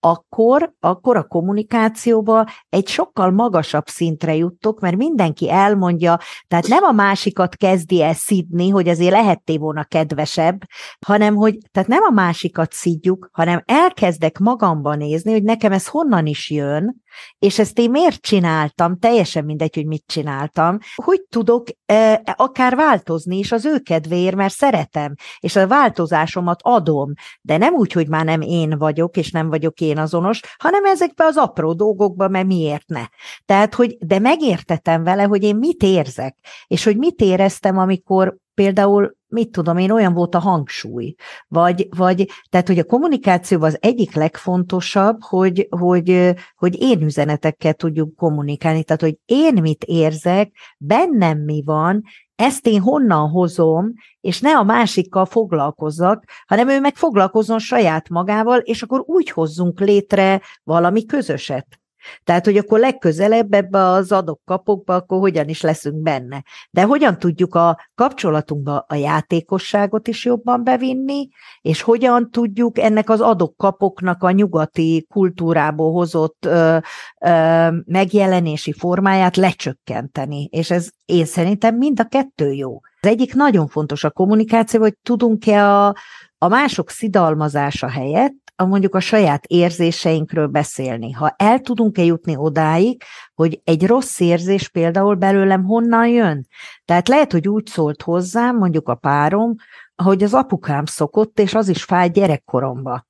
Akkor, 0.00 0.72
akkor 0.80 1.16
a 1.16 1.24
kommunikációba 1.24 2.46
egy 2.68 2.88
sokkal 2.88 3.30
magasabb 3.30 3.86
szintre 3.86 4.34
juttok, 4.34 4.80
mert 4.80 4.96
mindenki 4.96 5.50
elmondja, 5.50 6.18
tehát 6.48 6.66
nem 6.66 6.84
a 6.84 6.92
másikat 6.92 7.56
kezdi 7.56 8.02
el 8.02 8.14
szidni, 8.14 8.68
hogy 8.68 8.88
azért 8.88 9.12
lehetté 9.12 9.56
volna 9.56 9.84
kedvesebb, 9.84 10.60
hanem 11.06 11.34
hogy, 11.34 11.58
tehát 11.70 11.88
nem 11.88 12.02
a 12.02 12.12
másikat 12.12 12.72
szidjuk, 12.72 13.28
hanem 13.32 13.62
elkezdek 13.64 14.38
magamban 14.38 14.96
nézni, 14.96 15.32
hogy 15.32 15.42
nekem 15.42 15.72
ez 15.72 15.86
honnan 15.86 16.26
is 16.26 16.50
jön, 16.50 17.02
és 17.38 17.58
ezt 17.58 17.78
én 17.78 17.90
miért 17.90 18.20
csináltam, 18.20 18.98
teljesen 18.98 19.44
mindegy, 19.44 19.74
hogy 19.74 19.86
mit 19.86 20.04
csináltam, 20.06 20.78
hogy 20.94 21.22
tudok 21.28 21.66
e, 21.86 22.22
akár 22.36 22.76
változni 22.76 23.38
is 23.38 23.52
az 23.52 23.64
ő 23.64 23.78
kedvéért, 23.78 24.36
mert 24.36 24.54
szeretem, 24.54 25.14
és 25.40 25.56
a 25.56 25.66
változásomat 25.66 26.60
adom, 26.62 27.12
de 27.40 27.56
nem 27.56 27.74
úgy, 27.74 27.92
hogy 27.92 28.08
már 28.08 28.24
nem 28.24 28.40
én 28.40 28.78
vagyok, 28.78 29.16
és 29.16 29.30
nem 29.30 29.48
vagyok 29.48 29.80
én 29.80 29.98
azonos, 29.98 30.40
hanem 30.58 30.84
ezekbe 30.84 31.24
az 31.24 31.36
apró 31.36 31.72
dolgokba, 31.72 32.28
mert 32.28 32.46
miért 32.46 32.86
ne. 32.86 33.04
Tehát, 33.44 33.74
hogy 33.74 33.96
de 34.00 34.18
megértetem 34.18 35.02
vele, 35.02 35.22
hogy 35.22 35.42
én 35.42 35.56
mit 35.56 35.82
érzek, 35.82 36.36
és 36.66 36.84
hogy 36.84 36.96
mit 36.96 37.20
éreztem, 37.20 37.78
amikor 37.78 38.36
például 38.54 39.16
mit 39.28 39.50
tudom 39.50 39.76
én, 39.76 39.90
olyan 39.90 40.12
volt 40.12 40.34
a 40.34 40.38
hangsúly, 40.38 41.14
vagy, 41.48 41.88
vagy 41.96 42.30
tehát, 42.50 42.66
hogy 42.66 42.78
a 42.78 42.84
kommunikációban 42.84 43.68
az 43.68 43.78
egyik 43.80 44.14
legfontosabb, 44.14 45.22
hogy, 45.22 45.66
hogy, 45.70 46.34
hogy 46.56 46.80
én 46.80 47.02
üzenetekkel 47.02 47.74
tudjuk 47.74 48.16
kommunikálni, 48.16 48.84
tehát, 48.84 49.02
hogy 49.02 49.18
én 49.24 49.54
mit 49.60 49.84
érzek, 49.84 50.52
bennem 50.78 51.38
mi 51.38 51.62
van, 51.64 52.02
ezt 52.34 52.66
én 52.66 52.80
honnan 52.80 53.28
hozom, 53.28 53.92
és 54.20 54.40
ne 54.40 54.56
a 54.56 54.62
másikkal 54.62 55.24
foglalkozzak, 55.24 56.24
hanem 56.46 56.68
ő 56.68 56.80
meg 56.80 56.96
foglalkozzon 56.96 57.58
saját 57.58 58.08
magával, 58.08 58.58
és 58.58 58.82
akkor 58.82 59.02
úgy 59.06 59.30
hozzunk 59.30 59.80
létre 59.80 60.40
valami 60.64 61.06
közöset. 61.06 61.80
Tehát, 62.24 62.44
hogy 62.44 62.56
akkor 62.56 62.78
legközelebb 62.78 63.52
ebbe 63.52 63.84
az 63.84 64.12
adok-kapokba, 64.12 64.94
akkor 64.94 65.18
hogyan 65.18 65.48
is 65.48 65.60
leszünk 65.60 66.02
benne. 66.02 66.42
De 66.70 66.82
hogyan 66.82 67.18
tudjuk 67.18 67.54
a 67.54 67.78
kapcsolatunkba 67.94 68.84
a 68.88 68.94
játékosságot 68.94 70.08
is 70.08 70.24
jobban 70.24 70.64
bevinni, 70.64 71.28
és 71.60 71.82
hogyan 71.82 72.30
tudjuk 72.30 72.78
ennek 72.78 73.10
az 73.10 73.20
adok-kapoknak 73.20 74.22
a 74.22 74.30
nyugati 74.30 75.06
kultúrából 75.10 75.92
hozott 75.92 76.44
ö, 76.44 76.76
ö, 77.20 77.68
megjelenési 77.86 78.72
formáját 78.72 79.36
lecsökkenteni. 79.36 80.48
És 80.50 80.70
ez 80.70 80.88
én 81.04 81.24
szerintem 81.24 81.76
mind 81.76 82.00
a 82.00 82.04
kettő 82.04 82.52
jó. 82.52 82.80
Az 83.00 83.08
egyik 83.08 83.34
nagyon 83.34 83.66
fontos 83.66 84.04
a 84.04 84.10
kommunikáció, 84.10 84.80
hogy 84.80 84.96
tudunk-e 85.02 85.68
a, 85.68 85.94
a 86.38 86.48
mások 86.48 86.90
szidalmazása 86.90 87.88
helyett 87.88 88.47
a 88.60 88.64
mondjuk 88.64 88.94
a 88.94 89.00
saját 89.00 89.46
érzéseinkről 89.46 90.46
beszélni. 90.46 91.12
Ha 91.12 91.34
el 91.36 91.60
tudunk-e 91.60 92.02
jutni 92.02 92.36
odáig, 92.36 93.02
hogy 93.34 93.60
egy 93.64 93.86
rossz 93.86 94.20
érzés 94.20 94.68
például 94.68 95.14
belőlem 95.14 95.64
honnan 95.64 96.08
jön. 96.08 96.46
Tehát 96.84 97.08
lehet, 97.08 97.32
hogy 97.32 97.48
úgy 97.48 97.66
szólt 97.66 98.02
hozzám, 98.02 98.56
mondjuk 98.56 98.88
a 98.88 98.94
párom, 98.94 99.54
hogy 100.02 100.22
az 100.22 100.34
apukám 100.34 100.84
szokott, 100.84 101.38
és 101.38 101.54
az 101.54 101.68
is 101.68 101.84
fáj 101.84 102.08
gyerekkoromba. 102.08 103.06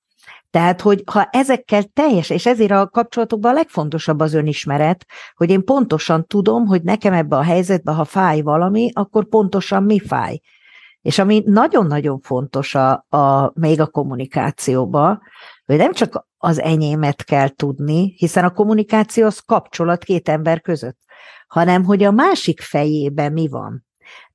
Tehát, 0.51 0.81
hogy 0.81 1.03
ha 1.07 1.29
ezekkel 1.31 1.83
teljes, 1.83 2.31
és 2.31 2.47
ezért 2.47 2.71
a 2.71 2.89
kapcsolatokban 2.89 3.51
a 3.51 3.55
legfontosabb 3.55 4.21
az 4.21 4.35
önismeret, 4.35 5.07
hogy 5.35 5.51
én 5.51 5.65
pontosan 5.65 6.27
tudom, 6.27 6.67
hogy 6.67 6.83
nekem 6.83 7.13
ebbe 7.13 7.37
a 7.37 7.43
helyzetbe, 7.43 7.93
ha 7.93 8.05
fáj 8.05 8.41
valami, 8.41 8.91
akkor 8.95 9.29
pontosan 9.29 9.83
mi 9.83 9.99
fáj. 9.99 10.41
És 11.09 11.19
ami 11.19 11.43
nagyon-nagyon 11.47 12.21
fontos 12.21 12.75
a, 12.75 13.07
a, 13.09 13.53
még 13.55 13.81
a 13.81 13.87
kommunikációba, 13.87 15.21
hogy 15.65 15.77
nem 15.77 15.93
csak 15.93 16.27
az 16.37 16.61
enyémet 16.61 17.25
kell 17.25 17.49
tudni, 17.49 18.15
hiszen 18.17 18.45
a 18.45 18.53
kommunikáció 18.53 19.27
az 19.27 19.39
kapcsolat 19.39 20.05
két 20.05 20.29
ember 20.29 20.61
között, 20.61 20.99
hanem 21.47 21.85
hogy 21.85 22.03
a 22.03 22.11
másik 22.11 22.61
fejében 22.61 23.33
mi 23.33 23.49
van. 23.49 23.87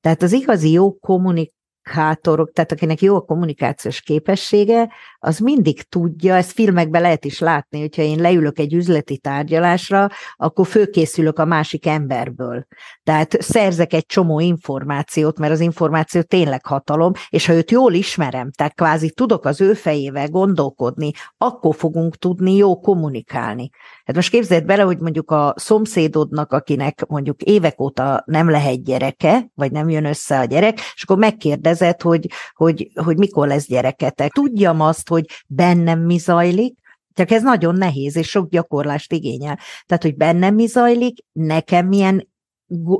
Tehát 0.02 0.22
az 0.22 0.32
igazi 0.32 0.72
jó 0.72 0.94
kommunik 0.94 1.54
kommunikátorok, 1.84 2.52
tehát 2.52 2.72
akinek 2.72 3.02
jó 3.02 3.16
a 3.16 3.22
kommunikációs 3.22 4.02
képessége, 4.02 4.92
az 5.20 5.40
mindig 5.40 5.82
tudja, 5.82 6.36
ezt 6.36 6.52
filmekben 6.52 7.02
lehet 7.02 7.26
is 7.26 7.40
látni, 7.40 7.80
hogyha 7.80 8.02
én 8.02 8.20
leülök 8.20 8.60
egy 8.60 8.74
üzleti 8.74 9.18
tárgyalásra, 9.18 10.10
akkor 10.36 10.68
főkészülök 10.68 11.40
a 11.40 11.46
másik 11.46 11.86
emberből. 11.86 12.66
Tehát 13.04 13.42
szerzek 13.42 13.94
egy 13.94 14.06
csomó 14.06 14.40
információt, 14.40 15.40
mert 15.40 15.52
az 15.52 15.60
információ 15.60 16.22
tényleg 16.22 16.66
hatalom, 16.66 17.12
és 17.30 17.46
ha 17.46 17.54
őt 17.54 17.72
jól 17.72 17.94
ismerem, 17.94 18.52
tehát 18.52 18.76
kvázi 18.76 19.12
tudok 19.12 19.46
az 19.46 19.62
ő 19.62 19.74
fejével 19.74 20.28
gondolkodni, 20.28 21.12
akkor 21.38 21.76
fogunk 21.76 22.16
tudni 22.16 22.56
jó 22.56 22.80
kommunikálni. 22.80 23.70
Hát 24.04 24.16
most 24.16 24.30
képzeld 24.30 24.66
bele, 24.66 24.84
hogy 24.84 25.00
mondjuk 25.00 25.32
a 25.32 25.54
szomszédodnak, 25.58 26.52
akinek 26.52 27.06
mondjuk 27.08 27.42
évek 27.42 27.82
óta 27.82 28.24
nem 28.26 28.50
lehet 28.50 28.84
gyereke, 28.84 29.50
vagy 29.54 29.72
nem 29.72 29.90
jön 29.90 30.06
össze 30.06 30.40
a 30.40 30.46
gyerek, 30.46 30.80
és 30.96 31.04
akkor 31.04 31.18
megkérdezed, 31.18 32.02
hogy, 32.02 32.28
hogy, 32.54 32.92
hogy 32.96 33.18
mikor 33.18 33.48
lesz 33.48 33.68
gyereketek. 33.68 34.32
Tudjam 34.32 34.82
azt, 34.82 35.10
hogy 35.10 35.26
bennem 35.48 36.00
mi 36.00 36.18
zajlik, 36.18 36.76
csak 37.14 37.32
ez 37.32 37.44
nagyon 37.44 37.76
nehéz, 37.76 38.16
és 38.16 38.30
sok 38.30 38.50
gyakorlást 38.50 39.14
igényel. 39.14 39.60
Tehát, 39.86 40.04
hogy 40.04 40.16
bennem 40.16 40.56
mi 40.56 40.66
zajlik, 40.66 41.18
nekem 41.32 41.88
milyen 41.88 42.33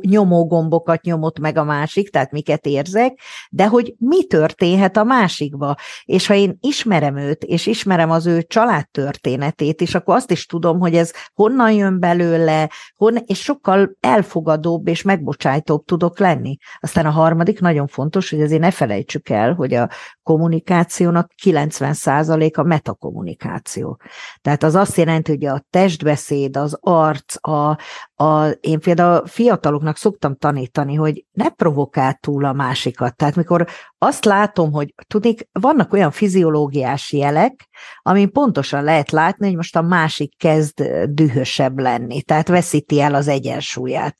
nyomógombokat 0.02 1.02
nyomott 1.02 1.40
meg 1.40 1.58
a 1.58 1.64
másik, 1.64 2.10
tehát 2.10 2.32
miket 2.32 2.66
érzek, 2.66 3.20
de 3.50 3.68
hogy 3.68 3.96
mi 3.98 4.26
történhet 4.26 4.98
a 4.98 5.04
másikba. 5.04 5.76
És 6.04 6.28
ha 6.28 6.34
én 6.34 6.58
ismerem 6.60 7.18
őt, 7.18 7.44
és 7.44 7.66
ismerem 7.66 8.12
az 8.12 8.26
ő 8.26 8.42
családtörténetét, 8.42 9.82
és 9.82 9.96
akkor 9.96 10.16
azt 10.16 10.32
is 10.32 10.46
tudom, 10.46 10.80
hogy 10.80 10.96
ez 10.96 11.12
honnan 11.34 11.72
jön 11.72 12.00
belőle, 12.00 12.70
hon, 12.96 13.18
és 13.26 13.40
sokkal 13.42 13.98
elfogadóbb 14.00 14.88
és 14.88 15.02
megbocsájtóbb 15.02 15.86
tudok 15.86 16.20
lenni. 16.20 16.58
Aztán 16.80 17.06
a 17.06 17.10
harmadik 17.10 17.60
nagyon 17.60 17.88
fontos, 17.88 18.30
hogy 18.30 18.42
azért 18.42 18.62
ne 18.62 18.72
felejtsük 18.72 19.30
el, 19.30 19.54
hogy 19.54 19.74
a 19.74 19.90
kommunikációnak 20.24 21.32
90% 21.44 22.54
a 22.56 22.64
metakommunikáció. 22.64 24.00
Tehát 24.42 24.64
az 24.64 24.76
azt 24.76 24.98
jelenti, 24.98 25.32
hogy 25.32 25.46
a 25.46 25.66
testbeszéd, 25.70 26.58
az 26.58 26.78
arc, 26.82 27.48
a, 27.48 27.78
a, 28.14 28.48
én 28.48 28.80
például 28.80 29.28
fiataloknak 29.28 29.98
szoktam 29.98 30.36
tanítani, 30.36 30.96
hogy 30.96 31.26
ne 31.32 31.50
provokál 31.50 32.18
túl 32.22 32.46
a 32.46 32.54
másikat. 32.54 33.16
Tehát 33.16 33.36
mikor 33.36 33.68
azt 33.98 34.26
látom, 34.26 34.72
hogy 34.72 34.94
tudik, 35.08 35.48
vannak 35.52 35.94
olyan 35.94 36.12
fiziológiás 36.12 37.12
jelek, 37.12 37.70
amin 38.02 38.32
pontosan 38.32 38.84
lehet 38.84 39.12
látni, 39.12 39.48
hogy 39.48 39.56
most 39.56 39.76
a 39.76 39.82
másik 39.82 40.38
kezd 40.38 40.84
dühösebb 41.06 41.80
lenni, 41.80 42.22
tehát 42.22 42.48
veszíti 42.48 43.02
el 43.02 43.16
az 43.16 43.28
egyensúlyát. 43.28 44.16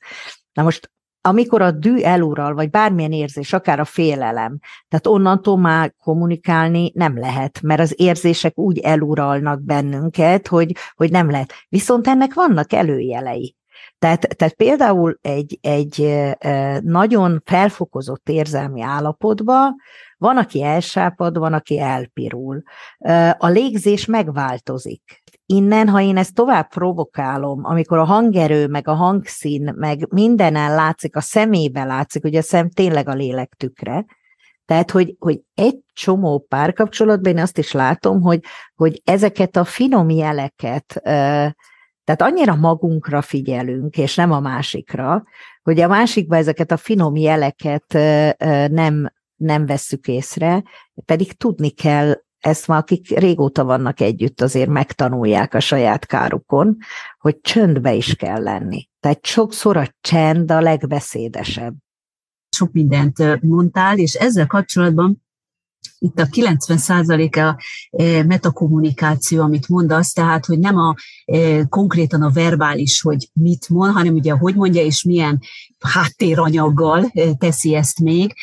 Na 0.52 0.62
most 0.62 0.92
amikor 1.26 1.62
a 1.62 1.70
dű 1.70 1.98
elural, 1.98 2.54
vagy 2.54 2.70
bármilyen 2.70 3.12
érzés, 3.12 3.52
akár 3.52 3.80
a 3.80 3.84
félelem, 3.84 4.58
tehát 4.88 5.06
onnantól 5.06 5.58
már 5.58 5.94
kommunikálni 6.00 6.92
nem 6.94 7.18
lehet, 7.18 7.60
mert 7.62 7.80
az 7.80 7.94
érzések 7.96 8.58
úgy 8.58 8.78
eluralnak 8.78 9.62
bennünket, 9.62 10.48
hogy, 10.48 10.76
hogy 10.94 11.10
nem 11.10 11.30
lehet. 11.30 11.52
Viszont 11.68 12.06
ennek 12.06 12.34
vannak 12.34 12.72
előjelei. 12.72 13.56
Tehát, 13.98 14.36
tehát 14.36 14.54
például 14.54 15.18
egy, 15.22 15.58
egy 15.60 16.24
nagyon 16.80 17.42
felfokozott 17.44 18.28
érzelmi 18.28 18.80
állapotban 18.80 19.76
van, 20.24 20.36
aki 20.36 20.62
elsápad, 20.62 21.38
van, 21.38 21.52
aki 21.52 21.80
elpirul. 21.80 22.62
A 23.38 23.48
légzés 23.48 24.06
megváltozik. 24.06 25.22
Innen, 25.46 25.88
ha 25.88 26.00
én 26.00 26.16
ezt 26.16 26.34
tovább 26.34 26.68
provokálom, 26.68 27.60
amikor 27.64 27.98
a 27.98 28.04
hangerő, 28.04 28.66
meg 28.66 28.88
a 28.88 28.94
hangszín, 28.94 29.74
meg 29.76 30.12
mindenen 30.12 30.74
látszik, 30.74 31.16
a 31.16 31.20
szemébe 31.20 31.84
látszik, 31.84 32.22
hogy 32.22 32.36
a 32.36 32.42
szem 32.42 32.70
tényleg 32.70 33.08
a 33.08 33.14
lélek 33.14 33.54
tükre, 33.54 34.04
tehát, 34.64 34.90
hogy, 34.90 35.16
hogy 35.18 35.40
egy 35.54 35.78
csomó 35.92 36.38
párkapcsolatban 36.38 37.32
én 37.32 37.42
azt 37.42 37.58
is 37.58 37.72
látom, 37.72 38.20
hogy, 38.20 38.40
hogy 38.74 39.02
ezeket 39.04 39.56
a 39.56 39.64
finom 39.64 40.10
jeleket, 40.10 41.00
tehát 42.04 42.22
annyira 42.22 42.54
magunkra 42.54 43.22
figyelünk, 43.22 43.96
és 43.98 44.14
nem 44.14 44.32
a 44.32 44.40
másikra, 44.40 45.22
hogy 45.62 45.80
a 45.80 45.88
másikban 45.88 46.38
ezeket 46.38 46.70
a 46.70 46.76
finom 46.76 47.16
jeleket 47.16 47.92
nem, 48.70 49.12
nem 49.36 49.66
vesszük 49.66 50.08
észre, 50.08 50.62
pedig 51.04 51.32
tudni 51.32 51.70
kell, 51.70 52.22
ezt 52.38 52.66
már 52.66 52.78
akik 52.78 53.18
régóta 53.18 53.64
vannak 53.64 54.00
együtt, 54.00 54.40
azért 54.40 54.68
megtanulják 54.68 55.54
a 55.54 55.60
saját 55.60 56.06
kárukon, 56.06 56.76
hogy 57.18 57.40
csöndbe 57.40 57.94
is 57.94 58.14
kell 58.14 58.42
lenni. 58.42 58.88
Tehát 59.00 59.26
sokszor 59.26 59.76
a 59.76 59.94
csend 60.00 60.50
a 60.50 60.60
legbeszédesebb. 60.60 61.74
Sok 62.48 62.72
mindent 62.72 63.42
mondtál, 63.42 63.98
és 63.98 64.14
ezzel 64.14 64.46
kapcsolatban 64.46 65.22
itt 65.98 66.18
a 66.18 66.26
90%-a 66.26 67.62
e, 67.90 68.22
metakommunikáció, 68.22 69.42
amit 69.42 69.68
mondasz, 69.68 70.12
tehát, 70.12 70.46
hogy 70.46 70.58
nem 70.58 70.76
a 70.76 70.94
konkrétan 71.68 72.22
a 72.22 72.30
verbális, 72.30 73.00
hogy 73.00 73.30
mit 73.32 73.68
mond, 73.68 73.92
hanem 73.92 74.14
ugye, 74.14 74.32
hogy 74.32 74.54
mondja, 74.54 74.82
és 74.82 75.02
milyen 75.02 75.40
háttéranyaggal 75.78 77.12
teszi 77.38 77.74
ezt 77.74 78.00
még, 78.00 78.34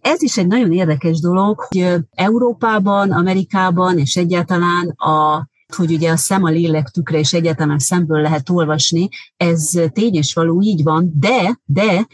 ez 0.00 0.22
is 0.22 0.36
egy 0.36 0.46
nagyon 0.46 0.72
érdekes 0.72 1.20
dolog, 1.20 1.60
hogy 1.60 1.94
Európában, 2.10 3.10
Amerikában 3.12 3.98
és 3.98 4.16
egyáltalán 4.16 4.88
a 4.88 5.48
hogy 5.76 5.92
ugye 5.92 6.10
a 6.10 6.16
szem 6.16 6.44
a 6.44 6.50
lélek 6.50 6.88
tükre, 6.88 7.18
és 7.18 7.32
egyáltalán 7.32 7.78
szemből 7.78 8.20
lehet 8.20 8.50
olvasni, 8.50 9.08
ez 9.36 9.70
tény 9.92 10.14
és 10.14 10.34
való, 10.34 10.62
így 10.62 10.82
van, 10.82 11.12
de, 11.14 11.60
de 11.64 12.06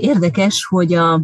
érdekes, 0.00 0.66
hogy 0.66 0.92
a, 0.92 1.22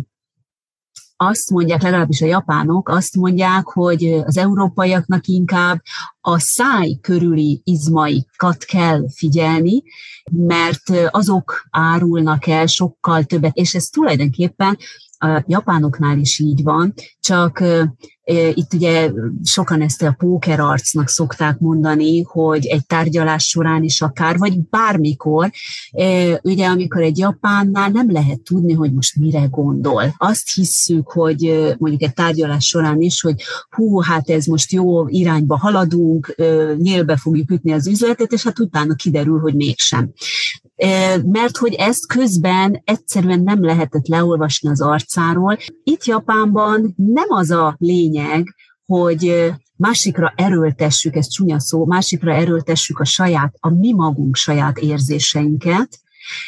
azt 1.17 1.51
mondják, 1.51 1.83
legalábbis 1.83 2.23
a 2.23 2.27
japánok, 2.27 2.89
azt 2.89 3.17
mondják, 3.17 3.67
hogy 3.67 4.05
az 4.05 4.37
európaiaknak 4.37 5.27
inkább 5.27 5.83
a 6.21 6.39
száj 6.39 6.99
körüli 7.01 7.61
izmaikat 7.65 8.65
kell 8.65 9.05
figyelni, 9.15 9.83
mert 10.31 10.93
azok 11.11 11.67
árulnak 11.71 12.47
el 12.47 12.67
sokkal 12.67 13.25
többet, 13.25 13.57
és 13.57 13.75
ez 13.75 13.85
tulajdonképpen 13.85 14.79
a 15.19 15.45
japánoknál 15.47 16.19
is 16.19 16.39
így 16.39 16.63
van, 16.63 16.95
csak 17.21 17.65
itt 18.55 18.75
ugye 18.75 19.11
sokan 19.45 19.83
ezt 19.83 20.03
a 20.03 20.15
póker 20.19 20.61
arcnak 20.61 21.09
szokták 21.09 21.59
mondani, 21.59 22.23
hogy 22.23 22.67
egy 22.67 22.87
tárgyalás 22.87 23.49
során 23.49 23.83
is 23.83 24.01
akár, 24.01 24.39
vagy 24.39 24.61
bármikor, 24.61 25.51
ugye 26.43 26.67
amikor 26.67 27.03
egy 27.03 27.19
japánnál 27.19 27.89
nem 27.89 28.13
lehet 28.13 28.41
tudni, 28.41 28.73
hogy 28.73 28.93
most 28.93 29.17
mire 29.17 29.47
gondol. 29.51 30.15
Azt 30.17 30.55
hisszük, 30.55 31.11
hogy 31.11 31.75
mondjuk 31.79 32.03
egy 32.03 32.15
tárgyalás 32.15 32.67
során 32.67 33.01
is, 33.01 33.21
hogy 33.21 33.43
hú, 33.71 34.01
hát 34.01 34.31
ez 34.31 34.47
most 34.47 34.73
jó 34.73 35.09
irányba 35.09 35.59
haladunk, 35.59 36.35
nyélbe 36.77 37.17
fogjuk 37.17 37.51
ütni 37.51 37.73
az 37.73 37.87
üzletet, 37.87 38.33
és 38.33 38.43
hát 38.43 38.59
utána 38.59 38.95
kiderül, 38.95 39.41
hogy 39.41 39.55
mégsem. 39.55 40.13
Mert 41.25 41.57
hogy 41.57 41.75
ezt 41.75 42.07
közben 42.07 42.83
egyszerűen 42.85 43.41
nem 43.41 43.65
lehetett 43.65 44.07
leolvasni 44.07 44.69
az 44.69 44.81
arcáról. 44.81 45.59
Itt 45.83 46.05
Japánban 46.05 46.95
nem 46.97 47.27
az 47.29 47.51
a 47.51 47.77
lényeg, 47.79 48.55
hogy 48.87 49.53
másikra 49.77 50.33
erőltessük, 50.37 51.15
ez 51.15 51.29
csúnya 51.29 51.61
szó, 51.61 51.85
másikra 51.85 52.35
erőltessük 52.35 52.99
a 52.99 53.05
saját, 53.05 53.55
a 53.61 53.69
mi 53.69 53.93
magunk 53.93 54.37
saját 54.37 54.79
érzéseinket, 54.79 56.01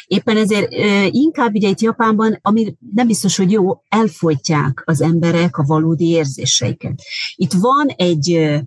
Éppen 0.05 0.37
ezért 0.37 0.71
inkább 1.09 1.55
ugye 1.55 1.67
itt 1.67 1.79
Japánban, 1.79 2.39
ami 2.41 2.75
nem 2.93 3.07
biztos, 3.07 3.37
hogy 3.37 3.51
jó, 3.51 3.81
elfolytják 3.89 4.81
az 4.85 5.01
emberek 5.01 5.57
a 5.57 5.63
valódi 5.63 6.07
érzéseiket. 6.07 7.01
Itt 7.35 7.53
van 7.53 7.87
egy 7.87 8.59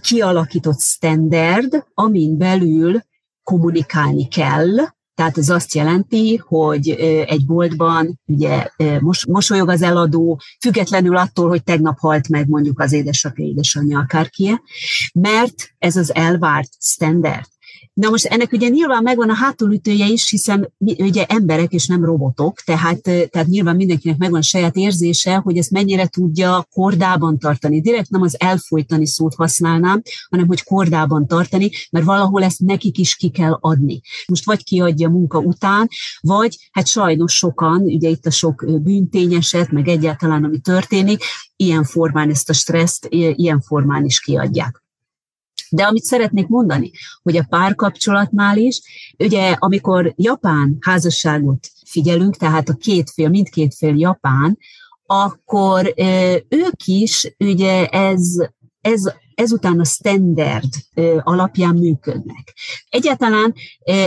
kialakított 0.00 0.80
standard, 0.80 1.86
amin 1.94 2.38
belül 2.38 3.02
kommunikálni 3.42 4.28
kell, 4.28 4.76
tehát 5.14 5.38
ez 5.38 5.48
azt 5.48 5.74
jelenti, 5.74 6.36
hogy 6.36 6.88
egy 7.26 7.46
boltban 7.46 8.20
ugye 8.26 8.66
mos, 9.00 9.26
mosolyog 9.26 9.68
az 9.68 9.82
eladó, 9.82 10.40
függetlenül 10.60 11.16
attól, 11.16 11.48
hogy 11.48 11.62
tegnap 11.62 11.98
halt 11.98 12.28
meg 12.28 12.48
mondjuk 12.48 12.80
az 12.80 12.92
édesapja, 12.92 13.44
édesanyja, 13.44 13.98
akárkie, 13.98 14.62
mert 15.12 15.54
ez 15.78 15.96
az 15.96 16.14
elvárt 16.14 16.70
standard. 16.80 17.46
Na 17.92 18.10
most 18.10 18.24
ennek 18.24 18.52
ugye 18.52 18.68
nyilván 18.68 19.02
megvan 19.02 19.30
a 19.30 19.34
hátulütője 19.34 20.06
is, 20.06 20.30
hiszen 20.30 20.72
ugye 20.78 21.24
emberek 21.24 21.72
és 21.72 21.86
nem 21.86 22.04
robotok, 22.04 22.60
tehát, 22.60 23.00
tehát 23.02 23.46
nyilván 23.46 23.76
mindenkinek 23.76 24.18
megvan 24.18 24.38
a 24.38 24.42
saját 24.42 24.76
érzése, 24.76 25.36
hogy 25.36 25.56
ezt 25.56 25.70
mennyire 25.70 26.06
tudja 26.06 26.66
kordában 26.70 27.38
tartani. 27.38 27.80
Direkt 27.80 28.10
nem 28.10 28.22
az 28.22 28.40
elfolytani 28.40 29.06
szót 29.06 29.34
használnám, 29.34 30.02
hanem 30.30 30.46
hogy 30.46 30.62
kordában 30.62 31.26
tartani, 31.26 31.70
mert 31.90 32.04
valahol 32.04 32.42
ezt 32.42 32.60
nekik 32.60 32.98
is 32.98 33.14
ki 33.16 33.30
kell 33.30 33.56
adni. 33.60 34.00
Most 34.26 34.44
vagy 34.44 34.64
kiadja 34.64 35.08
munka 35.08 35.38
után, 35.38 35.88
vagy 36.20 36.68
hát 36.70 36.86
sajnos 36.86 37.36
sokan, 37.36 37.80
ugye 37.80 38.08
itt 38.08 38.26
a 38.26 38.30
sok 38.30 38.64
bűntényeset, 38.82 39.70
meg 39.70 39.88
egyáltalán 39.88 40.44
ami 40.44 40.58
történik, 40.58 41.22
ilyen 41.56 41.84
formán 41.84 42.30
ezt 42.30 42.50
a 42.50 42.52
stresszt, 42.52 43.06
ilyen 43.10 43.60
formán 43.60 44.04
is 44.04 44.20
kiadják. 44.20 44.81
De 45.72 45.82
amit 45.84 46.02
szeretnék 46.02 46.46
mondani, 46.46 46.90
hogy 47.22 47.36
a 47.36 47.46
párkapcsolatnál 47.48 48.56
is, 48.56 48.80
ugye 49.18 49.56
amikor 49.58 50.12
japán 50.16 50.76
házasságot 50.80 51.68
figyelünk, 51.86 52.36
tehát 52.36 52.68
a 52.68 52.74
két 52.74 53.10
fél, 53.10 53.28
mindkét 53.28 53.74
fél 53.74 53.96
japán, 53.96 54.58
akkor 55.06 55.94
ők 56.48 56.86
is, 56.86 57.34
ugye 57.38 57.86
ez, 57.86 58.36
ez 58.80 59.12
ezután 59.34 59.80
a 59.80 59.84
standard 59.84 60.68
alapján 61.22 61.74
működnek. 61.74 62.54
Egyáltalán 62.88 63.54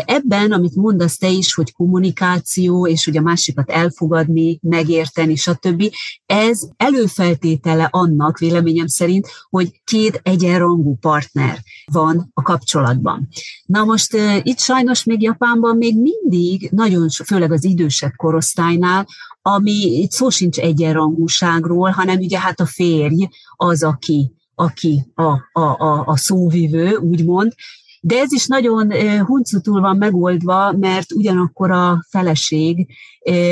ebben, 0.05 0.51
amit 0.51 0.75
mondasz 0.75 1.17
te 1.17 1.29
is, 1.29 1.53
hogy 1.53 1.73
kommunikáció, 1.73 2.87
és 2.87 3.05
hogy 3.05 3.17
a 3.17 3.21
másikat 3.21 3.69
elfogadni, 3.69 4.59
megérteni, 4.61 5.35
stb., 5.35 5.83
ez 6.25 6.61
előfeltétele 6.77 7.87
annak, 7.91 8.37
véleményem 8.37 8.87
szerint, 8.87 9.27
hogy 9.49 9.81
két 9.83 10.19
egyenrangú 10.23 10.97
partner 10.99 11.59
van 11.91 12.31
a 12.33 12.41
kapcsolatban. 12.41 13.27
Na 13.65 13.83
most 13.83 14.17
itt 14.41 14.59
sajnos 14.59 15.03
még 15.03 15.21
Japánban 15.21 15.77
még 15.77 15.95
mindig, 16.01 16.69
nagyon, 16.71 17.09
főleg 17.09 17.51
az 17.51 17.63
idősebb 17.63 18.13
korosztálynál, 18.15 19.07
ami 19.41 19.71
itt 19.71 20.11
szó 20.11 20.29
sincs 20.29 20.57
egyenrangúságról, 20.57 21.89
hanem 21.89 22.17
ugye 22.17 22.39
hát 22.39 22.59
a 22.59 22.65
férj 22.65 23.27
az, 23.55 23.83
aki, 23.83 24.31
aki 24.55 25.05
a, 25.13 25.23
a, 25.51 25.61
a, 25.61 26.03
a 26.05 26.17
szóvivő, 26.17 26.95
úgymond, 26.95 27.53
de 28.01 28.19
ez 28.19 28.31
is 28.31 28.47
nagyon 28.47 28.93
huncutul 29.25 29.81
van 29.81 29.97
megoldva, 29.97 30.71
mert 30.71 31.11
ugyanakkor 31.11 31.71
a 31.71 32.05
feleség, 32.09 32.87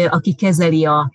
aki 0.09 0.33
kezeli 0.33 0.85
a, 0.85 1.11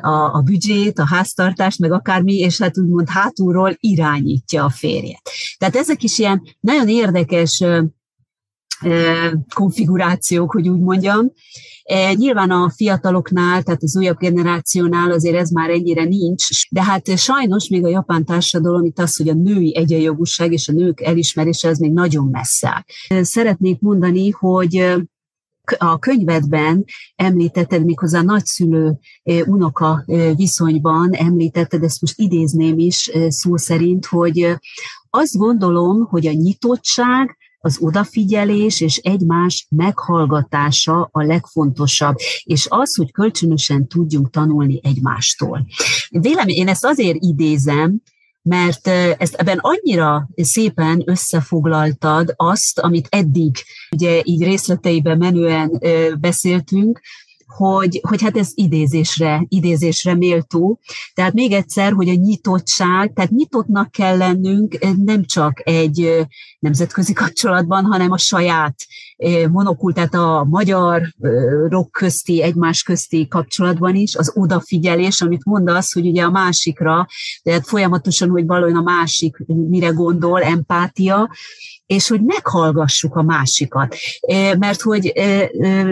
a, 0.00 0.34
a 0.34 0.42
büdzsét, 0.44 0.98
a 0.98 1.06
háztartást, 1.06 1.78
meg 1.78 1.92
akármi, 1.92 2.34
és 2.34 2.60
hát 2.60 2.78
úgymond 2.78 3.08
hátulról 3.08 3.76
irányítja 3.80 4.64
a 4.64 4.70
férjet. 4.70 5.30
Tehát 5.58 5.76
ezek 5.76 6.02
is 6.02 6.18
ilyen 6.18 6.42
nagyon 6.60 6.88
érdekes 6.88 7.64
konfigurációk, 9.54 10.52
hogy 10.52 10.68
úgy 10.68 10.80
mondjam. 10.80 11.32
Nyilván 12.14 12.50
a 12.50 12.70
fiataloknál, 12.70 13.62
tehát 13.62 13.82
az 13.82 13.96
újabb 13.96 14.18
generációnál 14.18 15.10
azért 15.10 15.36
ez 15.36 15.50
már 15.50 15.70
ennyire 15.70 16.04
nincs, 16.04 16.70
de 16.70 16.84
hát 16.84 17.18
sajnos 17.18 17.68
még 17.68 17.84
a 17.84 17.88
japán 17.88 18.24
társadalom 18.24 18.84
itt 18.84 18.98
az, 18.98 19.16
hogy 19.16 19.28
a 19.28 19.34
női 19.34 19.76
egyenjogúság 19.76 20.52
és 20.52 20.68
a 20.68 20.72
nők 20.72 21.00
elismerése, 21.00 21.68
ez 21.68 21.78
még 21.78 21.92
nagyon 21.92 22.28
messze 22.30 22.84
Szeretnék 23.22 23.80
mondani, 23.80 24.30
hogy 24.30 25.00
a 25.78 25.98
könyvedben 25.98 26.84
említetted, 27.16 27.84
méghozzá 27.84 28.22
nagyszülő 28.22 28.98
unoka 29.46 30.04
viszonyban 30.36 31.12
említetted, 31.12 31.82
ezt 31.82 32.00
most 32.00 32.18
idézném 32.18 32.78
is 32.78 33.10
szó 33.28 33.56
szerint, 33.56 34.06
hogy 34.06 34.56
azt 35.10 35.36
gondolom, 35.36 36.06
hogy 36.06 36.26
a 36.26 36.32
nyitottság 36.32 37.36
az 37.62 37.76
odafigyelés 37.80 38.80
és 38.80 38.96
egymás 38.96 39.66
meghallgatása 39.70 41.08
a 41.12 41.22
legfontosabb, 41.22 42.16
és 42.42 42.66
az, 42.68 42.96
hogy 42.96 43.12
kölcsönösen 43.12 43.86
tudjunk 43.86 44.30
tanulni 44.30 44.80
egymástól. 44.82 45.66
Vélemény, 46.10 46.56
én 46.56 46.68
ezt 46.68 46.84
azért 46.84 47.16
idézem, 47.20 48.00
mert 48.42 48.86
ezt 49.18 49.34
ebben 49.34 49.58
annyira 49.60 50.28
szépen 50.36 51.02
összefoglaltad 51.04 52.32
azt, 52.36 52.78
amit 52.78 53.06
eddig 53.10 53.56
ugye 53.90 54.20
így 54.24 54.42
részleteiben 54.42 55.18
menően 55.18 55.82
beszéltünk, 56.20 57.00
hogy, 57.50 58.00
hogy 58.02 58.22
hát 58.22 58.36
ez 58.36 58.50
idézésre, 58.54 59.44
idézésre 59.48 60.14
méltó. 60.14 60.80
Tehát 61.14 61.32
még 61.32 61.52
egyszer, 61.52 61.92
hogy 61.92 62.08
a 62.08 62.14
nyitottság, 62.14 63.12
tehát 63.12 63.30
nyitottnak 63.30 63.90
kell 63.90 64.16
lennünk 64.16 64.78
nem 65.04 65.24
csak 65.24 65.60
egy 65.64 66.26
nemzetközi 66.58 67.12
kapcsolatban, 67.12 67.84
hanem 67.84 68.10
a 68.10 68.18
saját 68.18 68.74
monokul, 69.50 69.92
tehát 69.92 70.14
a 70.14 70.48
rock 71.68 71.90
közti, 71.90 72.42
egymás 72.42 72.82
közti 72.82 73.28
kapcsolatban 73.28 73.94
is, 73.94 74.16
az 74.16 74.32
odafigyelés, 74.34 75.20
amit 75.20 75.44
mondasz, 75.44 75.92
hogy 75.92 76.06
ugye 76.06 76.22
a 76.22 76.30
másikra, 76.30 77.06
tehát 77.42 77.66
folyamatosan, 77.66 78.28
hogy 78.28 78.46
valójában 78.46 78.86
a 78.86 78.90
másik 78.90 79.36
mire 79.46 79.88
gondol, 79.88 80.42
empátia, 80.42 81.30
és 81.86 82.08
hogy 82.08 82.22
meghallgassuk 82.22 83.14
a 83.16 83.22
másikat. 83.22 83.96
Mert 84.58 84.80
hogy 84.80 85.12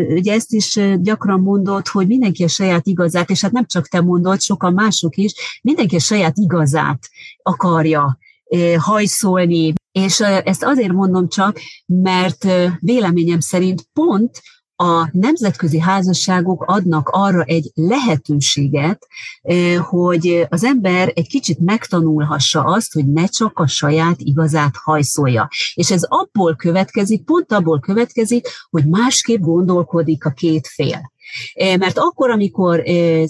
ugye 0.09 0.33
ezt 0.33 0.53
is 0.53 0.81
gyakran 0.97 1.41
mondod, 1.49 1.89
hogy 1.89 2.07
mindenki 2.07 2.45
a 2.45 2.49
saját 2.49 2.87
igazát, 2.87 3.31
és 3.31 3.41
hát 3.41 3.53
nem 3.53 3.67
csak 3.67 3.89
te 3.89 4.01
mondod, 4.01 4.41
sokan 4.41 4.73
mások 4.73 5.17
is, 5.17 5.61
mindenki 5.63 5.97
a 5.97 6.01
saját 6.01 6.37
igazát 6.37 7.09
akarja 7.43 8.19
hajszolni, 8.79 9.73
és 9.93 10.21
ezt 10.21 10.65
azért 10.65 10.93
mondom 10.93 11.29
csak, 11.29 11.59
mert 11.87 12.47
véleményem 12.81 13.41
szerint 13.41 13.89
pont 13.93 14.43
a 14.81 15.09
nemzetközi 15.13 15.79
házasságok 15.81 16.65
adnak 16.67 17.09
arra 17.09 17.43
egy 17.43 17.71
lehetőséget, 17.75 19.07
hogy 19.79 20.47
az 20.49 20.65
ember 20.65 21.13
egy 21.15 21.29
kicsit 21.29 21.59
megtanulhassa 21.59 22.65
azt, 22.65 22.93
hogy 22.93 23.13
ne 23.13 23.27
csak 23.27 23.59
a 23.59 23.67
saját 23.67 24.17
igazát 24.19 24.77
hajszolja. 24.77 25.49
És 25.75 25.91
ez 25.91 26.03
abból 26.03 26.57
következik, 26.57 27.25
pont 27.25 27.53
abból 27.53 27.81
következik, 27.81 28.49
hogy 28.71 28.87
másképp 28.87 29.41
gondolkodik 29.41 30.25
a 30.25 30.31
két 30.31 30.67
fél. 30.67 31.13
Mert 31.79 31.99
akkor, 31.99 32.31
amikor 32.31 32.83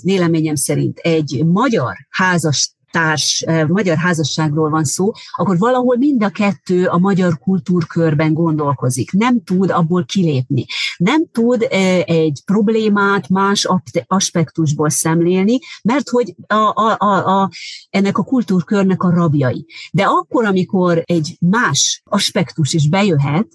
véleményem 0.03 0.55
szerint 0.55 0.99
egy 0.99 1.45
magyar 1.47 1.95
házas 2.11 2.73
társ, 2.91 3.45
magyar 3.69 3.97
házasságról 3.97 4.71
van 4.71 4.85
szó, 4.85 5.13
akkor 5.37 5.59
valahol 5.59 5.97
mind 5.97 6.23
a 6.23 6.29
kettő 6.29 6.87
a 6.87 6.99
magyar 6.99 7.39
kultúrkörben 7.39 8.35
gondolkozik. 8.35 9.13
Nem 9.13 9.45
tud 9.45 9.71
abból 9.71 10.05
kilépni. 10.05 10.65
Nem 10.97 11.27
tud 11.33 11.67
egy 12.05 12.43
problémát 12.45 13.29
más 13.29 13.69
aspektusból 14.07 14.91
szemlélni, 14.91 15.59
mert 15.83 16.09
hogy 16.09 16.35
a, 16.47 16.55
a, 16.55 16.97
a, 16.99 17.41
a, 17.41 17.51
ennek 17.91 18.19
a 18.19 18.25
kultúrkörnek 18.25 19.03
a 19.03 19.11
rabjai. 19.11 19.67
De 19.93 20.05
akkor, 20.05 20.45
amikor 20.45 21.03
egy 21.05 21.37
más 21.41 22.03
aspektus 22.05 22.73
is 22.73 22.89
bejöhet, 22.89 23.49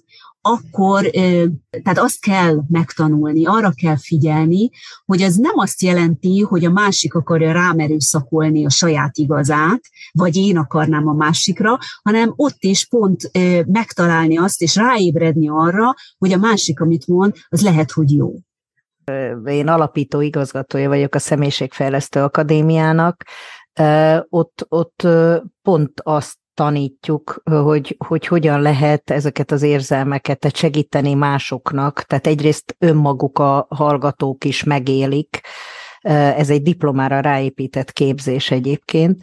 akkor 0.46 1.10
tehát 1.82 1.98
azt 1.98 2.20
kell 2.20 2.62
megtanulni, 2.68 3.46
arra 3.46 3.70
kell 3.70 3.96
figyelni, 3.96 4.70
hogy 5.04 5.20
ez 5.20 5.36
nem 5.36 5.52
azt 5.54 5.82
jelenti, 5.82 6.40
hogy 6.40 6.64
a 6.64 6.70
másik 6.70 7.14
akarja 7.14 7.52
rám 7.52 7.78
erőszakolni 7.78 8.64
a 8.64 8.70
saját 8.70 9.16
igazát, 9.16 9.80
vagy 10.12 10.36
én 10.36 10.56
akarnám 10.56 11.08
a 11.08 11.12
másikra, 11.12 11.78
hanem 12.02 12.32
ott 12.36 12.56
is 12.58 12.86
pont 12.86 13.30
megtalálni 13.66 14.36
azt, 14.38 14.62
és 14.62 14.76
ráébredni 14.76 15.48
arra, 15.48 15.94
hogy 16.18 16.32
a 16.32 16.38
másik, 16.38 16.80
amit 16.80 17.06
mond, 17.06 17.34
az 17.48 17.62
lehet, 17.62 17.90
hogy 17.90 18.12
jó. 18.12 18.34
Én 19.44 19.68
alapító 19.68 20.20
igazgatója 20.20 20.88
vagyok 20.88 21.14
a 21.14 21.18
Személyiségfejlesztő 21.18 22.20
Akadémiának, 22.22 23.24
ott, 24.28 24.66
ott 24.68 25.06
pont 25.62 26.00
azt 26.02 26.36
tanítjuk, 26.54 27.42
hogy, 27.44 27.96
hogy 28.06 28.26
hogyan 28.26 28.60
lehet 28.60 29.10
ezeket 29.10 29.50
az 29.50 29.62
érzelmeket 29.62 30.56
segíteni 30.56 31.14
másoknak. 31.14 32.02
Tehát 32.02 32.26
egyrészt 32.26 32.76
önmaguk 32.78 33.38
a 33.38 33.66
hallgatók 33.70 34.44
is 34.44 34.62
megélik, 34.62 35.40
ez 36.00 36.50
egy 36.50 36.62
diplomára 36.62 37.20
ráépített 37.20 37.92
képzés 37.92 38.50
egyébként, 38.50 39.22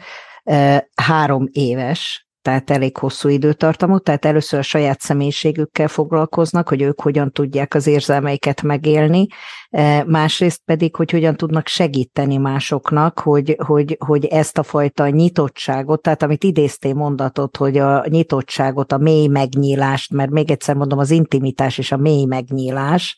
három 0.96 1.48
éves, 1.52 2.28
tehát 2.42 2.70
elég 2.70 2.98
hosszú 2.98 3.30
időtartamot, 3.30 4.04
tehát 4.04 4.26
először 4.26 4.60
a 4.60 4.62
saját 4.62 5.00
személyiségükkel 5.02 5.88
foglalkoznak, 5.88 6.70
hogy 6.70 6.82
ők 6.82 7.02
hogyan 7.02 7.32
tudják 7.32 7.74
az 7.74 7.88
érzelmeiket 7.88 8.62
megélni, 8.62 9.28
e, 9.70 10.04
másrészt 10.04 10.62
pedig, 10.66 10.96
hogy 10.96 11.12
hogyan 11.12 11.36
tudnak 11.36 11.68
segíteni 11.68 12.38
másoknak, 12.38 13.20
hogy, 13.20 13.56
hogy, 13.66 13.98
hogy 14.06 14.26
ezt 14.26 14.58
a 14.58 14.64
fajta 14.64 15.10
nyitottságot, 15.10 16.02
tehát 16.02 16.24
amit 16.24 16.44
idéztél 16.44 16.94
mondatot, 16.94 17.58
hogy 17.58 17.78
a 17.78 18.06
nyitottságot, 18.08 18.92
a 18.92 18.98
mély 18.98 19.28
megnyílást, 19.28 20.14
mert 20.14 20.32
még 20.32 20.52
egyszer 20.52 20.76
mondom, 20.76 21.00
az 21.00 21.12
intimitás 21.12 21.78
és 21.78 21.92
a 21.92 21.98
mély 21.98 22.26
megnyílás, 22.26 23.18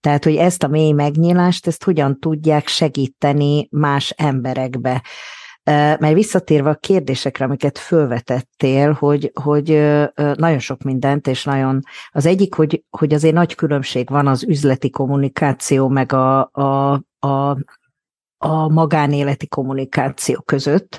tehát, 0.00 0.24
hogy 0.24 0.36
ezt 0.36 0.62
a 0.62 0.68
mély 0.68 0.92
megnyílást, 0.92 1.66
ezt 1.66 1.84
hogyan 1.84 2.18
tudják 2.18 2.68
segíteni 2.68 3.68
más 3.70 4.10
emberekbe. 4.10 5.02
Mert 5.64 6.12
visszatérve 6.12 6.70
a 6.70 6.74
kérdésekre, 6.74 7.44
amiket 7.44 7.78
fölvetettél, 7.78 8.92
hogy, 8.92 9.30
hogy 9.34 9.68
nagyon 10.14 10.58
sok 10.58 10.82
mindent, 10.82 11.26
és 11.26 11.44
nagyon 11.44 11.80
az 12.10 12.26
egyik, 12.26 12.54
hogy, 12.54 12.84
hogy 12.90 13.14
azért 13.14 13.34
nagy 13.34 13.54
különbség 13.54 14.08
van 14.08 14.26
az 14.26 14.44
üzleti 14.44 14.90
kommunikáció, 14.90 15.88
meg 15.88 16.12
a, 16.12 16.50
a, 16.52 16.92
a 17.26 17.56
a 18.44 18.68
magánéleti 18.68 19.46
kommunikáció 19.46 20.40
között, 20.40 20.98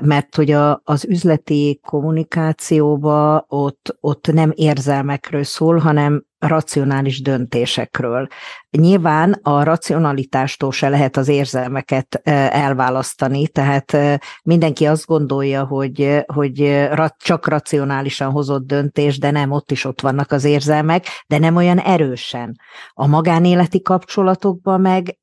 mert 0.00 0.36
hogy 0.36 0.50
a, 0.50 0.80
az 0.84 1.04
üzleti 1.04 1.80
kommunikációba 1.86 3.44
ott, 3.48 3.96
ott 4.00 4.32
nem 4.32 4.52
érzelmekről 4.54 5.42
szól, 5.42 5.78
hanem 5.78 6.24
racionális 6.40 7.22
döntésekről. 7.22 8.28
Nyilván 8.70 9.38
a 9.42 9.62
racionalitástól 9.62 10.72
se 10.72 10.88
lehet 10.88 11.16
az 11.16 11.28
érzelmeket 11.28 12.20
elválasztani, 12.50 13.48
tehát 13.48 13.96
mindenki 14.42 14.86
azt 14.86 15.06
gondolja, 15.06 15.64
hogy, 15.64 16.24
hogy 16.26 16.88
csak 17.18 17.48
racionálisan 17.48 18.30
hozott 18.30 18.66
döntés, 18.66 19.18
de 19.18 19.30
nem, 19.30 19.50
ott 19.50 19.70
is 19.70 19.84
ott 19.84 20.00
vannak 20.00 20.32
az 20.32 20.44
érzelmek, 20.44 21.06
de 21.26 21.38
nem 21.38 21.56
olyan 21.56 21.78
erősen. 21.78 22.56
A 22.92 23.06
magánéleti 23.06 23.82
kapcsolatokban 23.82 24.80
meg 24.80 25.18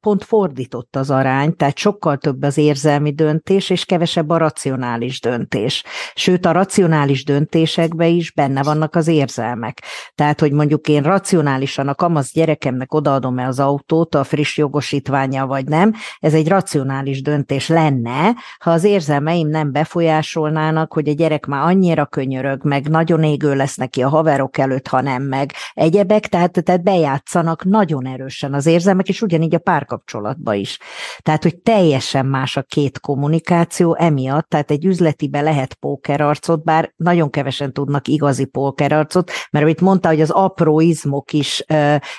pont 0.00 0.24
fordított 0.24 0.96
az 0.96 1.10
arány, 1.10 1.56
tehát 1.56 1.78
sokkal 1.78 2.16
több 2.16 2.42
az 2.42 2.58
érzelmi 2.58 3.12
döntés, 3.12 3.70
és 3.70 3.84
kevesebb 3.84 4.30
a 4.30 4.36
racionális 4.36 5.20
döntés. 5.20 5.84
Sőt, 6.14 6.46
a 6.46 6.52
racionális 6.52 7.24
döntésekben 7.24 8.08
is 8.08 8.32
benne 8.32 8.62
vannak 8.62 8.94
az 8.94 9.08
érzelmek. 9.08 9.82
Tehát, 10.14 10.40
hogy 10.40 10.52
mondjuk 10.60 10.88
én 10.88 11.02
racionálisan 11.02 11.88
a 11.88 11.94
kamasz 11.94 12.32
gyerekemnek 12.32 12.94
odaadom-e 12.94 13.46
az 13.46 13.60
autót, 13.60 14.14
a 14.14 14.24
friss 14.24 14.56
jogosítványa 14.56 15.46
vagy 15.46 15.64
nem, 15.64 15.92
ez 16.18 16.34
egy 16.34 16.48
racionális 16.48 17.22
döntés 17.22 17.68
lenne, 17.68 18.34
ha 18.58 18.70
az 18.70 18.84
érzelmeim 18.84 19.48
nem 19.48 19.72
befolyásolnának, 19.72 20.92
hogy 20.92 21.08
a 21.08 21.12
gyerek 21.12 21.46
már 21.46 21.62
annyira 21.66 22.06
könyörög, 22.06 22.64
meg 22.64 22.88
nagyon 22.88 23.22
égő 23.22 23.54
lesz 23.54 23.76
neki 23.76 24.02
a 24.02 24.08
haverok 24.08 24.58
előtt, 24.58 24.88
ha 24.88 25.00
nem 25.00 25.22
meg 25.22 25.52
egyebek, 25.74 26.26
tehát, 26.26 26.64
tehát 26.64 26.82
bejátszanak 26.82 27.64
nagyon 27.64 28.06
erősen 28.06 28.54
az 28.54 28.66
érzelmek, 28.66 29.08
és 29.08 29.22
ugyanígy 29.22 29.54
a 29.54 29.58
párkapcsolatban 29.58 30.54
is. 30.54 30.78
Tehát, 31.18 31.42
hogy 31.42 31.56
teljesen 31.56 32.26
más 32.26 32.56
a 32.56 32.62
két 32.62 33.00
kommunikáció 33.00 33.96
emiatt, 33.96 34.48
tehát 34.48 34.70
egy 34.70 34.84
üzletibe 34.84 35.40
lehet 35.40 35.74
pókerarcot, 35.74 36.64
bár 36.64 36.92
nagyon 36.96 37.30
kevesen 37.30 37.72
tudnak 37.72 38.08
igazi 38.08 38.44
pókerarcot, 38.44 39.30
mert 39.50 39.64
amit 39.64 39.80
mondta, 39.80 40.08
hogy 40.08 40.20
az 40.20 40.30
apró 40.30 40.48
izmok 40.78 41.32
is 41.32 41.64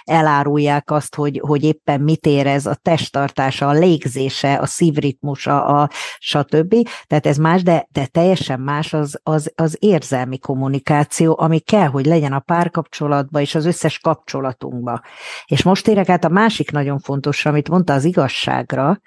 elárulják 0.03 0.91
azt, 0.91 1.15
hogy, 1.15 1.41
hogy 1.47 1.63
éppen 1.63 2.01
mit 2.01 2.25
érez 2.25 2.65
a 2.65 2.75
testtartása, 2.75 3.67
a 3.67 3.71
légzése, 3.71 4.53
a 4.53 4.65
szívritmusa, 4.65 5.65
a 5.65 5.89
stb. 6.19 6.75
Tehát 7.07 7.25
ez 7.25 7.37
más, 7.37 7.63
de, 7.63 7.87
de 7.91 8.05
teljesen 8.05 8.59
más 8.59 8.93
az, 8.93 9.19
az, 9.23 9.51
az 9.55 9.77
érzelmi 9.79 10.39
kommunikáció, 10.39 11.35
ami 11.39 11.59
kell, 11.59 11.87
hogy 11.87 12.05
legyen 12.05 12.33
a 12.33 12.39
párkapcsolatban 12.39 13.41
és 13.41 13.55
az 13.55 13.65
összes 13.65 13.99
kapcsolatunkban. 13.99 15.01
És 15.45 15.63
most 15.63 15.87
érek 15.87 16.09
át 16.09 16.25
a 16.25 16.29
másik 16.29 16.71
nagyon 16.71 16.99
fontos, 16.99 17.45
amit 17.45 17.69
mondta, 17.69 17.93
az 17.93 18.03
igazságra, 18.03 19.01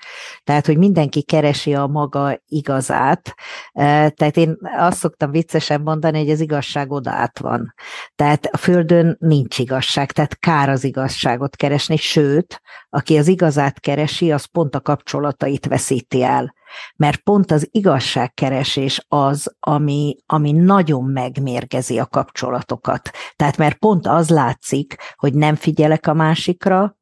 tehát, 0.44 0.66
hogy 0.66 0.78
mindenki 0.78 1.22
keresi 1.22 1.74
a 1.74 1.86
maga 1.86 2.42
igazát. 2.46 3.34
Tehát 3.72 4.36
én 4.36 4.56
azt 4.76 4.98
szoktam 4.98 5.30
viccesen 5.30 5.80
mondani, 5.80 6.18
hogy 6.18 6.30
az 6.30 6.40
igazság 6.40 6.90
oda 6.90 7.10
át 7.10 7.38
van. 7.38 7.74
Tehát 8.14 8.44
a 8.44 8.56
Földön 8.56 9.13
nincs 9.18 9.58
igazság, 9.58 10.12
tehát 10.12 10.38
kár 10.38 10.68
az 10.68 10.84
igazságot 10.84 11.56
keresni, 11.56 11.96
sőt, 11.96 12.62
aki 12.90 13.18
az 13.18 13.28
igazát 13.28 13.80
keresi, 13.80 14.32
az 14.32 14.44
pont 14.44 14.74
a 14.74 14.80
kapcsolatait 14.80 15.66
veszíti 15.66 16.22
el. 16.22 16.54
Mert 16.96 17.20
pont 17.20 17.50
az 17.50 17.68
igazságkeresés 17.70 19.04
az, 19.08 19.56
ami, 19.60 20.16
ami 20.26 20.52
nagyon 20.52 21.04
megmérgezi 21.04 21.98
a 21.98 22.06
kapcsolatokat. 22.06 23.10
Tehát 23.36 23.56
mert 23.56 23.78
pont 23.78 24.06
az 24.06 24.28
látszik, 24.28 24.96
hogy 25.16 25.34
nem 25.34 25.54
figyelek 25.54 26.06
a 26.06 26.14
másikra, 26.14 26.96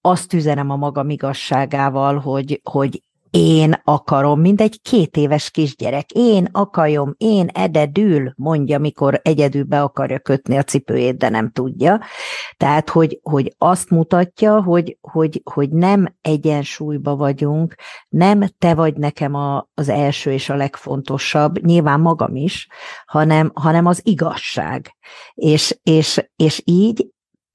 azt 0.00 0.32
üzenem 0.32 0.70
a 0.70 0.76
magam 0.76 1.10
igazságával, 1.10 2.18
hogy, 2.18 2.60
hogy 2.70 3.02
én 3.30 3.80
akarom, 3.84 4.40
mint 4.40 4.60
egy 4.60 4.80
két 4.82 5.16
éves 5.16 5.50
kisgyerek. 5.50 6.10
Én 6.10 6.48
akarom, 6.52 7.14
én 7.16 7.48
ededül, 7.52 8.32
mondja, 8.36 8.78
mikor 8.78 9.20
egyedül 9.22 9.64
be 9.64 9.82
akarja 9.82 10.18
kötni 10.18 10.56
a 10.56 10.62
cipőjét, 10.62 11.16
de 11.16 11.28
nem 11.28 11.50
tudja. 11.50 12.00
Tehát, 12.56 12.90
hogy, 12.90 13.20
hogy 13.22 13.54
azt 13.58 13.90
mutatja, 13.90 14.62
hogy, 14.62 14.98
hogy, 15.00 15.40
hogy 15.44 15.70
nem 15.70 16.16
egyensúlyba 16.20 17.16
vagyunk, 17.16 17.74
nem 18.08 18.44
te 18.58 18.74
vagy 18.74 18.96
nekem 18.96 19.34
a, 19.34 19.68
az 19.74 19.88
első 19.88 20.32
és 20.32 20.48
a 20.48 20.54
legfontosabb, 20.54 21.64
nyilván 21.64 22.00
magam 22.00 22.36
is, 22.36 22.68
hanem, 23.06 23.50
hanem 23.54 23.86
az 23.86 24.00
igazság. 24.04 24.96
És, 25.34 25.78
és, 25.82 26.30
és 26.36 26.62
így 26.64 27.08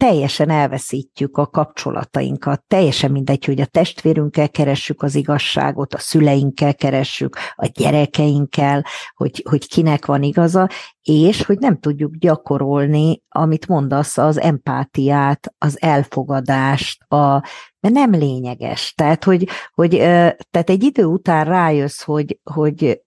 teljesen 0.03 0.49
elveszítjük 0.49 1.37
a 1.37 1.47
kapcsolatainkat. 1.47 2.63
Teljesen 2.67 3.11
mindegy, 3.11 3.45
hogy 3.45 3.61
a 3.61 3.65
testvérünkkel 3.65 4.49
keressük 4.49 5.03
az 5.03 5.15
igazságot, 5.15 5.93
a 5.93 5.99
szüleinkkel 5.99 6.75
keressük, 6.75 7.37
a 7.55 7.65
gyerekeinkkel, 7.73 8.85
hogy, 9.15 9.45
hogy 9.49 9.67
kinek 9.67 10.05
van 10.05 10.23
igaza, 10.23 10.69
és 11.01 11.45
hogy 11.45 11.57
nem 11.59 11.79
tudjuk 11.79 12.15
gyakorolni, 12.15 13.21
amit 13.29 13.67
mondasz, 13.67 14.17
az 14.17 14.39
empátiát, 14.39 15.53
az 15.57 15.81
elfogadást, 15.81 17.03
a, 17.03 17.31
mert 17.79 17.93
nem 17.93 18.11
lényeges. 18.11 18.93
Tehát, 18.93 19.23
hogy, 19.23 19.47
hogy 19.73 19.89
tehát 20.51 20.69
egy 20.69 20.83
idő 20.83 21.05
után 21.05 21.45
rájössz, 21.45 22.01
hogy, 22.01 22.39
hogy 22.43 23.01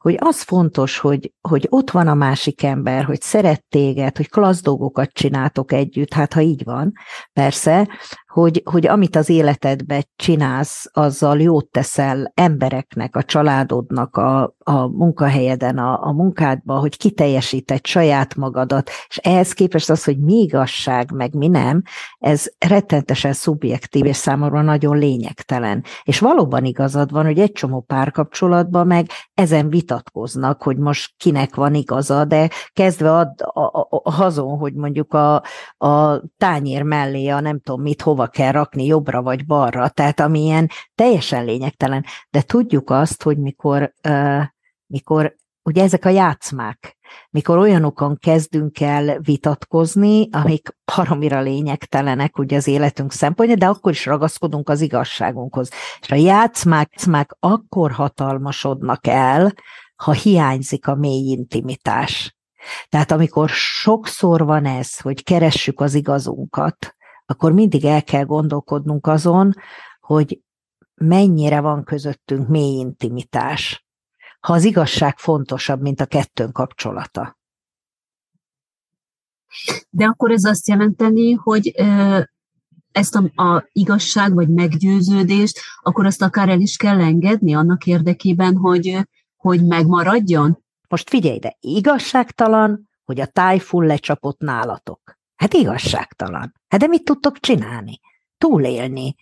hogy 0.00 0.16
az 0.18 0.42
fontos, 0.42 0.98
hogy, 0.98 1.32
hogy 1.40 1.66
ott 1.68 1.90
van 1.90 2.08
a 2.08 2.14
másik 2.14 2.62
ember, 2.62 3.04
hogy 3.04 3.20
szeret 3.20 3.64
téged, 3.68 4.16
hogy 4.16 4.28
klassz 4.28 4.62
dolgokat 4.62 5.12
csináltok 5.12 5.72
együtt, 5.72 6.12
hát 6.12 6.32
ha 6.32 6.40
így 6.40 6.64
van, 6.64 6.92
persze, 7.32 7.88
hogy, 8.30 8.62
hogy 8.64 8.86
amit 8.86 9.16
az 9.16 9.28
életedbe 9.28 10.04
csinálsz, 10.16 10.90
azzal 10.92 11.40
jót 11.40 11.70
teszel 11.70 12.32
embereknek, 12.34 13.16
a 13.16 13.22
családodnak, 13.22 14.16
a, 14.16 14.54
a 14.58 14.86
munkahelyeden, 14.86 15.78
a, 15.78 16.06
a 16.06 16.12
munkádban, 16.12 16.80
hogy 16.80 16.96
kiteljesíted 16.96 17.86
saját 17.86 18.34
magadat, 18.34 18.90
és 19.08 19.16
ehhez 19.16 19.52
képest 19.52 19.90
az, 19.90 20.04
hogy 20.04 20.18
mi 20.18 20.34
igazság, 20.34 21.12
meg 21.12 21.34
mi 21.34 21.48
nem, 21.48 21.82
ez 22.18 22.46
rettentesen 22.58 23.32
szubjektív, 23.32 24.04
és 24.04 24.16
számomra 24.16 24.62
nagyon 24.62 24.98
lényegtelen. 24.98 25.84
És 26.02 26.18
valóban 26.18 26.64
igazad 26.64 27.10
van, 27.10 27.24
hogy 27.24 27.38
egy 27.38 27.52
csomó 27.52 27.80
párkapcsolatban 27.80 28.86
meg 28.86 29.06
ezen 29.34 29.68
vitatkoznak, 29.68 30.62
hogy 30.62 30.76
most 30.76 31.14
kinek 31.16 31.54
van 31.54 31.74
igaza, 31.74 32.24
de 32.24 32.50
kezdve 32.72 33.12
ad, 33.12 33.28
a, 33.38 33.60
a, 33.60 33.88
a 34.02 34.10
hazon, 34.10 34.58
hogy 34.58 34.74
mondjuk 34.74 35.14
a, 35.14 35.42
a 35.76 36.22
tányér 36.36 36.82
mellé 36.82 37.28
a 37.28 37.40
nem 37.40 37.60
tudom 37.60 37.82
mit, 37.82 38.02
hova 38.02 38.19
hova 38.20 38.32
kell 38.32 38.52
rakni, 38.52 38.84
jobbra 38.84 39.22
vagy 39.22 39.46
balra, 39.46 39.88
tehát 39.88 40.20
amilyen 40.20 40.68
teljesen 40.94 41.44
lényegtelen. 41.44 42.04
De 42.30 42.42
tudjuk 42.42 42.90
azt, 42.90 43.22
hogy 43.22 43.38
mikor, 43.38 43.92
mikor 44.86 45.34
ugye 45.62 45.82
ezek 45.82 46.04
a 46.04 46.08
játszmák, 46.08 46.96
mikor 47.30 47.58
olyanokon 47.58 48.16
kezdünk 48.16 48.80
el 48.80 49.18
vitatkozni, 49.18 50.28
amik 50.32 50.76
paromira 50.94 51.40
lényegtelenek 51.40 52.38
ugye 52.38 52.56
az 52.56 52.66
életünk 52.66 53.12
szempontja, 53.12 53.56
de 53.56 53.66
akkor 53.66 53.92
is 53.92 54.06
ragaszkodunk 54.06 54.68
az 54.68 54.80
igazságunkhoz. 54.80 55.70
És 56.00 56.10
a 56.10 56.14
játszmák, 56.14 56.88
játszmák 56.90 57.36
akkor 57.38 57.90
hatalmasodnak 57.90 59.06
el, 59.06 59.52
ha 59.96 60.12
hiányzik 60.12 60.86
a 60.86 60.94
mély 60.94 61.30
intimitás. 61.30 62.36
Tehát 62.88 63.10
amikor 63.10 63.48
sokszor 63.48 64.44
van 64.44 64.64
ez, 64.64 65.00
hogy 65.00 65.22
keressük 65.22 65.80
az 65.80 65.94
igazunkat, 65.94 66.94
akkor 67.30 67.52
mindig 67.52 67.84
el 67.84 68.04
kell 68.04 68.24
gondolkodnunk 68.24 69.06
azon, 69.06 69.54
hogy 70.00 70.40
mennyire 70.94 71.60
van 71.60 71.84
közöttünk 71.84 72.48
mély 72.48 72.78
intimitás, 72.78 73.86
ha 74.40 74.52
az 74.52 74.64
igazság 74.64 75.18
fontosabb, 75.18 75.80
mint 75.80 76.00
a 76.00 76.06
kettőnk 76.06 76.52
kapcsolata. 76.52 77.38
De 79.90 80.04
akkor 80.04 80.30
ez 80.30 80.44
azt 80.44 80.68
jelenteni, 80.68 81.32
hogy 81.32 81.74
ezt 82.92 83.14
a, 83.14 83.42
a 83.42 83.68
igazság 83.72 84.34
vagy 84.34 84.48
meggyőződést, 84.48 85.60
akkor 85.80 86.06
azt 86.06 86.22
akár 86.22 86.48
el 86.48 86.60
is 86.60 86.76
kell 86.76 87.00
engedni 87.00 87.54
annak 87.54 87.86
érdekében, 87.86 88.56
hogy, 88.56 89.08
hogy 89.36 89.66
megmaradjon? 89.66 90.64
Most 90.88 91.08
figyelj, 91.08 91.38
de 91.38 91.56
igazságtalan, 91.60 92.88
hogy 93.04 93.20
a 93.20 93.26
tájfun 93.26 93.86
lecsapott 93.86 94.38
nálatok. 94.38 95.19
Hát 95.40 95.54
igazságtalan. 95.54 96.54
Hát 96.68 96.80
de 96.80 96.86
mit 96.86 97.04
tudtok 97.04 97.38
csinálni? 97.38 98.00
Túlélni. 98.38 99.14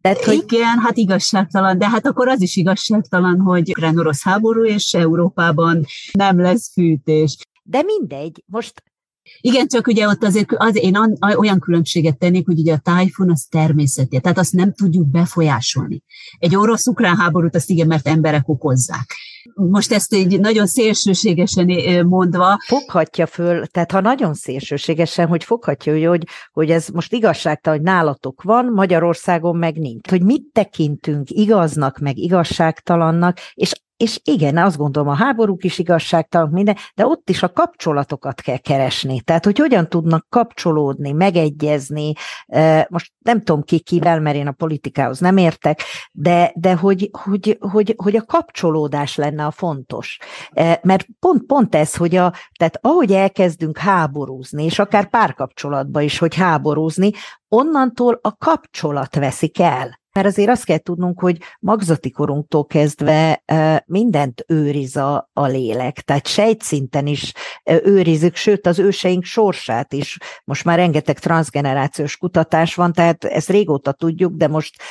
Tehát, 0.00 0.24
hogy... 0.24 0.34
Igen, 0.34 0.78
hát 0.78 0.96
igazságtalan, 0.96 1.78
de 1.78 1.88
hát 1.88 2.06
akkor 2.06 2.28
az 2.28 2.42
is 2.42 2.56
igazságtalan, 2.56 3.40
hogy 3.40 3.68
ukrán-orosz 3.68 4.22
háború, 4.22 4.64
és 4.64 4.94
Európában 4.94 5.84
nem 6.12 6.40
lesz 6.40 6.72
fűtés. 6.72 7.36
De 7.62 7.82
mindegy, 7.82 8.42
most 8.46 8.82
igen, 9.40 9.66
csak 9.66 9.86
ugye 9.86 10.08
ott 10.08 10.22
azért 10.22 10.52
az, 10.52 10.76
én 10.76 10.96
olyan 11.36 11.60
különbséget 11.60 12.18
tennék, 12.18 12.46
hogy 12.46 12.58
ugye 12.58 12.72
a 12.72 12.78
tájfun 12.78 13.30
az 13.30 13.46
természeti, 13.50 14.20
tehát 14.20 14.38
azt 14.38 14.52
nem 14.52 14.72
tudjuk 14.72 15.06
befolyásolni. 15.06 16.02
Egy 16.38 16.56
orosz-ukrán 16.56 17.16
háborút 17.16 17.54
azt 17.54 17.70
igen, 17.70 17.86
mert 17.86 18.06
emberek 18.06 18.48
okozzák 18.48 19.14
most 19.54 19.92
ezt 19.92 20.14
így 20.14 20.40
nagyon 20.40 20.66
szélsőségesen 20.66 21.66
mondva. 22.06 22.58
Foghatja 22.66 23.26
föl, 23.26 23.66
tehát 23.66 23.92
ha 23.92 24.00
nagyon 24.00 24.34
szélsőségesen, 24.34 25.26
hogy 25.26 25.44
foghatja, 25.44 26.08
hogy, 26.08 26.26
hogy 26.52 26.70
ez 26.70 26.88
most 26.88 27.12
igazságtalan, 27.12 27.78
hogy 27.78 27.86
nálatok 27.86 28.42
van, 28.42 28.72
Magyarországon 28.72 29.56
meg 29.56 29.78
nincs. 29.78 30.08
Hogy 30.08 30.22
mit 30.22 30.42
tekintünk 30.52 31.30
igaznak, 31.30 31.98
meg 31.98 32.16
igazságtalannak, 32.16 33.38
és 33.54 33.72
és 33.96 34.20
igen, 34.24 34.56
azt 34.56 34.76
gondolom, 34.76 35.08
a 35.08 35.14
háborúk 35.14 35.64
is 35.64 35.78
igazságtalan, 35.78 36.48
minden, 36.48 36.76
de 36.94 37.06
ott 37.06 37.30
is 37.30 37.42
a 37.42 37.52
kapcsolatokat 37.52 38.40
kell 38.40 38.56
keresni. 38.56 39.20
Tehát, 39.20 39.44
hogy 39.44 39.58
hogyan 39.58 39.88
tudnak 39.88 40.26
kapcsolódni, 40.28 41.12
megegyezni. 41.12 42.12
Most 42.88 43.12
nem 43.18 43.42
tudom 43.42 43.62
ki 43.62 43.78
kivel, 43.78 44.20
mert 44.20 44.36
én 44.36 44.46
a 44.46 44.52
politikához 44.52 45.18
nem 45.18 45.36
értek, 45.36 45.80
de, 46.12 46.52
de 46.54 46.74
hogy, 46.74 47.10
hogy, 47.12 47.56
hogy, 47.60 47.94
hogy 47.96 48.16
a 48.16 48.24
kapcsolódás 48.24 49.16
lenne 49.16 49.46
a 49.46 49.50
fontos. 49.50 50.18
Mert 50.82 51.06
pont, 51.18 51.42
pont 51.42 51.74
ez, 51.74 51.96
hogy 51.96 52.16
a, 52.16 52.32
tehát 52.58 52.78
ahogy 52.80 53.12
elkezdünk 53.12 53.78
háborúzni, 53.78 54.64
és 54.64 54.78
akár 54.78 55.10
párkapcsolatban 55.10 56.02
is, 56.02 56.18
hogy 56.18 56.34
háborúzni, 56.34 57.10
onnantól 57.48 58.18
a 58.22 58.36
kapcsolat 58.36 59.14
veszik 59.14 59.58
el. 59.58 60.04
Mert 60.16 60.28
azért 60.28 60.50
azt 60.50 60.64
kell 60.64 60.78
tudnunk, 60.78 61.20
hogy 61.20 61.38
magzati 61.60 62.10
korunktól 62.10 62.66
kezdve 62.66 63.42
mindent 63.86 64.44
őriz 64.48 64.96
a, 64.96 65.30
a 65.32 65.46
lélek, 65.46 66.00
tehát 66.00 66.26
sejtszinten 66.26 67.06
is 67.06 67.32
őrizik, 67.64 68.36
sőt 68.36 68.66
az 68.66 68.78
őseink 68.78 69.24
sorsát 69.24 69.92
is. 69.92 70.18
Most 70.44 70.64
már 70.64 70.78
rengeteg 70.78 71.18
transgenerációs 71.18 72.16
kutatás 72.16 72.74
van, 72.74 72.92
tehát 72.92 73.24
ezt 73.24 73.48
régóta 73.48 73.92
tudjuk, 73.92 74.34
de 74.34 74.48
most 74.48 74.82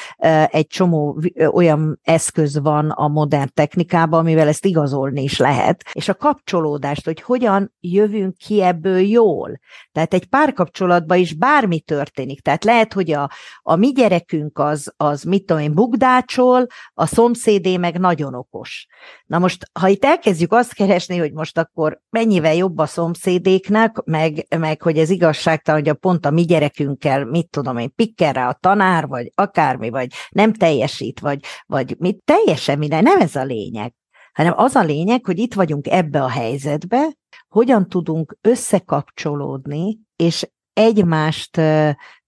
egy 0.47 0.67
csomó 0.67 1.21
olyan 1.51 1.99
eszköz 2.03 2.59
van 2.59 2.89
a 2.89 3.07
modern 3.07 3.49
technikában, 3.53 4.19
amivel 4.19 4.47
ezt 4.47 4.65
igazolni 4.65 5.23
is 5.23 5.37
lehet. 5.37 5.83
És 5.93 6.09
a 6.09 6.13
kapcsolódást, 6.15 7.05
hogy 7.05 7.21
hogyan 7.21 7.73
jövünk 7.79 8.37
ki 8.37 8.61
ebből 8.61 8.99
jól. 8.99 9.59
Tehát 9.91 10.13
egy 10.13 10.25
párkapcsolatban 10.25 11.17
is 11.17 11.33
bármi 11.33 11.79
történik. 11.79 12.41
Tehát 12.41 12.63
lehet, 12.63 12.93
hogy 12.93 13.11
a, 13.11 13.29
a 13.61 13.75
mi 13.75 13.91
gyerekünk 13.91 14.59
az, 14.59 14.93
az 14.97 15.14
az 15.15 15.23
mit 15.23 15.45
tudom 15.45 15.61
én, 15.61 15.73
bugdácsol, 15.73 16.67
a 16.93 17.05
szomszédé 17.05 17.77
meg 17.77 17.99
nagyon 17.99 18.33
okos. 18.33 18.87
Na 19.25 19.39
most, 19.39 19.69
ha 19.79 19.87
itt 19.87 20.05
elkezdjük 20.05 20.53
azt 20.53 20.73
keresni, 20.73 21.17
hogy 21.17 21.33
most 21.33 21.57
akkor 21.57 22.01
mennyivel 22.09 22.55
jobb 22.55 22.77
a 22.77 22.85
szomszédéknek, 22.85 24.01
meg, 24.05 24.45
meg 24.57 24.81
hogy 24.81 24.97
ez 24.97 25.09
igazságtalan, 25.09 25.79
hogy 25.79 25.89
a 25.89 25.93
pont 25.93 26.25
a 26.25 26.31
mi 26.31 26.45
gyerekünkkel, 26.45 27.25
mit 27.25 27.49
tudom 27.49 27.77
én, 27.77 27.93
pikker 27.95 28.35
rá 28.35 28.49
a 28.49 28.57
tanár, 28.59 29.07
vagy 29.07 29.31
akármi, 29.35 29.89
vagy 29.89 30.13
nem 30.29 30.53
teljesít, 30.53 31.19
vagy, 31.19 31.39
vagy 31.65 31.95
mit, 31.99 32.23
teljesen 32.25 32.77
minden, 32.77 33.03
nem 33.03 33.19
ez 33.19 33.35
a 33.35 33.43
lényeg 33.43 33.93
hanem 34.33 34.53
az 34.55 34.75
a 34.75 34.83
lényeg, 34.83 35.25
hogy 35.25 35.39
itt 35.39 35.53
vagyunk 35.53 35.87
ebbe 35.87 36.23
a 36.23 36.29
helyzetbe, 36.29 37.13
hogyan 37.47 37.89
tudunk 37.89 38.37
összekapcsolódni, 38.41 39.99
és 40.15 40.49
egymást 40.73 41.61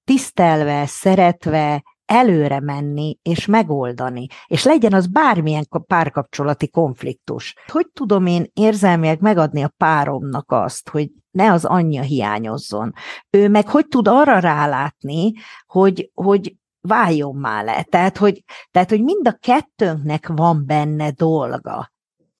tisztelve, 0.03 0.85
szeretve, 0.85 1.83
előre 2.07 2.59
menni 2.59 3.17
és 3.21 3.45
megoldani, 3.45 4.27
és 4.47 4.63
legyen 4.63 4.93
az 4.93 5.07
bármilyen 5.07 5.67
párkapcsolati 5.87 6.69
konfliktus. 6.69 7.55
Hogy 7.67 7.87
tudom 7.93 8.25
én 8.25 8.45
érzelmileg 8.53 9.21
megadni 9.21 9.63
a 9.63 9.73
páromnak 9.77 10.51
azt, 10.51 10.89
hogy 10.89 11.09
ne 11.31 11.51
az 11.51 11.65
anyja 11.65 12.01
hiányozzon. 12.01 12.93
Ő 13.29 13.49
meg 13.49 13.67
hogy 13.67 13.87
tud 13.87 14.07
arra 14.07 14.39
rálátni, 14.39 15.33
hogy, 15.65 16.11
hogy 16.13 16.55
váljon 16.81 17.35
már 17.35 17.63
le. 17.63 17.83
Tehát 17.83 18.17
hogy, 18.17 18.43
tehát, 18.71 18.89
hogy 18.89 19.03
mind 19.03 19.27
a 19.27 19.37
kettőnknek 19.39 20.27
van 20.27 20.65
benne 20.65 21.11
dolga. 21.11 21.91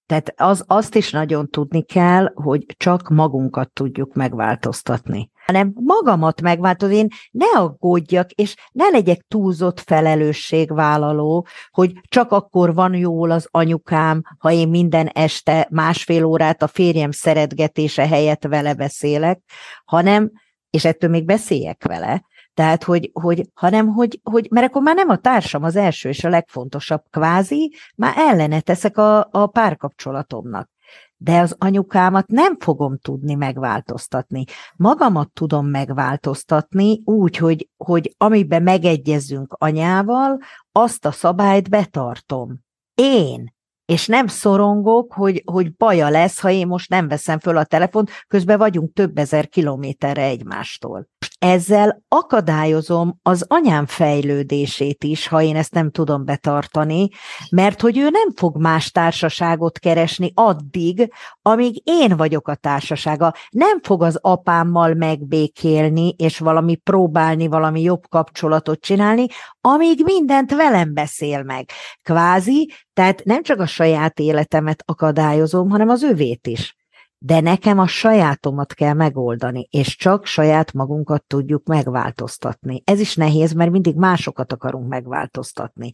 Tehát 0.05 0.33
az, 0.35 0.63
azt 0.67 0.95
is 0.95 1.11
nagyon 1.11 1.49
tudni 1.49 1.83
kell, 1.83 2.31
hogy 2.33 2.65
csak 2.77 3.09
magunkat 3.09 3.71
tudjuk 3.71 4.13
megváltoztatni 4.13 5.31
hanem 5.47 5.71
magamat 5.75 6.41
megváltozni, 6.41 6.95
én 6.95 7.07
ne 7.31 7.59
aggódjak, 7.59 8.31
és 8.31 8.55
ne 8.71 8.89
legyek 8.89 9.25
túlzott 9.27 9.79
felelősségvállaló, 9.79 11.47
hogy 11.69 11.93
csak 12.07 12.31
akkor 12.31 12.73
van 12.73 12.93
jól 12.93 13.31
az 13.31 13.47
anyukám, 13.51 14.21
ha 14.37 14.51
én 14.51 14.67
minden 14.67 15.07
este 15.07 15.67
másfél 15.69 16.23
órát 16.23 16.61
a 16.61 16.67
férjem 16.67 17.11
szeretgetése 17.11 18.07
helyett 18.07 18.43
vele 18.43 18.73
beszélek, 18.73 19.39
hanem, 19.85 20.31
és 20.69 20.85
ettől 20.85 21.09
még 21.09 21.25
beszéljek 21.25 21.83
vele, 21.83 22.23
tehát, 22.53 22.83
hogy, 22.83 23.09
hogy 23.13 23.49
hanem, 23.53 23.87
hogy, 23.87 24.19
hogy, 24.23 24.47
mert 24.51 24.67
akkor 24.67 24.81
már 24.81 24.95
nem 24.95 25.09
a 25.09 25.17
társam 25.17 25.63
az 25.63 25.75
első 25.75 26.09
és 26.09 26.23
a 26.23 26.29
legfontosabb 26.29 27.01
kvázi, 27.09 27.75
már 27.95 28.13
ellene 28.17 28.59
teszek 28.61 28.97
a, 28.97 29.27
a 29.31 29.47
párkapcsolatomnak 29.47 30.69
de 31.17 31.39
az 31.39 31.55
anyukámat 31.57 32.27
nem 32.27 32.59
fogom 32.59 32.97
tudni 32.97 33.33
megváltoztatni. 33.33 34.43
Magamat 34.75 35.31
tudom 35.31 35.65
megváltoztatni 35.65 37.01
úgy, 37.05 37.37
hogy, 37.37 37.69
hogy 37.77 38.15
amiben 38.17 38.63
megegyezünk 38.63 39.53
anyával, 39.57 40.39
azt 40.71 41.05
a 41.05 41.11
szabályt 41.11 41.69
betartom. 41.69 42.59
Én 42.95 43.55
és 43.87 44.07
nem 44.07 44.27
szorongok, 44.27 45.13
hogy, 45.13 45.41
hogy 45.45 45.75
baja 45.75 46.09
lesz, 46.09 46.39
ha 46.39 46.49
én 46.49 46.67
most 46.67 46.89
nem 46.89 47.07
veszem 47.07 47.39
föl 47.39 47.57
a 47.57 47.63
telefont, 47.63 48.09
közben 48.27 48.57
vagyunk 48.57 48.93
több 48.93 49.17
ezer 49.17 49.47
kilométerre 49.47 50.23
egymástól. 50.23 51.07
Ezzel 51.39 52.03
akadályozom 52.07 53.19
az 53.23 53.45
anyám 53.47 53.85
fejlődését 53.85 55.03
is, 55.03 55.27
ha 55.27 55.41
én 55.41 55.55
ezt 55.55 55.73
nem 55.73 55.91
tudom 55.91 56.25
betartani, 56.25 57.07
mert 57.49 57.81
hogy 57.81 57.97
ő 57.97 58.09
nem 58.09 58.31
fog 58.35 58.57
más 58.57 58.91
társaságot 58.91 59.79
keresni 59.79 60.31
addig, 60.33 61.11
amíg 61.41 61.81
én 61.83 62.17
vagyok 62.17 62.47
a 62.47 62.55
társasága. 62.55 63.33
Nem 63.49 63.81
fog 63.81 64.03
az 64.03 64.19
apámmal 64.21 64.93
megbékélni, 64.93 66.13
és 66.17 66.39
valami 66.39 66.75
próbálni, 66.75 67.47
valami 67.47 67.81
jobb 67.81 68.07
kapcsolatot 68.09 68.81
csinálni, 68.81 69.25
amíg 69.61 70.01
mindent 70.03 70.51
velem 70.51 70.93
beszél 70.93 71.43
meg. 71.43 71.69
Kvázi, 72.03 72.71
tehát 72.97 73.23
nem 73.23 73.43
csak 73.43 73.59
a 73.59 73.65
saját 73.65 74.19
életemet 74.19 74.83
akadályozom, 74.85 75.69
hanem 75.69 75.89
az 75.89 76.03
övét 76.03 76.47
is. 76.47 76.75
De 77.17 77.39
nekem 77.39 77.79
a 77.79 77.87
sajátomat 77.87 78.73
kell 78.73 78.93
megoldani, 78.93 79.67
és 79.71 79.95
csak 79.95 80.25
saját 80.25 80.73
magunkat 80.73 81.23
tudjuk 81.27 81.67
megváltoztatni. 81.67 82.81
Ez 82.85 82.99
is 82.99 83.15
nehéz, 83.15 83.53
mert 83.53 83.71
mindig 83.71 83.95
másokat 83.95 84.53
akarunk 84.53 84.87
megváltoztatni. 84.87 85.91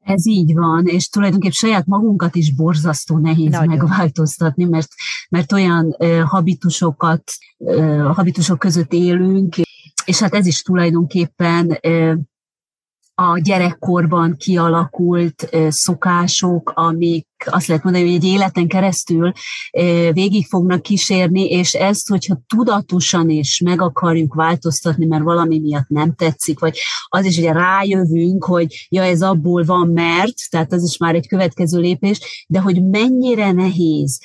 Ez 0.00 0.26
így 0.26 0.54
van, 0.54 0.86
és 0.86 1.08
tulajdonképpen 1.08 1.54
saját 1.54 1.86
magunkat 1.86 2.34
is 2.34 2.54
borzasztó 2.54 3.18
nehéz 3.18 3.50
Nagyon. 3.50 3.76
megváltoztatni, 3.76 4.64
mert, 4.64 4.88
mert 5.28 5.52
olyan 5.52 5.96
uh, 5.98 6.20
habitusokat, 6.20 7.22
uh, 7.56 8.14
habitusok 8.14 8.58
között 8.58 8.92
élünk, 8.92 9.56
és 10.04 10.18
hát 10.18 10.34
ez 10.34 10.46
is 10.46 10.62
tulajdonképpen 10.62 11.78
uh, 11.86 12.14
a 13.14 13.38
gyerekkorban 13.38 14.36
kialakult 14.36 15.48
szokások, 15.68 16.72
amik 16.74 17.26
azt 17.44 17.66
lehet 17.66 17.82
mondani, 17.84 18.04
hogy 18.04 18.14
egy 18.14 18.24
életen 18.24 18.68
keresztül 18.68 19.32
végig 20.12 20.46
fognak 20.46 20.82
kísérni, 20.82 21.44
és 21.44 21.74
ezt, 21.74 22.08
hogyha 22.08 22.40
tudatosan 22.46 23.30
is 23.30 23.60
meg 23.60 23.80
akarjuk 23.80 24.34
változtatni, 24.34 25.06
mert 25.06 25.22
valami 25.22 25.58
miatt 25.58 25.88
nem 25.88 26.14
tetszik, 26.14 26.58
vagy 26.58 26.78
az 27.08 27.24
is 27.24 27.38
ugye 27.38 27.52
rájövünk, 27.52 28.44
hogy 28.44 28.86
ja, 28.88 29.02
ez 29.02 29.22
abból 29.22 29.64
van, 29.64 29.88
mert, 29.88 30.34
tehát 30.50 30.72
az 30.72 30.82
is 30.82 30.96
már 30.96 31.14
egy 31.14 31.28
következő 31.28 31.80
lépés, 31.80 32.46
de 32.48 32.60
hogy 32.60 32.84
mennyire 32.84 33.52
nehéz 33.52 34.20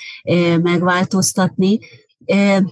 megváltoztatni, 0.61 1.79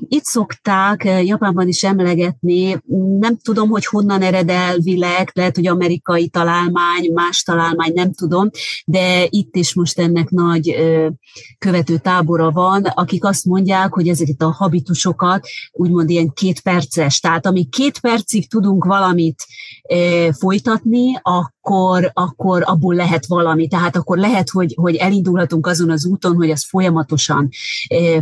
itt 0.07 0.23
szokták 0.23 1.03
Japánban 1.23 1.67
is 1.67 1.83
emlegetni, 1.83 2.77
nem 3.19 3.37
tudom, 3.37 3.69
hogy 3.69 3.85
honnan 3.85 4.21
ered 4.21 4.49
elvileg, 4.49 5.31
lehet, 5.33 5.55
hogy 5.55 5.67
amerikai 5.67 6.29
találmány, 6.29 7.11
más 7.13 7.43
találmány, 7.43 7.93
nem 7.93 8.13
tudom, 8.13 8.49
de 8.85 9.27
itt 9.29 9.55
is 9.55 9.73
most 9.73 9.99
ennek 9.99 10.29
nagy 10.29 10.75
követő 11.57 11.97
tábora 11.97 12.51
van, 12.51 12.83
akik 12.83 13.25
azt 13.25 13.45
mondják, 13.45 13.93
hogy 13.93 14.07
ezeket 14.07 14.41
a 14.41 14.51
habitusokat 14.51 15.47
úgymond 15.71 16.09
ilyen 16.09 16.33
két 16.33 16.61
perces, 16.61 17.19
tehát 17.19 17.45
amíg 17.45 17.69
két 17.69 17.99
percig 17.99 18.49
tudunk 18.49 18.85
valamit 18.85 19.45
folytatni, 20.31 21.19
akkor, 21.65 22.11
akkor 22.13 22.63
abból 22.65 22.95
lehet 22.95 23.25
valami. 23.25 23.67
Tehát 23.67 23.95
akkor 23.95 24.17
lehet, 24.17 24.49
hogy, 24.49 24.73
hogy 24.75 24.95
elindulhatunk 24.95 25.67
azon 25.67 25.89
az 25.89 26.05
úton, 26.05 26.35
hogy 26.35 26.49
ezt 26.49 26.65
folyamatosan, 26.65 27.49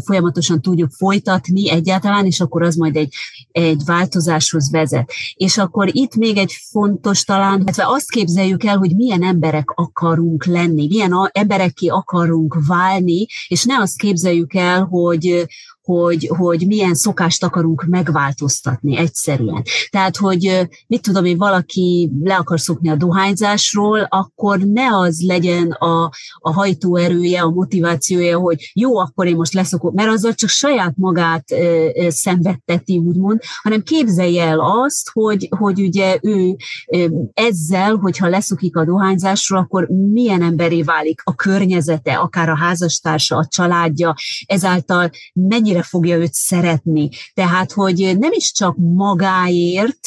folyamatosan 0.04 0.62
tudjuk 0.62 0.92
folytatni 0.92 1.70
egyáltalán, 1.70 2.26
és 2.26 2.40
akkor 2.40 2.64
az 2.64 2.76
majd 2.76 2.96
egy, 2.96 3.14
egy 3.52 3.82
változáshoz 3.86 4.72
vezet. 4.72 5.12
És 5.36 5.58
akkor 5.58 5.90
itt 5.92 6.16
még 6.16 6.38
egy 6.38 6.52
fontos 6.72 7.24
talán, 7.24 7.60
illetve 7.62 7.84
azt 7.88 8.10
képzeljük 8.10 8.64
el, 8.64 8.78
hogy 8.78 8.96
milyen 8.96 9.24
emberek 9.24 9.70
akarunk 9.70 10.46
lenni, 10.46 10.88
milyen 10.88 11.30
emberekké 11.32 11.88
akarunk 11.88 12.58
válni, 12.68 13.26
és 13.48 13.64
ne 13.64 13.76
azt 13.76 13.98
képzeljük 13.98 14.54
el, 14.54 14.84
hogy, 14.84 15.48
hogy, 15.84 16.32
hogy 16.38 16.68
milyen 16.68 16.94
szokást 16.94 17.44
akarunk 17.44 17.86
megváltoztatni 17.88 18.98
egyszerűen. 18.98 19.64
Tehát, 19.90 20.18
hogy 20.18 20.70
mit 20.88 21.02
tudom 21.02 21.26
én, 21.26 21.38
valaki 21.38 22.12
le 22.24 22.36
akar 22.36 22.60
szokni 22.60 22.90
a 22.90 22.96
dohányzásról, 22.96 24.08
akkor 24.10 24.60
ne 24.60 24.98
az 24.98 25.22
legyen 25.28 25.72
a, 25.72 26.12
a 26.38 26.54
hajtóerője, 26.54 27.42
a 27.42 27.50
motivációja, 27.50 28.40
hogy 28.40 28.72
jó, 28.74 28.98
akkor 28.98 29.28
én 29.28 29.36
most 29.36 29.54
leszokok, 29.54 29.94
mert 29.94 30.10
azzal 30.10 30.34
csak 30.34 30.50
saját 30.50 30.94
magát 30.96 31.52
e, 31.52 31.56
e, 31.56 32.10
szenvedteti, 32.10 32.98
úgymond, 32.98 33.40
hanem 33.62 33.82
képzelje 33.82 34.46
el 34.46 34.60
azt, 34.60 35.10
hogy, 35.14 35.48
hogy 35.58 35.82
ugye 35.82 36.18
ő 36.22 36.56
e, 36.86 36.98
ezzel, 37.34 37.96
hogyha 37.96 38.28
leszokik 38.28 38.76
a 38.76 38.86
dohányzásról, 38.86 39.60
akkor 39.60 39.88
milyen 39.88 40.42
emberé 40.42 40.82
válik 40.82 41.22
a 41.24 41.36
környezete, 41.36 42.14
akár 42.14 42.50
a 42.50 42.58
házastársa, 42.58 43.38
a 43.38 43.46
családja, 43.46 44.16
ezáltal 44.46 45.10
mennyire 45.34 45.73
fogja 45.82 46.18
őt 46.18 46.34
szeretni. 46.34 47.10
Tehát, 47.34 47.72
hogy 47.72 48.16
nem 48.20 48.32
is 48.32 48.52
csak 48.52 48.76
magáért, 48.78 50.00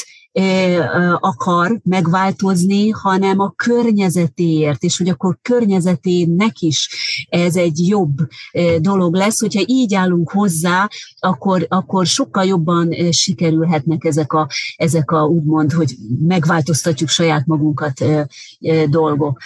akar 1.20 1.80
megváltozni, 1.84 2.88
hanem 2.88 3.38
a 3.38 3.50
környezetéért, 3.50 4.82
és 4.82 4.98
hogy 4.98 5.08
akkor 5.08 5.38
környezetének 5.42 6.60
is 6.60 6.88
ez 7.28 7.56
egy 7.56 7.88
jobb 7.88 8.16
dolog 8.78 9.14
lesz, 9.14 9.40
hogyha 9.40 9.62
így 9.66 9.94
állunk 9.94 10.30
hozzá, 10.30 10.88
akkor, 11.18 11.66
akkor 11.68 12.06
sokkal 12.06 12.44
jobban 12.44 13.12
sikerülhetnek 13.12 14.04
ezek 14.04 14.32
a, 14.32 14.48
ezek 14.76 15.10
a 15.10 15.24
úgymond, 15.24 15.72
hogy 15.72 15.94
megváltoztatjuk 16.26 17.08
saját 17.08 17.46
magunkat 17.46 18.04
dolgok. 18.88 19.40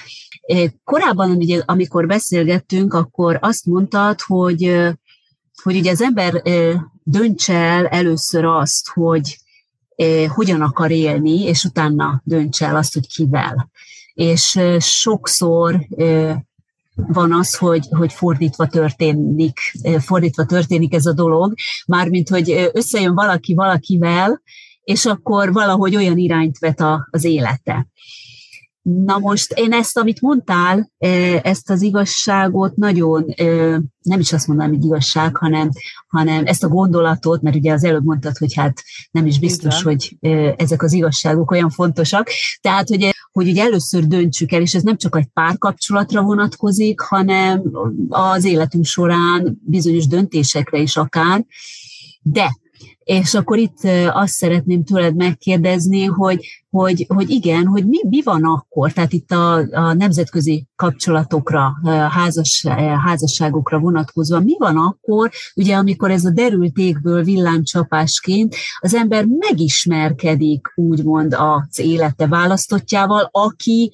Korábban, 0.84 1.38
amikor 1.64 2.06
beszélgettünk, 2.06 2.94
akkor 2.94 3.38
azt 3.40 3.66
mondtad, 3.66 4.20
hogy, 4.20 4.90
hogy 5.62 5.76
ugye 5.76 5.90
az 5.90 6.02
ember 6.02 6.42
döntse 7.02 7.54
el 7.54 7.86
először 7.86 8.44
azt, 8.44 8.88
hogy 8.88 9.38
hogyan 10.28 10.61
akar 10.61 10.90
élni, 10.90 11.42
és 11.42 11.64
utána 11.64 12.22
döntse 12.24 12.66
el 12.66 12.76
azt, 12.76 12.94
hogy 12.94 13.06
kivel. 13.06 13.70
És 14.14 14.61
sokszor 14.78 15.86
van 16.94 17.32
az, 17.32 17.56
hogy, 17.56 17.86
hogy 17.90 18.12
fordítva 18.12 18.66
történik, 18.66 19.58
fordítva 19.98 20.44
történik 20.44 20.94
ez 20.94 21.06
a 21.06 21.12
dolog, 21.12 21.54
mármint, 21.86 22.28
hogy 22.28 22.70
összejön 22.72 23.14
valaki 23.14 23.54
valakivel, 23.54 24.42
és 24.84 25.06
akkor 25.06 25.52
valahogy 25.52 25.96
olyan 25.96 26.18
irányt 26.18 26.58
vet 26.58 26.80
a, 26.80 27.08
az 27.11 27.24
élete. 27.24 27.86
Na 28.83 29.18
most 29.18 29.53
én 29.53 29.72
ezt, 29.72 29.99
amit 29.99 30.20
mondtál, 30.20 30.91
ezt 31.43 31.70
az 31.70 31.83
igazságot 31.83 32.76
nagyon, 32.76 33.24
nem 34.01 34.20
is 34.20 34.33
azt 34.33 34.47
mondanám, 34.47 34.72
hogy 34.74 34.85
igazság, 34.85 35.37
hanem, 35.37 35.70
hanem 36.07 36.47
ezt 36.47 36.64
a 36.64 36.68
gondolatot, 36.68 37.43
mert 37.43 37.57
ugye 37.57 37.72
az 37.72 37.85
előbb 37.85 38.05
mondtad, 38.05 38.37
hogy 38.37 38.55
hát 38.55 38.83
nem 39.11 39.26
is 39.26 39.39
biztos, 39.39 39.83
hogy 39.83 40.16
ezek 40.57 40.83
az 40.83 40.93
igazságok 40.93 41.51
olyan 41.51 41.70
fontosak. 41.70 42.28
Tehát, 42.61 42.89
hogy, 42.89 43.14
hogy 43.33 43.49
ugye 43.49 43.62
először 43.62 44.07
döntsük 44.07 44.53
el, 44.53 44.61
és 44.61 44.74
ez 44.74 44.83
nem 44.83 44.97
csak 44.97 45.16
egy 45.16 45.28
párkapcsolatra 45.33 46.22
vonatkozik, 46.22 47.01
hanem 47.01 47.62
az 48.09 48.45
életünk 48.45 48.85
során 48.85 49.61
bizonyos 49.64 50.07
döntésekre 50.07 50.78
is 50.78 50.97
akár, 50.97 51.45
de 52.22 52.59
és 53.05 53.35
akkor 53.35 53.59
itt 53.59 53.78
azt 54.12 54.33
szeretném 54.33 54.85
tőled 54.85 55.16
megkérdezni, 55.16 56.05
hogy, 56.05 56.64
hogy, 56.70 57.07
hogy 57.09 57.31
igen, 57.31 57.66
hogy 57.66 57.87
mi, 57.87 57.99
mi 58.09 58.22
van 58.22 58.45
akkor, 58.45 58.93
tehát 58.93 59.12
itt 59.12 59.31
a, 59.31 59.55
a 59.57 59.93
nemzetközi 59.93 60.66
kapcsolatokra, 60.76 61.72
házas, 62.11 62.64
házasságokra 63.05 63.78
vonatkozva, 63.78 64.41
mi 64.41 64.55
van 64.59 64.76
akkor, 64.76 65.31
ugye 65.55 65.76
amikor 65.76 66.11
ez 66.11 66.24
a 66.24 66.31
derült 66.31 66.76
égből 66.76 67.22
villámcsapásként 67.22 68.55
az 68.78 68.95
ember 68.95 69.24
megismerkedik 69.24 70.72
úgymond 70.74 71.35
az 71.39 71.78
élete 71.78 72.26
választottjával, 72.26 73.28
aki 73.33 73.93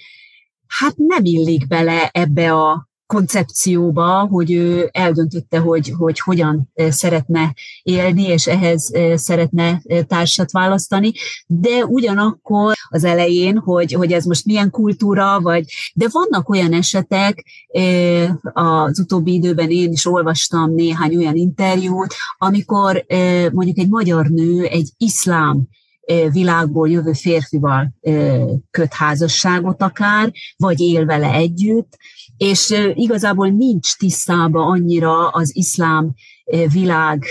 hát 0.66 0.96
nem 0.96 1.24
illik 1.24 1.66
bele 1.66 2.08
ebbe 2.12 2.52
a 2.52 2.85
koncepcióba, 3.06 4.26
hogy 4.30 4.52
ő 4.52 4.88
eldöntötte, 4.92 5.58
hogy, 5.58 5.92
hogy 5.98 6.20
hogyan 6.20 6.72
szeretne 6.88 7.54
élni, 7.82 8.22
és 8.22 8.46
ehhez 8.46 8.92
szeretne 9.14 9.82
társat 10.06 10.50
választani, 10.50 11.12
de 11.46 11.84
ugyanakkor 11.84 12.74
az 12.88 13.04
elején, 13.04 13.58
hogy, 13.58 13.92
hogy 13.92 14.12
ez 14.12 14.24
most 14.24 14.44
milyen 14.44 14.70
kultúra, 14.70 15.40
vagy, 15.40 15.64
de 15.94 16.06
vannak 16.10 16.48
olyan 16.48 16.72
esetek, 16.72 17.44
az 18.52 18.98
utóbbi 18.98 19.32
időben 19.32 19.70
én 19.70 19.92
is 19.92 20.06
olvastam 20.06 20.74
néhány 20.74 21.16
olyan 21.16 21.36
interjút, 21.36 22.14
amikor 22.38 23.04
mondjuk 23.52 23.78
egy 23.78 23.88
magyar 23.88 24.26
nő 24.26 24.64
egy 24.64 24.90
iszlám 24.96 25.68
világból 26.32 26.88
jövő 26.88 27.12
férfival 27.12 27.94
köt 28.70 28.92
házasságot 28.94 29.82
akár, 29.82 30.32
vagy 30.56 30.80
él 30.80 31.04
vele 31.04 31.32
együtt, 31.32 31.96
és 32.36 32.74
igazából 32.94 33.48
nincs 33.48 33.96
tisztába 33.96 34.66
annyira 34.66 35.28
az 35.28 35.56
iszlám 35.56 36.14
világ 36.72 37.24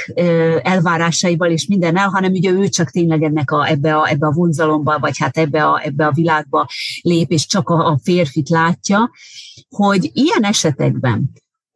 elvárásaival 0.62 1.50
és 1.50 1.68
mindennel, 1.68 2.08
hanem 2.08 2.32
ugye 2.32 2.52
ő 2.52 2.68
csak 2.68 2.90
tényleg 2.90 3.24
ennek 3.24 3.52
a, 3.52 3.70
ebbe, 3.70 3.96
a, 3.96 4.10
ebbe 4.10 4.28
a 4.28 4.32
vonzalomba, 4.32 5.00
vagy 5.00 5.18
hát 5.18 5.38
ebbe 5.38 5.66
a, 5.66 5.82
ebbe 5.84 6.06
a 6.06 6.12
világba 6.12 6.68
lép, 7.02 7.32
és 7.32 7.46
csak 7.46 7.70
a, 7.70 7.88
a 7.88 8.00
férfit 8.04 8.50
látja, 8.50 9.12
hogy 9.70 10.10
ilyen 10.14 10.44
esetekben 10.44 11.32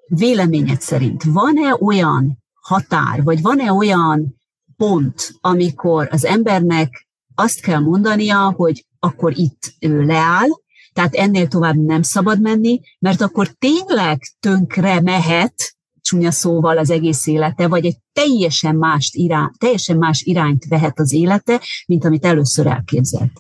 véleményed 0.08 0.82
szerint 0.82 1.24
van-e 1.24 1.76
olyan 1.80 2.38
határ, 2.62 3.24
vagy 3.24 3.42
van-e 3.42 3.74
olyan 3.74 4.39
pont, 4.80 5.32
amikor 5.42 6.08
az 6.12 6.26
embernek 6.26 7.08
azt 7.36 7.62
kell 7.62 7.80
mondania, 7.80 8.54
hogy 8.56 8.86
akkor 9.00 9.38
itt 9.38 9.74
ő 9.80 10.02
leáll, 10.02 10.48
tehát 10.94 11.16
ennél 11.16 11.48
tovább 11.48 11.76
nem 11.76 12.02
szabad 12.02 12.42
menni, 12.42 12.80
mert 13.00 13.22
akkor 13.22 13.48
tényleg 13.48 14.22
tönkre 14.40 15.02
mehet, 15.02 15.76
csúnya 16.02 16.32
szóval 16.32 16.78
az 16.78 16.90
egész 16.90 17.28
élete, 17.28 17.68
vagy 17.68 17.86
egy 17.86 17.98
teljesen 18.14 18.76
más, 18.76 19.10
irány, 19.14 19.52
teljesen 19.58 19.98
más 19.98 20.22
irányt 20.22 20.66
vehet 20.66 21.00
az 21.00 21.14
élete, 21.14 21.62
mint 21.86 22.06
amit 22.06 22.26
először 22.26 22.68
elképzelt 22.68 23.32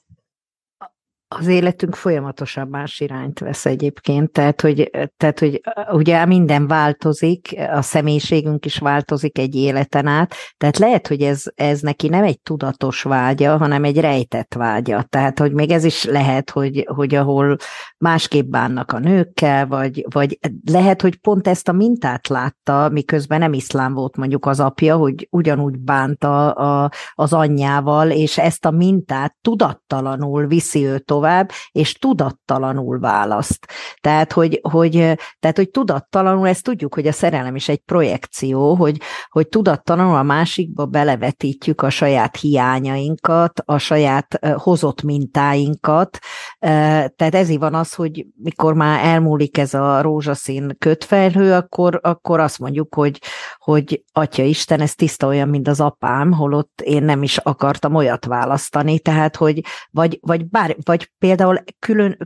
az 1.35 1.47
életünk 1.47 1.95
folyamatosan 1.95 2.67
más 2.67 2.99
irányt 2.99 3.39
vesz 3.39 3.65
egyébként, 3.65 4.31
tehát 4.31 4.61
hogy, 4.61 4.89
tehát, 5.17 5.39
hogy 5.39 5.61
ugye 5.91 6.25
minden 6.25 6.67
változik, 6.67 7.55
a 7.73 7.81
személyiségünk 7.81 8.65
is 8.65 8.77
változik 8.77 9.37
egy 9.37 9.55
életen 9.55 10.07
át, 10.07 10.33
tehát 10.57 10.77
lehet, 10.77 11.07
hogy 11.07 11.21
ez, 11.21 11.43
ez 11.55 11.79
neki 11.79 12.07
nem 12.07 12.23
egy 12.23 12.41
tudatos 12.41 13.01
vágya, 13.01 13.57
hanem 13.57 13.83
egy 13.83 13.99
rejtett 13.99 14.53
vágya, 14.53 15.03
tehát 15.03 15.39
hogy 15.39 15.53
még 15.53 15.71
ez 15.71 15.83
is 15.83 16.03
lehet, 16.03 16.49
hogy, 16.49 16.85
hogy 16.95 17.15
ahol 17.15 17.57
másképp 17.97 18.49
bánnak 18.49 18.91
a 18.91 18.99
nőkkel, 18.99 19.67
vagy, 19.67 20.05
vagy 20.09 20.39
lehet, 20.71 21.01
hogy 21.01 21.15
pont 21.15 21.47
ezt 21.47 21.67
a 21.67 21.71
mintát 21.71 22.27
látta, 22.27 22.89
miközben 22.91 23.39
nem 23.39 23.53
iszlám 23.53 23.93
volt 23.93 24.17
mondjuk 24.17 24.45
az 24.45 24.59
apja, 24.59 24.95
hogy 24.95 25.27
ugyanúgy 25.31 25.79
bánta 25.79 26.51
a, 26.51 26.91
az 27.13 27.33
anyjával, 27.33 28.09
és 28.09 28.37
ezt 28.37 28.65
a 28.65 28.71
mintát 28.71 29.35
tudattalanul 29.41 30.47
viszi 30.47 30.85
ő 30.85 30.99
tovább, 31.19 31.51
és 31.71 31.93
tudattalanul 31.93 32.99
választ. 32.99 33.65
Tehát, 34.01 34.31
hogy, 34.31 34.59
hogy, 34.61 34.91
tehát, 35.39 35.55
hogy 35.55 35.69
tudattalanul, 35.69 36.47
ezt 36.47 36.63
tudjuk, 36.63 36.93
hogy 36.93 37.07
a 37.07 37.11
szerelem 37.11 37.55
is 37.55 37.69
egy 37.69 37.79
projekció, 37.79 38.75
hogy, 38.75 38.97
hogy 39.29 39.47
tudattalanul 39.47 40.15
a 40.15 40.23
másikba 40.23 40.85
belevetítjük 40.85 41.81
a 41.81 41.89
saját 41.89 42.35
hiányainkat, 42.37 43.61
a 43.65 43.77
saját 43.77 44.39
hozott 44.55 45.01
mintáinkat, 45.01 46.17
tehát 46.59 47.35
ez 47.35 47.57
van 47.57 47.73
az, 47.73 47.93
hogy 47.93 48.25
mikor 48.35 48.73
már 48.73 49.05
elmúlik 49.05 49.57
ez 49.57 49.73
a 49.73 50.01
rózsaszín 50.01 50.75
kötfelhő, 50.77 51.53
akkor, 51.53 51.99
akkor 52.03 52.39
azt 52.39 52.59
mondjuk, 52.59 52.95
hogy, 52.95 53.19
hogy 53.57 54.03
Atya 54.11 54.43
Isten, 54.43 54.81
ez 54.81 54.95
tiszta 54.95 55.27
olyan, 55.27 55.49
mint 55.49 55.67
az 55.67 55.79
apám, 55.79 56.31
holott 56.33 56.81
én 56.81 57.03
nem 57.03 57.23
is 57.23 57.37
akartam 57.37 57.95
olyat 57.95 58.25
választani, 58.25 58.99
tehát, 58.99 59.35
hogy 59.35 59.61
vagy, 59.91 60.19
vagy, 60.21 60.47
bár, 60.47 60.75
vagy 60.83 61.08
például 61.17 61.63
külön 61.79 62.17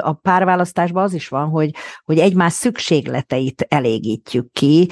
a 0.00 0.12
párválasztásban 0.12 1.02
az 1.02 1.12
is 1.12 1.28
van, 1.28 1.48
hogy, 1.48 1.74
hogy 2.04 2.18
egymás 2.18 2.52
szükségleteit 2.52 3.66
elégítjük 3.68 4.52
ki 4.52 4.88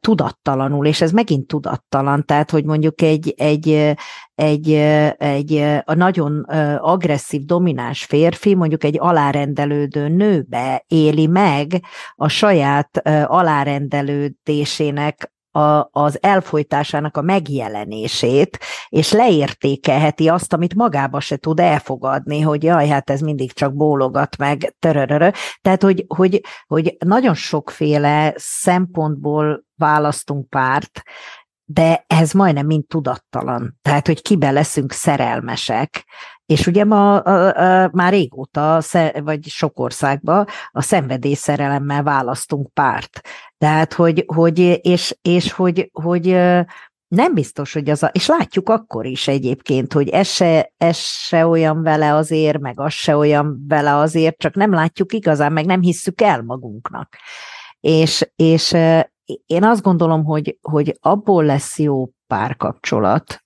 tudattalanul, 0.00 0.86
és 0.86 1.00
ez 1.00 1.10
megint 1.10 1.46
tudattalan, 1.46 2.24
tehát, 2.24 2.50
hogy 2.50 2.64
mondjuk 2.64 3.02
egy, 3.02 3.34
egy, 3.36 3.94
egy, 4.34 4.72
egy 5.18 5.56
a 5.84 5.94
nagyon 5.94 6.40
agresszív, 6.78 7.44
domináns 7.44 8.04
férfi 8.04 8.54
mondjuk 8.54 8.84
egy 8.84 8.96
alárendelődő 8.98 10.08
nőbe 10.08 10.84
éli 10.86 11.26
meg 11.26 11.82
a 12.14 12.28
saját 12.28 13.08
alárendelődésének 13.26 15.34
a, 15.56 15.88
az 15.92 16.18
elfolytásának 16.22 17.16
a 17.16 17.22
megjelenését, 17.22 18.58
és 18.88 19.12
leértékelheti 19.12 20.28
azt, 20.28 20.52
amit 20.52 20.74
magába 20.74 21.20
se 21.20 21.36
tud 21.36 21.60
elfogadni, 21.60 22.40
hogy 22.40 22.62
jaj, 22.62 22.88
hát 22.88 23.10
ez 23.10 23.20
mindig 23.20 23.52
csak 23.52 23.74
bólogat 23.74 24.36
meg, 24.36 24.74
törörörö. 24.78 25.28
Tehát, 25.60 25.82
hogy, 25.82 26.04
hogy, 26.08 26.40
hogy 26.66 26.96
nagyon 27.04 27.34
sokféle 27.34 28.34
szempontból 28.36 29.64
választunk 29.76 30.48
párt, 30.48 31.02
de 31.64 32.04
ez 32.06 32.32
majdnem 32.32 32.66
mind 32.66 32.86
tudattalan. 32.86 33.78
Tehát, 33.82 34.06
hogy 34.06 34.22
kibe 34.22 34.50
leszünk 34.50 34.92
szerelmesek, 34.92 36.04
és 36.46 36.66
ugye 36.66 36.84
ma 36.84 37.16
a, 37.16 37.82
a, 37.82 37.90
már 37.92 38.12
régóta, 38.12 38.80
vagy 39.14 39.46
sok 39.46 39.78
országban 39.78 40.46
a 40.70 40.82
szenvedélyszerelemmel 40.82 42.02
választunk 42.02 42.72
párt. 42.72 43.20
Tehát, 43.58 43.92
hogy, 43.92 44.24
hogy 44.26 44.58
és, 44.82 45.18
és 45.22 45.52
hogy, 45.52 45.90
hogy 45.92 46.26
nem 47.08 47.34
biztos, 47.34 47.72
hogy 47.72 47.90
az 47.90 48.02
a, 48.02 48.10
és 48.12 48.26
látjuk 48.26 48.68
akkor 48.68 49.06
is 49.06 49.28
egyébként, 49.28 49.92
hogy 49.92 50.08
ez 50.08 50.28
se, 50.28 50.72
ez 50.76 50.96
se 50.96 51.46
olyan 51.46 51.82
vele 51.82 52.14
azért, 52.14 52.58
meg 52.58 52.80
az 52.80 52.92
se 52.92 53.16
olyan 53.16 53.64
vele 53.68 53.96
azért, 53.96 54.38
csak 54.38 54.54
nem 54.54 54.72
látjuk 54.72 55.12
igazán, 55.12 55.52
meg 55.52 55.66
nem 55.66 55.80
hisszük 55.80 56.20
el 56.20 56.42
magunknak. 56.42 57.16
És, 57.80 58.30
és 58.36 58.76
én 59.46 59.64
azt 59.64 59.82
gondolom, 59.82 60.24
hogy, 60.24 60.58
hogy 60.60 60.96
abból 61.00 61.44
lesz 61.44 61.78
jó 61.78 62.08
párkapcsolat, 62.26 63.45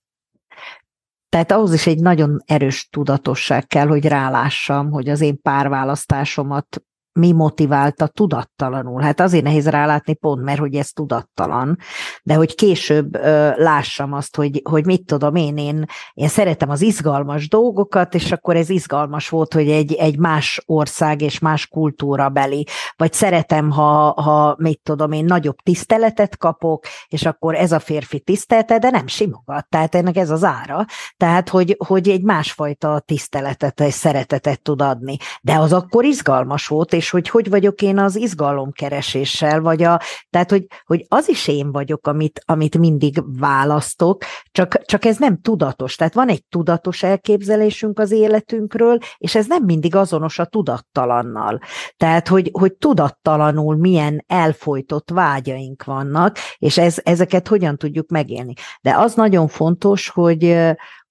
tehát 1.31 1.51
ahhoz 1.51 1.73
is 1.73 1.87
egy 1.87 1.99
nagyon 1.99 2.41
erős 2.45 2.87
tudatosság 2.89 3.67
kell, 3.67 3.87
hogy 3.87 4.05
rálássam, 4.05 4.91
hogy 4.91 5.09
az 5.09 5.21
én 5.21 5.41
párválasztásomat 5.41 6.83
mi 7.13 7.31
motiválta 7.31 8.07
tudattalanul. 8.07 9.01
Hát 9.01 9.19
azért 9.19 9.43
nehéz 9.43 9.67
rálátni 9.67 10.13
pont, 10.13 10.43
mert 10.43 10.59
hogy 10.59 10.75
ez 10.75 10.89
tudattalan, 10.89 11.77
de 12.23 12.33
hogy 12.33 12.55
később 12.55 13.15
ö, 13.15 13.49
lássam 13.55 14.13
azt, 14.13 14.35
hogy, 14.35 14.61
hogy 14.69 14.85
mit 14.85 15.05
tudom 15.05 15.35
én, 15.35 15.57
én, 15.57 15.85
én 16.13 16.27
szeretem 16.27 16.69
az 16.69 16.81
izgalmas 16.81 17.49
dolgokat, 17.49 18.15
és 18.15 18.31
akkor 18.31 18.55
ez 18.55 18.69
izgalmas 18.69 19.29
volt, 19.29 19.53
hogy 19.53 19.69
egy, 19.69 19.93
egy 19.93 20.17
más 20.17 20.63
ország 20.65 21.21
és 21.21 21.39
más 21.39 21.67
kultúra 21.67 22.29
beli, 22.29 22.67
vagy 22.95 23.13
szeretem, 23.13 23.71
ha, 23.71 24.21
ha 24.21 24.55
mit 24.57 24.79
tudom 24.83 25.11
én, 25.11 25.25
nagyobb 25.25 25.57
tiszteletet 25.63 26.37
kapok, 26.37 26.85
és 27.07 27.25
akkor 27.25 27.55
ez 27.55 27.71
a 27.71 27.79
férfi 27.79 28.19
tisztelte, 28.19 28.79
de 28.79 28.89
nem 28.89 29.07
simogat, 29.07 29.69
tehát 29.69 29.95
ennek 29.95 30.17
ez 30.17 30.29
az 30.29 30.43
ára, 30.43 30.85
tehát 31.17 31.49
hogy, 31.49 31.75
hogy 31.87 32.09
egy 32.09 32.23
másfajta 32.23 32.99
tiszteletet 33.05 33.79
és 33.79 33.93
szeretetet 33.93 34.61
tud 34.61 34.81
adni, 34.81 35.17
de 35.41 35.55
az 35.55 35.73
akkor 35.73 36.05
izgalmas 36.05 36.67
volt, 36.67 36.93
és 37.01 37.09
hogy 37.09 37.29
hogy 37.29 37.49
vagyok 37.49 37.81
én 37.81 37.97
az 37.97 38.15
izgalomkereséssel, 38.15 39.61
vagy 39.61 39.83
a, 39.83 40.01
tehát 40.29 40.49
hogy, 40.49 40.65
hogy 40.85 41.05
az 41.07 41.29
is 41.29 41.47
én 41.47 41.71
vagyok, 41.71 42.07
amit, 42.07 42.43
amit 42.45 42.77
mindig 42.77 43.23
választok, 43.39 44.23
csak, 44.51 44.85
csak 44.85 45.05
ez 45.05 45.17
nem 45.17 45.41
tudatos. 45.41 45.95
Tehát 45.95 46.13
van 46.13 46.27
egy 46.27 46.43
tudatos 46.49 47.03
elképzelésünk 47.03 47.99
az 47.99 48.11
életünkről, 48.11 48.97
és 49.17 49.35
ez 49.35 49.47
nem 49.47 49.63
mindig 49.63 49.95
azonos 49.95 50.39
a 50.39 50.45
tudattalannal. 50.45 51.59
Tehát, 51.97 52.27
hogy, 52.27 52.49
hogy 52.53 52.73
tudattalanul 52.73 53.75
milyen 53.75 54.23
elfolytott 54.27 55.09
vágyaink 55.09 55.83
vannak, 55.83 56.37
és 56.57 56.77
ez, 56.77 56.97
ezeket 57.03 57.47
hogyan 57.47 57.77
tudjuk 57.77 58.09
megélni. 58.09 58.53
De 58.81 58.97
az 58.97 59.13
nagyon 59.13 59.47
fontos, 59.47 60.09
hogy, 60.09 60.57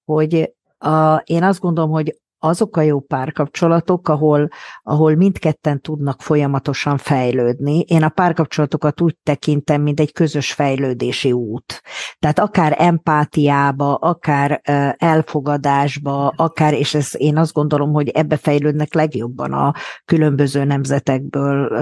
hogy 0.05 0.53
a, 0.77 1.15
én 1.15 1.43
azt 1.43 1.59
gondolom, 1.59 1.91
hogy 1.91 2.20
azok 2.43 2.77
a 2.77 2.81
jó 2.81 2.99
párkapcsolatok, 2.99 4.09
ahol, 4.09 4.47
ahol 4.83 5.15
mindketten 5.15 5.81
tudnak 5.81 6.21
folyamatosan 6.21 6.97
fejlődni. 6.97 7.79
Én 7.79 8.03
a 8.03 8.09
párkapcsolatokat 8.09 9.01
úgy 9.01 9.17
tekintem, 9.23 9.81
mint 9.81 9.99
egy 9.99 10.11
közös 10.11 10.53
fejlődési 10.53 11.31
út. 11.31 11.81
Tehát 12.19 12.39
akár 12.39 12.75
empátiába, 12.77 13.95
akár 13.95 14.61
elfogadásba, 14.97 16.33
akár, 16.35 16.73
és 16.73 16.93
ez 16.93 17.09
én 17.17 17.37
azt 17.37 17.53
gondolom, 17.53 17.91
hogy 17.93 18.09
ebbe 18.09 18.37
fejlődnek 18.37 18.93
legjobban 18.93 19.53
a 19.53 19.73
különböző 20.05 20.63
nemzetekből 20.63 21.77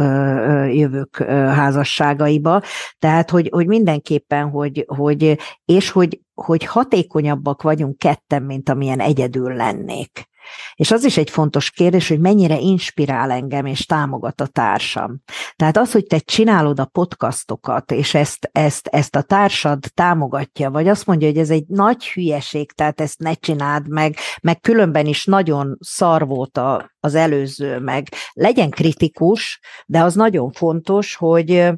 jövők 0.71 1.23
házasságaiba. 1.27 2.61
Tehát, 2.99 3.29
hogy, 3.29 3.49
hogy 3.51 3.67
mindenképpen, 3.67 4.49
hogy, 4.49 4.85
hogy 4.87 5.37
és 5.65 5.91
hogy 5.91 6.19
hogy 6.33 6.65
hatékonyabbak 6.65 7.61
vagyunk 7.61 7.97
ketten, 7.97 8.43
mint 8.43 8.69
amilyen 8.69 8.99
egyedül 8.99 9.53
lennék. 9.53 10.28
És 10.73 10.91
az 10.91 11.03
is 11.03 11.17
egy 11.17 11.29
fontos 11.29 11.71
kérdés, 11.71 12.07
hogy 12.07 12.19
mennyire 12.19 12.57
inspirál 12.59 13.31
engem 13.31 13.65
és 13.65 13.85
támogat 13.85 14.41
a 14.41 14.47
társam. 14.47 15.21
Tehát 15.55 15.77
az, 15.77 15.91
hogy 15.91 16.05
te 16.05 16.19
csinálod 16.19 16.79
a 16.79 16.85
podcastokat, 16.85 17.91
és 17.91 18.13
ezt, 18.13 18.49
ezt, 18.51 18.87
ezt 18.87 19.15
a 19.15 19.21
társad 19.21 19.79
támogatja, 19.93 20.69
vagy 20.69 20.87
azt 20.87 21.05
mondja, 21.05 21.27
hogy 21.27 21.37
ez 21.37 21.49
egy 21.49 21.65
nagy 21.67 22.07
hülyeség, 22.07 22.71
tehát 22.71 23.01
ezt 23.01 23.19
ne 23.19 23.33
csináld 23.33 23.87
meg, 23.87 24.15
meg 24.41 24.59
különben 24.59 25.05
is 25.05 25.25
nagyon 25.25 25.77
szar 25.79 26.27
volt 26.27 26.57
a, 26.57 26.91
az 26.99 27.15
előző, 27.15 27.79
meg 27.79 28.07
legyen 28.33 28.69
kritikus, 28.69 29.59
de 29.85 30.01
az 30.01 30.15
nagyon 30.15 30.51
fontos, 30.51 31.15
hogy 31.15 31.69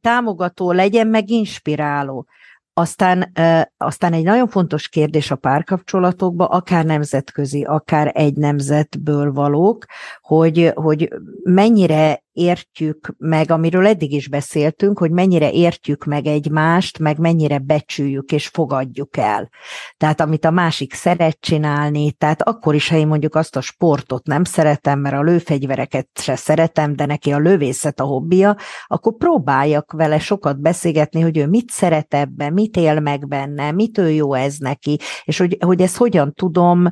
támogató 0.00 0.72
legyen, 0.72 1.06
meg 1.06 1.30
inspiráló. 1.30 2.26
Aztán, 2.76 3.32
aztán 3.76 4.12
egy 4.12 4.24
nagyon 4.24 4.48
fontos 4.48 4.88
kérdés 4.88 5.30
a 5.30 5.36
párkapcsolatokban, 5.36 6.46
akár 6.46 6.84
nemzetközi, 6.84 7.62
akár 7.62 8.10
egy 8.14 8.36
nemzetből 8.36 9.32
valók, 9.32 9.84
hogy, 10.20 10.70
hogy 10.74 11.08
mennyire 11.42 12.23
értjük 12.34 13.14
meg, 13.18 13.50
amiről 13.50 13.86
eddig 13.86 14.12
is 14.12 14.28
beszéltünk, 14.28 14.98
hogy 14.98 15.10
mennyire 15.10 15.50
értjük 15.50 16.04
meg 16.04 16.26
egymást, 16.26 16.98
meg 16.98 17.18
mennyire 17.18 17.58
becsüljük 17.58 18.32
és 18.32 18.46
fogadjuk 18.46 19.16
el. 19.16 19.50
Tehát 19.96 20.20
amit 20.20 20.44
a 20.44 20.50
másik 20.50 20.94
szeret 20.94 21.36
csinálni, 21.40 22.12
tehát 22.12 22.42
akkor 22.42 22.74
is, 22.74 22.88
ha 22.88 22.96
én 22.96 23.06
mondjuk 23.06 23.34
azt 23.34 23.56
a 23.56 23.60
sportot 23.60 24.26
nem 24.26 24.44
szeretem, 24.44 24.98
mert 25.00 25.16
a 25.16 25.22
lőfegyvereket 25.22 26.08
se 26.14 26.36
szeretem, 26.36 26.96
de 26.96 27.06
neki 27.06 27.32
a 27.32 27.38
lövészet 27.38 28.00
a 28.00 28.04
hobbija, 28.04 28.56
akkor 28.86 29.16
próbáljak 29.16 29.92
vele 29.92 30.18
sokat 30.18 30.60
beszélgetni, 30.60 31.20
hogy 31.20 31.38
ő 31.38 31.46
mit 31.46 31.70
szeret 31.70 32.14
ebben, 32.14 32.52
mit 32.52 32.76
él 32.76 33.00
meg 33.00 33.28
benne, 33.28 33.70
mitől 33.70 34.08
jó 34.08 34.34
ez 34.34 34.56
neki, 34.58 34.98
és 35.24 35.38
hogy, 35.38 35.56
hogy 35.60 35.80
ezt 35.80 35.96
hogyan 35.96 36.32
tudom 36.32 36.88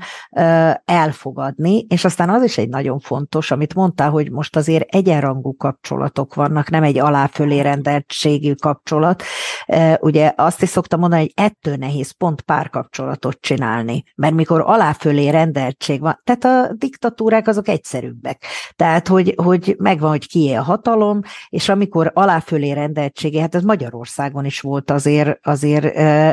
elfogadni, 0.84 1.86
és 1.88 2.04
aztán 2.04 2.30
az 2.30 2.42
is 2.42 2.58
egy 2.58 2.68
nagyon 2.68 2.98
fontos, 2.98 3.50
amit 3.50 3.74
mondtál, 3.74 4.10
hogy 4.10 4.30
most 4.30 4.56
azért 4.56 4.94
egyenra 4.94 5.31
egyenrangú 5.32 5.56
kapcsolatok 5.56 6.34
vannak, 6.34 6.70
nem 6.70 6.82
egy 6.82 6.98
aláfölé 6.98 7.60
rendeltségű 7.60 8.52
kapcsolat. 8.54 9.22
Ugye 10.00 10.32
azt 10.36 10.62
is 10.62 10.68
szoktam 10.68 11.00
mondani, 11.00 11.20
hogy 11.22 11.44
ettől 11.44 11.76
nehéz 11.76 12.10
pont 12.10 12.40
párkapcsolatot 12.40 13.40
csinálni, 13.40 14.04
mert 14.14 14.34
mikor 14.34 14.62
aláfölé 14.66 15.28
rendeltség 15.28 16.00
van, 16.00 16.20
tehát 16.24 16.44
a 16.44 16.72
diktatúrák 16.74 17.48
azok 17.48 17.68
egyszerűbbek. 17.68 18.44
Tehát, 18.76 19.08
hogy, 19.08 19.34
hogy 19.36 19.76
megvan, 19.78 20.10
hogy 20.10 20.28
kié 20.28 20.54
a 20.54 20.62
hatalom, 20.62 21.20
és 21.48 21.68
amikor 21.68 22.10
aláfölé 22.14 22.70
rendeltsége, 22.70 23.40
hát 23.40 23.54
ez 23.54 23.62
Magyarországon 23.62 24.44
is 24.44 24.60
volt 24.60 24.90
azért, 24.90 25.38
azért 25.46 25.84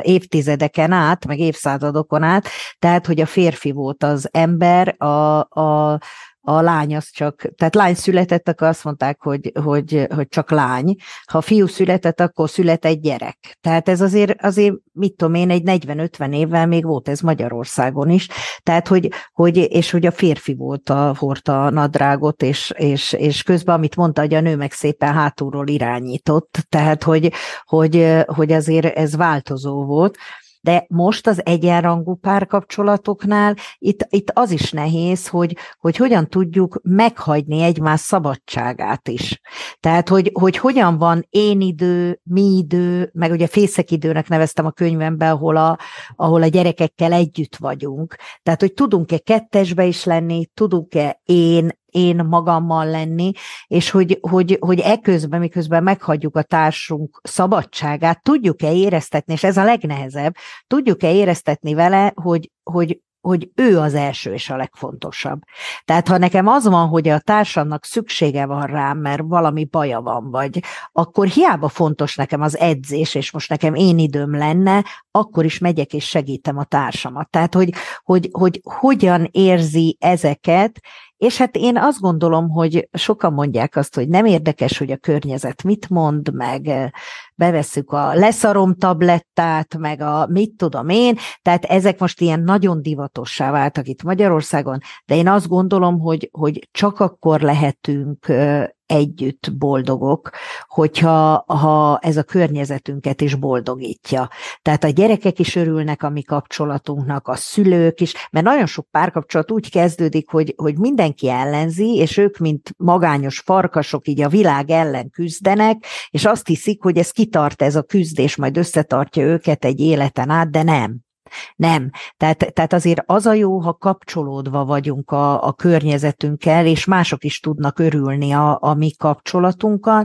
évtizedeken 0.06 0.92
át, 0.92 1.26
meg 1.26 1.40
évszázadokon 1.40 2.24
át, 2.24 2.48
tehát, 2.80 3.06
hogy 3.06 3.22
a 3.22 3.26
férfi 3.26 3.72
volt 3.72 4.04
az 4.04 4.30
ember, 4.32 4.96
a, 4.98 5.40
a 5.40 6.00
a 6.42 6.62
lány 6.62 6.96
az 6.96 7.10
csak, 7.12 7.52
tehát 7.56 7.76
lány 7.76 7.94
született, 7.94 8.48
akkor 8.48 8.68
azt 8.68 8.84
mondták, 8.84 9.22
hogy, 9.22 9.52
hogy, 9.64 10.08
hogy 10.16 10.28
csak 10.28 10.52
lány. 10.52 10.96
Ha 11.26 11.42
fiú 11.42 11.68
született, 11.68 12.20
akkor 12.20 12.50
szület 12.50 12.86
egy 12.86 13.00
gyerek. 13.00 13.58
Tehát 13.62 13.90
ez 13.90 14.02
azért, 14.02 14.42
azért 14.42 14.76
mit 14.92 15.16
tudom 15.16 15.34
én, 15.34 15.50
egy 15.50 15.64
40-50 15.66 16.36
évvel 16.36 16.68
még 16.68 16.86
volt 16.86 17.10
ez 17.10 17.20
Magyarországon 17.20 18.10
is. 18.10 18.28
Tehát, 18.64 18.88
hogy, 18.88 19.10
hogy 19.34 19.58
és 19.58 19.92
hogy 19.92 20.06
a 20.06 20.12
férfi 20.12 20.54
volt 20.54 20.90
a, 20.90 21.16
hordta 21.18 21.66
a 21.66 21.70
nadrágot, 21.70 22.44
és, 22.44 22.74
és, 22.78 23.14
és 23.14 23.44
közben, 23.44 23.76
amit 23.76 23.96
mondta, 23.96 24.22
hogy 24.22 24.34
a 24.34 24.42
nő 24.42 24.56
meg 24.56 24.72
szépen 24.72 25.14
hátulról 25.14 25.68
irányított. 25.68 26.58
Tehát, 26.70 27.04
hogy, 27.04 27.32
hogy, 27.64 28.24
hogy 28.26 28.52
azért 28.52 28.98
ez 28.98 29.16
változó 29.16 29.86
volt. 29.86 30.18
De 30.62 30.86
most 30.90 31.28
az 31.28 31.46
egyenrangú 31.46 32.16
párkapcsolatoknál 32.16 33.56
itt, 33.78 34.06
itt 34.10 34.32
az 34.34 34.52
is 34.52 34.72
nehéz, 34.72 35.28
hogy, 35.28 35.58
hogy 35.80 35.98
hogyan 35.98 36.28
tudjuk 36.28 36.80
meghagyni 36.84 37.62
egymás 37.62 38.00
szabadságát 38.00 39.08
is. 39.08 39.42
Tehát, 39.80 40.10
hogy, 40.10 40.32
hogy 40.34 40.58
hogyan 40.58 40.98
van 40.98 41.26
én 41.30 41.62
idő, 41.62 42.20
mi 42.24 42.58
idő, 42.58 43.10
meg 43.14 43.32
ugye 43.32 43.48
fészek 43.48 43.92
időnek 43.92 44.28
neveztem 44.28 44.66
a 44.66 44.72
könyvemben, 44.72 45.32
ahol 45.32 45.58
a, 45.58 45.78
ahol 46.16 46.42
a 46.42 46.48
gyerekekkel 46.48 47.14
együtt 47.14 47.56
vagyunk. 47.56 48.16
Tehát, 48.44 48.60
hogy 48.60 48.74
tudunk-e 48.74 49.18
kettesbe 49.18 49.86
is 49.86 50.04
lenni, 50.04 50.46
tudunk-e 50.54 51.22
én, 51.26 51.78
én 51.92 52.26
magammal 52.26 52.86
lenni, 52.86 53.32
és 53.68 53.90
hogy, 53.90 54.18
hogy, 54.22 54.58
hogy 54.60 54.80
eközben, 54.80 55.40
miközben 55.40 55.84
meghagyjuk 55.84 56.36
a 56.36 56.44
társunk 56.44 57.20
szabadságát, 57.24 58.24
tudjuk-e 58.24 58.74
éreztetni, 58.74 59.34
és 59.34 59.44
ez 59.44 59.58
a 59.58 59.64
legnehezebb, 59.64 60.36
tudjuk-e 60.68 61.14
éreztetni 61.14 61.74
vele, 61.74 62.12
hogy, 62.16 62.52
hogy 62.64 63.00
hogy 63.22 63.50
ő 63.56 63.80
az 63.80 63.94
első 63.94 64.34
és 64.34 64.50
a 64.50 64.56
legfontosabb. 64.56 65.42
Tehát 65.86 66.08
ha 66.08 66.18
nekem 66.18 66.48
az 66.48 66.68
van, 66.68 66.88
hogy 66.88 67.08
a 67.08 67.20
társamnak 67.20 67.86
szüksége 67.86 68.46
van 68.46 68.66
rám, 68.66 68.98
mert 68.98 69.22
valami 69.26 69.66
baja 69.66 70.02
van, 70.02 70.32
vagy 70.32 70.64
akkor 70.92 71.28
hiába 71.28 71.68
fontos 71.68 72.16
nekem 72.16 72.42
az 72.42 72.58
edzés, 72.58 73.16
és 73.16 73.32
most 73.32 73.50
nekem 73.50 73.74
én 73.74 73.98
időm 73.98 74.36
lenne, 74.36 74.86
akkor 75.12 75.46
is 75.46 75.58
megyek 75.58 75.94
és 75.94 76.08
segítem 76.08 76.58
a 76.58 76.64
társamat. 76.64 77.30
Tehát, 77.30 77.54
hogy, 77.54 77.74
hogy, 78.04 78.30
hogy 78.32 78.62
hogyan 78.64 79.28
érzi 79.32 79.98
ezeket, 80.00 80.80
és 81.20 81.38
hát 81.38 81.56
én 81.56 81.78
azt 81.78 82.00
gondolom, 82.00 82.50
hogy 82.50 82.90
sokan 82.92 83.34
mondják 83.34 83.76
azt, 83.76 83.96
hogy 83.96 84.08
nem 84.08 84.26
érdekes, 84.26 84.78
hogy 84.78 84.92
a 84.92 84.98
környezet 84.98 85.64
mit 85.64 85.90
mond, 85.90 86.34
meg 86.34 86.92
bevesszük 87.36 87.92
a 87.92 88.14
leszarom 88.14 88.76
tablettát, 88.76 89.78
meg 89.78 90.02
a 90.02 90.28
mit 90.30 90.52
tudom 90.58 90.90
én, 90.90 91.18
tehát 91.42 91.66
ezek 91.66 92.00
most 92.00 92.22
ilyen 92.22 92.40
nagyon 92.40 92.82
divatossá 92.82 93.52
váltak 93.52 93.88
itt 93.88 94.04
Magyarországon, 94.04 94.80
de 95.06 95.16
én 95.16 95.28
azt 95.28 95.48
gondolom, 95.48 96.00
hogy, 96.00 96.30
hogy 96.32 96.68
csak 96.72 97.00
akkor 97.00 97.42
lehetünk 97.42 98.28
eh, 98.28 98.68
együtt 98.90 99.58
boldogok, 99.58 100.30
hogyha 100.68 101.44
ha 101.48 102.00
ez 102.02 102.18
a 102.18 102.24
környezetünket 102.24 103.22
is 103.22 103.36
boldogítja. 103.36 104.30
Tehát 104.62 104.84
a 104.84 104.90
gyerekek 104.90 105.40
is 105.40 105.56
örülnek 105.56 106.04
a 106.04 106.10
mi 106.10 106.22
kapcsolatunknak, 106.22 107.28
a 107.28 107.36
szülők 107.36 108.02
is, 108.02 108.14
mert 108.32 108.46
nagyon 108.46 108.66
sok 108.66 108.88
párkapcsolat 108.92 109.52
úgy 109.52 109.72
kezdődik, 109.72 110.30
hogy, 110.30 110.54
hogy 110.58 110.78
mindenki 110.78 111.30
ellenzi, 111.30 111.96
és 111.96 112.18
ők, 112.18 112.38
mint 112.38 112.74
magányos 112.78 113.40
farkasok, 113.40 114.08
így 114.08 114.22
a 114.22 114.30
világ 114.30 114.70
ellen 114.70 115.10
küzdenek, 115.10 115.86
és 116.10 116.26
azt 116.26 116.48
hiszik, 116.48 116.84
hogy 116.84 116.98
ez 116.98 117.12
kitart 117.12 117.62
ez 117.62 117.76
a 117.76 117.82
küzdés, 117.82 118.36
majd 118.36 118.58
összetartja 118.58 119.24
őket 119.24 119.66
egy 119.66 119.80
életen 119.80 120.30
át, 120.30 120.50
de 120.50 120.64
nem. 120.64 121.08
Nem. 121.56 121.90
Tehát, 122.18 122.54
tehát 122.54 122.74
azért 122.74 123.04
az 123.06 123.26
a 123.26 123.34
jó, 123.34 123.60
ha 123.60 123.74
kapcsolódva 123.74 124.66
vagyunk 124.66 125.12
a, 125.12 125.48
a 125.48 125.54
környezetünkkel, 125.54 126.66
és 126.66 126.86
mások 126.86 127.24
is 127.24 127.40
tudnak 127.40 127.80
örülni 127.80 128.32
a, 128.32 128.58
a 128.62 128.74
mi 128.74 128.92
kapcsolatunkkal, 128.92 130.04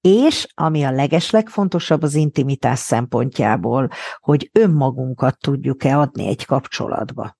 és 0.00 0.46
ami 0.54 0.82
a 0.82 0.90
legeslegfontosabb 0.90 2.02
az 2.02 2.14
intimitás 2.14 2.78
szempontjából, 2.78 3.88
hogy 4.20 4.50
önmagunkat 4.52 5.38
tudjuk-e 5.38 5.98
adni 5.98 6.26
egy 6.26 6.44
kapcsolatba. 6.44 7.36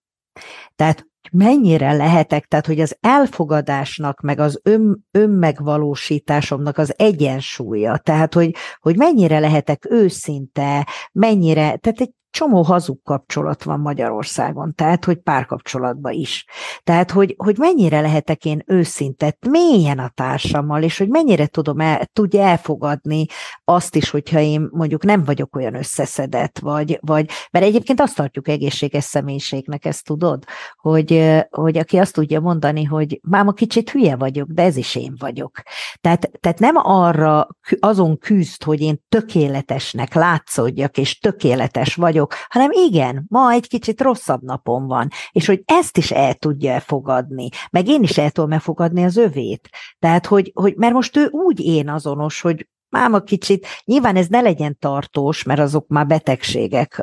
Tehát 0.77 1.07
mennyire 1.33 1.93
lehetek, 1.93 2.47
tehát 2.47 2.67
hogy 2.67 2.81
az 2.81 2.97
elfogadásnak, 3.01 4.21
meg 4.21 4.39
az 4.39 4.61
ön, 4.63 5.07
önmegvalósításomnak 5.11 6.79
az 6.79 6.95
egyensúlya, 6.97 7.97
tehát 7.97 8.35
hogy, 8.35 8.55
hogy 8.79 8.97
mennyire 8.97 9.39
lehetek 9.39 9.87
őszinte, 9.91 10.87
mennyire, 11.13 11.77
tehát 11.77 12.01
egy 12.01 12.13
csomó 12.37 12.63
hazug 12.63 13.03
kapcsolat 13.03 13.63
van 13.63 13.81
Magyarországon, 13.81 14.75
tehát, 14.75 15.05
hogy 15.05 15.17
párkapcsolatban 15.17 16.13
is. 16.13 16.45
Tehát, 16.85 17.11
hogy, 17.11 17.35
hogy 17.37 17.59
mennyire 17.59 18.01
lehetek 18.01 18.45
én 18.45 18.63
őszinte, 18.67 19.37
mélyen 19.51 19.99
a 19.99 20.09
társammal, 20.15 20.83
és 20.83 20.99
hogy 20.99 21.09
mennyire 21.09 21.47
tudom 21.47 21.81
el, 21.81 22.07
tudja 22.13 22.43
elfogadni 22.43 23.27
azt 23.65 23.97
is, 23.97 24.11
hogyha 24.11 24.41
én 24.41 24.69
mondjuk 24.71 25.05
nem 25.05 25.25
vagyok 25.25 25.57
olyan 25.57 25.75
összeszedett, 25.75 26.59
vagy, 26.59 26.99
vagy 27.01 27.31
mert 27.51 27.65
egyébként 27.65 28.01
azt 28.01 28.17
tartjuk 28.17 28.49
egészséges 28.49 29.05
személyiségnek, 29.05 29.85
ezt 29.85 30.05
tudod, 30.05 30.45
hogy, 30.77 31.35
hogy 31.51 31.79
aki 31.79 31.99
azt 31.99 32.15
tudja 32.15 32.41
mondani, 32.41 32.85
hogy 32.85 33.21
máma 33.23 33.53
kicsit 33.53 33.91
hülye 33.91 34.17
vagyok, 34.17 34.49
de 34.49 34.63
ez 34.63 34.77
is 34.77 34.95
én 34.95 35.15
vagyok. 35.19 35.63
Tehát, 36.01 36.31
tehát 36.41 36.59
nem 36.59 36.77
arra 36.77 37.49
azon 37.81 38.19
küzd, 38.19 38.63
hogy 38.63 38.81
én 38.81 39.03
tökéletesnek 39.09 40.15
látszódjak, 40.15 40.99
és 40.99 41.19
tökéletes 41.19 41.95
vagyok, 41.95 42.26
vagyok, 42.27 42.47
hanem 42.49 42.71
igen, 42.73 43.25
ma 43.29 43.51
egy 43.51 43.69
kicsit 43.69 44.01
rosszabb 44.01 44.43
napom 44.43 44.87
van, 44.87 45.09
és 45.31 45.47
hogy 45.47 45.63
ezt 45.65 45.97
is 45.97 46.11
el 46.11 46.35
tudja 46.35 46.81
fogadni, 46.81 47.49
meg 47.71 47.89
én 47.89 48.03
is 48.03 48.19
el 48.19 48.31
tudom 48.31 48.53
elfogadni 48.53 49.05
az 49.05 49.17
övét. 49.17 49.69
Tehát, 49.99 50.27
hogy, 50.27 50.51
hogy 50.55 50.75
mert 50.77 50.93
most 50.93 51.17
ő 51.17 51.29
úgy 51.31 51.61
én 51.61 51.89
azonos, 51.89 52.41
hogy 52.41 52.69
máma 52.89 53.21
kicsit, 53.21 53.67
nyilván 53.85 54.17
ez 54.17 54.27
ne 54.27 54.41
legyen 54.41 54.77
tartós, 54.79 55.43
mert 55.43 55.61
azok 55.61 55.89
már 55.89 56.07
betegségek, 56.07 57.01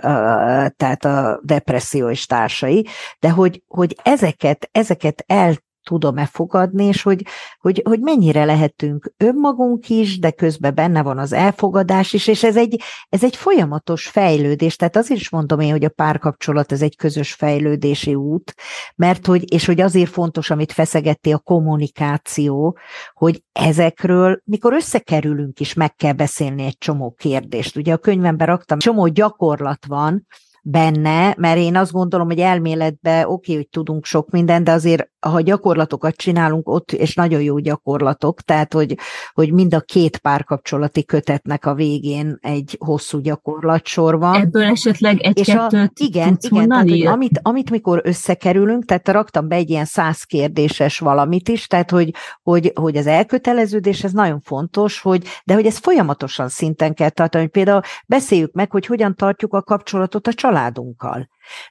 tehát 0.75 1.05
a 1.05 1.39
depresszió 1.43 2.09
és 2.09 2.25
társai, 2.25 2.87
de 3.19 3.29
hogy, 3.29 3.63
hogy 3.67 3.97
ezeket, 4.03 4.69
ezeket 4.71 5.23
el 5.27 5.55
tudom-e 5.83 6.25
fogadni, 6.25 6.85
és 6.85 7.01
hogy, 7.01 7.25
hogy, 7.59 7.81
hogy 7.85 7.99
mennyire 7.99 8.45
lehetünk 8.45 9.13
önmagunk 9.17 9.89
is, 9.89 10.19
de 10.19 10.31
közben 10.31 10.75
benne 10.75 11.01
van 11.01 11.17
az 11.17 11.33
elfogadás 11.33 12.13
is, 12.13 12.27
és 12.27 12.43
ez 12.43 12.57
egy, 12.57 12.81
ez 13.09 13.23
egy 13.23 13.35
folyamatos 13.35 14.07
fejlődés, 14.07 14.75
tehát 14.75 14.95
azért 14.95 15.19
is 15.19 15.29
mondom 15.29 15.59
én, 15.59 15.71
hogy 15.71 15.85
a 15.85 15.89
párkapcsolat 15.89 16.71
ez 16.71 16.81
egy 16.81 16.95
közös 16.95 17.33
fejlődési 17.33 18.15
út, 18.15 18.55
mert 18.95 19.25
hogy, 19.25 19.53
és 19.53 19.65
hogy 19.65 19.81
azért 19.81 20.11
fontos, 20.11 20.49
amit 20.49 20.71
feszegetti 20.71 21.31
a 21.31 21.37
kommunikáció, 21.39 22.77
hogy 23.13 23.43
ezekről, 23.51 24.41
mikor 24.43 24.73
összekerülünk 24.73 25.59
is, 25.59 25.73
meg 25.73 25.95
kell 25.95 26.13
beszélni 26.13 26.63
egy 26.63 26.77
csomó 26.77 27.11
kérdést. 27.11 27.75
Ugye 27.75 27.93
a 27.93 27.97
könyvemben 27.97 28.47
raktam, 28.47 28.79
csomó 28.79 29.07
gyakorlat 29.07 29.85
van, 29.85 30.27
benne, 30.65 31.35
mert 31.37 31.57
én 31.57 31.75
azt 31.75 31.91
gondolom, 31.91 32.27
hogy 32.27 32.39
elméletben 32.39 33.25
oké, 33.25 33.31
okay, 33.31 33.55
hogy 33.55 33.69
tudunk 33.69 34.05
sok 34.05 34.29
mindent, 34.29 34.65
de 34.65 34.71
azért 34.71 35.11
ha 35.19 35.41
gyakorlatokat 35.41 36.15
csinálunk 36.15 36.69
ott, 36.69 36.91
és 36.91 37.15
nagyon 37.15 37.41
jó 37.41 37.57
gyakorlatok, 37.57 38.41
tehát 38.41 38.73
hogy, 38.73 38.97
hogy 39.33 39.53
mind 39.53 39.73
a 39.73 39.79
két 39.79 40.17
párkapcsolati 40.17 41.05
kötetnek 41.05 41.65
a 41.65 41.73
végén 41.73 42.37
egy 42.41 42.77
hosszú 42.79 43.19
gyakorlatsor 43.19 44.19
van. 44.19 44.35
Ebből 44.35 44.63
esetleg 44.63 45.21
egy-kettőt 45.21 45.99
Igen, 45.99 46.37
igen 46.39 46.67
tehát, 46.69 46.89
hogy 46.89 47.05
amit, 47.05 47.39
amit 47.41 47.69
mikor 47.69 48.01
összekerülünk, 48.03 48.85
tehát 48.85 49.07
raktam 49.07 49.47
be 49.47 49.55
egy 49.55 49.69
ilyen 49.69 49.85
száz 49.85 50.23
kérdéses 50.23 50.99
valamit 50.99 51.49
is, 51.49 51.67
tehát 51.67 51.91
hogy, 51.91 52.13
hogy, 52.43 52.71
hogy 52.75 52.97
az 52.97 53.07
elköteleződés, 53.07 54.03
ez 54.03 54.11
nagyon 54.11 54.39
fontos, 54.39 55.01
hogy, 55.01 55.27
de 55.45 55.53
hogy 55.53 55.65
ez 55.65 55.77
folyamatosan 55.77 56.49
szinten 56.49 56.93
kell 56.93 57.09
tartani, 57.09 57.43
hogy 57.43 57.53
például 57.53 57.81
beszéljük 58.07 58.53
meg, 58.53 58.71
hogy 58.71 58.85
hogyan 58.85 59.15
tartjuk 59.15 59.53
a 59.53 59.61
kapcsolatot 59.61 60.27
a 60.27 60.33
családunkkal. 60.53 61.25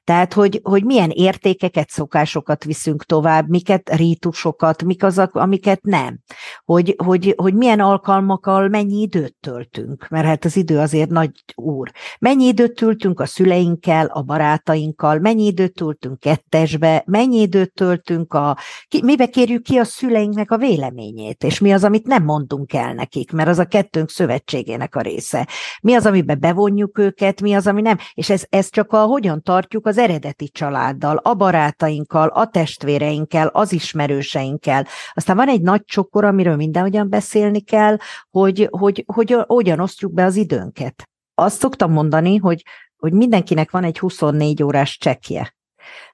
Tehát, 0.04 0.32
hogy, 0.32 0.60
hogy 0.62 0.84
milyen 0.84 1.10
értékeket, 1.10 1.90
szokásokat 1.90 2.64
viszünk 2.64 3.04
tovább, 3.04 3.48
miket 3.48 3.90
rítusokat, 3.94 4.82
mik 4.82 5.02
azok, 5.02 5.34
amiket 5.34 5.82
nem. 5.82 6.20
Hogy, 6.64 6.94
hogy, 7.04 7.34
hogy 7.36 7.54
milyen 7.54 7.80
alkalmakkal 7.80 8.68
mennyi 8.68 9.00
időt 9.00 9.36
töltünk, 9.40 10.08
mert 10.08 10.26
hát 10.26 10.44
az 10.44 10.56
idő 10.56 10.78
azért 10.78 11.10
nagy 11.10 11.30
úr. 11.54 11.90
Mennyi 12.18 12.44
időt 12.44 12.74
töltünk 12.74 13.20
a 13.20 13.26
szüleinkkel, 13.26 14.06
a 14.06 14.22
barátainkkal, 14.22 15.18
mennyi 15.18 15.44
időt 15.44 15.74
töltünk 15.74 16.20
kettesbe, 16.20 17.02
mennyi 17.06 17.40
időt 17.40 17.72
töltünk 17.74 18.34
a, 18.34 18.56
ki, 18.88 19.02
mibe 19.04 19.26
kérjük 19.26 19.62
ki 19.62 19.78
a 19.78 19.84
szüleinknek 19.84 20.50
a 20.50 20.56
véleményét, 20.56 21.44
és 21.44 21.58
mi 21.58 21.72
az, 21.72 21.84
amit 21.84 22.06
nem 22.06 22.24
mondunk 22.24 22.72
el 22.72 22.94
nekik, 22.94 23.32
mert 23.32 23.48
az 23.48 23.58
a 23.58 23.64
kettőnk 23.64 24.10
szövetségének 24.10 24.96
a 24.96 25.00
része. 25.00 25.48
Mi 25.82 25.94
az, 25.94 26.06
amiben 26.06 26.40
bevonjuk 26.40 26.98
őket, 26.98 27.40
mi 27.40 27.54
az, 27.54 27.66
ami 27.66 27.80
nem. 27.80 27.98
És 28.14 28.30
ez, 28.30 28.44
ez 28.48 28.70
csak 28.70 28.92
a 28.92 29.04
hogyan 29.04 29.42
tart 29.42 29.61
tartjuk 29.62 29.86
az 29.86 29.98
eredeti 29.98 30.48
családdal, 30.48 31.16
a 31.16 31.34
barátainkkal, 31.34 32.28
a 32.28 32.46
testvéreinkkel, 32.46 33.46
az 33.46 33.72
ismerőseinkkel. 33.72 34.86
Aztán 35.12 35.36
van 35.36 35.48
egy 35.48 35.60
nagy 35.60 35.84
csokor, 35.84 36.24
amiről 36.24 36.56
mindenhogyan 36.56 37.08
beszélni 37.08 37.60
kell, 37.60 37.96
hogy, 38.30 38.68
hogy, 38.70 39.04
hogy 39.06 39.36
hogyan 39.46 39.80
osztjuk 39.80 40.12
be 40.12 40.24
az 40.24 40.36
időnket. 40.36 41.08
Azt 41.34 41.58
szoktam 41.58 41.92
mondani, 41.92 42.36
hogy, 42.36 42.62
hogy 42.96 43.12
mindenkinek 43.12 43.70
van 43.70 43.84
egy 43.84 43.98
24 43.98 44.62
órás 44.62 44.98
csekje. 44.98 45.54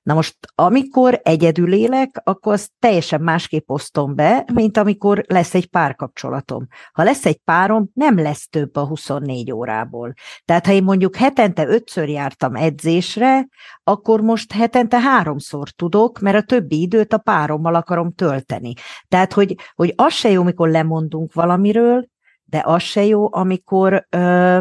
Na 0.03 0.15
most, 0.15 0.37
amikor 0.55 1.21
egyedül 1.23 1.73
élek, 1.73 2.21
akkor 2.25 2.53
azt 2.53 2.71
teljesen 2.79 3.21
másképp 3.21 3.71
osztom 3.71 4.15
be, 4.15 4.45
mint 4.53 4.77
amikor 4.77 5.25
lesz 5.27 5.55
egy 5.55 5.67
párkapcsolatom. 5.67 6.67
Ha 6.93 7.03
lesz 7.03 7.27
egy 7.27 7.39
párom, 7.45 7.91
nem 7.95 8.19
lesz 8.19 8.49
több 8.49 8.77
a 8.77 8.87
24 8.87 9.53
órából. 9.53 10.15
Tehát, 10.45 10.67
ha 10.67 10.73
én 10.73 10.83
mondjuk 10.83 11.17
hetente 11.17 11.67
ötször 11.67 12.09
jártam 12.09 12.55
edzésre, 12.55 13.49
akkor 13.85 14.21
most 14.21 14.53
hetente 14.53 15.01
háromszor 15.01 15.71
tudok, 15.71 16.19
mert 16.19 16.37
a 16.37 16.43
többi 16.43 16.81
időt 16.81 17.13
a 17.13 17.19
párommal 17.19 17.75
akarom 17.75 18.13
tölteni. 18.13 18.73
Tehát, 19.09 19.33
hogy, 19.33 19.55
hogy 19.75 19.93
az 19.97 20.13
se 20.13 20.31
jó, 20.31 20.41
amikor 20.41 20.69
lemondunk 20.69 21.33
valamiről, 21.33 22.07
de 22.45 22.63
az 22.65 22.83
se 22.83 23.05
jó, 23.05 23.35
amikor 23.35 24.07
ö, 24.11 24.61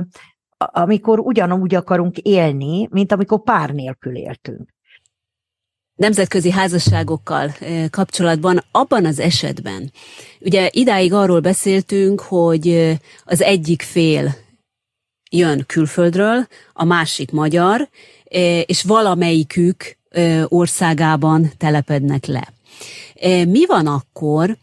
amikor 0.58 1.20
ugyanúgy 1.20 1.76
akarunk 1.76 2.18
élni, 2.18 2.88
mint 2.92 3.12
amikor 3.12 3.44
pár 3.44 3.70
nélkül 3.70 4.16
éltünk 4.16 4.76
nemzetközi 5.98 6.52
házasságokkal 6.52 7.56
kapcsolatban 7.90 8.64
abban 8.72 9.06
az 9.06 9.20
esetben, 9.20 9.92
ugye 10.40 10.70
idáig 10.72 11.14
arról 11.14 11.40
beszéltünk, 11.40 12.22
hogy 12.22 12.98
az 13.24 13.42
egyik 13.42 13.82
fél 13.82 14.36
jön 15.32 15.64
külföldről, 15.68 16.48
a 16.74 16.84
másik 16.84 17.32
magyar, 17.32 17.90
és 18.66 18.84
valamelyikük 18.84 19.98
országában 20.46 21.52
telepednek 21.58 22.26
le. 22.26 22.54
Mi 23.46 23.66
van 23.66 23.88
akkor, 23.88 24.58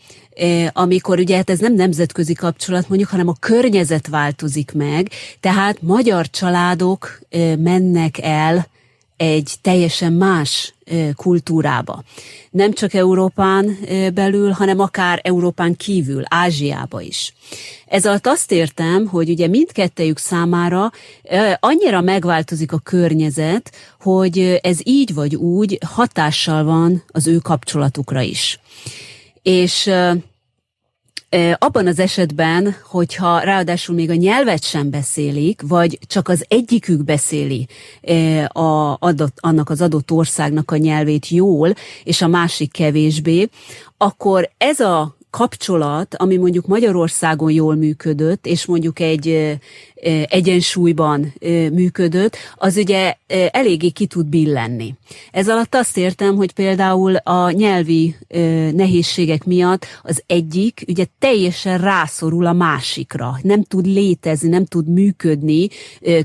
amikor 0.73 1.19
ugye 1.19 1.37
hát 1.37 1.51
ez 1.51 1.59
nem 1.59 1.75
nemzetközi 1.75 2.33
kapcsolat 2.33 2.89
mondjuk, 2.89 3.11
hanem 3.11 3.29
a 3.29 3.37
környezet 3.41 4.07
változik 4.07 4.73
meg, 4.73 5.11
tehát 5.41 5.83
magyar 5.83 6.31
családok 6.31 7.21
mennek 7.59 8.19
el 8.23 8.67
egy 9.17 9.53
teljesen 9.61 10.13
más 10.13 10.75
kultúrába. 11.17 12.03
Nem 12.51 12.73
csak 12.73 12.95
Európán 12.95 13.79
belül, 14.15 14.51
hanem 14.51 14.81
akár 14.81 15.21
Európán 15.23 15.77
kívül, 15.77 16.23
Ázsiába 16.29 17.01
is. 17.01 17.35
Ez 17.87 18.07
alatt 18.07 18.27
azt 18.27 18.53
értem, 18.53 19.07
hogy 19.07 19.31
ugye 19.31 19.47
mindkettejük 19.47 20.19
számára 20.19 20.91
annyira 21.61 22.01
megváltozik 22.01 22.73
a 22.73 22.79
környezet, 22.79 23.73
hogy 24.01 24.59
ez 24.63 24.79
így 24.83 25.15
vagy 25.15 25.35
úgy 25.35 25.79
hatással 25.87 26.65
van 26.65 27.03
az 27.07 27.27
ő 27.27 27.39
kapcsolatukra 27.39 28.21
is. 28.21 28.61
És 29.43 29.91
abban 31.59 31.87
az 31.87 31.99
esetben, 31.99 32.77
hogyha 32.83 33.39
ráadásul 33.39 33.95
még 33.95 34.11
a 34.11 34.15
nyelvet 34.15 34.65
sem 34.65 34.91
beszélik, 34.91 35.63
vagy 35.69 35.99
csak 36.07 36.29
az 36.29 36.45
egyikük 36.49 37.05
beszéli 37.05 37.67
a 38.49 38.97
adott, 38.99 39.37
annak 39.41 39.71
az 39.71 39.81
adott 39.81 40.11
országnak 40.11 40.71
a 40.71 40.77
nyelvét 40.77 41.29
jól, 41.29 41.75
és 42.05 42.23
a 42.23 42.29
másik 42.29 42.73
kevésbé, 42.73 43.49
akkor 43.97 44.51
ez 44.59 44.81
a 44.81 45.17
kapcsolat, 45.31 46.15
ami 46.15 46.37
mondjuk 46.37 46.67
Magyarországon 46.67 47.51
jól 47.51 47.75
működött, 47.75 48.47
és 48.47 48.67
mondjuk 48.67 49.01
egy 49.01 49.59
egyensúlyban 50.29 51.33
működött, 51.73 52.37
az 52.55 52.77
ugye 52.77 53.15
eléggé 53.51 53.89
ki 53.89 54.07
tud 54.07 54.27
billenni. 54.27 54.95
Ez 55.31 55.49
alatt 55.49 55.75
azt 55.75 55.97
értem, 55.97 56.37
hogy 56.37 56.53
például 56.53 57.17
a 57.17 57.51
nyelvi 57.51 58.17
nehézségek 58.73 59.45
miatt 59.45 59.87
az 60.03 60.23
egyik 60.27 60.85
ugye 60.89 61.05
teljesen 61.19 61.79
rászorul 61.79 62.47
a 62.47 62.53
másikra. 62.53 63.39
Nem 63.43 63.63
tud 63.63 63.87
létezni, 63.87 64.49
nem 64.49 64.65
tud 64.65 64.89
működni 64.89 65.69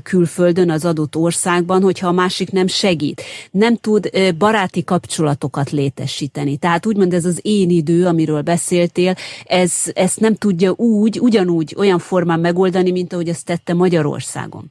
külföldön 0.02 0.70
az 0.70 0.84
adott 0.84 1.16
országban, 1.16 1.82
hogyha 1.82 2.08
a 2.08 2.12
másik 2.12 2.50
nem 2.50 2.66
segít. 2.66 3.22
Nem 3.50 3.76
tud 3.76 4.10
baráti 4.38 4.84
kapcsolatokat 4.84 5.70
létesíteni. 5.70 6.56
Tehát 6.56 6.86
úgymond 6.86 7.14
ez 7.14 7.24
az 7.24 7.38
én 7.42 7.70
idő, 7.70 8.06
amiről 8.06 8.42
beszéltél, 8.42 9.14
ez, 9.44 9.72
ezt 9.92 10.20
nem 10.20 10.34
tudja 10.34 10.70
úgy, 10.76 11.20
ugyanúgy, 11.20 11.74
olyan 11.78 11.98
formán 11.98 12.40
megoldani, 12.40 12.90
mint 12.90 13.12
ahogy 13.12 13.28
ezt 13.28 13.44
tette 13.44 13.69
Magyarországon 13.74 14.70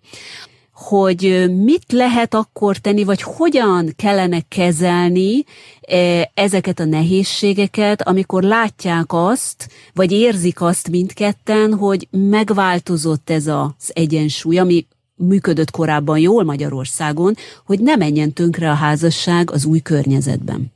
hogy 0.88 1.52
mit 1.64 1.92
lehet 1.92 2.34
akkor 2.34 2.78
tenni, 2.78 3.04
vagy 3.04 3.22
hogyan 3.22 3.94
kellene 3.96 4.40
kezelni 4.48 5.44
ezeket 6.34 6.80
a 6.80 6.86
nehézségeket, 6.86 8.02
amikor 8.02 8.44
látják 8.44 9.06
azt, 9.08 9.70
vagy 9.94 10.12
érzik 10.12 10.62
azt 10.62 10.90
mindketten, 10.90 11.74
hogy 11.74 12.08
megváltozott 12.12 13.30
ez 13.30 13.48
az 13.48 13.92
egyensúly, 13.94 14.58
ami 14.58 14.88
működött 15.16 15.72
korábban 15.72 16.20
jól 16.20 16.44
Magyarországon, 16.44 17.34
hogy 17.66 17.80
ne 17.80 17.96
menjen 17.96 18.34
tönkre 18.34 18.70
a 18.70 18.74
házasság 18.74 19.52
az 19.52 19.66
új 19.66 19.80
környezetben. 19.80 20.72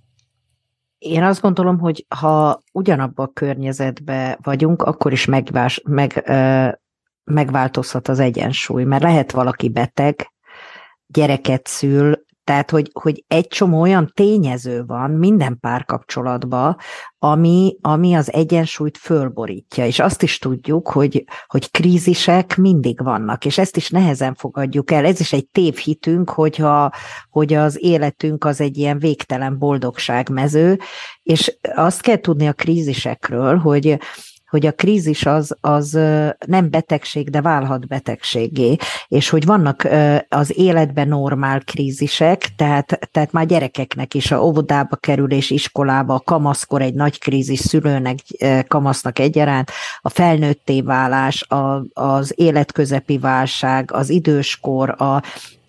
Én 0.97 1.23
azt 1.23 1.41
gondolom, 1.41 1.79
hogy 1.79 2.05
ha 2.19 2.61
ugyanabban 2.71 3.25
a 3.25 3.33
környezetben 3.33 4.37
vagyunk, 4.41 4.81
akkor 4.81 5.11
is 5.11 5.25
megvás, 5.25 5.81
meg, 5.85 6.23
megváltozhat 7.23 8.07
az 8.07 8.19
egyensúly, 8.19 8.83
mert 8.83 9.03
lehet 9.03 9.31
valaki 9.31 9.69
beteg, 9.69 10.31
gyereket 11.05 11.67
szül, 11.67 12.23
tehát, 12.43 12.71
hogy, 12.71 12.89
hogy 12.93 13.23
egy 13.27 13.47
csomó 13.47 13.81
olyan 13.81 14.11
tényező 14.13 14.83
van 14.85 15.11
minden 15.11 15.59
párkapcsolatban, 15.59 16.77
ami, 17.19 17.77
ami 17.81 18.13
az 18.13 18.33
egyensúlyt 18.33 18.97
fölborítja. 18.97 19.85
És 19.85 19.99
azt 19.99 20.23
is 20.23 20.39
tudjuk, 20.39 20.89
hogy, 20.89 21.23
hogy 21.45 21.71
krízisek 21.71 22.57
mindig 22.57 23.03
vannak, 23.03 23.45
és 23.45 23.57
ezt 23.57 23.77
is 23.77 23.89
nehezen 23.89 24.35
fogadjuk 24.35 24.91
el. 24.91 25.05
Ez 25.05 25.19
is 25.19 25.33
egy 25.33 25.47
tévhitünk, 25.47 26.29
hogyha, 26.29 26.91
hogy 27.29 27.53
az 27.53 27.83
életünk 27.83 28.45
az 28.45 28.61
egy 28.61 28.77
ilyen 28.77 28.99
végtelen 28.99 29.57
boldogságmező, 29.57 30.79
és 31.21 31.57
azt 31.75 32.01
kell 32.01 32.19
tudni 32.19 32.47
a 32.47 32.53
krízisekről, 32.53 33.57
hogy 33.57 33.97
hogy 34.53 34.65
a 34.65 34.71
krízis 34.71 35.25
az, 35.25 35.55
az 35.61 35.91
nem 36.45 36.69
betegség, 36.69 37.29
de 37.29 37.41
válhat 37.41 37.87
betegségé, 37.87 38.75
és 39.07 39.29
hogy 39.29 39.45
vannak 39.45 39.87
az 40.29 40.57
életben 40.57 41.07
normál 41.07 41.61
krízisek, 41.63 42.55
tehát, 42.55 43.09
tehát 43.11 43.31
már 43.31 43.45
gyerekeknek 43.45 44.13
is 44.13 44.31
a 44.31 44.43
óvodába 44.43 44.95
kerülés, 44.95 45.49
iskolába, 45.49 46.13
a 46.13 46.19
kamaszkor 46.19 46.81
egy 46.81 46.93
nagy 46.93 47.19
krízis 47.19 47.59
szülőnek, 47.59 48.17
kamasznak 48.67 49.19
egyaránt, 49.19 49.71
a 50.01 50.09
felnőtté 50.09 50.81
válás, 50.81 51.41
a, 51.41 51.85
az 51.93 52.33
életközepi 52.35 53.17
válság, 53.17 53.91
az 53.91 54.09
időskor, 54.09 55.01
a 55.01 55.21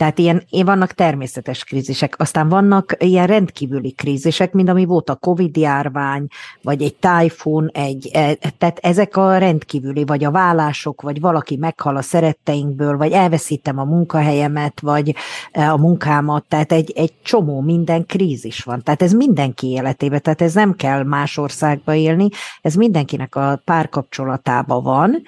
tehát 0.05 0.18
ilyen, 0.51 0.66
vannak 0.66 0.93
természetes 0.93 1.64
krízisek, 1.64 2.14
aztán 2.18 2.48
vannak 2.48 2.97
ilyen 2.98 3.26
rendkívüli 3.26 3.93
krízisek, 3.93 4.52
mint 4.52 4.68
ami 4.68 4.85
volt 4.85 5.10
a 5.10 5.14
Covid 5.14 5.56
járvány, 5.56 6.26
vagy 6.62 6.82
egy 6.82 6.94
tájfun, 6.94 7.70
egy, 7.72 8.10
e, 8.12 8.35
tehát 8.59 8.78
ezek 8.78 9.16
a 9.16 9.39
rendkívüli, 9.39 10.05
vagy 10.05 10.24
a 10.24 10.31
vállások, 10.31 11.02
vagy 11.02 11.20
valaki 11.20 11.56
meghal 11.56 11.97
a 11.97 12.02
szeretteinkből, 12.02 12.97
vagy 12.97 13.12
elveszítem 13.12 13.78
a 13.78 13.85
munkahelyemet, 13.85 14.81
vagy 14.81 15.14
e, 15.52 15.72
a 15.72 15.76
munkámat, 15.76 16.44
tehát 16.48 16.72
egy, 16.72 16.93
egy 16.97 17.12
csomó 17.22 17.60
minden 17.60 18.06
krízis 18.06 18.62
van. 18.62 18.82
Tehát 18.82 19.02
ez 19.02 19.12
mindenki 19.12 19.66
életébe, 19.66 20.18
tehát 20.18 20.43
ez 20.43 20.55
nem 20.55 20.74
kell 20.76 21.02
más 21.02 21.36
országba 21.36 21.94
élni, 21.94 22.28
ez 22.62 22.74
mindenkinek 22.74 23.35
a 23.36 23.60
párkapcsolatában 23.64 24.82
van, 24.82 25.22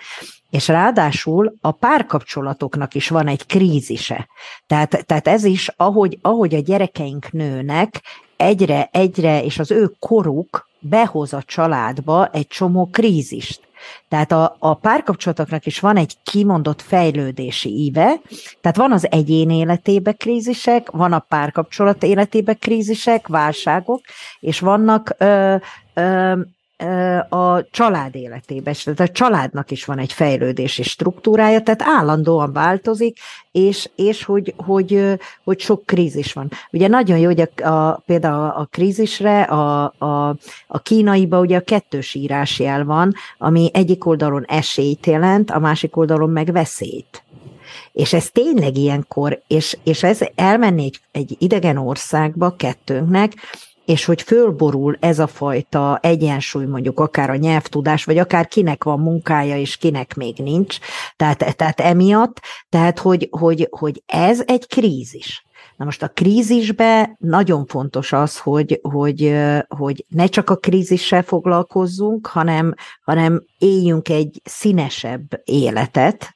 és 0.51 0.69
ráadásul 0.69 1.55
a 1.61 1.71
párkapcsolatoknak 1.71 2.95
is 2.95 3.09
van 3.09 3.29
egy 3.29 3.47
krízise. 3.47 4.29
Tehát, 4.67 5.07
tehát 5.07 5.29
ez 5.29 5.45
is, 5.45 5.71
ahogy, 5.77 6.19
ahogy 6.23 6.55
a 6.55 6.61
gyerekeink 6.61 7.33
nőnek, 7.33 8.03
egyre, 8.37 8.89
egyre, 8.93 9.43
és 9.43 9.59
az 9.59 9.71
ő 9.71 9.91
koruk 9.99 10.69
behoz 10.79 11.33
a 11.33 11.43
családba 11.43 12.27
egy 12.27 12.47
csomó 12.47 12.89
krízist. 12.93 13.65
Tehát 14.09 14.33
a, 14.33 14.57
a 14.59 14.75
párkapcsolatoknak 14.75 15.67
is 15.67 15.81
van 15.81 15.97
egy 15.97 16.17
kimondott 16.23 16.83
fejlődési 16.83 17.69
íve, 17.69 18.21
tehát 18.61 18.77
van 18.77 18.93
az 18.93 19.11
egyén 19.11 19.51
életébe 19.51 20.13
krízisek, 20.13 20.91
van 20.91 21.13
a 21.13 21.19
párkapcsolat 21.19 22.03
életébe 22.03 22.55
krízisek, 22.55 23.27
válságok, 23.27 24.01
és 24.41 24.61
vannak 24.61 25.15
ö, 25.19 25.57
ö, 25.95 26.41
a 27.29 27.65
család 27.71 28.15
életében, 28.15 28.75
tehát 28.85 29.01
a 29.01 29.09
családnak 29.09 29.71
is 29.71 29.85
van 29.85 29.99
egy 29.99 30.13
fejlődési 30.13 30.83
struktúrája, 30.83 31.63
tehát 31.63 31.83
állandóan 31.83 32.53
változik, 32.53 33.19
és, 33.53 33.89
és 33.95 34.25
hogy, 34.25 34.55
hogy, 34.57 35.19
hogy 35.45 35.61
sok 35.61 35.87
krízis 35.87 36.33
van. 36.33 36.51
Ugye 36.71 36.89
nagyon 36.89 37.19
jó, 37.19 37.27
hogy 37.27 37.41
a, 37.41 37.69
a, 37.69 38.03
például 38.07 38.49
a 38.49 38.69
krízisre 38.71 39.43
a, 39.43 39.85
a, 39.99 40.29
a 40.67 40.79
kínaiba 40.83 41.41
ugye 41.41 41.57
a 41.57 41.61
kettős 41.61 42.15
írásjel 42.15 42.85
van, 42.85 43.15
ami 43.39 43.71
egyik 43.73 44.07
oldalon 44.07 44.45
esélyt 44.45 45.07
jelent, 45.07 45.51
a 45.51 45.59
másik 45.59 45.97
oldalon 45.97 46.31
meg 46.31 46.53
veszélyt. 46.53 47.23
És 47.93 48.13
ez 48.13 48.31
tényleg 48.31 48.77
ilyenkor, 48.77 49.41
és, 49.47 49.79
és 49.85 50.03
ez 50.03 50.21
elmenni 50.35 50.85
egy, 50.85 51.01
egy 51.13 51.37
idegen 51.39 51.77
országba 51.77 52.57
kettőnknek, 52.57 53.33
és 53.87 54.05
hogy 54.05 54.23
fölborul 54.23 54.97
ez 55.01 55.19
a 55.19 55.27
fajta 55.27 55.99
egyensúly, 56.03 56.65
mondjuk 56.65 57.01
akár 57.01 57.31
a 57.31 57.37
nyelvtudás, 57.37 58.05
vagy 58.05 58.19
akár 58.19 58.49
kinek 58.49 58.85
van 58.85 59.01
munkája, 59.01 59.57
és 59.57 59.77
kinek 59.77 60.15
még 60.15 60.37
nincs, 60.39 60.79
tehát, 61.17 61.57
tehát 61.57 61.81
emiatt, 61.81 62.41
tehát 62.69 62.99
hogy, 62.99 63.29
hogy, 63.31 63.69
hogy 63.71 64.03
ez 64.07 64.43
egy 64.47 64.67
krízis. 64.67 65.45
Na 65.77 65.85
most 65.85 66.03
a 66.03 66.09
krízisbe 66.09 67.17
nagyon 67.19 67.67
fontos 67.67 68.13
az, 68.13 68.39
hogy, 68.39 68.81
hogy, 68.83 69.35
hogy 69.69 70.05
ne 70.09 70.27
csak 70.27 70.51
a 70.51 70.57
krízissel 70.57 71.23
foglalkozzunk, 71.23 72.27
hanem, 72.27 72.75
hanem 73.05 73.43
éljünk 73.59 74.09
egy 74.09 74.41
színesebb 74.45 75.43
életet. 75.45 76.35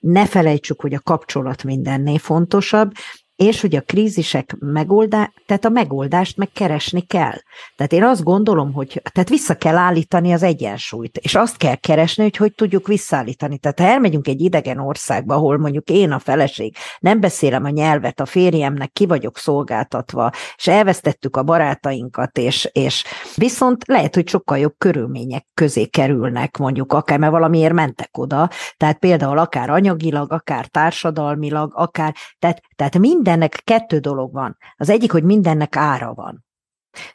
Ne 0.00 0.26
felejtsük, 0.26 0.80
hogy 0.80 0.94
a 0.94 1.00
kapcsolat 1.00 1.64
mindennél 1.64 2.18
fontosabb, 2.18 2.92
és 3.38 3.60
hogy 3.60 3.76
a 3.76 3.80
krízisek 3.80 4.56
megoldá, 4.58 5.32
tehát 5.46 5.64
a 5.64 5.68
megoldást 5.68 6.36
megkeresni 6.36 7.00
kell. 7.00 7.36
Tehát 7.76 7.92
én 7.92 8.04
azt 8.04 8.22
gondolom, 8.22 8.72
hogy 8.72 9.02
tehát 9.12 9.28
vissza 9.28 9.54
kell 9.54 9.76
állítani 9.76 10.32
az 10.32 10.42
egyensúlyt, 10.42 11.16
és 11.16 11.34
azt 11.34 11.56
kell 11.56 11.74
keresni, 11.74 12.22
hogy 12.22 12.36
hogy 12.36 12.54
tudjuk 12.54 12.86
visszaállítani. 12.86 13.58
Tehát 13.58 13.78
ha 13.78 13.86
elmegyünk 13.86 14.28
egy 14.28 14.40
idegen 14.40 14.78
országba, 14.78 15.34
ahol 15.34 15.58
mondjuk 15.58 15.90
én 15.90 16.12
a 16.12 16.18
feleség, 16.18 16.76
nem 17.00 17.20
beszélem 17.20 17.64
a 17.64 17.68
nyelvet, 17.68 18.20
a 18.20 18.26
férjemnek 18.26 18.92
ki 18.92 19.06
vagyok 19.06 19.38
szolgáltatva, 19.38 20.30
és 20.56 20.66
elvesztettük 20.66 21.36
a 21.36 21.42
barátainkat, 21.42 22.38
és, 22.38 22.68
és 22.72 23.04
viszont 23.34 23.86
lehet, 23.86 24.14
hogy 24.14 24.28
sokkal 24.28 24.58
jobb 24.58 24.74
körülmények 24.78 25.46
közé 25.54 25.84
kerülnek, 25.84 26.56
mondjuk 26.56 26.92
akár, 26.92 27.18
mert 27.18 27.32
valamiért 27.32 27.72
mentek 27.72 28.18
oda, 28.18 28.50
tehát 28.76 28.98
például 28.98 29.38
akár 29.38 29.70
anyagilag, 29.70 30.32
akár 30.32 30.66
társadalmilag, 30.66 31.72
akár, 31.74 32.14
tehát, 32.38 32.62
tehát 32.76 32.98
minden 32.98 33.26
mindennek 33.28 33.60
kettő 33.64 33.98
dolog 33.98 34.32
van. 34.32 34.56
Az 34.76 34.90
egyik, 34.90 35.12
hogy 35.12 35.24
mindennek 35.24 35.76
ára 35.76 36.14
van. 36.14 36.46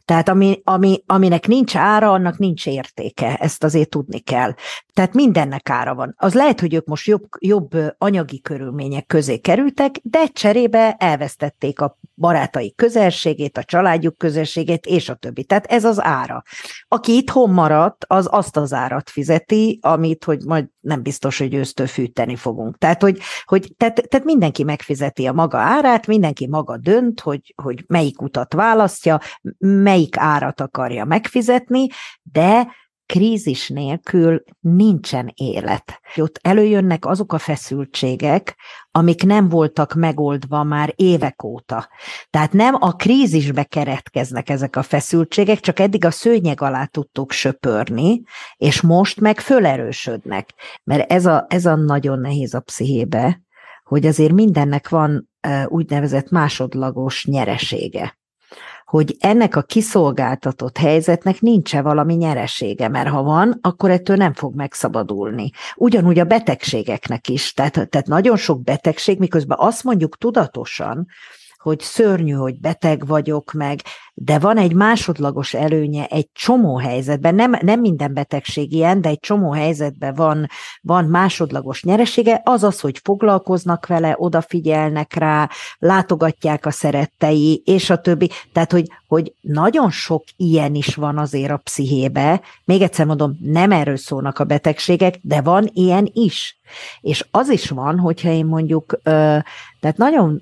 Tehát 0.06 0.30
ami, 0.30 0.61
ami, 0.64 1.03
aminek 1.06 1.48
nincs 1.48 1.76
ára, 1.76 2.11
annak 2.11 2.38
nincs 2.38 2.68
értéke, 2.68 3.35
ezt 3.35 3.64
azért 3.64 3.90
tudni 3.90 4.19
kell. 4.19 4.53
Tehát 4.94 5.14
mindennek 5.14 5.69
ára 5.69 5.95
van. 5.95 6.14
Az 6.18 6.34
lehet, 6.34 6.60
hogy 6.60 6.73
ők 6.73 6.85
most 6.85 7.07
jobb, 7.07 7.27
jobb 7.40 7.72
anyagi 7.98 8.41
körülmények 8.41 9.06
közé 9.06 9.38
kerültek, 9.38 9.99
de 10.02 10.27
cserébe 10.27 10.95
elvesztették 10.99 11.81
a 11.81 11.99
barátai 12.15 12.73
közelségét, 12.76 13.57
a 13.57 13.64
családjuk 13.64 14.18
közelségét, 14.18 14.85
és 14.85 15.10
a 15.10 15.15
többi. 15.15 15.44
Tehát 15.44 15.65
ez 15.65 15.85
az 15.85 16.02
ára. 16.02 16.44
Aki 16.88 17.15
itthon 17.15 17.49
maradt, 17.49 18.06
az 18.07 18.27
azt 18.31 18.57
az 18.57 18.73
árat 18.73 19.10
fizeti, 19.10 19.80
amit, 19.81 20.23
hogy 20.23 20.45
majd 20.45 20.65
nem 20.84 21.01
biztos, 21.01 21.38
hogy 21.38 21.53
ősztől 21.53 21.88
fűteni 21.88 22.35
fogunk. 22.35 22.77
Tehát, 22.77 23.01
hogy, 23.01 23.19
hogy 23.43 23.73
tehát, 23.77 24.10
tehát 24.10 24.26
mindenki 24.26 24.64
megfizeti 24.64 25.26
a 25.26 25.34
maga 25.34 25.57
árát, 25.57 26.07
mindenki 26.07 26.47
maga 26.47 26.77
dönt, 26.77 27.19
hogy, 27.19 27.53
hogy 27.64 27.84
melyik 27.88 28.22
utat 28.22 28.53
választja, 28.53 29.19
melyik 29.60 30.18
árat 30.18 30.61
akarja 30.61 31.05
megfizetni, 31.05 31.88
de 32.31 32.68
krízis 33.14 33.69
nélkül 33.69 34.44
nincsen 34.60 35.31
élet. 35.35 35.99
Ott 36.15 36.40
előjönnek 36.41 37.06
azok 37.06 37.34
a 37.34 37.38
feszültségek, 37.38 38.56
amik 38.91 39.23
nem 39.23 39.49
voltak 39.49 39.94
megoldva 39.94 40.64
már 40.64 40.94
évek 40.95 41.44
óta. 41.44 41.90
Tehát 42.30 42.53
nem 42.53 42.76
a 42.80 42.95
krízisbe 42.95 43.64
keretkeznek 43.64 44.49
ezek 44.49 44.76
a 44.76 44.84
feszültségek, 44.84 45.60
csak 45.60 45.80
eddig 45.80 46.06
a 46.06 46.11
szőnyeg 46.11 46.61
alá 46.61 46.85
tudtuk 46.85 47.31
söpörni, 47.31 48.22
és 48.56 48.81
most 48.81 49.19
meg 49.19 49.40
fölerősödnek. 49.40 50.49
Mert 50.84 51.11
ez 51.11 51.26
a, 51.26 51.45
ez 51.49 51.65
a 51.65 51.76
nagyon 51.76 52.19
nehéz 52.19 52.53
a 52.53 52.60
pszichébe, 52.60 53.41
hogy 53.84 54.06
azért 54.06 54.34
mindennek 54.34 54.90
van 54.90 55.30
úgynevezett 55.68 56.30
másodlagos 56.30 57.26
nyeresége 57.26 58.18
hogy 58.93 59.15
ennek 59.19 59.55
a 59.55 59.61
kiszolgáltatott 59.61 60.77
helyzetnek 60.77 61.41
nincs-e 61.41 61.81
valami 61.81 62.13
nyeresége, 62.13 62.87
mert 62.87 63.09
ha 63.09 63.23
van, 63.23 63.57
akkor 63.61 63.91
ettől 63.91 64.15
nem 64.15 64.33
fog 64.33 64.55
megszabadulni. 64.55 65.51
Ugyanúgy 65.75 66.19
a 66.19 66.23
betegségeknek 66.23 67.27
is, 67.27 67.53
tehát, 67.53 67.71
tehát 67.71 68.07
nagyon 68.07 68.37
sok 68.37 68.63
betegség, 68.63 69.19
miközben 69.19 69.57
azt 69.61 69.83
mondjuk 69.83 70.17
tudatosan, 70.17 71.07
hogy 71.64 71.80
szörnyű, 71.80 72.31
hogy 72.31 72.60
beteg 72.60 73.07
vagyok 73.07 73.52
meg, 73.52 73.80
de 74.14 74.40
van 74.40 74.57
egy 74.57 74.73
másodlagos 74.73 75.53
előnye 75.53 76.06
egy 76.06 76.30
csomó 76.34 76.77
helyzetben, 76.77 77.35
nem, 77.35 77.56
nem 77.61 77.80
minden 77.80 78.14
betegség 78.14 78.72
ilyen, 78.73 79.02
de 79.02 79.10
egy 79.10 79.19
csomó 79.19 79.52
helyzetben 79.52 80.14
van, 80.14 80.48
van 80.81 81.06
másodlagos 81.06 81.84
nyeresége, 81.84 82.41
az 82.44 82.64
az, 82.64 82.80
hogy 82.80 82.99
foglalkoznak 83.03 83.88
vele, 83.88 84.15
odafigyelnek 84.18 85.14
rá, 85.14 85.49
látogatják 85.80 86.65
a 86.65 86.72
szerettei, 86.72 87.61
és 87.65 87.90
a 87.90 87.98
többi. 87.98 88.30
Tehát, 88.53 88.72
hogy, 88.72 88.88
hogy 89.07 89.34
nagyon 89.41 89.91
sok 89.91 90.23
ilyen 90.38 90.76
is 90.76 90.95
van 90.95 91.18
azért 91.18 91.52
a 91.52 91.57
pszichébe. 91.57 92.41
Még 92.65 92.81
egyszer 92.81 93.06
mondom, 93.06 93.38
nem 93.41 93.72
erről 93.72 93.98
szólnak 93.98 94.40
a 94.40 94.44
betegségek, 94.44 95.19
de 95.22 95.41
van 95.41 95.69
ilyen 95.73 96.10
is. 96.14 96.57
És 97.02 97.26
az 97.31 97.49
is 97.49 97.69
van, 97.69 97.99
hogyha 97.99 98.30
én 98.30 98.45
mondjuk, 98.45 98.99
tehát 99.03 99.98
nagyon 99.98 100.41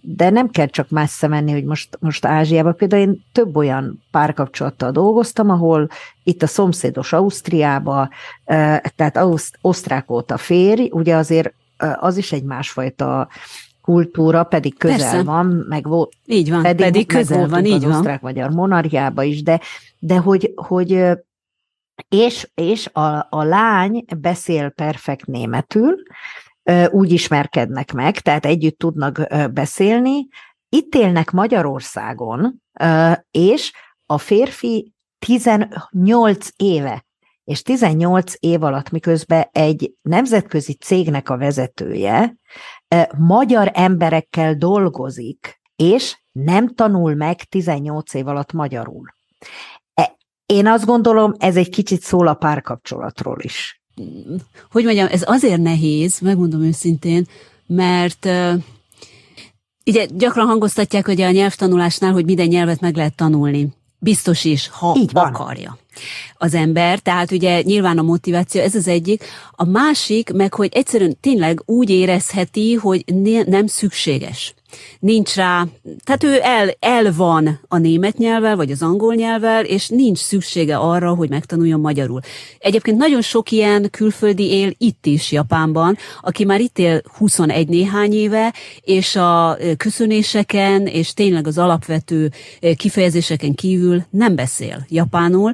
de 0.00 0.30
nem 0.30 0.50
kell 0.50 0.66
csak 0.66 0.88
messze 0.88 1.26
menni, 1.26 1.52
hogy 1.52 1.64
most, 1.64 1.96
most 2.00 2.24
Ázsiába. 2.24 2.72
Például 2.72 3.02
én 3.02 3.24
több 3.32 3.56
olyan 3.56 4.02
párkapcsolattal 4.10 4.90
dolgoztam, 4.90 5.50
ahol 5.50 5.88
itt 6.22 6.42
a 6.42 6.46
szomszédos 6.46 7.12
Ausztriába, 7.12 8.08
tehát 8.96 9.16
Auszt, 9.16 9.58
osztrák 9.60 10.06
volt 10.06 10.30
a 10.30 10.36
férj, 10.36 10.88
ugye 10.92 11.16
azért 11.16 11.54
az 12.00 12.16
is 12.16 12.32
egy 12.32 12.44
másfajta 12.44 13.28
kultúra, 13.80 14.44
pedig 14.44 14.78
közel 14.78 14.98
Persze. 14.98 15.22
van, 15.22 15.64
meg 15.68 15.88
volt. 15.88 16.12
Így 16.26 16.50
van, 16.50 16.62
pedig, 16.62 16.84
pedig 16.84 17.06
közel 17.06 17.48
van, 17.48 17.64
így 17.64 17.72
az 17.72 17.82
van. 17.82 17.92
osztrák-magyar 17.92 18.50
monarchiába 18.50 19.22
is, 19.22 19.42
de, 19.42 19.60
de 19.98 20.16
hogy, 20.16 20.52
hogy 20.54 21.04
és, 22.08 22.50
és 22.54 22.86
a, 22.92 23.26
a 23.30 23.42
lány 23.42 24.04
beszél 24.18 24.68
perfekt 24.68 25.26
németül, 25.26 25.96
úgy 26.90 27.12
ismerkednek 27.12 27.92
meg, 27.92 28.18
tehát 28.18 28.46
együtt 28.46 28.78
tudnak 28.78 29.20
beszélni. 29.52 30.28
Itt 30.68 30.94
élnek 30.94 31.30
Magyarországon, 31.30 32.62
és 33.30 33.72
a 34.06 34.18
férfi 34.18 34.92
18 35.18 36.48
éve, 36.56 37.04
és 37.44 37.62
18 37.62 38.32
év 38.38 38.62
alatt, 38.62 38.90
miközben 38.90 39.48
egy 39.52 39.94
nemzetközi 40.02 40.74
cégnek 40.74 41.30
a 41.30 41.36
vezetője, 41.36 42.36
magyar 43.18 43.70
emberekkel 43.74 44.54
dolgozik, 44.54 45.60
és 45.76 46.22
nem 46.32 46.68
tanul 46.68 47.14
meg 47.14 47.36
18 47.42 48.14
év 48.14 48.26
alatt 48.26 48.52
magyarul. 48.52 49.14
E, 49.94 50.16
én 50.46 50.66
azt 50.66 50.84
gondolom, 50.84 51.32
ez 51.38 51.56
egy 51.56 51.68
kicsit 51.68 52.00
szól 52.00 52.26
a 52.26 52.34
párkapcsolatról 52.34 53.40
is 53.40 53.82
hogy 54.70 54.84
mondjam, 54.84 55.08
ez 55.10 55.22
azért 55.26 55.60
nehéz, 55.62 56.18
megmondom 56.18 56.62
őszintén, 56.62 57.26
mert 57.66 58.28
ugye 59.86 60.06
gyakran 60.14 60.46
hangoztatják 60.46 61.06
hogy 61.06 61.20
a 61.20 61.30
nyelvtanulásnál, 61.30 62.12
hogy 62.12 62.24
minden 62.24 62.46
nyelvet 62.46 62.80
meg 62.80 62.96
lehet 62.96 63.14
tanulni. 63.14 63.68
Biztos 63.98 64.44
is, 64.44 64.68
ha 64.68 64.94
Így 64.98 65.12
van. 65.12 65.24
akarja 65.24 65.78
az 66.36 66.54
ember, 66.54 66.98
tehát 66.98 67.30
ugye 67.30 67.62
nyilván 67.62 67.98
a 67.98 68.02
motiváció, 68.02 68.60
ez 68.60 68.74
az 68.74 68.88
egyik. 68.88 69.24
A 69.50 69.64
másik, 69.64 70.32
meg 70.32 70.54
hogy 70.54 70.68
egyszerűen 70.72 71.16
tényleg 71.20 71.62
úgy 71.66 71.90
érezheti, 71.90 72.74
hogy 72.74 73.04
nem 73.46 73.66
szükséges 73.66 74.54
nincs 74.98 75.34
rá, 75.34 75.66
tehát 76.04 76.24
ő 76.24 76.38
el, 76.42 76.70
el 76.78 77.12
van 77.12 77.60
a 77.68 77.78
német 77.78 78.16
nyelvvel, 78.16 78.56
vagy 78.56 78.70
az 78.70 78.82
angol 78.82 79.14
nyelvvel, 79.14 79.64
és 79.64 79.88
nincs 79.88 80.18
szüksége 80.18 80.76
arra, 80.76 81.14
hogy 81.14 81.28
megtanuljon 81.28 81.80
magyarul. 81.80 82.20
Egyébként 82.58 82.98
nagyon 82.98 83.22
sok 83.22 83.50
ilyen 83.50 83.90
külföldi 83.90 84.50
él 84.50 84.72
itt 84.78 85.06
is 85.06 85.32
Japánban, 85.32 85.96
aki 86.20 86.44
már 86.44 86.60
itt 86.60 86.78
él 86.78 87.02
21 87.18 87.68
néhány 87.68 88.12
éve, 88.12 88.54
és 88.80 89.16
a 89.16 89.56
köszönéseken, 89.76 90.86
és 90.86 91.14
tényleg 91.14 91.46
az 91.46 91.58
alapvető 91.58 92.30
kifejezéseken 92.76 93.54
kívül 93.54 94.04
nem 94.10 94.34
beszél 94.34 94.86
japánul, 94.88 95.52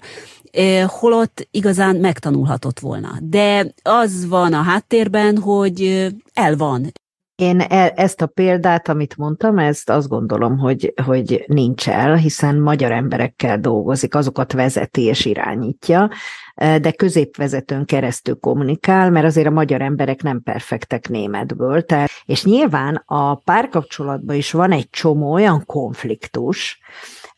holott 0.87 1.49
igazán 1.51 1.97
megtanulhatott 1.97 2.79
volna. 2.79 3.11
De 3.23 3.73
az 3.83 4.29
van 4.29 4.53
a 4.53 4.63
háttérben, 4.63 5.39
hogy 5.39 6.09
el 6.33 6.57
van. 6.57 6.93
Én 7.41 7.61
e, 7.61 7.93
ezt 7.97 8.21
a 8.21 8.27
példát, 8.27 8.89
amit 8.89 9.17
mondtam, 9.17 9.59
ezt 9.59 9.91
azt 9.91 10.09
gondolom, 10.09 10.59
hogy, 10.59 10.93
hogy 11.05 11.45
nincs 11.47 11.89
el, 11.89 12.15
hiszen 12.15 12.57
magyar 12.57 12.93
emberekkel 12.93 13.59
dolgozik, 13.59 14.15
azokat 14.15 14.53
vezeti 14.53 15.03
és 15.03 15.25
irányítja, 15.25 16.11
de 16.55 16.91
középvezetőn 16.93 17.85
keresztül 17.85 18.39
kommunikál, 18.41 19.11
mert 19.11 19.27
azért 19.27 19.47
a 19.47 19.51
magyar 19.51 19.81
emberek 19.81 20.23
nem 20.23 20.43
perfektek 20.43 21.09
németből. 21.09 21.83
Tehát, 21.83 22.11
és 22.25 22.45
nyilván 22.45 23.03
a 23.07 23.35
párkapcsolatban 23.35 24.37
is 24.37 24.53
van 24.53 24.73
egy 24.73 24.91
csomó 24.91 25.33
olyan 25.33 25.65
konfliktus, 25.67 26.81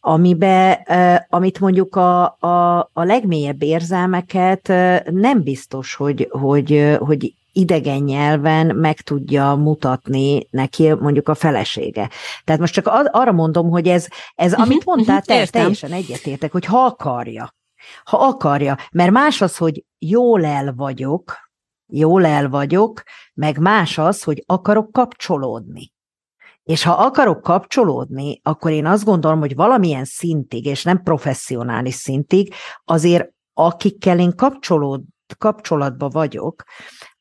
amibe, 0.04 0.72
amit 1.28 1.60
mondjuk 1.60 1.96
a, 1.96 2.22
a, 2.24 2.78
a 2.92 3.04
legmélyebb 3.04 3.62
érzelmeket 3.62 4.68
nem 5.10 5.42
biztos, 5.42 5.94
hogy, 5.94 6.28
hogy, 6.30 6.96
hogy 6.98 7.34
idegen 7.52 8.02
nyelven 8.02 8.76
meg 8.76 9.00
tudja 9.00 9.54
mutatni 9.54 10.48
neki 10.50 10.92
mondjuk 10.92 11.28
a 11.28 11.34
felesége. 11.34 12.10
Tehát 12.44 12.60
most 12.60 12.72
csak 12.72 12.86
arra 12.90 13.32
mondom, 13.32 13.70
hogy 13.70 13.88
ez, 13.88 14.06
ez 14.34 14.52
amit 14.52 14.84
mhm, 14.84 14.90
mondtál, 14.90 15.16
mhm, 15.16 15.26
te, 15.26 15.46
teljesen 15.46 15.92
egyetértek, 15.92 16.52
hogy 16.52 16.64
ha 16.64 16.84
akarja, 16.84 17.54
ha 18.04 18.16
akarja, 18.16 18.76
mert 18.92 19.10
más 19.10 19.40
az, 19.40 19.56
hogy 19.56 19.84
jól 19.98 20.44
el 20.44 20.72
vagyok, 20.76 21.36
jól 21.86 22.26
el 22.26 22.48
vagyok, 22.48 23.02
meg 23.34 23.58
más 23.58 23.98
az, 23.98 24.22
hogy 24.22 24.42
akarok 24.46 24.92
kapcsolódni. 24.92 25.92
És 26.62 26.82
ha 26.82 26.92
akarok 26.92 27.42
kapcsolódni, 27.42 28.40
akkor 28.42 28.70
én 28.70 28.86
azt 28.86 29.04
gondolom, 29.04 29.38
hogy 29.38 29.54
valamilyen 29.54 30.04
szintig, 30.04 30.66
és 30.66 30.82
nem 30.84 31.02
professzionális 31.02 31.94
szintig, 31.94 32.54
azért 32.84 33.28
akikkel 33.54 34.18
én 34.18 34.36
kapcsolód, 34.36 35.02
kapcsolatba 35.38 36.08
vagyok, 36.08 36.62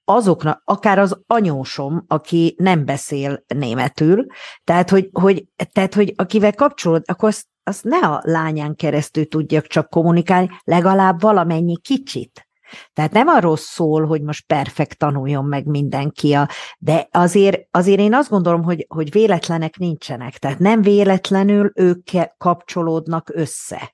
azoknak, 0.03 0.61
akár 0.65 0.99
az 0.99 1.21
anyósom, 1.27 2.03
aki 2.07 2.55
nem 2.57 2.85
beszél 2.85 3.43
németül, 3.47 4.25
tehát 4.63 4.89
hogy, 4.89 5.09
hogy, 5.11 5.45
tehát, 5.71 5.93
hogy 5.93 6.13
akivel 6.15 6.53
kapcsolód, 6.53 7.03
akkor 7.05 7.29
azt, 7.29 7.45
azt 7.63 7.83
ne 7.83 7.97
a 7.97 8.21
lányán 8.23 8.75
keresztül 8.75 9.27
tudjak 9.27 9.67
csak 9.67 9.89
kommunikálni, 9.89 10.49
legalább 10.63 11.21
valamennyi 11.21 11.77
kicsit. 11.77 12.49
Tehát 12.93 13.11
nem 13.11 13.27
arról 13.27 13.57
szól, 13.57 14.05
hogy 14.05 14.21
most 14.21 14.45
perfekt 14.45 14.97
tanuljon 14.97 15.45
meg 15.45 15.65
mindenki, 15.65 16.33
a, 16.33 16.49
de 16.77 17.07
azért, 17.11 17.67
azért 17.71 17.99
én 17.99 18.13
azt 18.13 18.29
gondolom, 18.29 18.63
hogy, 18.63 18.85
hogy 18.89 19.11
véletlenek 19.11 19.77
nincsenek. 19.77 20.37
Tehát 20.37 20.59
nem 20.59 20.81
véletlenül 20.81 21.71
ők 21.75 22.09
kapcsolódnak 22.37 23.31
össze 23.33 23.93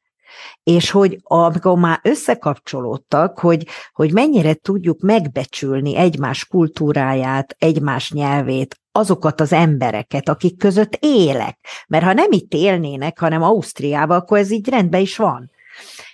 és 0.63 0.91
hogy 0.91 1.19
amikor 1.23 1.77
már 1.77 1.99
összekapcsolódtak, 2.03 3.39
hogy, 3.39 3.67
hogy 3.93 4.13
mennyire 4.13 4.53
tudjuk 4.53 4.99
megbecsülni 5.01 5.95
egymás 5.95 6.45
kultúráját, 6.45 7.55
egymás 7.57 8.11
nyelvét, 8.11 8.79
azokat 8.91 9.41
az 9.41 9.53
embereket, 9.53 10.29
akik 10.29 10.57
között 10.57 10.97
élek. 10.99 11.57
Mert 11.87 12.03
ha 12.03 12.13
nem 12.13 12.31
itt 12.31 12.53
élnének, 12.53 13.19
hanem 13.19 13.41
Ausztriában, 13.41 14.17
akkor 14.17 14.37
ez 14.37 14.51
így 14.51 14.69
rendben 14.69 15.01
is 15.01 15.17
van. 15.17 15.51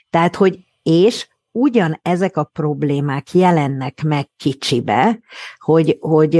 Tehát, 0.09 0.35
hogy 0.35 0.59
és 0.83 1.27
ugyan 1.53 1.99
ezek 2.01 2.37
a 2.37 2.43
problémák 2.43 3.33
jelennek 3.33 4.03
meg 4.03 4.29
kicsibe, 4.37 5.19
hogy, 5.57 5.97
hogy 5.99 6.35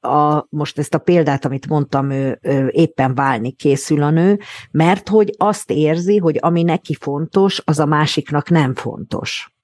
a, 0.00 0.46
most 0.48 0.78
ezt 0.78 0.94
a 0.94 0.98
példát, 0.98 1.44
amit 1.44 1.68
mondtam, 1.68 2.10
ő, 2.10 2.38
ő 2.42 2.68
éppen 2.68 3.14
válni 3.14 3.50
készül 3.50 4.02
a 4.02 4.10
nő, 4.10 4.38
mert 4.70 5.08
hogy 5.08 5.34
azt 5.36 5.70
érzi, 5.70 6.18
hogy 6.18 6.38
ami 6.40 6.62
neki 6.62 6.94
fontos, 7.00 7.62
az 7.64 7.78
a 7.78 7.86
másiknak 7.86 8.50
nem 8.50 8.74
fontos. 8.74 9.54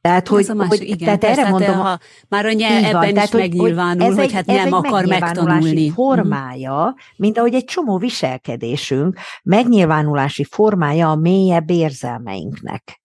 Tehát, 0.00 0.28
hogy, 0.28 0.50
másik, 0.54 0.78
hogy 0.78 0.82
igen, 0.82 0.98
tehát 0.98 1.20
persze, 1.20 1.40
erre 1.40 1.50
hát, 1.50 1.50
mondom, 1.50 1.76
ha 1.76 1.98
már 2.28 2.46
a 2.46 2.52
nyelv 2.52 2.84
ebben 2.84 2.92
van, 2.92 3.08
is 3.08 3.14
tehát, 3.14 3.32
megnyilvánul, 3.32 4.06
hogy, 4.06 4.16
hogy 4.16 4.32
hát 4.32 4.46
nem 4.46 4.72
akar 4.72 5.06
megtanulni. 5.06 5.84
Mhm. 5.84 5.94
formája, 5.94 6.94
mint 7.16 7.38
ahogy 7.38 7.54
egy 7.54 7.64
csomó 7.64 7.98
viselkedésünk, 7.98 9.18
megnyilvánulási 9.42 10.44
formája 10.44 11.10
a 11.10 11.16
mélyebb 11.16 11.70
érzelmeinknek. 11.70 13.03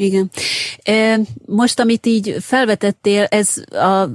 Igen. 0.00 0.30
Most, 1.46 1.80
amit 1.80 2.06
így 2.06 2.36
felvetettél, 2.40 3.22
ez, 3.22 3.54
a, 3.70 4.08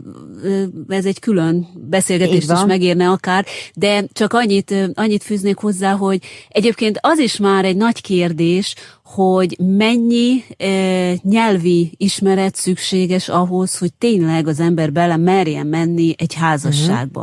ez 0.87 1.05
egy 1.05 1.19
külön 1.19 1.67
beszélgetést 1.89 2.51
is 2.51 2.59
megérne 2.67 3.09
akár, 3.09 3.45
de 3.73 4.05
csak 4.13 4.33
annyit, 4.33 4.73
annyit 4.93 5.23
fűznék 5.23 5.57
hozzá, 5.57 5.91
hogy 5.91 6.19
egyébként 6.49 6.97
az 7.01 7.19
is 7.19 7.37
már 7.37 7.65
egy 7.65 7.77
nagy 7.77 8.01
kérdés, 8.01 8.75
hogy 9.05 9.57
mennyi 9.59 10.43
e, 10.57 11.13
nyelvi 11.21 11.91
ismeret 11.97 12.55
szükséges 12.55 13.29
ahhoz, 13.29 13.77
hogy 13.77 13.93
tényleg 13.93 14.47
az 14.47 14.59
ember 14.59 14.91
bele 14.91 15.17
merjen 15.17 15.67
menni 15.67 16.15
egy 16.17 16.33
házasságba. 16.33 17.21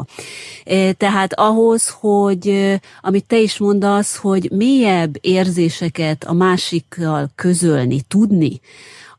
Uh-huh. 0.65 0.89
E, 0.89 0.93
tehát 0.93 1.33
ahhoz, 1.35 1.89
hogy 1.89 2.49
e, 2.49 2.81
amit 3.01 3.25
te 3.27 3.39
is 3.39 3.59
mondasz, 3.59 4.17
hogy 4.17 4.51
mélyebb 4.51 5.17
érzéseket 5.21 6.25
a 6.25 6.33
másikkal 6.33 7.31
közölni, 7.35 8.01
tudni, 8.09 8.61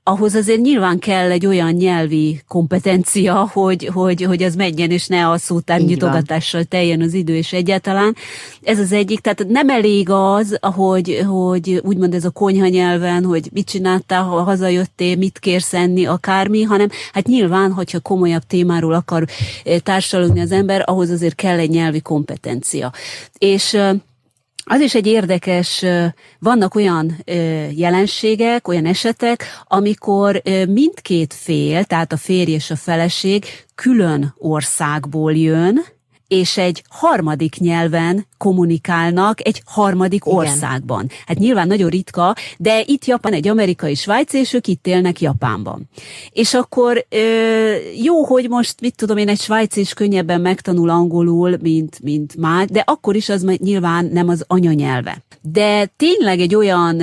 ahhoz 0.04 0.36
azért 0.36 0.62
nyilván 0.62 1.00
kell 1.00 1.32
egy 1.32 1.46
olyan 1.46 1.72
nyelvi 1.72 2.42
kompetencia, 2.48 3.50
hogy, 3.54 3.90
hogy, 3.94 4.22
hogy 4.22 4.44
az 4.44 4.56
menjen, 4.56 4.92
és 4.92 5.08
ne 5.08 5.30
a 5.30 5.38
szótár 5.38 5.80
nyitogatással 5.80 6.64
teljen 6.64 7.02
az 7.02 7.14
idő, 7.14 7.36
és 7.36 7.54
egyáltalán. 7.54 8.16
Ez 8.62 8.80
az 8.80 8.92
egyik, 8.92 9.20
tehát 9.20 9.46
nem 9.48 9.70
elég 9.70 10.10
az, 10.10 10.58
hogy, 10.62 11.24
hogy 11.28 11.82
úgymond 11.84 12.14
ez 12.14 12.26
a 12.26 12.30
konyha 12.30 12.68
nyelven, 12.68 13.24
hogy 13.24 13.50
mit 13.54 13.70
csináltál, 13.70 14.24
ha 14.24 14.44
hazajöttél, 14.44 15.16
mit 15.16 15.40
kérsz 15.40 15.74
enni, 15.74 16.06
akármi, 16.06 16.62
hanem 16.62 16.90
hát 17.14 17.28
nyilván, 17.28 17.72
hogyha 17.72 18.00
komolyabb 18.00 18.44
témáról 18.48 18.94
akar 18.94 19.26
eh, 19.64 19.80
társalogni 19.80 20.40
az 20.40 20.52
ember, 20.52 20.84
ahhoz 20.86 21.10
azért 21.10 21.36
kell 21.36 21.58
egy 21.58 21.70
nyelvi 21.70 22.02
kompetencia. 22.02 22.92
És 23.38 23.74
eh, 23.74 23.94
az 24.66 24.80
is 24.80 24.96
egy 24.96 25.08
érdekes, 25.08 25.86
vannak 26.40 26.76
olyan 26.76 27.18
jelenségek, 27.70 28.68
olyan 28.68 28.86
esetek, 28.86 29.46
amikor 29.68 30.42
mindkét 30.68 31.34
fél, 31.34 31.84
tehát 31.84 32.12
a 32.12 32.18
férj 32.18 32.52
és 32.52 32.72
a 32.72 32.76
feleség 32.76 33.46
külön 33.76 34.34
országból 34.38 35.34
jön, 35.34 35.84
és 36.34 36.58
egy 36.58 36.84
harmadik 36.90 37.56
nyelven 37.58 38.26
kommunikálnak 38.38 39.48
egy 39.48 39.62
harmadik 39.66 40.24
Igen. 40.26 40.38
országban. 40.38 41.10
Hát 41.26 41.38
nyilván 41.38 41.68
nagyon 41.68 41.90
ritka, 41.90 42.36
de 42.58 42.84
itt 42.86 43.06
Japán 43.06 43.34
egy 43.34 43.48
amerikai 43.48 43.96
svájc, 43.96 44.34
és 44.34 44.54
ők 44.54 44.68
itt 44.68 44.88
élnek 44.88 45.22
Japánban. 45.22 45.90
És 46.30 46.54
akkor 46.54 47.06
jó, 48.04 48.24
hogy 48.24 48.50
most, 48.50 48.82
mit 48.82 48.96
tudom 48.96 49.18
én, 49.18 49.30
egy 49.30 49.40
svájc 49.40 49.76
is 49.76 49.94
könnyebben 49.94 50.42
megtanul 50.42 50.90
angolul, 50.90 51.58
mint, 51.62 52.00
mint 52.02 52.36
már, 52.36 52.68
de 52.68 52.84
akkor 52.86 53.16
is 53.16 53.30
az 53.30 53.46
nyilván 53.58 54.06
nem 54.06 54.30
az 54.30 54.44
anyanyelve. 54.48 55.24
De 55.42 55.86
tényleg 55.98 56.40
egy 56.40 56.56
olyan 56.56 57.02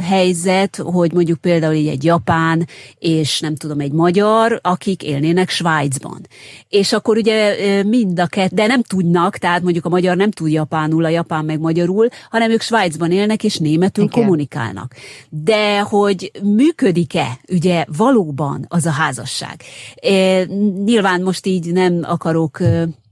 helyzet, 0.00 0.76
hogy 0.76 1.12
mondjuk 1.12 1.38
például 1.40 1.74
így 1.74 1.88
egy 1.88 2.04
japán, 2.04 2.68
és 2.98 3.40
nem 3.40 3.56
tudom, 3.56 3.80
egy 3.80 3.92
magyar, 3.92 4.58
akik 4.62 5.02
élnének 5.02 5.50
Svájcban. 5.50 6.26
És 6.68 6.92
akkor 6.92 7.16
ugye 7.16 7.56
mind 7.82 8.20
a 8.20 8.26
kettő, 8.26 8.61
de 8.62 8.68
nem 8.68 8.82
tudnak, 8.82 9.36
tehát 9.36 9.62
mondjuk 9.62 9.84
a 9.84 9.88
magyar 9.88 10.16
nem 10.16 10.30
tud 10.30 10.50
japánul, 10.50 11.04
a 11.04 11.08
japán 11.08 11.44
meg 11.44 11.60
magyarul, 11.60 12.08
hanem 12.30 12.50
ők 12.50 12.60
Svájcban 12.60 13.10
élnek 13.10 13.44
és 13.44 13.56
németül 13.56 14.04
Igen. 14.04 14.20
kommunikálnak. 14.20 14.94
De 15.28 15.80
hogy 15.80 16.30
működik-e 16.42 17.38
ugye 17.48 17.84
valóban 17.96 18.64
az 18.68 18.86
a 18.86 18.90
házasság? 18.90 19.62
E, 19.94 20.44
nyilván 20.84 21.22
most 21.22 21.46
így 21.46 21.72
nem 21.72 22.00
akarok 22.02 22.58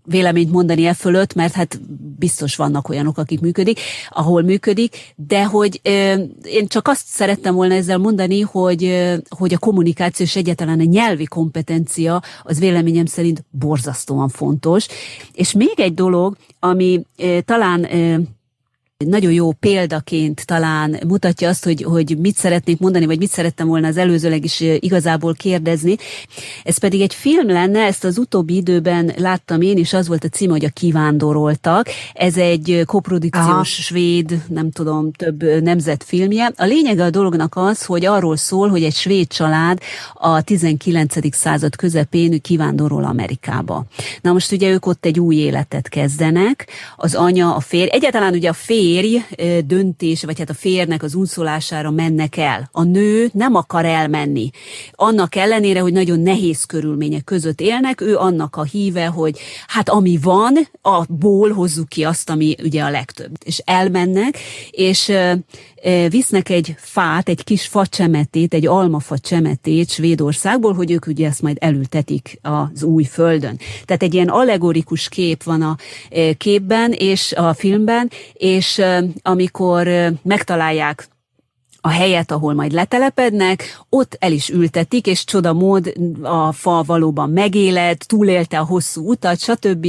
véleményt 0.05 0.51
mondani 0.51 0.87
e 0.87 0.95
fölött, 0.95 1.35
mert 1.35 1.53
hát 1.53 1.81
biztos 2.19 2.57
vannak 2.57 2.89
olyanok, 2.89 3.19
akik 3.19 3.41
működik, 3.41 3.81
ahol 4.09 4.43
működik, 4.43 5.15
de 5.17 5.45
hogy 5.45 5.81
ö, 5.83 6.15
én 6.43 6.67
csak 6.69 6.89
azt 6.89 7.07
szerettem 7.07 7.55
volna 7.55 7.75
ezzel 7.75 7.99
mondani, 7.99 8.41
hogy, 8.41 8.85
ö, 8.85 9.15
hogy 9.29 9.55
a 9.55 9.59
kommunikáció 9.59 10.27
és 10.27 10.37
egyáltalán 10.37 10.81
a 10.81 10.85
nyelvi 10.85 11.25
kompetencia 11.25 12.23
az 12.43 12.59
véleményem 12.59 13.07
szerint 13.07 13.45
borzasztóan 13.51 14.29
fontos. 14.29 14.87
És 15.33 15.53
még 15.53 15.75
egy 15.77 15.95
dolog, 15.95 16.37
ami 16.59 17.03
ö, 17.17 17.39
talán 17.45 17.95
ö, 17.95 18.19
nagyon 19.07 19.33
jó 19.33 19.53
példaként 19.53 20.47
talán 20.47 20.97
mutatja 21.07 21.49
azt, 21.49 21.65
hogy, 21.65 21.83
hogy 21.83 22.17
mit 22.19 22.37
szeretnék 22.37 22.79
mondani, 22.79 23.07
vagy 23.07 23.19
mit 23.19 23.31
szerettem 23.31 23.67
volna 23.67 23.87
az 23.87 23.97
előzőleg 23.97 24.45
is 24.45 24.61
igazából 24.61 25.35
kérdezni. 25.35 25.97
Ez 26.65 26.79
pedig 26.79 27.01
egy 27.01 27.15
film 27.15 27.49
lenne, 27.49 27.81
ezt 27.81 28.05
az 28.05 28.19
utóbbi 28.19 28.57
időben 28.57 29.13
láttam 29.17 29.61
én, 29.63 29.77
és 29.77 29.93
az 29.93 30.09
volt 30.09 30.25
a 30.25 30.29
cím, 30.29 30.51
hogy 30.51 30.65
a 30.65 30.69
kivándoroltak. 30.69 31.89
Ez 32.15 32.37
egy 32.37 32.83
koprodukciós 32.87 33.49
Aha. 33.49 33.65
svéd, 33.65 34.43
nem 34.49 34.71
tudom, 34.71 35.13
több 35.13 35.63
nemzet 35.63 36.05
filmje. 36.05 36.53
A 36.57 36.65
lényege 36.65 37.05
a 37.05 37.11
dolognak 37.11 37.57
az, 37.57 37.85
hogy 37.85 38.07
arról 38.07 38.37
szól, 38.37 38.69
hogy 38.69 38.83
egy 38.83 38.95
svéd 38.95 39.27
család 39.27 39.79
a 40.15 40.43
19. 40.43 41.35
század 41.37 41.77
közepén 41.77 42.41
kivándorol 42.41 43.05
Amerikába. 43.05 43.85
Na 44.21 44.33
most 44.33 44.53
ugye 44.53 44.71
ők 44.71 44.87
ott 44.87 45.05
egy 45.05 45.21
új 45.21 45.37
életet 45.37 45.89
kezdenek, 45.89 46.69
az 46.97 47.15
anya, 47.15 47.55
a 47.55 47.61
férj, 47.61 47.91
egyáltalán 47.91 48.33
ugye 48.33 48.49
a 48.49 48.53
férj 48.53 48.90
férj 48.91 49.23
döntés, 49.67 50.25
vagy 50.25 50.39
hát 50.39 50.51
a 50.51 50.55
férnek 50.55 51.03
az 51.03 51.15
unszolására 51.15 51.91
mennek 51.91 52.37
el. 52.37 52.69
A 52.73 52.83
nő 52.83 53.31
nem 53.33 53.55
akar 53.55 53.85
elmenni. 53.85 54.51
Annak 54.93 55.35
ellenére, 55.35 55.81
hogy 55.81 55.93
nagyon 55.93 56.21
nehéz 56.21 56.65
körülmények 56.65 57.25
között 57.25 57.61
élnek, 57.61 58.01
ő 58.01 58.17
annak 58.17 58.57
a 58.57 58.63
híve, 58.63 59.07
hogy 59.07 59.39
hát 59.67 59.89
ami 59.89 60.19
van, 60.23 60.69
abból 60.83 61.53
hozzuk 61.53 61.89
ki 61.89 62.05
azt, 62.05 62.31
ami 62.31 62.57
ugye 62.63 62.83
a 62.83 62.91
legtöbb. 62.91 63.31
És 63.45 63.63
elmennek, 63.65 64.39
és 64.71 65.13
visznek 66.09 66.49
egy 66.49 66.75
fát, 66.79 67.29
egy 67.29 67.45
kis 67.45 67.67
facsemetét, 67.67 68.55
egy 68.55 68.67
almafa 68.67 69.19
csemetét 69.19 69.91
Svédországból, 69.91 70.73
hogy 70.75 70.91
ők 70.91 71.07
ugye 71.07 71.27
ezt 71.27 71.43
majd 71.43 71.57
elültetik 71.61 72.39
az 72.43 72.83
új 72.83 73.05
földön. 73.05 73.59
Tehát 73.85 74.03
egy 74.03 74.15
ilyen 74.15 74.29
allegorikus 74.29 75.09
kép 75.09 75.43
van 75.43 75.63
a 75.63 75.77
képben 76.37 76.93
és 76.93 77.33
a 77.33 77.55
filmben, 77.55 78.11
és 78.33 78.83
amikor 79.23 79.89
megtalálják 80.23 81.09
a 81.81 81.89
helyet, 81.89 82.31
ahol 82.31 82.55
majd 82.55 82.73
letelepednek, 82.73 83.81
ott 83.89 84.17
el 84.19 84.33
is 84.33 84.49
ültetik, 84.49 85.07
és 85.07 85.25
csodamód 85.25 85.93
a 86.23 86.53
fa 86.53 86.83
valóban 86.87 87.31
megéled, 87.31 87.97
túlélte 88.07 88.59
a 88.59 88.65
hosszú 88.65 89.09
utat, 89.11 89.39
stb. 89.39 89.87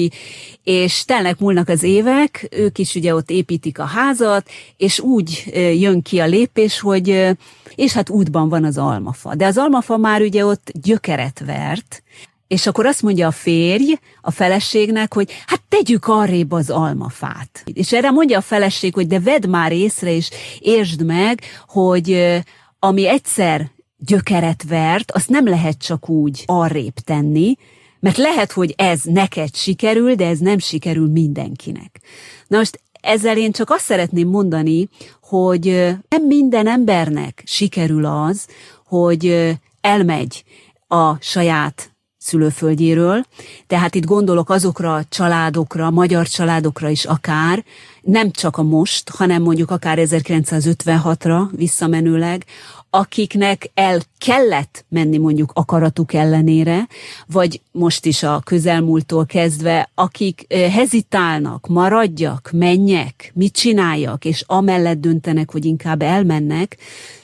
És 0.63 1.05
telnek 1.05 1.39
múlnak 1.39 1.69
az 1.69 1.83
évek, 1.83 2.47
ők 2.51 2.77
is 2.77 2.95
ugye 2.95 3.15
ott 3.15 3.29
építik 3.29 3.79
a 3.79 3.83
házat, 3.83 4.49
és 4.77 4.99
úgy 4.99 5.43
jön 5.79 6.01
ki 6.01 6.19
a 6.19 6.25
lépés, 6.25 6.79
hogy 6.79 7.35
és 7.75 7.93
hát 7.93 8.09
útban 8.09 8.49
van 8.49 8.63
az 8.63 8.77
almafa. 8.77 9.35
De 9.35 9.45
az 9.45 9.57
almafa 9.57 9.97
már 9.97 10.21
ugye 10.21 10.45
ott 10.45 10.71
gyökeret 10.81 11.43
vert, 11.45 12.03
és 12.51 12.67
akkor 12.67 12.85
azt 12.85 13.01
mondja 13.01 13.27
a 13.27 13.31
férj 13.31 13.93
a 14.21 14.31
feleségnek, 14.31 15.13
hogy 15.13 15.31
hát 15.45 15.61
tegyük 15.69 16.07
arrébb 16.07 16.51
az 16.51 16.69
almafát. 16.69 17.63
És 17.73 17.93
erre 17.93 18.11
mondja 18.11 18.37
a 18.37 18.41
feleség, 18.41 18.93
hogy 18.93 19.07
de 19.07 19.19
vedd 19.19 19.49
már 19.49 19.71
észre, 19.71 20.11
és 20.15 20.29
értsd 20.59 21.05
meg, 21.05 21.41
hogy 21.67 22.39
ami 22.79 23.07
egyszer 23.07 23.71
gyökeret 23.97 24.63
vert, 24.67 25.11
azt 25.11 25.29
nem 25.29 25.47
lehet 25.47 25.77
csak 25.77 26.09
úgy 26.09 26.43
arrébb 26.45 26.93
tenni, 26.93 27.55
mert 27.99 28.17
lehet, 28.17 28.51
hogy 28.51 28.73
ez 28.77 29.01
neked 29.03 29.55
sikerül, 29.55 30.15
de 30.15 30.27
ez 30.27 30.39
nem 30.39 30.57
sikerül 30.57 31.07
mindenkinek. 31.07 31.99
Na 32.47 32.57
most 32.57 32.81
ezzel 33.01 33.37
én 33.37 33.51
csak 33.51 33.69
azt 33.69 33.85
szeretném 33.85 34.27
mondani, 34.27 34.89
hogy 35.21 35.65
nem 36.09 36.25
minden 36.27 36.67
embernek 36.67 37.43
sikerül 37.45 38.05
az, 38.05 38.47
hogy 38.85 39.55
elmegy 39.81 40.43
a 40.87 41.21
saját 41.21 41.90
szülőföldjéről, 42.21 43.25
tehát 43.67 43.95
itt 43.95 44.05
gondolok 44.05 44.49
azokra 44.49 44.95
a 44.95 45.03
családokra, 45.09 45.89
magyar 45.89 46.27
családokra 46.27 46.89
is 46.89 47.05
akár, 47.05 47.63
nem 48.01 48.31
csak 48.31 48.57
a 48.57 48.63
most, 48.63 49.09
hanem 49.09 49.41
mondjuk 49.41 49.71
akár 49.71 49.97
1956-ra 50.01 51.41
visszamenőleg, 51.51 52.45
akiknek 52.93 53.71
el 53.73 54.01
kellett 54.17 54.85
menni 54.89 55.17
mondjuk 55.17 55.51
akaratuk 55.53 56.13
ellenére, 56.13 56.87
vagy 57.27 57.61
most 57.71 58.05
is 58.05 58.23
a 58.23 58.41
közelmúltól 58.45 59.25
kezdve, 59.25 59.89
akik 59.95 60.53
hezitálnak, 60.53 61.67
maradjak, 61.67 62.49
menjek, 62.53 63.31
mit 63.33 63.53
csináljak, 63.53 64.25
és 64.25 64.43
amellett 64.47 64.99
döntenek, 64.99 65.51
hogy 65.51 65.65
inkább 65.65 66.01
elmennek, 66.01 66.77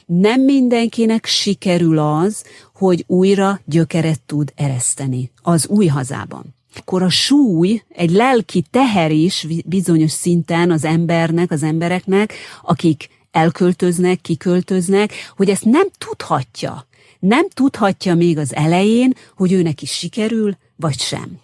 nem 0.06 0.42
mindenkinek 0.42 1.26
sikerül 1.26 2.00
az, 2.00 2.44
hogy 2.74 3.04
újra 3.08 3.60
gyökeret 3.66 4.22
tud 4.22 4.52
ereszteni 4.56 5.32
az 5.42 5.68
új 5.68 5.86
hazában. 5.86 6.56
Akkor 6.76 7.04
a 7.04 7.10
súly, 7.10 7.84
egy 7.90 8.12
lelki 8.12 8.66
teher 8.72 9.12
is 9.12 9.48
bizonyos 9.66 10.12
szinten 10.12 10.72
az 10.72 10.86
embernek, 10.86 11.52
az 11.52 11.64
embereknek, 11.64 12.34
akik 12.62 13.10
elköltöznek, 13.32 14.22
kiköltöznek, 14.22 15.14
hogy 15.36 15.50
ezt 15.50 15.66
nem 15.66 15.88
tudhatja. 15.98 16.88
Nem 17.20 17.50
tudhatja 17.50 18.16
még 18.16 18.38
az 18.38 18.56
elején, 18.56 19.14
hogy 19.36 19.52
őnek 19.52 19.82
is 19.82 19.92
sikerül, 19.92 20.58
vagy 20.76 21.00
sem. 21.00 21.40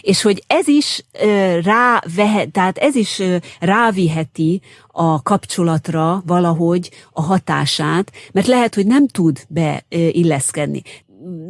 És 0.00 0.22
hogy 0.22 0.44
ez 0.46 0.68
is 0.68 1.04
rá 1.62 2.02
vehet, 2.14 2.50
tehát 2.50 2.78
ez 2.78 2.94
is 2.94 3.22
ráviheti 3.60 4.60
a 4.86 5.22
kapcsolatra 5.22 6.22
valahogy 6.26 6.90
a 7.12 7.22
hatását, 7.22 8.12
mert 8.32 8.46
lehet, 8.46 8.74
hogy 8.74 8.86
nem 8.86 9.08
tud 9.08 9.46
beilleszkedni 9.48 10.82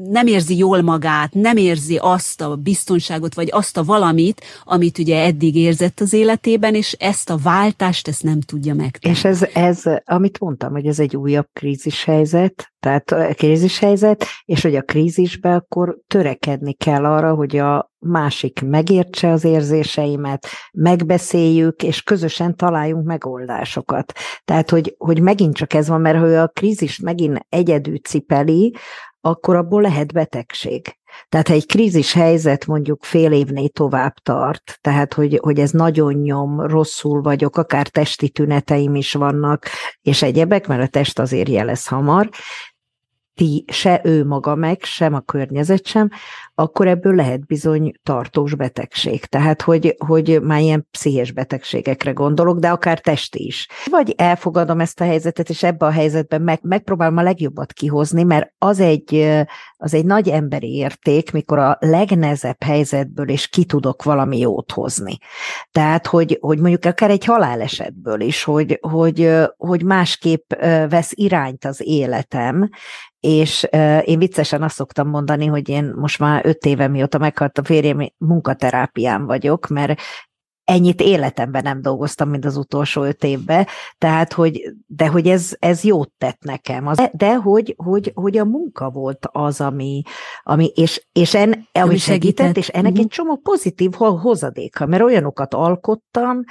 nem 0.02 0.26
érzi 0.26 0.56
jól 0.56 0.82
magát, 0.82 1.34
nem 1.34 1.56
érzi 1.56 1.96
azt 1.96 2.40
a 2.40 2.56
biztonságot, 2.56 3.34
vagy 3.34 3.48
azt 3.50 3.76
a 3.76 3.84
valamit, 3.84 4.40
amit 4.64 4.98
ugye 4.98 5.24
eddig 5.24 5.56
érzett 5.56 6.00
az 6.00 6.12
életében, 6.12 6.74
és 6.74 6.92
ezt 6.92 7.30
a 7.30 7.36
váltást, 7.42 8.08
ezt 8.08 8.22
nem 8.22 8.40
tudja 8.40 8.74
megtenni. 8.74 9.14
És 9.14 9.24
ez, 9.24 9.46
ez 9.52 9.82
amit 10.04 10.40
mondtam, 10.40 10.72
hogy 10.72 10.86
ez 10.86 10.98
egy 10.98 11.16
újabb 11.16 11.48
krízis 11.52 12.04
helyzet, 12.04 12.72
tehát 12.80 13.36
krízis 13.36 13.78
helyzet, 13.78 14.24
és 14.44 14.62
hogy 14.62 14.76
a 14.76 14.82
krízisbe 14.82 15.54
akkor 15.54 15.98
törekedni 16.06 16.72
kell 16.72 17.04
arra, 17.04 17.34
hogy 17.34 17.56
a 17.56 17.92
másik 17.98 18.62
megértse 18.66 19.30
az 19.30 19.44
érzéseimet, 19.44 20.46
megbeszéljük, 20.72 21.82
és 21.82 22.02
közösen 22.02 22.56
találjunk 22.56 23.06
megoldásokat. 23.06 24.12
Tehát, 24.44 24.70
hogy, 24.70 24.94
hogy 24.98 25.20
megint 25.20 25.54
csak 25.54 25.74
ez 25.74 25.88
van, 25.88 26.00
mert 26.00 26.18
ha 26.18 26.24
a 26.24 26.48
krízist 26.48 27.02
megint 27.02 27.46
egyedül 27.48 27.98
cipeli, 27.98 28.74
akkor 29.20 29.56
abból 29.56 29.82
lehet 29.82 30.12
betegség. 30.12 30.96
Tehát 31.28 31.48
ha 31.48 31.54
egy 31.54 31.66
krízis 31.66 32.12
helyzet 32.12 32.66
mondjuk 32.66 33.04
fél 33.04 33.32
évnél 33.32 33.68
tovább 33.68 34.14
tart, 34.14 34.78
tehát 34.80 35.14
hogy, 35.14 35.38
hogy 35.42 35.58
ez 35.58 35.70
nagyon 35.70 36.14
nyom, 36.14 36.60
rosszul 36.60 37.22
vagyok, 37.22 37.56
akár 37.56 37.88
testi 37.88 38.28
tüneteim 38.28 38.94
is 38.94 39.12
vannak, 39.12 39.66
és 40.02 40.22
egyebek, 40.22 40.66
mert 40.66 40.82
a 40.82 40.86
test 40.86 41.18
azért 41.18 41.48
jelez 41.48 41.86
hamar, 41.86 42.28
ti, 43.38 43.64
se 43.66 44.00
ő 44.04 44.24
maga 44.24 44.54
meg, 44.54 44.82
sem 44.82 45.14
a 45.14 45.20
környezet 45.20 45.86
sem, 45.86 46.10
akkor 46.54 46.86
ebből 46.86 47.14
lehet 47.14 47.46
bizony 47.46 47.92
tartós 48.02 48.54
betegség. 48.54 49.24
Tehát, 49.24 49.62
hogy, 49.62 49.96
hogy 50.06 50.42
már 50.42 50.60
ilyen 50.60 50.86
pszichés 50.90 51.32
betegségekre 51.32 52.10
gondolok, 52.10 52.58
de 52.58 52.68
akár 52.68 53.00
testi 53.00 53.46
is. 53.46 53.68
Vagy 53.90 54.14
elfogadom 54.16 54.80
ezt 54.80 55.00
a 55.00 55.04
helyzetet, 55.04 55.48
és 55.48 55.62
ebbe 55.62 55.86
a 55.86 55.90
helyzetben 55.90 56.42
meg, 56.42 56.58
megpróbálom 56.62 57.16
a 57.16 57.22
legjobbat 57.22 57.72
kihozni, 57.72 58.22
mert 58.22 58.52
az 58.58 58.80
egy, 58.80 59.36
az 59.76 59.94
egy 59.94 60.04
nagy 60.04 60.28
emberi 60.28 60.74
érték, 60.74 61.32
mikor 61.32 61.58
a 61.58 61.76
legnezebb 61.80 62.62
helyzetből 62.62 63.28
is 63.28 63.48
ki 63.48 63.64
tudok 63.64 64.02
valami 64.02 64.38
jót 64.38 64.72
hozni. 64.72 65.18
Tehát, 65.70 66.06
hogy, 66.06 66.38
hogy 66.40 66.58
mondjuk 66.58 66.84
akár 66.84 67.10
egy 67.10 67.24
halálesetből 67.24 68.20
is, 68.20 68.44
hogy, 68.44 68.78
hogy, 68.80 69.30
hogy 69.56 69.84
másképp 69.84 70.52
vesz 70.88 71.12
irányt 71.14 71.64
az 71.64 71.80
életem, 71.84 72.68
és 73.20 73.68
én 74.04 74.18
viccesen 74.18 74.62
azt 74.62 74.74
szoktam 74.74 75.08
mondani, 75.08 75.46
hogy 75.46 75.68
én 75.68 75.92
most 75.96 76.18
már 76.18 76.46
öt 76.46 76.64
éve 76.64 76.88
mióta 76.88 77.18
meghalt 77.18 77.58
a 77.58 77.64
férjem, 77.64 78.12
munkaterápián 78.18 79.26
vagyok, 79.26 79.66
mert 79.66 80.00
ennyit 80.68 81.00
életemben 81.00 81.62
nem 81.62 81.82
dolgoztam, 81.82 82.28
mint 82.28 82.44
az 82.44 82.56
utolsó 82.56 83.02
öt 83.02 83.24
évben, 83.24 83.66
tehát, 83.98 84.32
hogy, 84.32 84.74
de 84.86 85.06
hogy 85.06 85.28
ez, 85.28 85.56
ez 85.58 85.84
jót 85.84 86.10
tett 86.18 86.42
nekem. 86.44 86.86
Az, 86.86 86.96
de, 86.96 87.10
de 87.14 87.34
hogy, 87.34 87.74
hogy, 87.76 88.12
hogy 88.14 88.38
a 88.38 88.44
munka 88.44 88.90
volt 88.90 89.28
az, 89.32 89.60
ami, 89.60 90.02
ami 90.42 90.66
és, 90.74 91.06
és 91.12 91.34
en, 91.34 91.48
ami, 91.48 91.64
ami 91.72 91.96
segített, 91.96 92.06
segített, 92.36 92.56
és 92.56 92.68
ennek 92.68 92.90
uh-huh. 92.90 93.04
egy 93.04 93.10
csomó 93.10 93.36
pozitív 93.36 93.92
hozadéka, 93.94 94.86
mert 94.86 95.02
olyanokat 95.02 95.54
alkottam, 95.54 96.44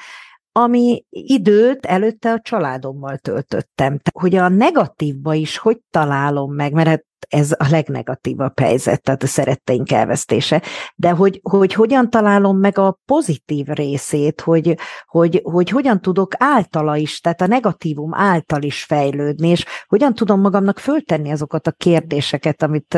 ami 0.58 1.06
időt 1.10 1.86
előtte 1.86 2.32
a 2.32 2.40
családommal 2.40 3.18
töltöttem. 3.18 4.00
Hogy 4.14 4.36
a 4.36 4.48
negatívba 4.48 5.34
is 5.34 5.58
hogy 5.58 5.80
találom 5.92 6.54
meg, 6.54 6.74
mert 6.74 6.88
hát 6.88 7.06
ez 7.30 7.52
a 7.52 7.68
legnegatívabb 7.70 8.60
helyzet, 8.60 9.02
tehát 9.02 9.24
a 9.24 9.28
szeretteink 9.28 9.92
elvesztése, 9.92 10.62
de 10.96 11.10
hogy, 11.10 11.40
hogy 11.44 11.74
hogyan 11.74 12.10
találom 12.10 12.58
meg 12.58 12.78
a 12.78 13.00
pozitív 13.06 13.68
részét, 13.68 14.42
hogy, 14.42 14.78
hogy, 15.06 15.42
hogy 15.44 15.70
hogyan 15.70 16.02
tudok 16.02 16.32
általa 16.38 16.96
is, 16.96 17.20
tehát 17.20 17.42
a 17.42 17.48
negatívum 17.48 18.14
által 18.14 18.62
is 18.62 18.84
fejlődni, 18.84 19.48
és 19.48 19.66
hogyan 19.88 20.14
tudom 20.14 20.42
magamnak 20.42 20.80
föltenni 20.80 21.32
azokat 21.32 21.68
a 21.68 21.72
kérdéseket, 21.72 22.64
amit 22.64 22.98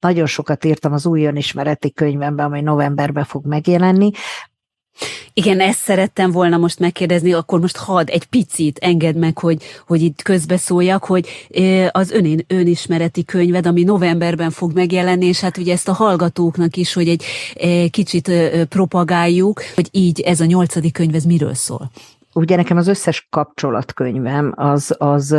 nagyon 0.00 0.26
sokat 0.26 0.64
írtam 0.64 0.92
az 0.92 1.06
új 1.06 1.24
önismereti 1.24 1.92
könyvemben, 1.92 2.46
amely 2.46 2.62
novemberben 2.62 3.24
fog 3.24 3.46
megjelenni, 3.46 4.10
igen, 5.32 5.60
ezt 5.60 5.78
szerettem 5.78 6.30
volna 6.30 6.56
most 6.56 6.78
megkérdezni, 6.78 7.32
akkor 7.32 7.60
most 7.60 7.76
hadd 7.76 8.10
egy 8.10 8.24
picit 8.24 8.78
engedd 8.78 9.16
meg, 9.16 9.38
hogy, 9.38 9.62
hogy 9.86 10.02
itt 10.02 10.22
közbeszóljak, 10.22 11.04
hogy 11.04 11.28
az 11.90 12.10
ön, 12.10 12.44
önismereti 12.46 13.24
könyved, 13.24 13.66
ami 13.66 13.82
novemberben 13.82 14.50
fog 14.50 14.72
megjelenni, 14.72 15.26
és 15.26 15.40
hát 15.40 15.56
ugye 15.56 15.72
ezt 15.72 15.88
a 15.88 15.92
hallgatóknak 15.92 16.76
is, 16.76 16.92
hogy 16.92 17.08
egy 17.08 17.24
kicsit 17.90 18.30
propagáljuk, 18.68 19.62
hogy 19.74 19.88
így 19.90 20.20
ez 20.20 20.40
a 20.40 20.44
nyolcadik 20.44 20.92
könyv, 20.92 21.14
ez 21.14 21.24
miről 21.24 21.54
szól? 21.54 21.90
ugye 22.38 22.56
nekem 22.56 22.76
az 22.76 22.88
összes 22.88 23.26
kapcsolatkönyvem 23.30 24.52
az, 24.56 24.94
az 24.98 25.36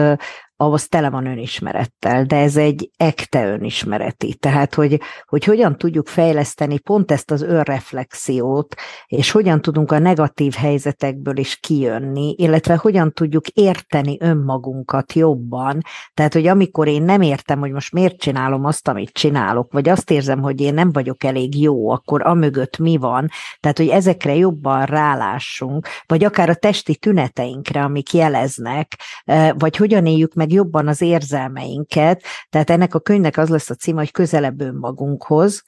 ahhoz 0.61 0.88
tele 0.88 1.10
van 1.10 1.26
önismerettel, 1.26 2.23
de 2.23 2.36
ez 2.36 2.57
egy 2.57 2.90
ekte 2.98 3.48
önismereti. 3.48 4.34
Tehát, 4.34 4.76
hogy, 4.76 5.02
hogy 5.26 5.44
hogyan 5.44 5.77
tudjuk 5.77 6.07
fejleszteni 6.07 6.80
pont 6.80 7.11
ezt 7.11 7.31
az 7.31 7.41
önreflexiót, 7.41 8.76
és 9.07 9.31
hogyan 9.31 9.61
tudunk 9.61 9.91
a 9.91 9.99
negatív 9.99 10.53
helyzetekből 10.53 11.38
is 11.38 11.56
kijönni, 11.56 12.36
illetve 12.38 12.76
hogyan 12.76 13.11
tudjuk 13.11 13.48
érteni 13.48 14.18
önmagunkat 14.19 15.14
jobban. 15.14 15.81
Tehát, 16.14 16.34
hogy 16.34 16.48
amikor 16.48 16.88
én 16.88 17.03
nem 17.03 17.22
értem, 17.22 17.60
hogy 17.60 17.72
most 17.72 17.94
miért 17.94 18.18
csinálom 18.19 18.65
azt, 18.65 18.88
amit 18.88 19.14
csinálok, 19.14 19.72
vagy 19.72 19.90
azt 19.90 20.11
érzem, 20.11 20.41
hogy 20.41 20.61
én 20.61 20.73
nem 20.73 20.91
vagyok 20.91 21.23
elég 21.23 21.61
jó, 21.61 21.90
akkor 21.90 22.27
amögött 22.27 22.77
mi 22.77 22.98
van. 22.98 23.30
Tehát, 23.60 23.77
hogy 23.77 23.88
ezekre 23.88 24.36
jobban 24.36 24.86
rálássunk, 24.86 25.88
vagy 26.06 26.23
akár 26.23 26.49
a 26.49 26.56
testi 26.56 26.95
tüneteinkre, 26.95 27.84
amik 27.84 28.14
jeleznek, 28.14 28.95
eh, 29.23 29.49
vagy 29.57 29.76
hogyan 29.77 30.06
éljük 30.06 30.34
meg 30.34 30.48
meg 30.49 30.57
jobban 30.57 30.88
az 30.88 31.01
érzelmeinket, 31.01 32.23
tehát 32.49 32.69
ennek 32.69 32.95
a 32.95 32.99
könyvnek 32.99 33.38
az 33.38 33.49
lesz 33.49 33.69
a 33.69 33.76
címe, 33.76 33.99
hogy 33.99 34.11
közelebb 34.11 34.61
önmagunkhoz, 34.61 35.63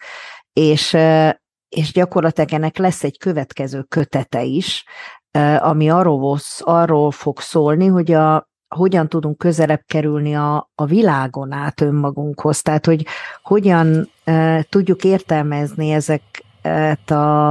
és, 0.53 0.97
és 1.69 1.91
gyakorlatilag 1.91 2.53
ennek 2.53 2.77
lesz 2.77 3.03
egy 3.03 3.17
következő 3.17 3.81
kötete 3.81 4.43
is, 4.43 4.85
ami 5.59 5.89
arról, 5.89 6.39
arról 6.59 7.11
fog 7.11 7.39
szólni, 7.39 7.87
hogy 7.87 8.11
a, 8.11 8.49
hogyan 8.75 9.07
tudunk 9.09 9.37
közelebb 9.37 9.81
kerülni 9.87 10.35
a, 10.35 10.69
a 10.75 10.85
világon 10.85 11.51
át 11.51 11.81
önmagunkhoz, 11.81 12.61
tehát 12.61 12.85
hogy 12.85 13.05
hogyan 13.43 14.09
e, 14.23 14.63
tudjuk 14.69 15.03
értelmezni 15.03 15.91
ezeket 15.91 17.11
a, 17.11 17.49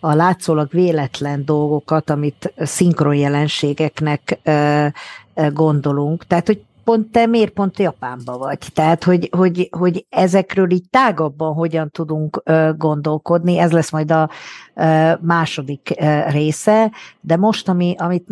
a 0.00 0.14
látszólag 0.14 0.70
véletlen 0.70 1.44
dolgokat, 1.44 2.10
amit 2.10 2.52
szinkron 2.56 3.14
jelenségeknek 3.14 4.38
e, 4.42 4.92
gondolunk. 5.52 6.24
Tehát, 6.24 6.46
hogy 6.46 6.62
pont 6.84 7.10
te 7.10 7.26
miért 7.26 7.52
pont 7.52 7.78
Japánba 7.78 8.38
vagy? 8.38 8.58
Tehát, 8.74 9.04
hogy, 9.04 9.28
hogy, 9.36 9.68
hogy 9.78 10.06
ezekről 10.08 10.70
így 10.70 10.88
tágabban 10.90 11.54
hogyan 11.54 11.90
tudunk 11.90 12.42
gondolkodni, 12.76 13.58
ez 13.58 13.72
lesz 13.72 13.90
majd 13.90 14.10
a 14.10 14.30
második 15.20 15.94
része, 16.28 16.92
de 17.20 17.36
most, 17.36 17.68
ami, 17.68 17.94
amit 17.98 18.26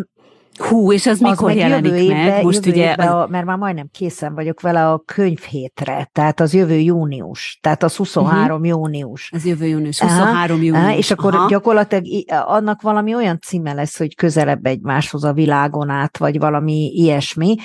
Hú, 0.58 0.92
és 0.92 1.06
az, 1.06 1.12
az 1.12 1.20
mikor 1.20 1.52
jelenik 1.52 1.90
jövő 1.90 2.02
évbe, 2.02 2.24
meg? 2.24 2.44
Most 2.44 2.66
jövő 2.66 2.78
ugye... 2.78 2.90
Évbe 2.90 3.10
a, 3.10 3.26
mert 3.26 3.44
már 3.44 3.56
majdnem 3.56 3.88
készen 3.92 4.34
vagyok 4.34 4.60
vele 4.60 4.90
a 4.90 4.98
könyvhétre, 4.98 6.08
tehát 6.12 6.40
az 6.40 6.54
jövő 6.54 6.78
június, 6.78 7.58
tehát 7.62 7.82
az 7.82 7.96
23 7.96 8.40
uh-huh. 8.40 8.58
Mhm. 8.58 8.64
június. 8.64 9.30
Az 9.32 9.44
jövő 9.44 9.66
június, 9.66 10.00
23 10.00 10.34
aha, 10.34 10.46
június. 10.64 10.76
Aha, 10.76 10.96
és 10.96 11.10
akkor 11.10 11.34
aha. 11.34 11.48
gyakorlatilag 11.48 12.04
annak 12.28 12.82
valami 12.82 13.14
olyan 13.14 13.38
címe 13.40 13.72
lesz, 13.72 13.98
hogy 13.98 14.14
közelebb 14.14 14.66
egymáshoz 14.66 15.24
a 15.24 15.32
világon 15.32 15.88
át, 15.88 16.18
vagy 16.18 16.38
valami 16.38 16.90
ilyesmi, 16.94 17.56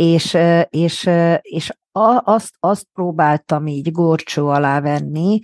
és, 0.00 0.36
és, 0.70 1.10
és 1.40 1.72
azt, 2.22 2.54
azt 2.60 2.86
próbáltam 2.92 3.66
így 3.66 3.92
gorcsó 3.92 4.48
alá 4.48 4.80
venni, 4.80 5.40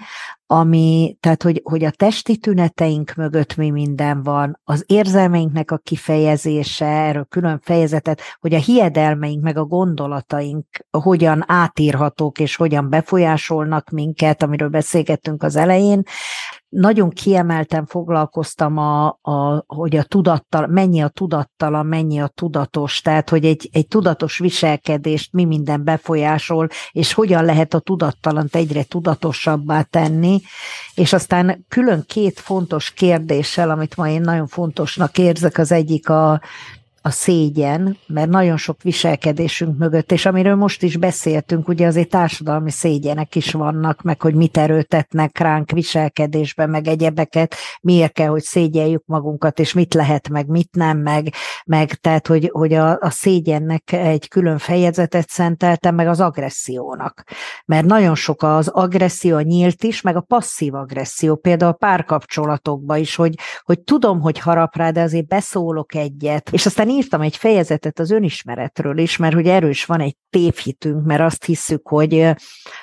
ami, 0.46 1.16
tehát 1.20 1.42
hogy, 1.42 1.60
hogy 1.64 1.84
a 1.84 1.90
testi 1.90 2.36
tüneteink 2.36 3.14
mögött 3.14 3.56
mi 3.56 3.70
minden 3.70 4.22
van, 4.22 4.60
az 4.64 4.84
érzelmeinknek 4.86 5.70
a 5.70 5.76
kifejezése, 5.76 6.86
erről 6.86 7.24
külön 7.24 7.60
fejezetet, 7.62 8.20
hogy 8.40 8.54
a 8.54 8.58
hiedelmeink 8.58 9.42
meg 9.42 9.56
a 9.56 9.64
gondolataink 9.64 10.66
hogyan 10.90 11.44
átírhatók 11.46 12.38
és 12.38 12.56
hogyan 12.56 12.90
befolyásolnak 12.90 13.90
minket, 13.90 14.42
amiről 14.42 14.68
beszélgettünk 14.68 15.42
az 15.42 15.56
elején, 15.56 16.02
nagyon 16.76 17.10
kiemelten 17.10 17.86
foglalkoztam, 17.86 18.76
a, 18.76 19.06
a, 19.22 19.64
hogy 19.66 19.96
a 19.96 20.02
tudattal, 20.02 20.66
mennyi 20.66 21.00
a 21.00 21.08
tudattalan, 21.08 21.86
mennyi 21.86 22.20
a 22.20 22.26
tudatos, 22.26 23.00
tehát 23.00 23.28
hogy 23.28 23.44
egy, 23.44 23.68
egy 23.72 23.88
tudatos 23.88 24.38
viselkedést 24.38 25.32
mi 25.32 25.44
minden 25.44 25.84
befolyásol, 25.84 26.68
és 26.92 27.12
hogyan 27.12 27.44
lehet 27.44 27.74
a 27.74 27.78
tudattalant 27.78 28.56
egyre 28.56 28.82
tudatosabbá 28.82 29.82
tenni, 29.82 30.40
és 30.94 31.12
aztán 31.12 31.64
külön 31.68 32.04
két 32.06 32.40
fontos 32.40 32.90
kérdéssel, 32.90 33.70
amit 33.70 33.96
ma 33.96 34.08
én 34.08 34.20
nagyon 34.20 34.46
fontosnak 34.46 35.18
érzek, 35.18 35.58
az 35.58 35.72
egyik 35.72 36.08
a, 36.08 36.40
a 37.06 37.10
szégyen, 37.10 37.98
mert 38.06 38.28
nagyon 38.28 38.56
sok 38.56 38.82
viselkedésünk 38.82 39.78
mögött, 39.78 40.12
és 40.12 40.26
amiről 40.26 40.54
most 40.54 40.82
is 40.82 40.96
beszéltünk, 40.96 41.68
ugye 41.68 41.86
azért 41.86 42.08
társadalmi 42.08 42.70
szégyenek 42.70 43.34
is 43.34 43.52
vannak, 43.52 44.02
meg 44.02 44.22
hogy 44.22 44.34
mit 44.34 44.56
erőtetnek 44.56 45.38
ránk 45.38 45.70
viselkedésbe, 45.70 46.66
meg 46.66 46.86
egyebeket, 46.86 47.54
miért 47.80 48.12
kell, 48.12 48.28
hogy 48.28 48.42
szégyeljük 48.42 49.02
magunkat, 49.06 49.58
és 49.58 49.72
mit 49.72 49.94
lehet, 49.94 50.28
meg 50.28 50.46
mit 50.46 50.68
nem, 50.72 50.98
meg, 50.98 51.32
meg 51.66 51.94
tehát, 51.94 52.26
hogy, 52.26 52.50
hogy 52.52 52.72
a, 52.74 52.98
a 53.00 53.10
szégyennek 53.10 53.92
egy 53.92 54.28
külön 54.28 54.58
fejezetet 54.58 55.28
szenteltem, 55.28 55.94
meg 55.94 56.08
az 56.08 56.20
agressziónak. 56.20 57.22
Mert 57.64 57.86
nagyon 57.86 58.14
sok 58.14 58.42
az 58.42 58.68
agresszió, 58.68 59.36
a 59.36 59.40
nyílt 59.40 59.84
is, 59.84 60.00
meg 60.00 60.16
a 60.16 60.20
passzív 60.20 60.74
agresszió, 60.74 61.36
például 61.36 61.72
a 61.72 61.76
párkapcsolatokban 61.86 62.98
is, 62.98 63.14
hogy, 63.14 63.34
hogy 63.62 63.80
tudom, 63.80 64.20
hogy 64.20 64.38
harap 64.38 64.76
rá, 64.76 64.90
de 64.90 65.00
azért 65.00 65.26
beszólok 65.26 65.94
egyet, 65.94 66.50
és 66.50 66.66
aztán 66.66 66.94
írtam 66.96 67.20
egy 67.20 67.36
fejezetet 67.36 67.98
az 67.98 68.10
önismeretről 68.10 68.98
is, 68.98 69.16
mert 69.16 69.34
hogy 69.34 69.46
erős 69.46 69.84
van 69.84 70.00
egy 70.00 70.16
tévhitünk, 70.30 71.04
mert 71.04 71.20
azt 71.20 71.44
hiszük, 71.44 71.88
hogy, 71.88 72.30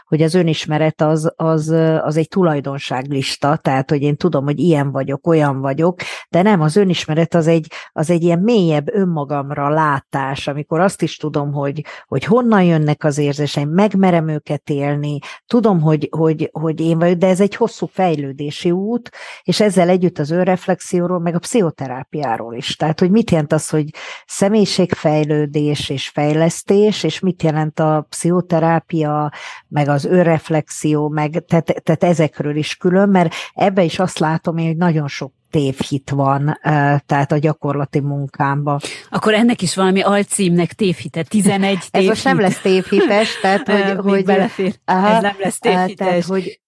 hogy 0.05 0.21
az 0.21 0.33
önismeret 0.33 1.01
az, 1.01 1.33
az, 1.35 1.69
az 2.01 2.17
egy 2.17 2.27
tulajdonságlista, 2.27 3.57
tehát 3.57 3.89
hogy 3.89 4.01
én 4.01 4.15
tudom, 4.15 4.43
hogy 4.43 4.59
ilyen 4.59 4.91
vagyok, 4.91 5.27
olyan 5.27 5.59
vagyok, 5.59 5.99
de 6.29 6.41
nem, 6.41 6.61
az 6.61 6.75
önismeret 6.75 7.33
az 7.33 7.47
egy, 7.47 7.71
az 7.91 8.09
egy 8.09 8.23
ilyen 8.23 8.39
mélyebb 8.39 8.93
önmagamra 8.93 9.69
látás, 9.69 10.47
amikor 10.47 10.79
azt 10.79 11.01
is 11.01 11.17
tudom, 11.17 11.53
hogy, 11.53 11.85
hogy 12.07 12.23
honnan 12.23 12.63
jönnek 12.63 13.03
az 13.03 13.17
érzéseim, 13.17 13.69
megmerem 13.69 14.27
őket 14.27 14.69
élni, 14.69 15.19
tudom, 15.45 15.81
hogy, 15.81 16.07
hogy, 16.11 16.49
hogy 16.51 16.79
én 16.79 16.99
vagyok, 16.99 17.17
de 17.17 17.27
ez 17.27 17.41
egy 17.41 17.55
hosszú 17.55 17.85
fejlődési 17.85 18.71
út, 18.71 19.09
és 19.43 19.59
ezzel 19.59 19.89
együtt 19.89 20.19
az 20.19 20.31
önreflexióról, 20.31 21.19
meg 21.19 21.35
a 21.35 21.39
pszichoterápiáról 21.39 22.55
is. 22.55 22.75
Tehát, 22.75 22.99
hogy 22.99 23.11
mit 23.11 23.31
jelent 23.31 23.53
az, 23.53 23.69
hogy 23.69 23.89
személyiségfejlődés 24.25 25.89
és 25.89 26.09
fejlesztés, 26.09 27.03
és 27.03 27.19
mit 27.19 27.43
jelent 27.43 27.79
a 27.79 28.05
pszichoterápia, 28.09 29.31
meg 29.67 29.87
az 29.87 30.05
önreflexió, 30.05 31.09
meg 31.09 31.43
tehát, 31.47 31.81
tehát 31.83 32.03
ezekről 32.03 32.55
is 32.55 32.75
külön, 32.75 33.09
mert 33.09 33.33
ebbe 33.53 33.83
is 33.83 33.99
azt 33.99 34.19
látom 34.19 34.57
én, 34.57 34.65
hogy 34.67 34.77
nagyon 34.77 35.07
sok 35.07 35.33
tévhit 35.49 36.09
van, 36.09 36.59
tehát 37.05 37.31
a 37.31 37.37
gyakorlati 37.37 37.99
munkámban. 37.99 38.79
Akkor 39.09 39.33
ennek 39.33 39.61
is 39.61 39.75
valami 39.75 40.01
alcímnek 40.01 40.73
tévhite, 40.73 41.23
11 41.23 41.59
tévhit. 41.59 41.89
Ez 41.91 42.05
most 42.05 42.23
nem 42.23 42.39
lesz 42.39 42.61
tévhites, 42.61 43.39
tehát 43.41 43.71
hogy... 43.71 44.11
hogy 44.11 44.25
belefér. 44.25 44.75
Aha, 44.85 45.07
Ez 45.07 45.21
nem 45.21 45.35
lesz 45.39 45.59
tévhites. 45.59 45.95
Tehát, 45.95 46.23
hogy 46.23 46.61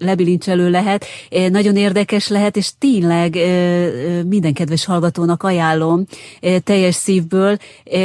lebilincselő 0.00 0.70
lehet, 0.70 1.04
nagyon 1.50 1.76
érdekes 1.76 2.28
lehet, 2.28 2.56
és 2.56 2.70
tényleg 2.78 3.38
minden 4.26 4.52
kedves 4.52 4.84
hallgatónak 4.84 5.42
ajánlom 5.42 6.04
teljes 6.64 6.94
szívből, 6.94 7.56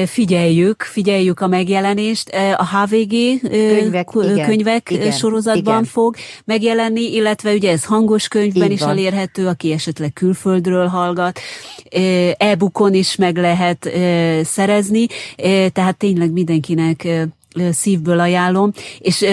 figyeljük, 0.06 0.82
figyeljük 0.82 1.40
a 1.40 1.48
megjelenést. 1.48 2.30
A 2.58 2.66
HVG 2.66 3.14
könyvek, 3.42 4.06
könyvek 4.46 4.90
igen, 4.92 5.12
sorozatban 5.12 5.74
igen. 5.74 5.84
fog 5.84 6.16
megjelenni, 6.46 7.14
illetve 7.14 7.54
ugye 7.54 7.72
ez 7.72 7.86
hangos 7.86 8.28
könyvben 8.28 8.72
is 8.72 8.82
elérhető, 8.82 9.48
aki 9.48 9.72
esetleg 9.72 10.14
külföldről 10.14 10.88
hallgat, 10.88 11.40
e-bookon 12.38 12.94
is 12.94 13.16
meg 13.16 13.38
lehet 13.38 13.90
szerezni, 14.44 15.06
tehát 15.72 15.98
tényleg 15.98 16.32
mindenkinek 16.32 17.08
szívből 17.72 18.20
ajánlom, 18.20 18.72
és 19.00 19.26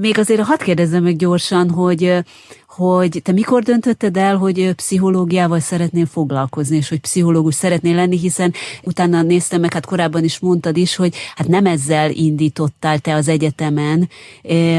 még 0.00 0.18
azért 0.18 0.40
hadd 0.40 0.62
kérdezzem 0.62 1.02
meg 1.02 1.16
gyorsan, 1.16 1.70
hogy 1.70 2.22
hogy 2.66 3.20
te 3.22 3.32
mikor 3.32 3.62
döntötted 3.62 4.16
el, 4.16 4.36
hogy 4.36 4.72
pszichológiával 4.74 5.60
szeretnél 5.60 6.06
foglalkozni, 6.06 6.76
és 6.76 6.88
hogy 6.88 7.00
pszichológus 7.00 7.54
szeretnél 7.54 7.94
lenni, 7.94 8.18
hiszen 8.18 8.52
utána 8.82 9.22
néztem 9.22 9.60
meg, 9.60 9.72
hát 9.72 9.86
korábban 9.86 10.24
is 10.24 10.38
mondtad 10.38 10.76
is, 10.76 10.96
hogy 10.96 11.14
hát 11.34 11.48
nem 11.48 11.66
ezzel 11.66 12.10
indítottál 12.10 12.98
te 12.98 13.14
az 13.14 13.28
egyetemen, 13.28 14.08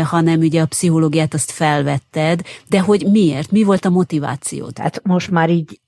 hanem 0.04 0.40
ugye 0.40 0.62
a 0.62 0.66
pszichológiát 0.66 1.34
azt 1.34 1.52
felvetted, 1.52 2.42
de 2.68 2.80
hogy 2.80 3.06
miért? 3.12 3.52
Mi 3.52 3.64
volt 3.64 3.86
a 3.86 3.90
motivációd? 3.90 4.78
Hát 4.78 5.02
most 5.04 5.32
már 5.32 5.50
így 5.50 5.80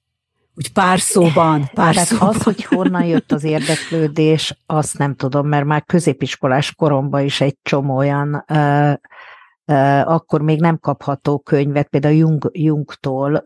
úgy 0.55 0.73
pár 0.73 0.99
szóban. 0.99 1.69
Pár 1.73 1.93
Tehát 1.93 2.09
szóban. 2.09 2.27
az, 2.27 2.43
hogy 2.43 2.63
honnan 2.63 3.05
jött 3.05 3.31
az 3.31 3.43
érdeklődés, 3.43 4.61
azt 4.65 4.97
nem 4.97 5.15
tudom, 5.15 5.47
mert 5.47 5.65
már 5.65 5.83
középiskolás 5.83 6.75
koromban 6.75 7.21
is 7.21 7.41
egy 7.41 7.57
csomó 7.61 7.95
olyan 7.95 8.45
uh, 8.49 8.93
akkor 10.09 10.41
még 10.41 10.59
nem 10.59 10.79
kapható 10.79 11.39
könyvet, 11.39 11.87
például 11.87 12.15
Jung, 12.15 12.49
Jungtól 12.51 13.43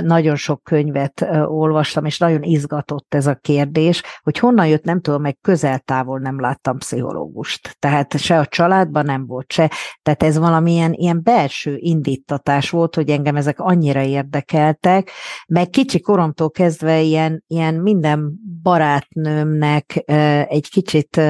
nagyon 0.00 0.36
sok 0.36 0.62
könyvet 0.62 1.26
olvastam, 1.44 2.04
és 2.04 2.18
nagyon 2.18 2.42
izgatott 2.42 3.14
ez 3.14 3.26
a 3.26 3.34
kérdés, 3.34 4.02
hogy 4.22 4.38
honnan 4.38 4.66
jött, 4.66 4.84
nem 4.84 5.00
tudom, 5.00 5.22
meg 5.22 5.38
közel-távol 5.40 6.18
nem 6.18 6.40
láttam 6.40 6.78
pszichológust. 6.78 7.76
Tehát 7.78 8.18
se 8.18 8.38
a 8.38 8.46
családban 8.46 9.04
nem 9.04 9.26
volt, 9.26 9.52
se. 9.52 9.70
Tehát 10.02 10.22
ez 10.22 10.38
valamilyen 10.38 10.92
ilyen 10.92 11.20
belső 11.22 11.76
indítatás 11.76 12.70
volt, 12.70 12.94
hogy 12.94 13.10
engem 13.10 13.36
ezek 13.36 13.60
annyira 13.60 14.02
érdekeltek, 14.02 15.10
meg 15.46 15.70
kicsi 15.70 16.00
koromtól 16.00 16.50
kezdve 16.50 17.00
ilyen, 17.00 17.44
ilyen 17.46 17.74
minden 17.74 18.32
barátnőmnek 18.62 20.02
egy 20.48 20.68
kicsit 20.70 21.20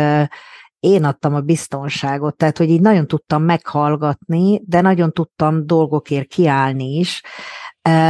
én 0.80 1.04
adtam 1.04 1.34
a 1.34 1.40
biztonságot, 1.40 2.36
tehát 2.36 2.58
hogy 2.58 2.68
így 2.68 2.80
nagyon 2.80 3.06
tudtam 3.06 3.42
meghallgatni, 3.42 4.60
de 4.66 4.80
nagyon 4.80 5.12
tudtam 5.12 5.66
dolgokért 5.66 6.28
kiállni 6.28 6.98
is, 6.98 7.22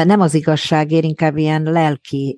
nem 0.04 0.20
az 0.20 0.34
igazságért, 0.34 1.04
inkább 1.04 1.36
ilyen 1.36 1.62
lelki 1.62 2.36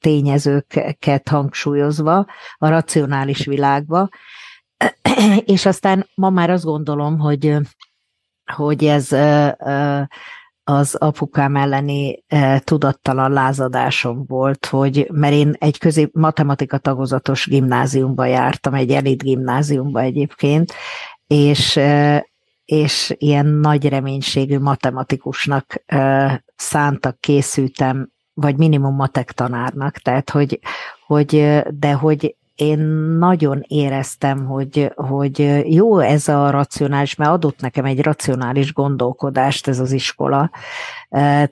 tényezőket 0.00 1.28
hangsúlyozva 1.28 2.26
a 2.56 2.68
racionális 2.68 3.46
világba. 3.46 4.08
És 5.44 5.66
aztán 5.66 6.06
ma 6.14 6.30
már 6.30 6.50
azt 6.50 6.64
gondolom, 6.64 7.18
hogy, 7.18 7.56
hogy 8.52 8.84
ez 8.84 9.12
az 10.64 10.94
apukám 10.94 11.56
elleni 11.56 12.24
tudattalan 12.58 13.30
lázadásom 13.30 14.24
volt, 14.26 14.66
hogy 14.66 15.08
mert 15.12 15.34
én 15.34 15.54
egy 15.58 15.78
közép 15.78 16.10
matematika 16.14 16.78
tagozatos 16.78 17.46
gimnáziumba 17.46 18.24
jártam, 18.24 18.74
egy 18.74 18.90
elit 18.90 19.22
gimnáziumba 19.22 20.00
egyébként, 20.00 20.72
és 21.26 21.80
és 22.72 23.14
ilyen 23.18 23.46
nagy 23.46 23.88
reménységű 23.88 24.58
matematikusnak 24.58 25.84
szántak, 26.56 27.20
készültem, 27.20 28.10
vagy 28.34 28.56
minimum 28.56 28.94
matek 28.94 29.32
tanárnak, 29.32 29.96
tehát 29.96 30.30
hogy, 30.30 30.60
hogy 31.06 31.62
de 31.70 31.92
hogy 31.92 32.36
én 32.62 32.78
nagyon 33.18 33.64
éreztem, 33.66 34.46
hogy, 34.46 34.92
hogy 34.94 35.64
jó 35.74 35.98
ez 35.98 36.28
a 36.28 36.50
racionális, 36.50 37.14
mert 37.14 37.30
adott 37.30 37.60
nekem 37.60 37.84
egy 37.84 38.02
racionális 38.02 38.72
gondolkodást 38.72 39.68
ez 39.68 39.80
az 39.80 39.92
iskola, 39.92 40.50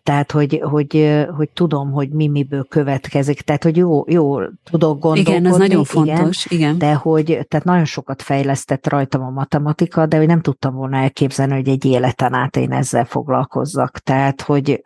tehát 0.03 0.33
hogy, 0.33 0.61
hogy, 0.63 1.25
hogy 1.37 1.49
tudom, 1.49 1.91
hogy 1.93 2.09
mi 2.09 2.29
miből 2.29 2.65
következik, 2.65 3.41
tehát 3.41 3.63
hogy 3.63 3.77
jó, 3.77 4.05
jó 4.07 4.39
tudok 4.71 4.99
gondolkodni. 4.99 5.21
Igen, 5.21 5.47
ez 5.47 5.57
nagyon 5.57 5.85
fontos, 5.85 6.47
igen, 6.47 6.59
igen. 6.61 6.79
De 6.79 6.95
hogy, 6.95 7.25
tehát 7.49 7.67
nagyon 7.67 7.85
sokat 7.85 8.23
fejlesztett 8.23 8.89
rajtam 8.89 9.23
a 9.23 9.31
matematika, 9.31 10.07
de 10.07 10.17
hogy 10.17 10.27
nem 10.27 10.41
tudtam 10.41 10.75
volna 10.75 10.97
elképzelni, 10.97 11.55
hogy 11.55 11.69
egy 11.69 11.85
életen 11.85 12.35
át 12.35 12.57
én 12.57 12.73
ezzel 12.73 13.05
foglalkozzak. 13.05 13.99
Tehát, 13.99 14.43
hogy, 14.43 14.83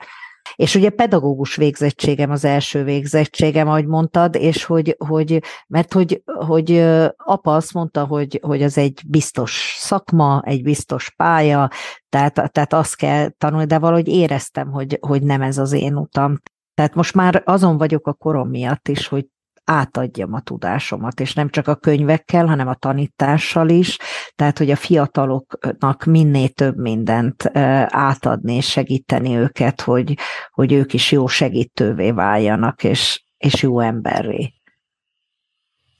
és 0.57 0.75
ugye 0.75 0.91
pedagógus 0.91 1.57
végzettségem 1.57 2.31
az 2.31 2.45
első 2.45 2.85
végzettségem, 2.85 3.69
ahogy 3.69 3.87
mondtad, 3.87 4.35
és 4.35 4.65
hogy, 4.65 4.97
hogy 5.07 5.43
mert 5.67 5.93
hogy, 5.93 6.23
hogy 6.25 6.79
apa 7.17 7.55
azt 7.55 7.73
mondta, 7.73 8.05
hogy, 8.05 8.41
hogy 8.43 8.63
az 8.63 8.79
egy 8.79 9.01
biztos 9.07 9.75
szakma, 9.79 10.43
egy 10.45 10.63
biztos 10.63 11.11
pálya, 11.11 11.71
tehát, 12.09 12.33
tehát 12.53 12.73
azt 12.73 12.97
kell 12.97 13.31
tanulni, 13.39 13.67
de 13.67 13.79
valahogy 13.79 14.09
éreztem, 14.09 14.71
hogy, 14.71 14.99
hogy 15.01 15.23
nem 15.23 15.43
ez 15.43 15.59
az 15.59 15.73
én 15.73 15.97
utam. 15.97 16.39
Tehát 16.75 16.95
most 16.95 17.15
már 17.15 17.43
azon 17.45 17.79
vagyok 17.79 18.07
a 18.07 18.13
korom 18.13 18.49
miatt 18.49 18.89
is, 18.89 19.07
hogy 19.07 19.27
átadjam 19.65 20.33
a 20.33 20.41
tudásomat, 20.41 21.21
és 21.21 21.35
nem 21.35 21.49
csak 21.49 21.69
a 21.69 21.75
könyvekkel, 21.75 22.47
hanem 22.47 22.69
a 22.69 22.75
tanítással 22.75 23.69
is, 23.69 23.99
tehát 24.35 24.59
hogy 24.59 24.71
a 24.71 24.77
fiataloknak 24.77 26.05
minél 26.05 26.49
több 26.49 26.77
mindent 26.77 27.51
átadni 27.89 28.55
és 28.55 28.71
segíteni 28.71 29.37
őket, 29.37 29.81
hogy, 29.81 30.19
hogy 30.51 30.73
ők 30.73 30.93
is 30.93 31.13
jó 31.13 31.27
segítővé 31.27 32.11
váljanak, 32.11 32.85
és, 32.85 33.25
és 33.37 33.63
jó 33.63 33.81
emberré. 33.81 34.53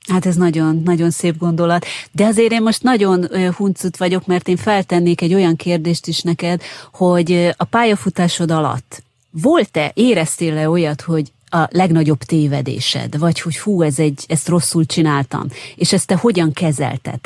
Hát 0.07 0.25
ez 0.25 0.35
nagyon, 0.35 0.81
nagyon 0.83 1.11
szép 1.11 1.37
gondolat. 1.37 1.85
De 2.11 2.25
azért 2.25 2.51
én 2.51 2.61
most 2.61 2.83
nagyon 2.83 3.27
huncut 3.55 3.97
vagyok, 3.97 4.25
mert 4.25 4.47
én 4.47 4.57
feltennék 4.57 5.21
egy 5.21 5.33
olyan 5.33 5.55
kérdést 5.55 6.07
is 6.07 6.21
neked, 6.21 6.61
hogy 6.91 7.53
a 7.57 7.63
pályafutásod 7.63 8.51
alatt 8.51 9.03
volt-e, 9.41 9.91
éreztél-e 9.93 10.69
olyat, 10.69 11.01
hogy 11.01 11.31
a 11.49 11.67
legnagyobb 11.69 12.19
tévedésed, 12.19 13.17
vagy 13.17 13.41
hogy 13.41 13.57
hú, 13.57 13.81
ez 13.81 13.99
egy, 13.99 14.25
ezt 14.27 14.47
rosszul 14.47 14.85
csináltam, 14.85 15.43
és 15.75 15.93
ezt 15.93 16.07
te 16.07 16.15
hogyan 16.15 16.51
kezelted? 16.53 17.19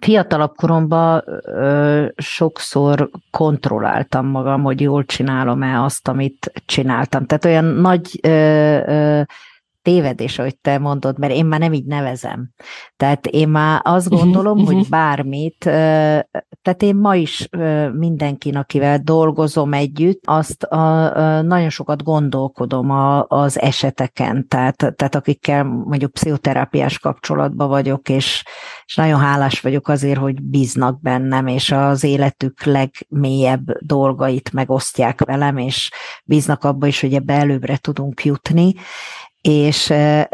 Fiatalabb 0.00 0.54
koromban 0.54 1.22
ö, 1.44 2.06
sokszor 2.16 3.10
kontrolláltam 3.30 4.26
magam, 4.26 4.62
hogy 4.62 4.80
jól 4.80 5.04
csinálom-e 5.04 5.82
azt, 5.82 6.08
amit 6.08 6.52
csináltam. 6.66 7.26
Tehát 7.26 7.44
olyan 7.44 7.64
nagy 7.64 8.18
ö, 8.22 8.28
ö, 8.86 9.22
tévedés, 9.82 10.38
ahogy 10.38 10.58
te 10.58 10.78
mondod, 10.78 11.18
mert 11.18 11.32
én 11.32 11.44
már 11.44 11.60
nem 11.60 11.72
így 11.72 11.84
nevezem. 11.84 12.50
Tehát 12.96 13.26
én 13.26 13.48
már 13.48 13.80
azt 13.84 14.10
mhm, 14.10 14.18
gondolom, 14.18 14.52
uh-huh, 14.52 14.72
hogy 14.72 14.76
mhm. 14.82 14.90
bármit, 14.90 15.56
tehát 16.62 16.82
én 16.82 16.96
ma 16.96 17.16
is 17.16 17.48
mindenkin, 17.92 18.56
akivel 18.56 18.98
dolgozom 18.98 19.72
együtt, 19.72 20.22
azt 20.24 20.62
a, 20.62 21.16
a, 21.16 21.42
nagyon 21.42 21.68
sokat 21.70 22.02
gondolkodom 22.02 22.90
a, 22.90 23.24
az 23.28 23.60
eseteken, 23.60 24.48
tehát, 24.48 24.76
tehát 24.76 25.14
akikkel 25.14 25.64
mondjuk 25.64 26.12
pszichoterápiás 26.12 26.98
kapcsolatban 26.98 27.68
vagyok, 27.68 28.08
és, 28.08 28.44
és 28.84 28.96
nagyon 28.96 29.20
hálás 29.20 29.60
vagyok 29.60 29.88
azért, 29.88 30.18
hogy 30.18 30.42
bíznak 30.42 31.00
bennem, 31.00 31.46
és 31.46 31.70
az 31.70 32.04
életük 32.04 32.64
legmélyebb 32.64 33.78
dolgait 33.80 34.52
megosztják 34.52 35.24
velem, 35.24 35.56
és 35.56 35.90
bíznak 36.24 36.64
abba 36.64 36.86
is, 36.86 37.00
hogy 37.00 37.14
ebbe 37.14 37.34
előbbre 37.34 37.76
tudunk 37.76 38.24
jutni 38.24 38.74
és 39.42 39.86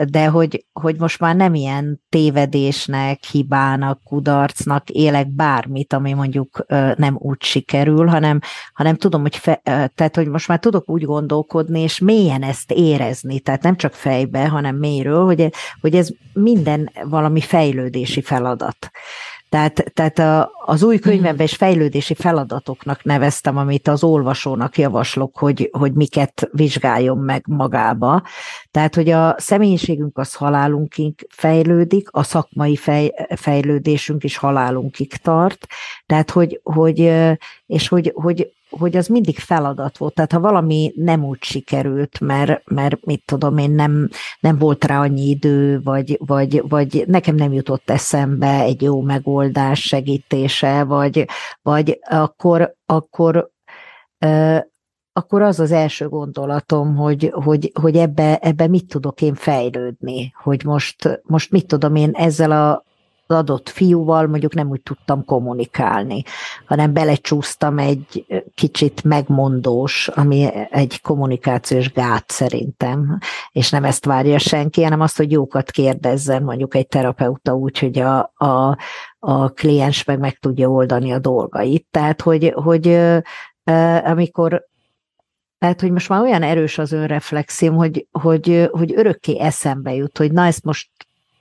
de 0.09 0.27
hogy, 0.27 0.65
hogy 0.73 0.97
most 0.99 1.21
már 1.21 1.37
nem 1.37 1.55
ilyen 1.55 2.01
tévedésnek, 2.09 3.25
hibának, 3.25 4.01
kudarcnak 4.05 4.91
élek 4.91 5.29
bármit, 5.35 5.93
ami 5.93 6.13
mondjuk 6.13 6.65
nem 6.97 7.17
úgy 7.19 7.43
sikerül, 7.43 8.07
hanem, 8.07 8.39
hanem 8.73 8.97
tudom, 8.97 9.21
hogy, 9.21 9.37
fe, 9.37 9.61
tehát, 9.95 10.17
hogy 10.17 10.29
most 10.29 10.49
már 10.49 10.59
tudok 10.59 10.91
úgy 10.91 11.05
gondolkodni, 11.05 11.81
és 11.81 11.99
mélyen 11.99 12.43
ezt 12.43 12.73
érezni, 12.73 13.41
tehát 13.41 13.63
nem 13.63 13.77
csak 13.77 13.93
fejbe, 13.93 14.49
hanem 14.49 14.77
mélyről, 14.77 15.25
hogy, 15.25 15.53
hogy 15.81 15.95
ez 15.95 16.09
minden 16.33 16.91
valami 17.05 17.41
fejlődési 17.41 18.23
feladat. 18.23 18.91
Tehát, 19.49 19.93
tehát 19.95 20.19
a, 20.19 20.51
az 20.65 20.83
új 20.83 20.99
könyvemben 20.99 21.47
is 21.47 21.57
fejlődési 21.57 22.15
feladatoknak 22.15 23.05
neveztem, 23.05 23.57
amit 23.57 23.89
az 23.89 24.05
olvasónak 24.05 24.79
javaslok, 24.79 25.39
hogy, 25.39 25.69
hogy 25.73 25.93
miket 25.93 26.49
vizsgáljon 26.53 27.19
meg 27.19 27.45
magába. 27.47 28.23
Tehát, 28.71 28.95
hogy 28.95 29.11
a 29.11 29.35
személyiségünk 29.39 30.19
az 30.19 30.35
halálunkig 30.35 31.27
fejlődik, 31.31 32.09
a 32.11 32.23
szakmai 32.23 32.77
fej, 32.77 33.13
fejlődésünk 33.37 34.25
is 34.25 34.37
halálunkig 34.37 35.17
tart. 35.17 35.67
Tehát, 36.07 36.31
hogy, 36.31 36.61
hogy 36.63 36.99
és 37.67 37.89
hogy, 37.89 38.13
hogy 38.15 38.53
hogy 38.71 38.97
az 38.97 39.07
mindig 39.07 39.39
feladat 39.39 39.99
volt. 39.99 40.15
Tehát 40.15 40.33
ha 40.33 40.41
valami 40.41 40.93
nem 40.97 41.25
úgy 41.25 41.43
sikerült, 41.43 42.21
mert, 42.21 42.71
mert 42.71 43.05
mit 43.05 43.23
tudom 43.25 43.59
én, 43.59 43.71
nem, 43.71 44.09
nem 44.41 44.59
volt 44.59 44.85
rá 44.85 45.01
annyi 45.01 45.29
idő, 45.29 45.81
vagy, 45.83 46.19
vagy, 46.27 46.63
vagy 46.69 47.05
nekem 47.07 47.35
nem 47.35 47.53
jutott 47.53 47.91
eszembe 47.91 48.61
egy 48.61 48.83
jó 48.83 49.01
megoldás 49.01 49.81
segítése, 49.81 50.85
vagy, 50.85 51.27
vagy 51.63 51.99
akkor, 52.09 52.75
akkor 52.87 53.51
akkor 55.13 55.43
az 55.43 55.61
az 55.61 55.71
első 55.73 56.09
gondolatom, 56.09 56.97
hogy, 56.97 57.31
hogy, 57.35 57.73
hogy 57.81 57.97
ebbe, 57.97 58.37
ebbe 58.37 58.67
mit 58.67 58.89
tudok 58.89 59.23
én 59.23 59.35
fejlődni, 59.35 60.33
hogy 60.43 60.65
most, 60.65 61.21
most 61.23 61.51
mit 61.51 61.67
tudom 61.67 61.95
én 61.95 62.11
ezzel 62.13 62.51
a 62.51 62.85
adott 63.37 63.69
fiúval 63.69 64.27
mondjuk 64.27 64.55
nem 64.55 64.69
úgy 64.69 64.83
tudtam 64.83 65.25
kommunikálni, 65.25 66.23
hanem 66.67 66.93
belecsúsztam 66.93 67.79
egy 67.79 68.27
kicsit 68.55 69.05
megmondós, 69.05 70.09
ami 70.09 70.49
egy 70.71 71.01
kommunikációs 71.01 71.93
gát 71.93 72.31
szerintem, 72.31 73.19
és 73.53 73.71
nem 73.71 73.85
ezt 73.85 74.05
várja 74.05 74.39
senki, 74.39 74.83
hanem 74.83 75.01
azt, 75.01 75.17
hogy 75.17 75.33
jókat 75.33 75.71
kérdezzen 75.71 76.43
mondjuk 76.43 76.75
egy 76.75 76.89
terapeuta 76.89 77.55
úgy, 77.55 77.79
hogy 77.79 77.99
a, 77.99 78.33
a, 78.35 78.77
a 79.19 79.49
kliens 79.49 80.05
meg 80.05 80.19
meg 80.19 80.39
tudja 80.39 80.69
oldani 80.69 81.13
a 81.13 81.19
dolgait. 81.19 81.87
Tehát, 81.91 82.21
hogy, 82.21 82.53
hogy 82.55 82.99
amikor 84.05 84.67
tehát, 85.59 85.81
hogy 85.81 85.91
most 85.91 86.09
már 86.09 86.21
olyan 86.21 86.43
erős 86.43 86.79
az 86.79 86.93
önreflexióm, 86.93 87.75
hogy, 87.75 88.07
hogy, 88.11 88.69
hogy 88.71 88.93
örökké 88.97 89.39
eszembe 89.39 89.95
jut, 89.95 90.19
hogy 90.19 90.33
na 90.33 90.47
ezt 90.47 90.65
most 90.65 90.91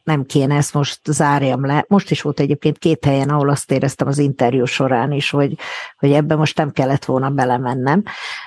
nem 0.08 0.26
kéne 0.26 0.56
ezt 0.56 0.74
most 0.74 1.00
zárjam 1.06 1.66
le. 1.66 1.86
Most 1.88 2.12
is 2.12 2.22
volt 2.22 2.40
egyébként 2.40 2.78
két 2.78 3.06
helyen, 3.06 3.30
ahol 3.30 3.50
azt 3.50 3.72
éreztem 3.72 4.08
az 4.08 4.18
interjú 4.18 4.66
során 4.66 5.12
is, 5.12 5.30
hogy, 5.30 5.58
hogy 5.98 6.12
ebbe 6.12 6.36
most 6.36 6.58
nem 6.58 6.72
kellett 6.72 7.06
volna 7.06 7.30
belemennem. 7.30 8.04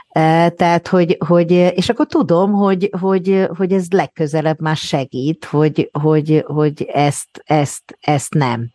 E, 0.08 0.48
tehát, 0.48 0.88
hogy, 0.88 1.16
hogy 1.26 1.50
és 1.50 1.88
akkor 1.88 2.06
tudom, 2.06 2.52
hogy, 2.52 2.90
hogy, 3.00 3.48
hogy 3.56 3.72
ez 3.72 3.86
legközelebb 3.90 4.60
már 4.60 4.76
segít, 4.76 5.44
hogy, 5.44 5.90
hogy, 5.92 6.44
hogy 6.46 6.82
ezt, 6.92 7.42
ezt, 7.44 7.98
ezt 8.00 8.34
nem. 8.34 8.68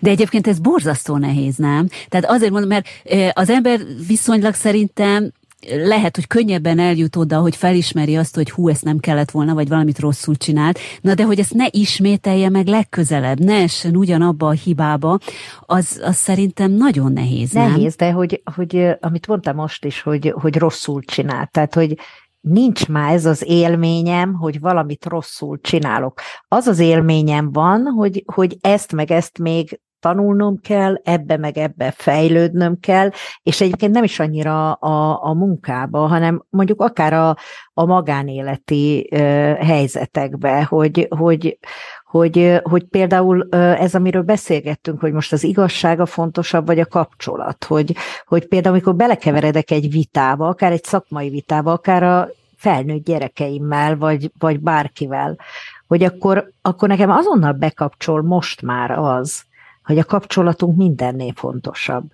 De 0.00 0.10
egyébként 0.10 0.46
ez 0.46 0.58
borzasztó 0.58 1.16
nehéz, 1.16 1.56
nem? 1.56 1.88
Tehát 2.08 2.30
azért 2.30 2.50
mondom, 2.50 2.68
mert 2.68 2.86
e, 3.04 3.32
az 3.34 3.50
ember 3.50 3.80
viszonylag 4.06 4.54
szerintem 4.54 5.32
lehet, 5.68 6.16
hogy 6.16 6.26
könnyebben 6.26 6.78
eljut 6.78 7.16
oda, 7.16 7.38
hogy 7.38 7.56
felismeri 7.56 8.16
azt, 8.16 8.34
hogy 8.34 8.50
hú, 8.50 8.68
ezt 8.68 8.84
nem 8.84 8.98
kellett 8.98 9.30
volna, 9.30 9.54
vagy 9.54 9.68
valamit 9.68 9.98
rosszul 9.98 10.34
csinált, 10.34 10.78
na 11.00 11.14
de 11.14 11.24
hogy 11.24 11.38
ezt 11.38 11.54
ne 11.54 11.66
ismételje 11.70 12.48
meg 12.48 12.66
legközelebb, 12.66 13.40
ne 13.40 13.54
essen 13.54 13.96
ugyanabba 13.96 14.46
a 14.46 14.50
hibába, 14.50 15.18
az, 15.60 16.00
az 16.04 16.16
szerintem 16.16 16.70
nagyon 16.70 17.12
nehéz, 17.12 17.52
nem? 17.52 17.70
Nehéz, 17.70 17.96
de 17.96 18.10
hogy, 18.10 18.42
hogy 18.54 18.88
amit 19.00 19.26
mondtam 19.26 19.56
most 19.56 19.84
is, 19.84 20.00
hogy, 20.00 20.34
hogy 20.40 20.56
rosszul 20.56 21.02
csinált, 21.02 21.50
tehát 21.50 21.74
hogy 21.74 21.98
nincs 22.40 22.88
már 22.88 23.12
ez 23.12 23.26
az 23.26 23.44
élményem, 23.46 24.34
hogy 24.34 24.60
valamit 24.60 25.06
rosszul 25.06 25.60
csinálok. 25.60 26.20
Az 26.48 26.66
az 26.66 26.78
élményem 26.78 27.52
van, 27.52 27.84
hogy, 27.84 28.24
hogy 28.34 28.56
ezt 28.60 28.92
meg 28.92 29.10
ezt 29.10 29.38
még 29.38 29.80
tanulnom 30.02 30.60
kell, 30.60 31.00
ebbe 31.04 31.36
meg 31.36 31.58
ebbe 31.58 31.90
fejlődnöm 31.96 32.78
kell, 32.80 33.10
és 33.42 33.60
egyébként 33.60 33.92
nem 33.92 34.04
is 34.04 34.20
annyira 34.20 34.72
a, 34.72 35.24
a 35.24 35.32
munkába, 35.34 36.06
hanem 36.06 36.44
mondjuk 36.50 36.80
akár 36.80 37.12
a, 37.12 37.36
a 37.74 37.84
magánéleti 37.84 39.08
uh, 39.10 39.18
helyzetekbe, 39.56 40.64
hogy, 40.64 41.06
hogy, 41.10 41.58
hogy, 42.04 42.60
hogy 42.62 42.84
például 42.84 43.48
ez, 43.50 43.94
amiről 43.94 44.22
beszélgettünk, 44.22 45.00
hogy 45.00 45.12
most 45.12 45.32
az 45.32 45.44
igazság 45.44 46.00
a 46.00 46.06
fontosabb, 46.06 46.66
vagy 46.66 46.78
a 46.78 46.86
kapcsolat, 46.86 47.64
hogy, 47.64 47.96
hogy 48.26 48.48
például 48.48 48.74
amikor 48.74 48.94
belekeveredek 48.94 49.70
egy 49.70 49.90
vitába, 49.90 50.48
akár 50.48 50.72
egy 50.72 50.84
szakmai 50.84 51.28
vitába, 51.28 51.72
akár 51.72 52.02
a 52.02 52.28
felnőtt 52.56 53.04
gyerekeimmel, 53.04 53.96
vagy, 53.96 54.30
vagy 54.38 54.60
bárkivel, 54.60 55.38
hogy 55.86 56.02
akkor, 56.02 56.48
akkor 56.62 56.88
nekem 56.88 57.10
azonnal 57.10 57.52
bekapcsol 57.52 58.22
most 58.22 58.62
már 58.62 58.90
az, 58.90 59.42
hogy 59.84 59.98
a 59.98 60.04
kapcsolatunk 60.04 60.76
mindennél 60.76 61.32
fontosabb. 61.34 62.04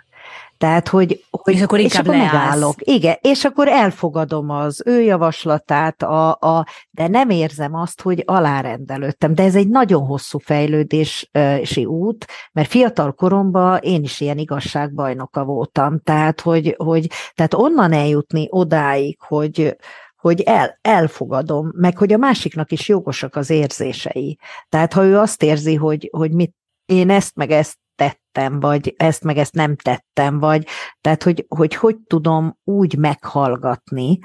Tehát, 0.58 0.88
hogy, 0.88 1.24
hogy 1.30 1.54
és 1.54 1.62
akkor 1.62 1.78
inkább 1.78 2.04
és 2.04 2.10
akkor 2.10 2.20
megállok. 2.20 2.74
Igen, 2.78 3.16
és 3.20 3.44
akkor 3.44 3.68
elfogadom 3.68 4.50
az 4.50 4.82
ő 4.86 5.02
javaslatát, 5.02 6.02
a, 6.02 6.30
a, 6.30 6.66
de 6.90 7.08
nem 7.08 7.30
érzem 7.30 7.74
azt, 7.74 8.02
hogy 8.02 8.22
alárendelődtem. 8.26 9.34
De 9.34 9.42
ez 9.42 9.54
egy 9.54 9.68
nagyon 9.68 10.06
hosszú 10.06 10.38
fejlődési 10.38 11.84
út, 11.84 12.26
mert 12.52 12.68
fiatal 12.68 13.12
koromban 13.12 13.78
én 13.82 14.02
is 14.02 14.20
ilyen 14.20 14.38
igazságbajnoka 14.38 15.44
voltam. 15.44 16.00
Tehát, 16.00 16.40
hogy, 16.40 16.74
hogy 16.78 17.10
tehát 17.34 17.54
onnan 17.54 17.92
eljutni 17.92 18.46
odáig, 18.50 19.18
hogy, 19.20 19.76
hogy 20.16 20.40
el, 20.40 20.78
elfogadom, 20.82 21.72
meg 21.74 21.98
hogy 21.98 22.12
a 22.12 22.16
másiknak 22.18 22.72
is 22.72 22.88
jogosak 22.88 23.36
az 23.36 23.50
érzései. 23.50 24.38
Tehát 24.68 24.92
ha 24.92 25.04
ő 25.04 25.18
azt 25.18 25.42
érzi, 25.42 25.74
hogy, 25.74 26.08
hogy 26.12 26.32
mit 26.32 26.56
én 26.88 27.10
ezt 27.10 27.36
meg 27.36 27.50
ezt 27.50 27.78
tettem, 27.94 28.60
vagy 28.60 28.94
ezt 28.96 29.24
meg 29.24 29.36
ezt 29.36 29.54
nem 29.54 29.76
tettem, 29.76 30.38
vagy 30.38 30.66
tehát, 31.00 31.22
hogy 31.22 31.46
hogy, 31.48 31.74
hogy 31.74 31.96
tudom 32.06 32.58
úgy 32.64 32.98
meghallgatni, 32.98 34.18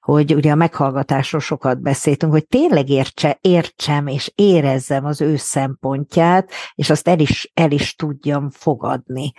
hogy 0.00 0.34
ugye 0.34 0.52
a 0.52 0.54
meghallgatásról 0.54 1.40
sokat 1.40 1.80
beszéltünk, 1.80 2.32
hogy 2.32 2.46
tényleg 2.46 2.88
értse, 2.88 3.38
értsem 3.40 4.06
és 4.06 4.32
érezzem 4.34 5.04
az 5.04 5.20
ő 5.20 5.36
szempontját, 5.36 6.50
és 6.74 6.90
azt 6.90 7.08
el 7.08 7.18
is, 7.18 7.50
el 7.54 7.70
is 7.70 7.94
tudjam 7.94 8.50
fogadni. 8.50 9.32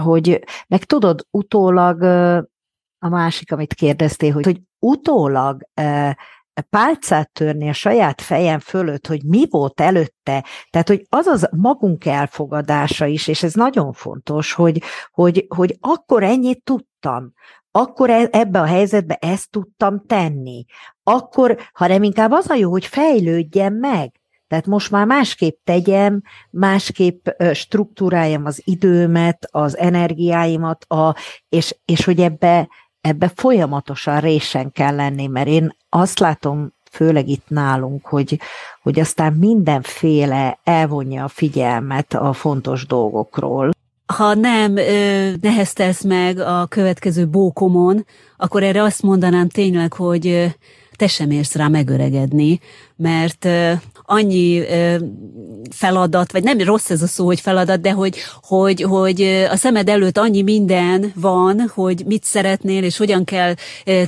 Hogy 0.00 0.44
meg 0.68 0.84
tudod, 0.84 1.26
utólag 1.30 2.02
a 2.98 3.08
másik, 3.08 3.52
amit 3.52 3.74
kérdeztél, 3.74 4.32
hogy, 4.32 4.44
hogy 4.44 4.60
utólag 4.78 5.68
pálcát 6.62 7.30
törni 7.32 7.68
a 7.68 7.72
saját 7.72 8.20
fejem 8.20 8.58
fölött, 8.58 9.06
hogy 9.06 9.24
mi 9.24 9.46
volt 9.50 9.80
előtte, 9.80 10.44
tehát 10.70 10.88
hogy 10.88 11.06
az 11.08 11.26
az 11.26 11.48
magunk 11.56 12.06
elfogadása 12.06 13.06
is, 13.06 13.28
és 13.28 13.42
ez 13.42 13.52
nagyon 13.54 13.92
fontos, 13.92 14.52
hogy, 14.52 14.82
hogy, 15.10 15.46
hogy 15.48 15.76
akkor 15.80 16.22
ennyit 16.22 16.64
tudtam, 16.64 17.32
akkor 17.70 18.10
e, 18.10 18.28
ebbe 18.30 18.60
a 18.60 18.66
helyzetbe 18.66 19.14
ezt 19.14 19.50
tudtam 19.50 20.06
tenni. 20.06 20.64
Akkor, 21.02 21.58
ha 21.72 21.86
nem 21.86 22.02
inkább 22.02 22.30
az 22.30 22.50
a 22.50 22.54
jó, 22.54 22.70
hogy 22.70 22.86
fejlődjem 22.86 23.74
meg, 23.74 24.12
tehát 24.48 24.66
most 24.66 24.90
már 24.90 25.06
másképp 25.06 25.58
tegyem, 25.64 26.22
másképp 26.50 27.28
struktúráljam 27.52 28.44
az 28.44 28.62
időmet, 28.64 29.48
az 29.50 29.76
energiáimat, 29.76 30.84
a, 30.84 31.16
és, 31.48 31.76
és 31.84 32.04
hogy 32.04 32.20
ebbe, 32.20 32.68
ebbe 33.08 33.32
folyamatosan 33.34 34.20
résen 34.20 34.72
kell 34.72 34.94
lenni, 34.94 35.26
mert 35.26 35.48
én 35.48 35.76
azt 35.88 36.18
látom, 36.18 36.72
főleg 36.90 37.28
itt 37.28 37.48
nálunk, 37.48 38.06
hogy, 38.06 38.40
hogy 38.82 39.00
aztán 39.00 39.32
mindenféle 39.32 40.58
elvonja 40.64 41.24
a 41.24 41.28
figyelmet 41.28 42.14
a 42.14 42.32
fontos 42.32 42.86
dolgokról. 42.86 43.70
Ha 44.06 44.34
nem 44.34 44.72
neheztelsz 45.40 46.02
meg 46.02 46.38
a 46.38 46.66
következő 46.66 47.26
bókomon, 47.26 48.06
akkor 48.36 48.62
erre 48.62 48.82
azt 48.82 49.02
mondanám 49.02 49.48
tényleg, 49.48 49.92
hogy 49.92 50.54
te 50.96 51.06
sem 51.06 51.30
érsz 51.30 51.54
rá 51.54 51.68
megöregedni, 51.68 52.60
mert 52.96 53.48
annyi 54.10 54.62
feladat, 55.70 56.32
vagy 56.32 56.42
nem 56.42 56.60
rossz 56.60 56.90
ez 56.90 57.02
a 57.02 57.06
szó, 57.06 57.24
hogy 57.24 57.40
feladat, 57.40 57.80
de 57.80 57.92
hogy, 57.92 58.16
hogy, 58.42 58.82
hogy 58.82 59.22
a 59.50 59.56
szemed 59.56 59.88
előtt 59.88 60.18
annyi 60.18 60.42
minden 60.42 61.12
van, 61.14 61.70
hogy 61.74 62.02
mit 62.06 62.24
szeretnél, 62.24 62.82
és 62.82 62.96
hogyan 62.96 63.24
kell 63.24 63.54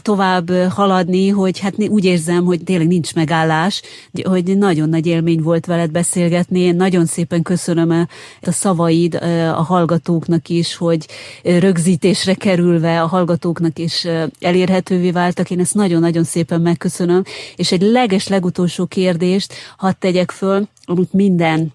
tovább 0.03 0.51
haladni, 0.51 1.29
hogy 1.29 1.59
hát 1.59 1.75
úgy 1.89 2.05
érzem, 2.05 2.45
hogy 2.45 2.65
tényleg 2.65 2.87
nincs 2.87 3.15
megállás, 3.15 3.83
hogy 4.23 4.59
nagyon 4.59 4.89
nagy 4.89 5.07
élmény 5.07 5.43
volt 5.43 5.67
veled 5.67 5.91
beszélgetni. 5.91 6.61
Én 6.61 6.77
nagyon 6.77 7.07
szépen 7.07 7.43
köszönöm 7.43 8.07
a 8.41 8.51
szavaid 8.51 9.15
a 9.55 9.63
hallgatóknak 9.63 10.49
is, 10.49 10.77
hogy 10.77 11.07
rögzítésre 11.43 12.35
kerülve 12.35 13.03
a 13.03 13.07
hallgatóknak 13.07 13.79
is 13.79 14.07
elérhetővé 14.41 15.11
váltak. 15.11 15.51
Én 15.51 15.61
ezt 15.61 15.75
nagyon-nagyon 15.75 16.25
szépen 16.25 16.61
megköszönöm. 16.61 17.23
És 17.57 17.73
egy 17.73 17.83
leges 17.83 18.29
legutolsó 18.29 18.87
kérdést 18.87 19.55
hadd 19.91 19.99
tegyek 19.99 20.31
föl, 20.31 20.69
amit 20.85 21.13
minden 21.13 21.73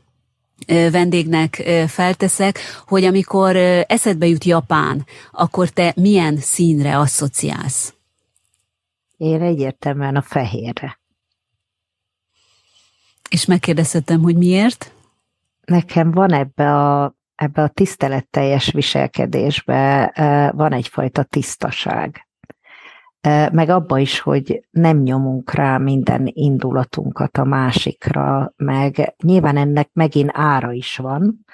vendégnek 0.67 1.55
felteszek, 1.87 2.59
hogy 2.87 3.03
amikor 3.03 3.55
eszedbe 3.87 4.27
jut 4.27 4.43
Japán, 4.43 5.05
akkor 5.31 5.69
te 5.69 5.93
milyen 5.95 6.37
színre 6.37 6.97
asszociálsz? 6.97 7.93
Én 9.17 9.41
egyértelműen 9.41 10.15
a 10.15 10.21
fehérre. 10.21 10.99
És 13.29 13.45
megkérdeztem, 13.45 14.21
hogy 14.21 14.37
miért? 14.37 14.91
Nekem 15.65 16.11
van 16.11 16.33
ebbe 16.33 16.75
a, 16.75 17.15
ebbe 17.35 17.61
a 17.61 17.67
tiszteletteljes 17.67 18.71
viselkedésbe 18.71 20.11
van 20.55 20.73
egyfajta 20.73 21.23
tisztaság 21.23 22.24
meg 23.51 23.69
abba 23.69 23.99
is, 23.99 24.19
hogy 24.19 24.65
nem 24.71 25.01
nyomunk 25.01 25.53
rá 25.53 25.77
minden 25.77 26.29
indulatunkat 26.33 27.37
a 27.37 27.43
másikra, 27.43 28.53
meg 28.55 29.15
nyilván 29.23 29.57
ennek 29.57 29.89
megint 29.93 30.29
ára 30.33 30.71
is 30.71 30.97
van, 30.97 31.45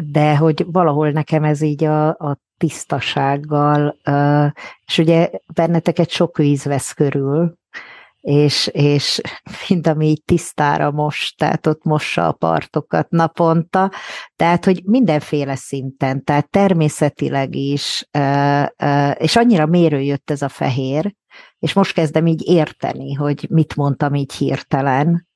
de 0.00 0.36
hogy 0.36 0.66
valahol 0.72 1.10
nekem 1.10 1.44
ez 1.44 1.60
így 1.60 1.84
a, 1.84 2.08
a 2.08 2.38
tisztasággal, 2.56 3.96
és 4.86 4.98
ugye 4.98 5.30
benneteket 5.54 6.08
sok 6.08 6.36
víz 6.36 6.64
vesz 6.64 6.92
körül, 6.92 7.58
és, 8.20 8.66
és 8.66 9.20
mind 9.68 9.86
ami 9.86 10.06
így 10.06 10.22
tisztára 10.24 10.90
most, 10.90 11.38
tehát 11.38 11.66
ott 11.66 11.84
mossa 11.84 12.26
a 12.26 12.32
partokat 12.32 13.10
naponta, 13.10 13.90
tehát, 14.36 14.64
hogy 14.64 14.82
mindenféle 14.84 15.54
szinten, 15.54 16.24
tehát 16.24 16.50
természetileg 16.50 17.54
is, 17.54 18.08
és 19.14 19.36
annyira 19.36 19.66
mérő 19.66 20.00
jött 20.00 20.30
ez 20.30 20.42
a 20.42 20.48
fehér, 20.48 21.14
és 21.58 21.72
most 21.72 21.92
kezdem 21.92 22.26
így 22.26 22.42
érteni, 22.46 23.12
hogy 23.12 23.46
mit 23.50 23.76
mondtam 23.76 24.14
így 24.14 24.32
hirtelen, 24.32 25.28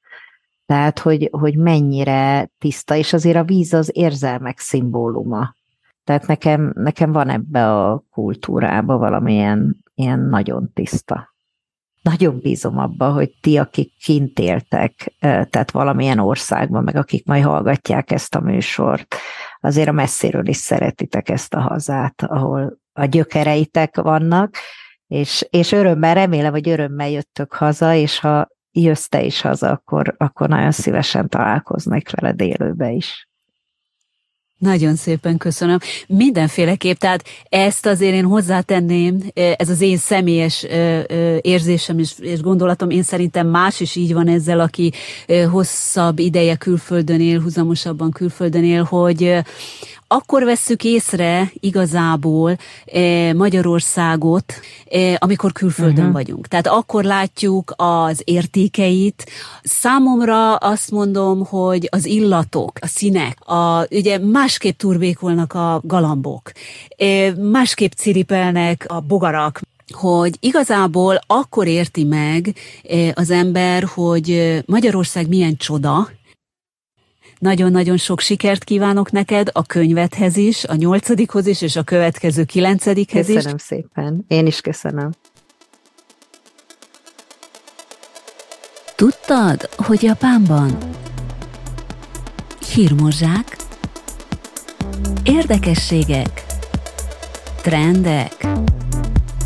tehát, 0.67 0.99
hogy, 0.99 1.29
hogy 1.33 1.57
mennyire 1.57 2.51
tiszta, 2.59 2.95
és 2.95 3.13
azért 3.13 3.37
a 3.37 3.45
víz 3.45 3.73
az 3.73 3.91
érzelmek 3.93 4.59
szimbóluma. 4.59 5.55
Tehát 6.05 6.27
nekem, 6.27 6.73
nekem 6.75 7.13
van 7.13 7.29
ebbe 7.29 7.73
a 7.73 8.05
kultúrába 8.11 8.97
valamilyen 8.97 9.85
ilyen 9.95 10.21
nagyon 10.21 10.71
tiszta 10.73 11.34
nagyon 12.05 12.39
bízom 12.39 12.79
abba, 12.79 13.13
hogy 13.13 13.31
ti, 13.41 13.57
akik 13.59 13.93
kint 13.99 14.39
éltek, 14.39 15.15
tehát 15.21 15.71
valamilyen 15.71 16.19
országban, 16.19 16.85
meg 16.85 16.97
akik 16.97 17.27
majd 17.27 17.45
hallgatják 17.45 18.11
ezt 18.11 18.35
a 18.35 18.41
műsort, 18.41 19.15
azért 19.61 19.89
a 19.89 19.93
messziről 19.93 20.49
is 20.49 20.57
szeretitek 20.57 21.29
ezt 21.29 21.55
a 21.55 21.61
hazát, 21.61 22.23
ahol 22.23 22.79
a 22.93 23.05
gyökereitek 23.05 23.97
vannak, 23.97 24.57
és, 25.07 25.47
és 25.51 25.73
örömmel, 25.73 26.15
remélem, 26.15 26.53
hogy 26.53 26.69
örömmel 26.69 27.11
jöttök 27.11 27.53
haza, 27.53 27.95
és 27.95 28.19
ha 28.19 28.49
jössz 28.73 29.07
te 29.07 29.23
is 29.23 29.41
haza, 29.41 29.71
akkor, 29.71 30.15
akkor 30.19 30.49
nagyon 30.49 30.71
szívesen 30.71 31.29
találkoznék 31.29 32.11
veled 32.21 32.41
élőbe 32.41 32.91
is. 32.91 33.29
Nagyon 34.65 34.97
szépen 34.97 35.37
köszönöm. 35.37 35.79
Mindenféleképp, 36.07 36.97
tehát 36.97 37.25
ezt 37.49 37.87
azért 37.87 38.15
én 38.15 38.25
hozzátenném, 38.25 39.21
ez 39.57 39.69
az 39.69 39.81
én 39.81 39.97
személyes 39.97 40.67
érzésem 41.41 41.99
és, 41.99 42.13
és 42.19 42.41
gondolatom, 42.41 42.91
én 42.91 43.03
szerintem 43.03 43.47
más 43.47 43.81
is 43.81 43.97
így 43.97 44.13
van 44.13 44.29
ezzel, 44.29 44.61
aki 44.61 44.93
hosszabb 45.51 46.19
ideje 46.19 46.57
külföldön 46.57 47.21
él, 47.21 47.41
húzamosabban 47.41 48.11
külföldön 48.11 48.65
él, 48.65 48.83
hogy 48.83 49.39
akkor 50.07 50.45
vesszük 50.45 50.85
észre 50.85 51.51
igazából 51.61 52.57
e, 52.87 53.33
Magyarországot, 53.33 54.45
e, 54.91 55.17
amikor 55.19 55.53
külföldön 55.53 55.99
uh-huh. 55.99 56.13
vagyunk. 56.13 56.47
Tehát 56.47 56.67
akkor 56.67 57.05
látjuk 57.05 57.73
az 57.77 58.23
értékeit. 58.25 59.31
Számomra 59.63 60.57
azt 60.57 60.91
mondom, 60.91 61.45
hogy 61.45 61.89
az 61.91 62.07
illatok, 62.07 62.73
a 62.81 62.87
színek, 62.87 63.49
a, 63.49 63.87
ugye 63.91 64.19
másképp 64.19 64.79
turbékolnak 64.79 65.53
a 65.53 65.81
galambok, 65.85 66.53
e, 66.97 67.33
másképp 67.37 67.93
ciripelnek 67.93 68.85
a 68.89 69.01
bogarak, 69.01 69.61
hogy 69.93 70.37
igazából 70.41 71.19
akkor 71.27 71.67
érti 71.67 72.05
meg 72.05 72.55
az 73.15 73.31
ember, 73.31 73.85
hogy 73.85 74.59
Magyarország 74.67 75.29
milyen 75.29 75.57
csoda, 75.57 76.09
nagyon-nagyon 77.39 77.97
sok 77.97 78.21
sikert 78.21 78.65
kívánok 78.65 79.11
neked 79.11 79.49
a 79.53 79.63
könyvethez 79.63 80.37
is, 80.37 80.65
a 80.65 80.75
nyolcadikhoz 80.75 81.47
is, 81.47 81.63
és 81.63 81.77
a 81.77 81.83
következő 81.83 82.45
kilencedikhez 82.45 83.29
is. 83.29 83.35
Köszönöm 83.35 83.59
szépen. 83.59 84.25
Én 84.29 84.47
is 84.47 84.61
köszönöm. 84.61 85.11
Tudtad, 88.97 89.69
hogy 89.77 90.03
Japánban 90.03 90.79
hírmozsák, 92.75 93.57
érdekességek, 95.23 96.45
trendek, 97.63 98.47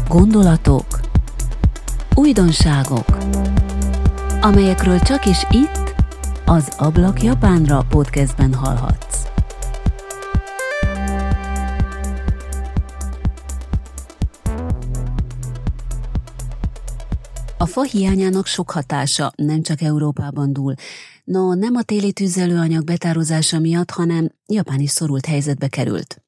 gondolatok, 0.09 1.01
újdonságok, 2.15 3.19
amelyekről 4.41 4.99
csak 4.99 5.27
is 5.27 5.47
itt 5.51 5.88
az 6.49 6.73
Ablak 6.77 7.23
Japánra 7.23 7.87
podcastben 7.89 8.55
hallhatsz. 8.55 9.27
A 17.59 17.67
fa 17.67 17.83
hiányának 17.83 18.47
sok 18.47 18.71
hatása 18.71 19.33
nem 19.37 19.63
csak 19.63 19.81
Európában 19.81 20.53
dúl. 20.53 20.75
No, 21.25 21.55
nem 21.55 21.75
a 21.75 21.83
téli 21.83 22.13
tüzelőanyag 22.13 22.85
betározása 22.85 23.59
miatt, 23.59 23.91
hanem 23.91 24.31
Japán 24.47 24.81
is 24.81 24.91
szorult 24.91 25.27
helyzetbe 25.27 25.69
került. 25.69 26.23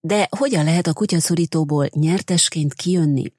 De 0.00 0.28
hogyan 0.36 0.64
lehet 0.64 0.86
a 0.86 0.92
kutyaszorítóból 0.92 1.86
nyertesként 1.92 2.74
kijönni? 2.74 3.32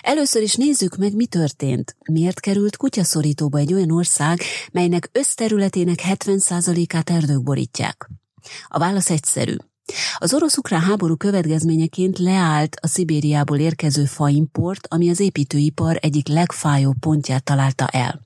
Először 0.00 0.42
is 0.42 0.54
nézzük 0.54 0.96
meg, 0.96 1.14
mi 1.14 1.26
történt. 1.26 1.96
Miért 2.12 2.40
került 2.40 2.76
kutyaszorítóba 2.76 3.58
egy 3.58 3.72
olyan 3.72 3.90
ország, 3.90 4.40
melynek 4.72 5.08
összterületének 5.12 5.98
70%-át 6.08 7.10
erdők 7.10 7.42
borítják? 7.42 8.10
A 8.68 8.78
válasz 8.78 9.10
egyszerű. 9.10 9.56
Az 10.18 10.34
orosz-ukrán 10.34 10.80
háború 10.80 11.16
következményeként 11.16 12.18
leállt 12.18 12.76
a 12.80 12.86
Szibériából 12.86 13.58
érkező 13.58 14.04
faimport, 14.04 14.86
ami 14.90 15.10
az 15.10 15.20
építőipar 15.20 15.98
egyik 16.00 16.28
legfájóbb 16.28 16.96
pontját 17.00 17.44
találta 17.44 17.86
el. 17.86 18.20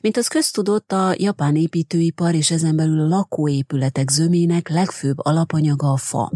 Mint 0.00 0.16
az 0.16 0.28
köztudott, 0.28 0.92
a 0.92 1.14
japán 1.18 1.56
építőipar 1.56 2.34
és 2.34 2.50
ezen 2.50 2.76
belül 2.76 3.00
a 3.00 3.08
lakóépületek 3.08 4.10
zömének 4.10 4.68
legfőbb 4.68 5.18
alapanyaga 5.18 5.92
a 5.92 5.96
fa. 5.96 6.32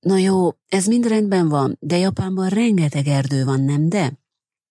Na 0.00 0.16
jó, 0.16 0.50
ez 0.68 0.86
mind 0.86 1.06
rendben 1.06 1.48
van, 1.48 1.76
de 1.80 1.96
Japánban 1.96 2.48
rengeteg 2.48 3.06
erdő 3.06 3.44
van, 3.44 3.60
nem 3.60 3.88
de? 3.88 4.18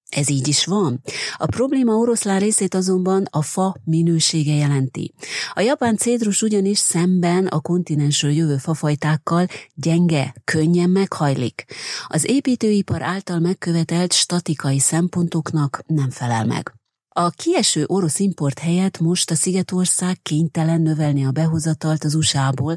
Ez 0.09 0.29
így 0.29 0.47
is 0.47 0.65
van. 0.65 1.01
A 1.37 1.45
probléma 1.45 1.93
oroszlán 1.93 2.39
részét 2.39 2.73
azonban 2.73 3.27
a 3.29 3.41
fa 3.41 3.75
minősége 3.83 4.53
jelenti. 4.53 5.13
A 5.53 5.59
japán 5.59 5.97
cédrus 5.97 6.41
ugyanis 6.41 6.77
szemben 6.77 7.47
a 7.47 7.59
kontinensről 7.59 8.31
jövő 8.31 8.57
fafajtákkal 8.57 9.47
gyenge, 9.73 10.33
könnyen 10.43 10.89
meghajlik. 10.89 11.65
Az 12.07 12.29
építőipar 12.29 13.01
által 13.01 13.39
megkövetelt 13.39 14.13
statikai 14.13 14.79
szempontoknak 14.79 15.83
nem 15.87 16.09
felel 16.09 16.45
meg. 16.45 16.73
A 17.09 17.29
kieső 17.29 17.83
orosz 17.87 18.19
import 18.19 18.59
helyett 18.59 18.99
most 18.99 19.31
a 19.31 19.35
Szigetország 19.35 20.21
kénytelen 20.21 20.81
növelni 20.81 21.25
a 21.25 21.31
behozatalt 21.31 22.03
az 22.03 22.15
USA-ból, 22.15 22.75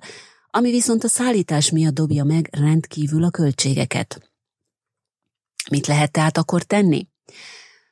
ami 0.55 0.71
viszont 0.71 1.05
a 1.05 1.09
szállítás 1.09 1.71
miatt 1.71 1.95
dobja 1.95 2.25
meg 2.25 2.49
rendkívül 2.53 3.25
a 3.25 3.31
költségeket. 3.31 4.31
Mit 5.71 5.87
lehet 5.87 6.13
tehát 6.13 6.39
akkor 6.39 6.63
tenni? 6.63 7.07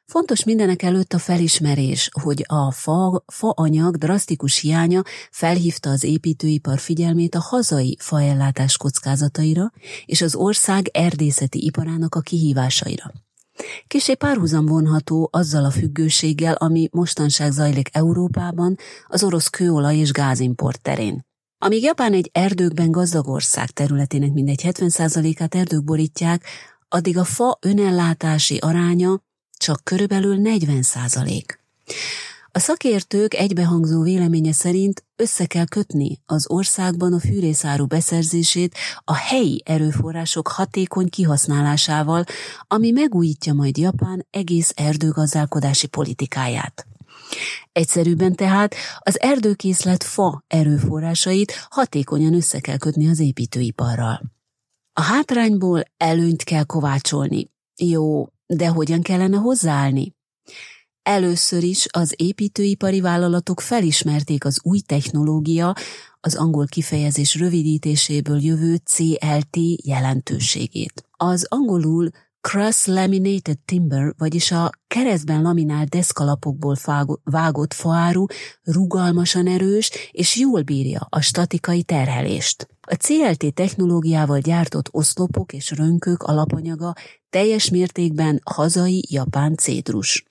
Fontos 0.07 0.45
mindenek 0.45 0.83
előtt 0.83 1.13
a 1.13 1.19
felismerés, 1.19 2.09
hogy 2.23 2.45
a 2.47 2.71
fa, 2.71 3.25
faanyag 3.27 3.97
drasztikus 3.97 4.59
hiánya 4.59 5.03
felhívta 5.31 5.91
az 5.91 6.05
építőipar 6.05 6.79
figyelmét 6.79 7.35
a 7.35 7.41
hazai 7.41 7.97
faellátás 8.01 8.77
kockázataira 8.77 9.73
és 10.05 10.23
az 10.23 10.35
ország 10.35 10.89
erdészeti 10.93 11.65
iparának 11.65 12.15
a 12.15 12.21
kihívásaira. 12.21 13.13
Kisé 13.87 14.15
párhuzam 14.15 14.67
vonható 14.67 15.29
azzal 15.33 15.65
a 15.65 15.71
függőséggel, 15.71 16.55
ami 16.55 16.89
mostanság 16.93 17.53
zajlik 17.53 17.89
Európában 17.93 18.77
az 19.07 19.25
orosz 19.25 19.49
kőolaj 19.49 19.97
és 19.97 20.11
gázimport 20.13 20.83
terén. 20.83 21.29
Amíg 21.63 21.83
Japán 21.83 22.13
egy 22.13 22.31
erdőkben 22.33 22.91
gazdag 22.91 23.29
ország 23.29 23.71
területének 23.71 24.33
mindegy 24.33 24.61
70%-át 24.65 25.55
erdők 25.55 25.85
borítják, 25.85 26.45
addig 26.89 27.19
a 27.19 27.25
fa 27.25 27.59
önellátási 27.61 28.57
aránya 28.57 29.23
csak 29.57 29.85
körülbelül 29.85 30.37
40 30.37 30.83
százalék. 30.83 31.61
A 32.53 32.59
szakértők 32.59 33.35
egybehangzó 33.35 34.03
véleménye 34.03 34.53
szerint 34.53 35.05
össze 35.17 35.47
kell 35.47 35.67
kötni 35.67 36.21
az 36.27 36.51
országban 36.51 37.13
a 37.13 37.21
fűrészáru 37.21 37.87
beszerzését 37.87 38.75
a 39.05 39.15
helyi 39.15 39.63
erőforrások 39.65 40.49
hatékony 40.49 41.09
kihasználásával, 41.09 42.25
ami 42.67 42.91
megújítja 42.91 43.53
majd 43.53 43.77
Japán 43.77 44.27
egész 44.31 44.73
erdőgazdálkodási 44.77 45.87
politikáját. 45.87 46.87
Egyszerűbben 47.73 48.35
tehát 48.35 48.75
az 48.99 49.21
erdőkészlet 49.21 50.05
fa 50.05 50.45
erőforrásait 50.47 51.67
hatékonyan 51.71 52.35
össze 52.35 52.61
kell 52.61 52.77
kötni 52.77 53.09
az 53.09 53.19
építőiparral. 53.19 54.23
A 54.93 55.03
hátrányból 55.03 55.83
előnyt 55.97 56.43
kell 56.43 56.65
kovácsolni. 56.65 57.51
Jó, 57.77 58.27
de 58.47 58.69
hogyan 58.69 59.03
kellene 59.03 59.37
hozzáállni? 59.37 60.15
Először 61.03 61.63
is 61.63 61.87
az 61.91 62.15
építőipari 62.17 63.01
vállalatok 63.01 63.61
felismerték 63.61 64.45
az 64.45 64.61
új 64.63 64.81
technológia, 64.81 65.75
az 66.21 66.35
angol 66.35 66.67
kifejezés 66.67 67.35
rövidítéséből 67.35 68.43
jövő 68.43 68.77
CLT 68.85 69.57
jelentőségét. 69.85 71.05
Az 71.11 71.47
angolul 71.49 72.11
cross-laminated 72.41 73.59
timber, 73.65 74.15
vagyis 74.19 74.51
a 74.53 74.71
keresztben 74.87 75.43
laminált 75.43 75.89
deszkalapokból 75.89 76.77
vágott 77.25 77.73
faáru 77.73 78.25
rugalmasan 78.63 79.47
erős 79.47 79.91
és 80.11 80.37
jól 80.37 80.63
bírja 80.63 81.07
a 81.11 81.21
statikai 81.21 81.83
terhelést. 81.83 82.69
A 82.81 82.95
CLT 82.95 83.55
technológiával 83.55 84.39
gyártott 84.39 84.89
oszlopok 84.91 85.53
és 85.53 85.71
rönkök 85.71 86.23
alapanyaga 86.23 86.95
teljes 87.31 87.71
mértékben 87.71 88.41
hazai 88.45 89.05
japán 89.11 89.57
cédrus. 89.57 90.25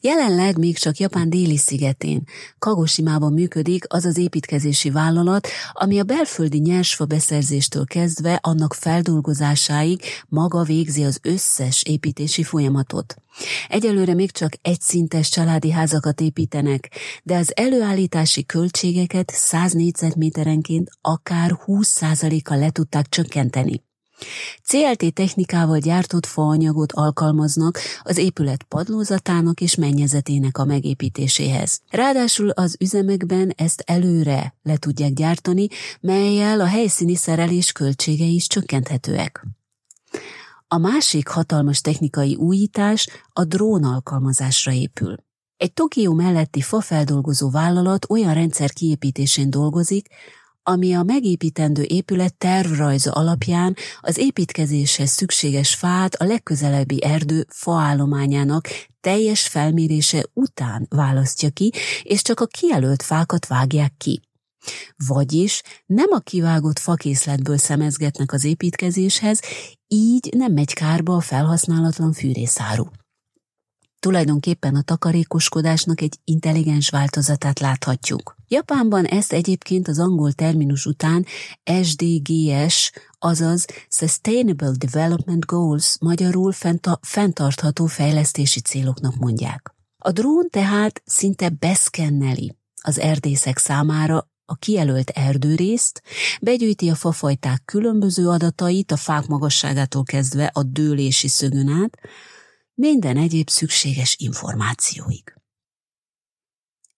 Jelenleg 0.00 0.58
még 0.58 0.78
csak 0.78 0.98
Japán 0.98 1.30
déli 1.30 1.56
szigetén, 1.56 2.22
Kagoshimában 2.58 3.32
működik 3.32 3.84
az 3.88 4.04
az 4.04 4.18
építkezési 4.18 4.90
vállalat, 4.90 5.48
ami 5.72 5.98
a 5.98 6.04
belföldi 6.04 6.58
nyersfa 6.58 7.04
beszerzéstől 7.04 7.84
kezdve 7.84 8.38
annak 8.42 8.74
feldolgozásáig 8.74 10.02
maga 10.28 10.62
végzi 10.62 11.04
az 11.04 11.18
összes 11.22 11.82
építési 11.82 12.42
folyamatot. 12.42 13.14
Egyelőre 13.68 14.14
még 14.14 14.30
csak 14.30 14.52
egyszintes 14.62 15.28
családi 15.28 15.70
házakat 15.70 16.20
építenek, 16.20 16.90
de 17.22 17.36
az 17.36 17.52
előállítási 17.54 18.46
költségeket 18.46 19.30
100 19.34 19.72
négyzetméterenként 19.72 20.90
akár 21.00 21.58
20%-kal 21.66 22.58
le 22.58 22.70
tudták 22.70 23.08
csökkenteni. 23.08 23.86
CLT 24.64 25.12
technikával 25.14 25.78
gyártott 25.78 26.26
faanyagot 26.26 26.92
alkalmaznak 26.92 27.78
az 28.02 28.16
épület 28.16 28.62
padlózatának 28.62 29.60
és 29.60 29.74
mennyezetének 29.74 30.58
a 30.58 30.64
megépítéséhez. 30.64 31.80
Ráadásul 31.90 32.50
az 32.50 32.76
üzemekben 32.80 33.52
ezt 33.56 33.82
előre 33.86 34.54
le 34.62 34.76
tudják 34.76 35.12
gyártani, 35.12 35.66
melyel 36.00 36.60
a 36.60 36.66
helyszíni 36.66 37.14
szerelés 37.14 37.72
költségei 37.72 38.34
is 38.34 38.46
csökkenthetőek. 38.46 39.46
A 40.68 40.78
másik 40.78 41.28
hatalmas 41.28 41.80
technikai 41.80 42.34
újítás 42.34 43.08
a 43.32 43.44
drón 43.44 43.84
alkalmazásra 43.84 44.72
épül. 44.72 45.14
Egy 45.56 45.72
Tokió 45.72 46.14
melletti 46.14 46.60
fafeldolgozó 46.60 47.50
vállalat 47.50 48.10
olyan 48.10 48.34
rendszer 48.34 48.70
kiépítésén 48.72 49.50
dolgozik, 49.50 50.08
ami 50.68 50.94
a 50.94 51.02
megépítendő 51.02 51.82
épület 51.82 52.34
tervrajza 52.36 53.10
alapján 53.10 53.76
az 54.00 54.18
építkezéshez 54.18 55.10
szükséges 55.10 55.74
fát 55.74 56.14
a 56.14 56.24
legközelebbi 56.24 57.04
erdő 57.04 57.46
faállományának 57.48 58.68
teljes 59.00 59.46
felmérése 59.46 60.24
után 60.32 60.86
választja 60.88 61.50
ki, 61.50 61.72
és 62.02 62.22
csak 62.22 62.40
a 62.40 62.46
kijelölt 62.46 63.02
fákat 63.02 63.46
vágják 63.46 63.92
ki. 63.98 64.20
Vagyis 65.06 65.62
nem 65.86 66.08
a 66.10 66.18
kivágott 66.18 66.78
fakészletből 66.78 67.58
szemezgetnek 67.58 68.32
az 68.32 68.44
építkezéshez, 68.44 69.40
így 69.86 70.28
nem 70.36 70.52
megy 70.52 70.72
kárba 70.72 71.16
a 71.16 71.20
felhasználatlan 71.20 72.12
fűrészáru. 72.12 72.84
Tulajdonképpen 74.00 74.74
a 74.74 74.82
takarékoskodásnak 74.82 76.00
egy 76.00 76.18
intelligens 76.24 76.88
változatát 76.88 77.58
láthatjuk. 77.58 78.36
Japánban 78.48 79.04
ezt 79.04 79.32
egyébként 79.32 79.88
az 79.88 79.98
angol 79.98 80.32
terminus 80.32 80.86
után 80.86 81.26
SDGS, 81.82 82.92
azaz 83.18 83.66
Sustainable 83.88 84.72
Development 84.78 85.44
Goals, 85.44 85.96
magyarul 86.00 86.52
fenntartható 87.00 87.86
fejlesztési 87.86 88.60
céloknak 88.60 89.16
mondják. 89.16 89.74
A 89.98 90.10
drón 90.10 90.48
tehát 90.50 91.02
szinte 91.04 91.48
beszkenneli 91.48 92.56
az 92.82 92.98
erdészek 92.98 93.58
számára 93.58 94.28
a 94.44 94.54
kijelölt 94.54 95.10
erdőrészt, 95.10 96.02
begyűjti 96.40 96.88
a 96.88 96.94
fafajták 96.94 97.62
különböző 97.64 98.28
adatait 98.28 98.92
a 98.92 98.96
fák 98.96 99.26
magasságától 99.26 100.02
kezdve 100.02 100.50
a 100.54 100.62
dőlési 100.62 101.28
szögön 101.28 101.68
át, 101.68 101.98
minden 102.78 103.16
egyéb 103.16 103.48
szükséges 103.48 104.16
információig. 104.18 105.34